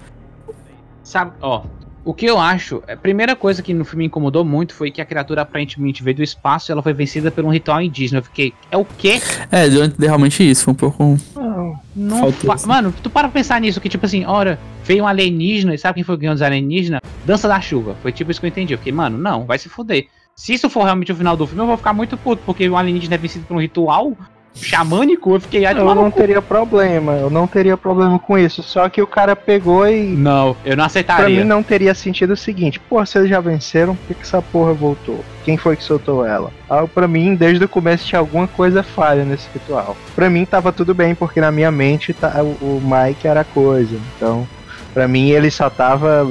Sabe, 1.04 1.32
ó, 1.42 1.64
o 2.06 2.14
que 2.14 2.28
eu 2.28 2.38
acho, 2.38 2.84
a 2.88 2.96
primeira 2.96 3.36
coisa 3.36 3.64
que 3.64 3.74
no 3.74 3.84
filme 3.84 4.04
me 4.04 4.06
incomodou 4.06 4.46
muito 4.46 4.76
foi 4.76 4.92
que 4.92 5.02
a 5.02 5.06
criatura 5.06 5.42
aparentemente 5.42 6.04
veio 6.04 6.18
do 6.18 6.22
espaço 6.22 6.70
e 6.70 6.72
ela 6.72 6.84
foi 6.84 6.94
vencida 6.94 7.32
por 7.32 7.44
um 7.44 7.50
ritual 7.50 7.82
indígena. 7.82 8.20
Eu 8.20 8.24
fiquei, 8.24 8.54
é 8.70 8.78
o 8.78 8.86
quê? 8.86 9.20
É, 9.52 9.66
realmente 10.00 10.48
isso, 10.48 10.66
foi 10.66 10.72
um 10.72 10.78
pouco. 10.78 11.20
Não, 11.36 11.80
não 11.96 12.32
fa... 12.32 12.68
Mano, 12.68 12.94
tu 13.02 13.10
para 13.10 13.28
pensar 13.28 13.60
nisso, 13.60 13.82
que 13.82 13.90
tipo 13.90 14.06
assim, 14.06 14.24
ora, 14.24 14.60
veio 14.86 15.04
um 15.04 15.08
alienígena, 15.08 15.74
e 15.74 15.80
sabe 15.80 15.96
quem 15.96 16.04
foi 16.04 16.14
o 16.14 16.18
ganhou 16.20 16.36
dos 16.36 16.44
alienígenas? 16.44 17.02
Dança 17.26 17.48
da 17.48 17.60
chuva. 17.60 17.96
Foi 18.04 18.12
tipo 18.12 18.30
isso 18.30 18.40
que 18.40 18.46
eu 18.46 18.50
entendi. 18.50 18.76
Eu 18.76 18.78
fiquei, 18.78 18.94
mano, 18.94 19.18
não, 19.18 19.48
vai 19.48 19.58
se 19.58 19.68
fuder. 19.68 20.06
Se 20.36 20.54
isso 20.54 20.70
for 20.70 20.84
realmente 20.84 21.12
o 21.12 21.16
final 21.16 21.36
do 21.36 21.48
filme, 21.48 21.64
eu 21.64 21.68
vou 21.68 21.78
ficar 21.78 21.92
muito 21.92 22.16
puto, 22.18 22.44
porque 22.46 22.70
o 22.70 22.78
alienígena 22.78 23.16
é 23.16 23.18
vencido 23.18 23.46
por 23.46 23.58
um 23.58 23.60
ritual 23.60 24.16
xamânico, 24.56 25.34
eu 25.34 25.40
fiquei 25.40 25.66
Eu 25.66 25.96
não 25.96 26.12
teria 26.12 26.42
problema, 26.42 27.14
eu 27.14 27.30
não 27.30 27.48
teria 27.48 27.78
problema 27.78 28.20
com 28.20 28.38
isso. 28.38 28.62
Só 28.62 28.88
que 28.90 29.02
o 29.02 29.08
cara 29.08 29.36
pegou 29.36 29.88
e. 29.88 30.04
Não, 30.16 30.56
eu 30.66 30.76
não 30.76 30.86
aceitaria. 30.86 31.26
Pra 31.26 31.34
mim 31.34 31.44
não 31.44 31.64
teria 31.64 31.94
sentido 31.94 32.34
o 32.34 32.38
seguinte: 32.38 32.80
pô, 32.80 33.04
se 33.06 33.18
eles 33.18 33.30
já 33.30 33.40
venceram, 33.40 33.96
por 33.96 34.08
que, 34.08 34.14
que 34.16 34.22
essa 34.22 34.42
porra 34.42 34.74
voltou? 34.74 35.24
Quem 35.44 35.58
foi 35.58 35.76
que 35.76 35.84
soltou 35.84 36.26
ela? 36.26 36.52
Ah, 36.70 36.86
pra 36.86 37.08
mim, 37.08 37.36
desde 37.36 37.66
o 37.66 37.70
começo 37.70 38.06
tinha 38.06 38.20
alguma 38.20 38.48
coisa 38.48 38.84
falha 38.84 39.24
nesse 39.24 39.48
ritual. 39.54 39.96
Pra 40.16 40.30
mim 40.30 40.46
tava 40.46 40.72
tudo 40.72 40.94
bem, 40.94 41.16
porque 41.16 41.42
na 41.42 41.52
minha 41.52 41.72
mente 41.72 42.14
tá, 42.14 42.42
o 42.44 42.82
Mike 42.82 43.28
era 43.28 43.44
coisa. 43.44 43.98
Então, 44.16 44.48
pra 44.94 45.08
mim 45.08 45.30
ele 45.30 45.50
só 45.50 45.70
tava 45.70 46.30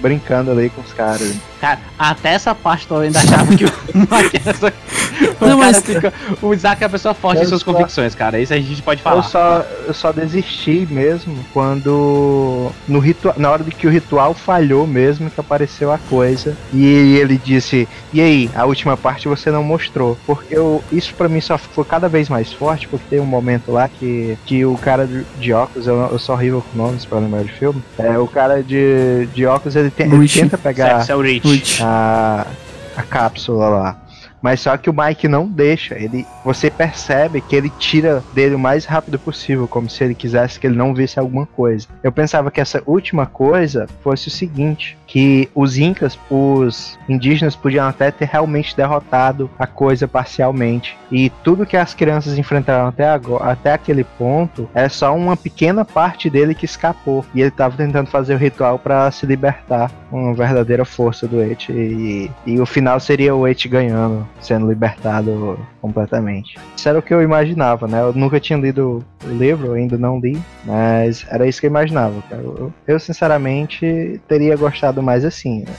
brincando 0.00 0.50
ali 0.50 0.68
com 0.70 0.80
os 0.80 0.92
caras. 0.92 1.51
Cara, 1.62 1.78
até 1.96 2.30
essa 2.34 2.54
parte 2.56 2.88
eu 2.90 2.96
ainda 2.98 3.20
achava 3.20 3.56
que 3.56 3.64
o 3.64 3.68
Mike 3.94 4.40
era 4.44 4.52
só... 4.52 4.66
o, 4.66 5.46
Não, 5.48 5.58
mas- 5.58 5.80
fica- 5.80 6.12
o 6.42 6.52
Isaac 6.52 6.82
é 6.82 6.86
uma 6.86 6.90
pessoa 6.90 7.14
forte 7.14 7.38
Eu 7.38 7.44
em 7.44 7.46
suas 7.46 7.60
só- 7.60 7.72
convicções, 7.72 8.16
cara. 8.16 8.40
Isso 8.40 8.52
a 8.52 8.56
gente 8.56 8.82
pode 8.82 8.98
Eu 9.00 9.04
falar. 9.04 9.22
só, 9.22 9.64
eu 9.86 9.94
só 9.94 10.10
desisti 10.10 10.88
mesmo 10.90 11.36
quando 11.52 12.70
no 12.88 12.98
ritual, 12.98 13.34
na 13.38 13.48
hora 13.50 13.62
de 13.62 13.70
que 13.70 13.86
o 13.86 13.90
ritual 13.90 14.34
falhou 14.34 14.86
mesmo 14.88 15.30
que 15.30 15.38
apareceu 15.40 15.92
a 15.92 15.98
coisa 15.98 16.56
e 16.72 16.84
ele 17.16 17.40
disse: 17.42 17.88
"E 18.12 18.20
aí, 18.20 18.50
a 18.56 18.64
última 18.64 18.96
parte 18.96 19.28
você 19.28 19.50
não 19.50 19.62
mostrou?" 19.62 20.18
Porque 20.26 20.56
eu, 20.56 20.82
isso 20.90 21.14
pra 21.14 21.28
mim 21.28 21.40
só 21.40 21.56
ficou 21.56 21.84
cada 21.84 22.08
vez 22.08 22.28
mais 22.28 22.52
forte 22.52 22.88
porque 22.88 23.04
tem 23.08 23.20
um 23.20 23.24
momento 23.24 23.70
lá 23.70 23.88
que, 23.88 24.36
que 24.46 24.64
o 24.64 24.76
cara 24.76 25.08
de, 25.38 25.52
óculos, 25.52 25.86
eu, 25.86 25.94
eu 26.10 26.18
sou 26.18 26.34
horrível 26.34 26.64
com 26.72 26.76
nomes 26.78 27.04
pra 27.04 27.18
lembrar 27.20 27.44
de 27.44 27.52
filme. 27.52 27.80
É, 27.98 28.18
o 28.18 28.26
cara 28.26 28.62
de, 28.64 29.26
de 29.32 29.46
óculos 29.46 29.76
ele, 29.76 29.90
tem, 29.90 30.12
ele 30.12 30.28
tenta 30.28 30.58
pegar 30.58 31.00
Isso 31.02 31.12
é 31.12 31.14
o 31.16 31.20
Rich. 31.20 31.51
A, 31.80 32.46
a 32.96 33.02
cápsula 33.02 33.68
lá. 33.68 34.02
Mas 34.42 34.60
só 34.60 34.76
que 34.76 34.90
o 34.90 34.94
Mike 34.94 35.28
não 35.28 35.46
deixa. 35.46 35.94
Ele, 35.94 36.26
você 36.44 36.68
percebe 36.68 37.40
que 37.40 37.54
ele 37.54 37.70
tira 37.78 38.24
dele 38.34 38.56
o 38.56 38.58
mais 38.58 38.84
rápido 38.84 39.18
possível, 39.18 39.68
como 39.68 39.88
se 39.88 40.02
ele 40.02 40.14
quisesse 40.14 40.58
que 40.58 40.66
ele 40.66 40.76
não 40.76 40.92
visse 40.92 41.20
alguma 41.20 41.46
coisa. 41.46 41.86
Eu 42.02 42.10
pensava 42.10 42.50
que 42.50 42.60
essa 42.60 42.82
última 42.84 43.24
coisa 43.24 43.86
fosse 44.02 44.26
o 44.26 44.30
seguinte: 44.32 44.98
que 45.12 45.50
os 45.54 45.76
incas, 45.76 46.18
os 46.30 46.98
indígenas 47.06 47.54
podiam 47.54 47.86
até 47.86 48.10
ter 48.10 48.24
realmente 48.24 48.74
derrotado 48.74 49.50
a 49.58 49.66
coisa 49.66 50.08
parcialmente. 50.08 50.96
E 51.10 51.28
tudo 51.44 51.66
que 51.66 51.76
as 51.76 51.92
crianças 51.92 52.38
enfrentaram 52.38 52.86
até 52.86 53.06
agora, 53.06 53.52
até 53.52 53.74
aquele 53.74 54.04
ponto, 54.04 54.66
é 54.72 54.88
só 54.88 55.14
uma 55.14 55.36
pequena 55.36 55.84
parte 55.84 56.30
dele 56.30 56.54
que 56.54 56.64
escapou. 56.64 57.26
E 57.34 57.40
ele 57.40 57.50
estava 57.50 57.76
tentando 57.76 58.06
fazer 58.06 58.34
o 58.34 58.38
ritual 58.38 58.78
para 58.78 59.10
se 59.10 59.26
libertar, 59.26 59.90
uma 60.10 60.32
verdadeira 60.32 60.82
força 60.82 61.28
do 61.28 61.42
Et. 61.42 61.68
E, 61.68 62.30
e 62.46 62.58
o 62.58 62.64
final 62.64 62.98
seria 62.98 63.34
o 63.34 63.46
Et 63.46 63.68
ganhando, 63.68 64.26
sendo 64.40 64.66
libertado 64.66 65.58
completamente. 65.82 66.56
Isso 66.74 66.88
era 66.88 66.98
o 66.98 67.02
que 67.02 67.12
eu 67.12 67.20
imaginava, 67.20 67.86
né? 67.86 68.00
Eu 68.00 68.14
nunca 68.14 68.40
tinha 68.40 68.58
lido 68.58 69.04
o 69.24 69.28
livro, 69.28 69.72
ainda 69.72 69.98
não 69.98 70.20
li, 70.20 70.40
mas 70.64 71.26
era 71.28 71.46
isso 71.46 71.60
que 71.60 71.66
eu 71.66 71.70
imaginava. 71.70 72.14
Eu, 72.30 72.72
eu, 72.86 73.00
sinceramente 73.00 74.20
teria 74.28 74.56
gostado 74.56 75.01
mais 75.02 75.24
assim. 75.24 75.60
né? 75.60 75.74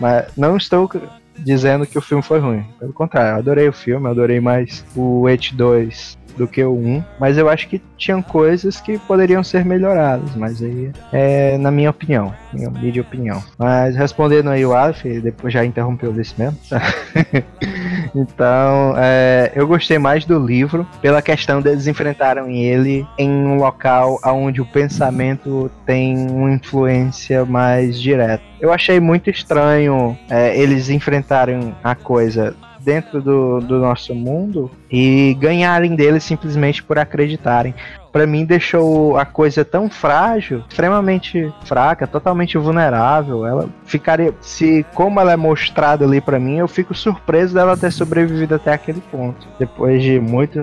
Mas 0.00 0.26
não 0.36 0.56
estou 0.56 0.90
dizendo 1.38 1.86
que 1.86 1.98
o 1.98 2.02
filme 2.02 2.22
foi 2.22 2.38
ruim. 2.38 2.64
Pelo 2.78 2.92
contrário, 2.92 3.32
eu 3.32 3.38
adorei 3.38 3.68
o 3.68 3.72
filme, 3.72 4.06
eu 4.06 4.10
adorei 4.10 4.40
mais 4.40 4.84
o 4.94 5.28
Et 5.28 5.54
2 5.54 6.18
do 6.36 6.46
que 6.46 6.62
o 6.62 6.74
1, 6.74 7.04
mas 7.18 7.38
eu 7.38 7.48
acho 7.48 7.68
que 7.68 7.80
tinham 7.96 8.22
coisas 8.22 8.80
que 8.80 8.98
poderiam 8.98 9.42
ser 9.42 9.64
melhoradas, 9.64 10.34
mas 10.36 10.62
aí 10.62 10.90
é 11.12 11.56
na 11.58 11.70
minha 11.70 11.90
opinião, 11.90 12.34
minha 12.52 12.68
humilde 12.68 13.00
opinião. 13.00 13.42
Mas 13.58 13.96
respondendo 13.96 14.50
aí 14.50 14.64
o 14.64 14.74
Alf, 14.74 15.04
depois 15.04 15.52
já 15.52 15.64
interrompeu 15.64 16.18
isso 16.20 16.34
mesmo. 16.38 16.58
então, 18.14 18.94
é, 18.96 19.52
eu 19.54 19.66
gostei 19.66 19.98
mais 19.98 20.24
do 20.24 20.38
livro 20.38 20.86
pela 21.00 21.22
questão 21.22 21.60
deles 21.60 21.86
enfrentarem 21.86 22.64
ele 22.64 23.06
em 23.18 23.30
um 23.30 23.56
local 23.56 24.18
onde 24.24 24.60
o 24.60 24.66
pensamento 24.66 25.70
tem 25.86 26.30
uma 26.30 26.52
influência 26.52 27.44
mais 27.44 28.00
direta. 28.00 28.42
Eu 28.60 28.72
achei 28.72 28.98
muito 29.00 29.28
estranho 29.28 30.16
é, 30.30 30.56
eles 30.58 30.88
enfrentarem 30.88 31.74
a 31.82 31.94
coisa 31.94 32.56
dentro 32.84 33.20
do, 33.22 33.60
do 33.60 33.78
nosso 33.78 34.14
mundo 34.14 34.70
e 34.90 35.34
ganharem 35.40 35.96
dele 35.96 36.20
simplesmente 36.20 36.82
por 36.82 36.98
acreditarem. 36.98 37.74
Pra 38.14 38.28
mim 38.28 38.44
deixou 38.44 39.16
a 39.18 39.24
coisa 39.26 39.64
tão 39.64 39.90
frágil, 39.90 40.62
extremamente 40.68 41.52
fraca, 41.64 42.06
totalmente 42.06 42.56
vulnerável. 42.56 43.44
Ela 43.44 43.68
ficaria, 43.84 44.32
se 44.40 44.86
como 44.94 45.18
ela 45.18 45.32
é 45.32 45.36
mostrada 45.36 46.04
ali 46.04 46.20
pra 46.20 46.38
mim, 46.38 46.58
eu 46.58 46.68
fico 46.68 46.94
surpreso 46.94 47.52
dela 47.54 47.76
ter 47.76 47.90
sobrevivido 47.90 48.54
até 48.54 48.72
aquele 48.72 49.00
ponto, 49.10 49.48
depois 49.58 50.00
de 50.00 50.20
muitos 50.20 50.62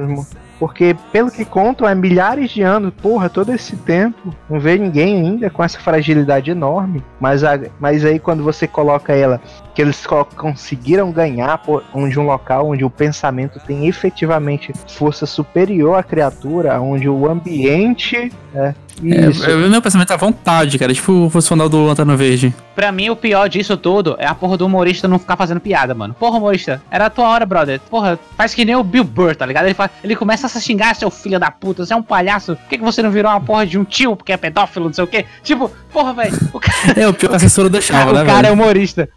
porque, 0.61 0.95
pelo 1.11 1.31
que 1.31 1.43
contam, 1.43 1.89
é 1.89 1.95
milhares 1.95 2.51
de 2.51 2.61
anos, 2.61 2.93
porra, 3.01 3.27
todo 3.27 3.51
esse 3.51 3.75
tempo, 3.75 4.31
não 4.47 4.59
vê 4.59 4.77
ninguém 4.77 5.15
ainda 5.19 5.49
com 5.49 5.63
essa 5.63 5.79
fragilidade 5.79 6.51
enorme. 6.51 7.03
Mas, 7.19 7.43
a- 7.43 7.59
mas 7.79 8.05
aí, 8.05 8.19
quando 8.19 8.43
você 8.43 8.67
coloca 8.67 9.11
ela, 9.11 9.41
que 9.73 9.81
eles 9.81 10.05
co- 10.05 10.23
conseguiram 10.37 11.11
ganhar 11.11 11.57
por, 11.57 11.83
de 12.07 12.19
um 12.19 12.27
local 12.27 12.69
onde 12.69 12.85
o 12.85 12.91
pensamento 12.91 13.59
tem 13.65 13.87
efetivamente 13.87 14.71
força 14.87 15.25
superior 15.25 15.97
à 15.97 16.03
criatura, 16.03 16.79
onde 16.79 17.09
o 17.09 17.27
ambiente. 17.41 18.31
É, 18.53 18.73
isso. 19.01 19.45
É, 19.49 19.53
é, 19.53 19.55
meu 19.55 19.81
pensamento 19.81 20.11
à 20.11 20.17
vontade, 20.17 20.77
cara. 20.77 20.93
Tipo 20.93 21.25
o 21.25 21.29
funcional 21.29 21.67
do 21.67 21.85
Lanterna 21.85 22.15
Verde. 22.15 22.53
Pra 22.75 22.91
mim, 22.91 23.09
o 23.09 23.15
pior 23.15 23.47
disso 23.49 23.75
tudo 23.77 24.15
é 24.19 24.25
a 24.25 24.33
porra 24.35 24.57
do 24.57 24.65
humorista 24.65 25.07
não 25.07 25.19
ficar 25.19 25.35
fazendo 25.35 25.59
piada, 25.59 25.93
mano. 25.93 26.13
Porra, 26.13 26.37
humorista, 26.37 26.81
era 26.89 27.05
a 27.07 27.09
tua 27.09 27.27
hora, 27.29 27.45
brother. 27.45 27.79
Porra, 27.89 28.19
faz 28.37 28.53
que 28.53 28.63
nem 28.65 28.75
o 28.75 28.83
Bill 28.83 29.03
Burr, 29.03 29.35
tá 29.35 29.45
ligado? 29.45 29.65
Ele, 29.65 29.73
fala- 29.73 29.89
ele 30.03 30.15
começa 30.15 30.47
a 30.47 30.49
se 30.49 30.61
xingar, 30.61 30.95
seu 30.95 31.09
filho 31.09 31.39
da 31.39 31.49
puta, 31.51 31.85
você 31.85 31.93
é 31.93 31.95
um 31.95 32.03
palhaço. 32.03 32.55
Por 32.55 32.67
que, 32.69 32.77
que 32.77 32.83
você 32.83 33.01
não 33.01 33.11
virou 33.11 33.31
uma 33.31 33.41
porra 33.41 33.65
de 33.65 33.77
um 33.77 33.83
tio 33.83 34.15
porque 34.15 34.31
é 34.31 34.37
pedófilo, 34.37 34.85
não 34.85 34.93
sei 34.93 35.03
o 35.03 35.07
quê? 35.07 35.25
Tipo, 35.43 35.71
porra, 35.91 36.13
velho, 36.13 36.37
o 36.53 36.59
cara, 36.59 36.77
É, 36.99 37.07
o 37.07 37.13
pior 37.13 37.29
que 37.29 37.35
a 37.35 37.37
assessora 37.37 37.69
deixava, 37.69 38.13
né, 38.13 38.23
o 38.23 38.25
cara 38.25 38.47
é 38.47 38.51
humorista. 38.51 39.09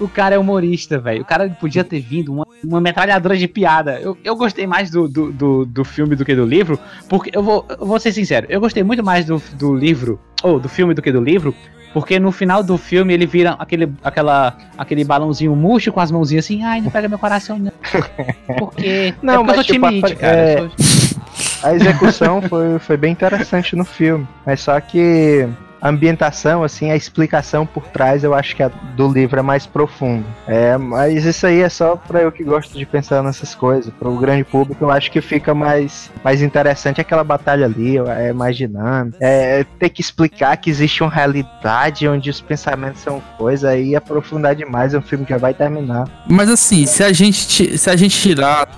O 0.00 0.08
cara 0.08 0.34
é 0.34 0.38
humorista, 0.38 0.98
velho. 0.98 1.22
O 1.22 1.24
cara 1.24 1.48
podia 1.50 1.84
ter 1.84 2.00
vindo 2.00 2.32
uma, 2.32 2.46
uma 2.64 2.80
metralhadora 2.80 3.36
de 3.36 3.46
piada. 3.46 4.00
Eu, 4.00 4.16
eu 4.24 4.34
gostei 4.36 4.66
mais 4.66 4.90
do, 4.90 5.06
do, 5.08 5.32
do, 5.32 5.64
do 5.66 5.84
filme 5.84 6.16
do 6.16 6.24
que 6.24 6.34
do 6.34 6.44
livro, 6.44 6.78
porque 7.08 7.30
eu 7.32 7.42
vou, 7.42 7.64
eu 7.68 7.86
vou 7.86 7.98
ser 8.00 8.12
sincero, 8.12 8.46
eu 8.48 8.60
gostei 8.60 8.82
muito 8.82 9.02
mais 9.04 9.24
do, 9.24 9.40
do 9.54 9.74
livro, 9.74 10.18
ou 10.42 10.58
do 10.58 10.68
filme 10.68 10.92
do 10.94 11.02
que 11.02 11.12
do 11.12 11.20
livro, 11.20 11.54
porque 11.92 12.18
no 12.18 12.32
final 12.32 12.62
do 12.62 12.76
filme 12.78 13.12
ele 13.12 13.26
vira 13.26 13.52
aquele, 13.58 13.92
aquela, 14.02 14.56
aquele 14.78 15.04
balãozinho 15.04 15.54
murcho 15.54 15.92
com 15.92 16.00
as 16.00 16.10
mãozinhas 16.10 16.44
assim, 16.46 16.62
ai, 16.64 16.80
não 16.80 16.90
pega 16.90 17.08
meu 17.08 17.18
coração, 17.18 17.58
não. 17.58 17.72
Porque. 18.58 19.14
Não, 19.22 19.34
é 19.48 19.54
porque 19.54 19.78
mas, 19.78 19.92
eu 19.92 20.00
sou 20.00 20.00
tipo, 20.00 20.06
a- 20.06 20.16
cara. 20.16 20.36
é- 20.36 20.56
sou- 20.58 21.22
A 21.62 21.74
execução 21.74 22.42
foi, 22.42 22.78
foi 22.78 22.96
bem 22.96 23.12
interessante 23.12 23.76
no 23.76 23.84
filme. 23.84 24.26
Mas 24.44 24.60
só 24.60 24.80
que 24.80 25.46
a 25.82 25.88
ambientação, 25.88 26.62
assim, 26.62 26.92
a 26.92 26.96
explicação 26.96 27.66
por 27.66 27.82
trás, 27.88 28.22
eu 28.22 28.32
acho 28.34 28.54
que 28.54 28.62
a 28.62 28.68
do 28.68 29.08
livro 29.12 29.40
é 29.40 29.42
mais 29.42 29.66
profundo. 29.66 30.24
É, 30.46 30.76
mas 30.78 31.24
isso 31.24 31.44
aí 31.44 31.60
é 31.60 31.68
só 31.68 31.96
pra 31.96 32.22
eu 32.22 32.30
que 32.30 32.44
gosto 32.44 32.78
de 32.78 32.86
pensar 32.86 33.20
nessas 33.22 33.52
coisas. 33.52 33.92
Para 33.98 34.08
o 34.08 34.16
grande 34.16 34.44
público, 34.44 34.84
eu 34.84 34.90
acho 34.92 35.10
que 35.10 35.20
fica 35.20 35.52
mais, 35.52 36.08
mais 36.22 36.40
interessante 36.40 37.00
aquela 37.00 37.24
batalha 37.24 37.66
ali, 37.66 37.98
é 37.98 38.32
mais 38.32 38.56
dinâmica. 38.56 39.18
É 39.20 39.64
ter 39.80 39.88
que 39.88 40.00
explicar 40.00 40.56
que 40.56 40.70
existe 40.70 41.02
uma 41.02 41.10
realidade 41.10 42.06
onde 42.06 42.30
os 42.30 42.40
pensamentos 42.40 43.00
são 43.00 43.20
coisa 43.36 43.70
aí 43.70 43.96
aprofundar 43.96 44.54
demais. 44.54 44.94
É 44.94 44.98
um 44.98 45.02
filme 45.02 45.24
que 45.24 45.32
já 45.32 45.38
vai 45.38 45.52
terminar. 45.52 46.04
Mas 46.30 46.48
assim, 46.48 46.86
se 46.86 47.02
a 47.02 47.12
gente, 47.12 47.76
se 47.76 47.90
a 47.90 47.96
gente 47.96 48.16
tirar 48.20 48.68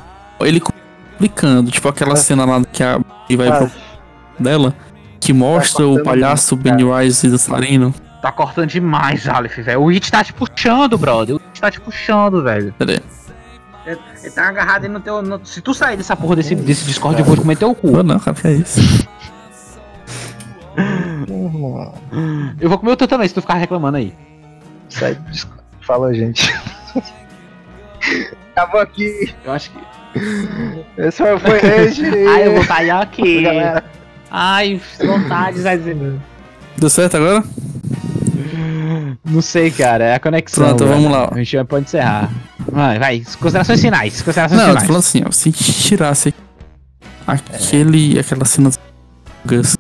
ele 0.41 0.59
complicando, 0.59 1.71
tipo 1.71 1.87
aquela 1.87 2.15
Ah. 2.15 2.17
cena 2.17 2.45
lá 2.47 2.63
que 2.73 2.83
a 2.83 2.99
que 3.27 3.37
vai 3.37 3.49
Ah, 3.49 3.57
pro 3.59 3.71
dela, 4.39 4.75
que 5.25 5.33
mostra 5.33 5.85
o 5.87 5.91
cortando 5.95 6.05
palhaço 6.05 6.55
muito. 6.57 6.65
Pennywise 6.69 7.29
dançarino. 7.29 7.95
Tá 8.21 8.33
cortando 8.33 8.69
demais, 8.69 9.29
Aleph, 9.29 9.57
velho. 9.59 9.83
O 9.83 9.89
It 9.91 10.11
tá 10.11 10.25
te 10.25 10.33
puxando, 10.33 10.97
brother. 10.97 11.37
O 11.37 11.41
It 11.41 11.61
tá 11.61 11.71
te 11.71 11.81
puxando, 11.81 12.43
velho. 12.43 12.75
Cadê? 12.79 13.01
Ele 13.87 14.31
tá 14.35 14.49
agarrado 14.49 14.85
aí 14.85 14.89
no 14.91 14.99
teu. 15.01 15.21
no- 15.21 15.45
Se 15.45 15.61
tu 15.61 15.75
sair 15.75 15.97
dessa 15.97 16.17
porra 16.17 16.37
desse, 16.37 16.55
desse 16.55 16.85
Discord, 16.87 17.19
eu 17.19 17.25
vou 17.25 17.37
comer 17.37 17.57
teu 17.57 17.75
cu. 17.75 17.91
Não, 17.91 18.03
não, 18.03 18.19
cara, 18.19 18.35
que 18.35 18.47
é 18.47 18.53
isso? 18.53 18.81
Eu 22.61 22.69
vou 22.69 22.79
comer 22.79 22.93
o 22.93 22.97
teu 22.97 23.07
também, 23.09 23.29
se 23.29 23.35
tu 23.35 23.41
ficar 23.41 23.55
reclamando 23.55 23.97
aí. 23.99 24.15
Sai, 24.89 25.15
desculpa. 25.31 25.63
Fala, 25.83 26.15
gente. 26.15 26.53
Acabou 28.57 28.81
aqui. 28.81 29.35
Eu 29.45 29.53
acho 29.53 29.71
que. 29.71 29.79
Esse 30.97 31.19
foi, 31.19 31.39
foi 31.39 31.59
Rage. 31.61 32.05
Ai, 32.29 32.47
eu 32.47 32.55
vou 32.55 32.65
sair 32.65 32.91
aqui. 32.91 33.43
Galera. 33.43 33.85
Ai, 34.37 34.81
vontade, 34.99 35.61
vai 35.61 35.79
dizer. 35.79 35.97
Deu 36.77 36.91
certo 36.91 37.17
agora? 37.19 37.45
Não 39.25 39.41
sei, 39.41 39.71
cara, 39.71 40.05
é 40.05 40.15
a 40.17 40.19
conexão. 40.21 40.65
Pronto, 40.67 40.87
vamos 40.87 41.11
lá. 41.11 41.29
A 41.33 41.39
gente 41.43 41.65
pode 41.67 41.85
encerrar. 41.85 42.31
Vai, 42.71 42.99
vai, 42.99 43.23
considerações 43.41 43.81
finais. 43.81 44.21
Considerações 44.23 44.61
Não, 44.61 44.69
eu 44.69 44.75
tô 44.75 44.81
finais. 44.81 44.87
falando 44.89 45.01
assim, 45.01 45.23
ó, 45.27 45.31
se 45.31 45.49
a 45.49 45.53
gente 45.53 45.73
tirasse 45.73 46.35
aquele, 47.27 48.19
aquela 48.19 48.45
cena 48.45 48.71
Gus, 49.47 49.77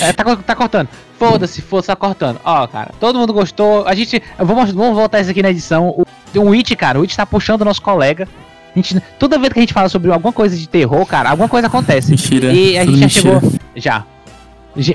É, 0.00 0.12
tá, 0.12 0.36
tá 0.36 0.54
cortando. 0.54 0.88
Foda-se, 1.18 1.60
foda-se, 1.60 1.88
tá 1.88 1.96
cortando. 1.96 2.40
Ó, 2.44 2.66
cara, 2.66 2.92
todo 2.98 3.18
mundo 3.18 3.32
gostou. 3.34 3.86
A 3.86 3.94
gente. 3.94 4.22
mostrar- 4.38 4.72
Vamos 4.72 4.94
voltar 4.96 5.20
isso 5.20 5.30
aqui 5.30 5.42
na 5.42 5.50
edição. 5.50 5.88
O, 5.88 6.04
o 6.38 6.52
It, 6.52 6.74
cara, 6.76 6.98
o 6.98 7.02
It 7.02 7.14
tá 7.16 7.26
puxando 7.26 7.60
o 7.62 7.64
nosso 7.66 7.82
colega. 7.82 8.26
A 8.74 8.78
gente, 8.78 9.02
toda 9.18 9.38
vez 9.38 9.52
que 9.52 9.58
a 9.58 9.62
gente 9.62 9.72
fala 9.74 9.88
sobre 9.88 10.12
alguma 10.12 10.32
coisa 10.32 10.56
de 10.56 10.68
terror, 10.68 11.04
cara, 11.06 11.30
alguma 11.30 11.48
coisa 11.48 11.66
acontece. 11.66 12.10
mentira. 12.10 12.52
E 12.52 12.78
a 12.78 12.84
gente 12.84 12.98
já 12.98 13.06
mentira. 13.06 13.40
chegou. 13.40 13.52
Já. 13.76 14.04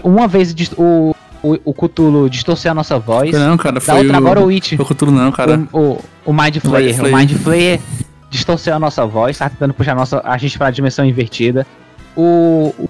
Uma 0.04 0.28
vez 0.28 0.56
o, 0.78 1.14
o, 1.44 1.60
o 1.66 1.74
Cthulhu 1.74 2.30
distorceu 2.30 2.72
a 2.72 2.74
nossa 2.74 2.98
voz. 2.98 3.32
Não, 3.32 3.58
cara, 3.58 3.76
Da 3.76 3.82
foi 3.82 3.98
outra, 3.98 4.14
o... 4.14 4.18
agora 4.18 4.42
o 4.42 4.50
It. 4.50 4.76
O 4.82 4.86
Cthulhu 4.86 5.12
não, 5.12 5.32
cara. 5.32 5.68
O, 5.72 5.80
o, 5.80 6.02
o 6.26 6.34
Mind 6.34 6.58
Flayer. 6.58 7.00
O. 7.04 7.16
Mind 7.16 7.32
Flayer 7.34 7.80
distorceu 8.30 8.76
a 8.76 8.80
nossa 8.80 9.06
voz, 9.06 9.38
tá 9.38 9.50
tentando 9.50 9.74
puxar 9.74 9.92
a, 9.92 9.96
nossa, 9.96 10.22
a 10.24 10.38
gente 10.38 10.58
pra 10.58 10.72
dimensão 10.72 11.06
invertida. 11.06 11.68
O, 12.16 12.74
o, 12.80 12.90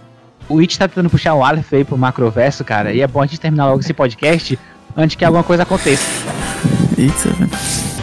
o 0.49 0.59
It 0.59 0.77
tá 0.77 0.88
tentando 0.88 1.09
puxar 1.09 1.33
o 1.33 1.43
Aleph 1.43 1.73
aí 1.73 1.83
pro 1.83 1.97
macroverso, 1.97 2.63
cara. 2.63 2.93
E 2.93 3.01
é 3.01 3.07
bom 3.07 3.21
a 3.21 3.25
gente 3.25 3.39
terminar 3.39 3.65
logo 3.67 3.79
esse 3.79 3.93
podcast 3.93 4.57
antes 4.95 5.15
que 5.15 5.25
alguma 5.25 5.43
coisa 5.43 5.63
aconteça. 5.63 6.05
Eita, 6.97 7.29
velho. 7.29 7.94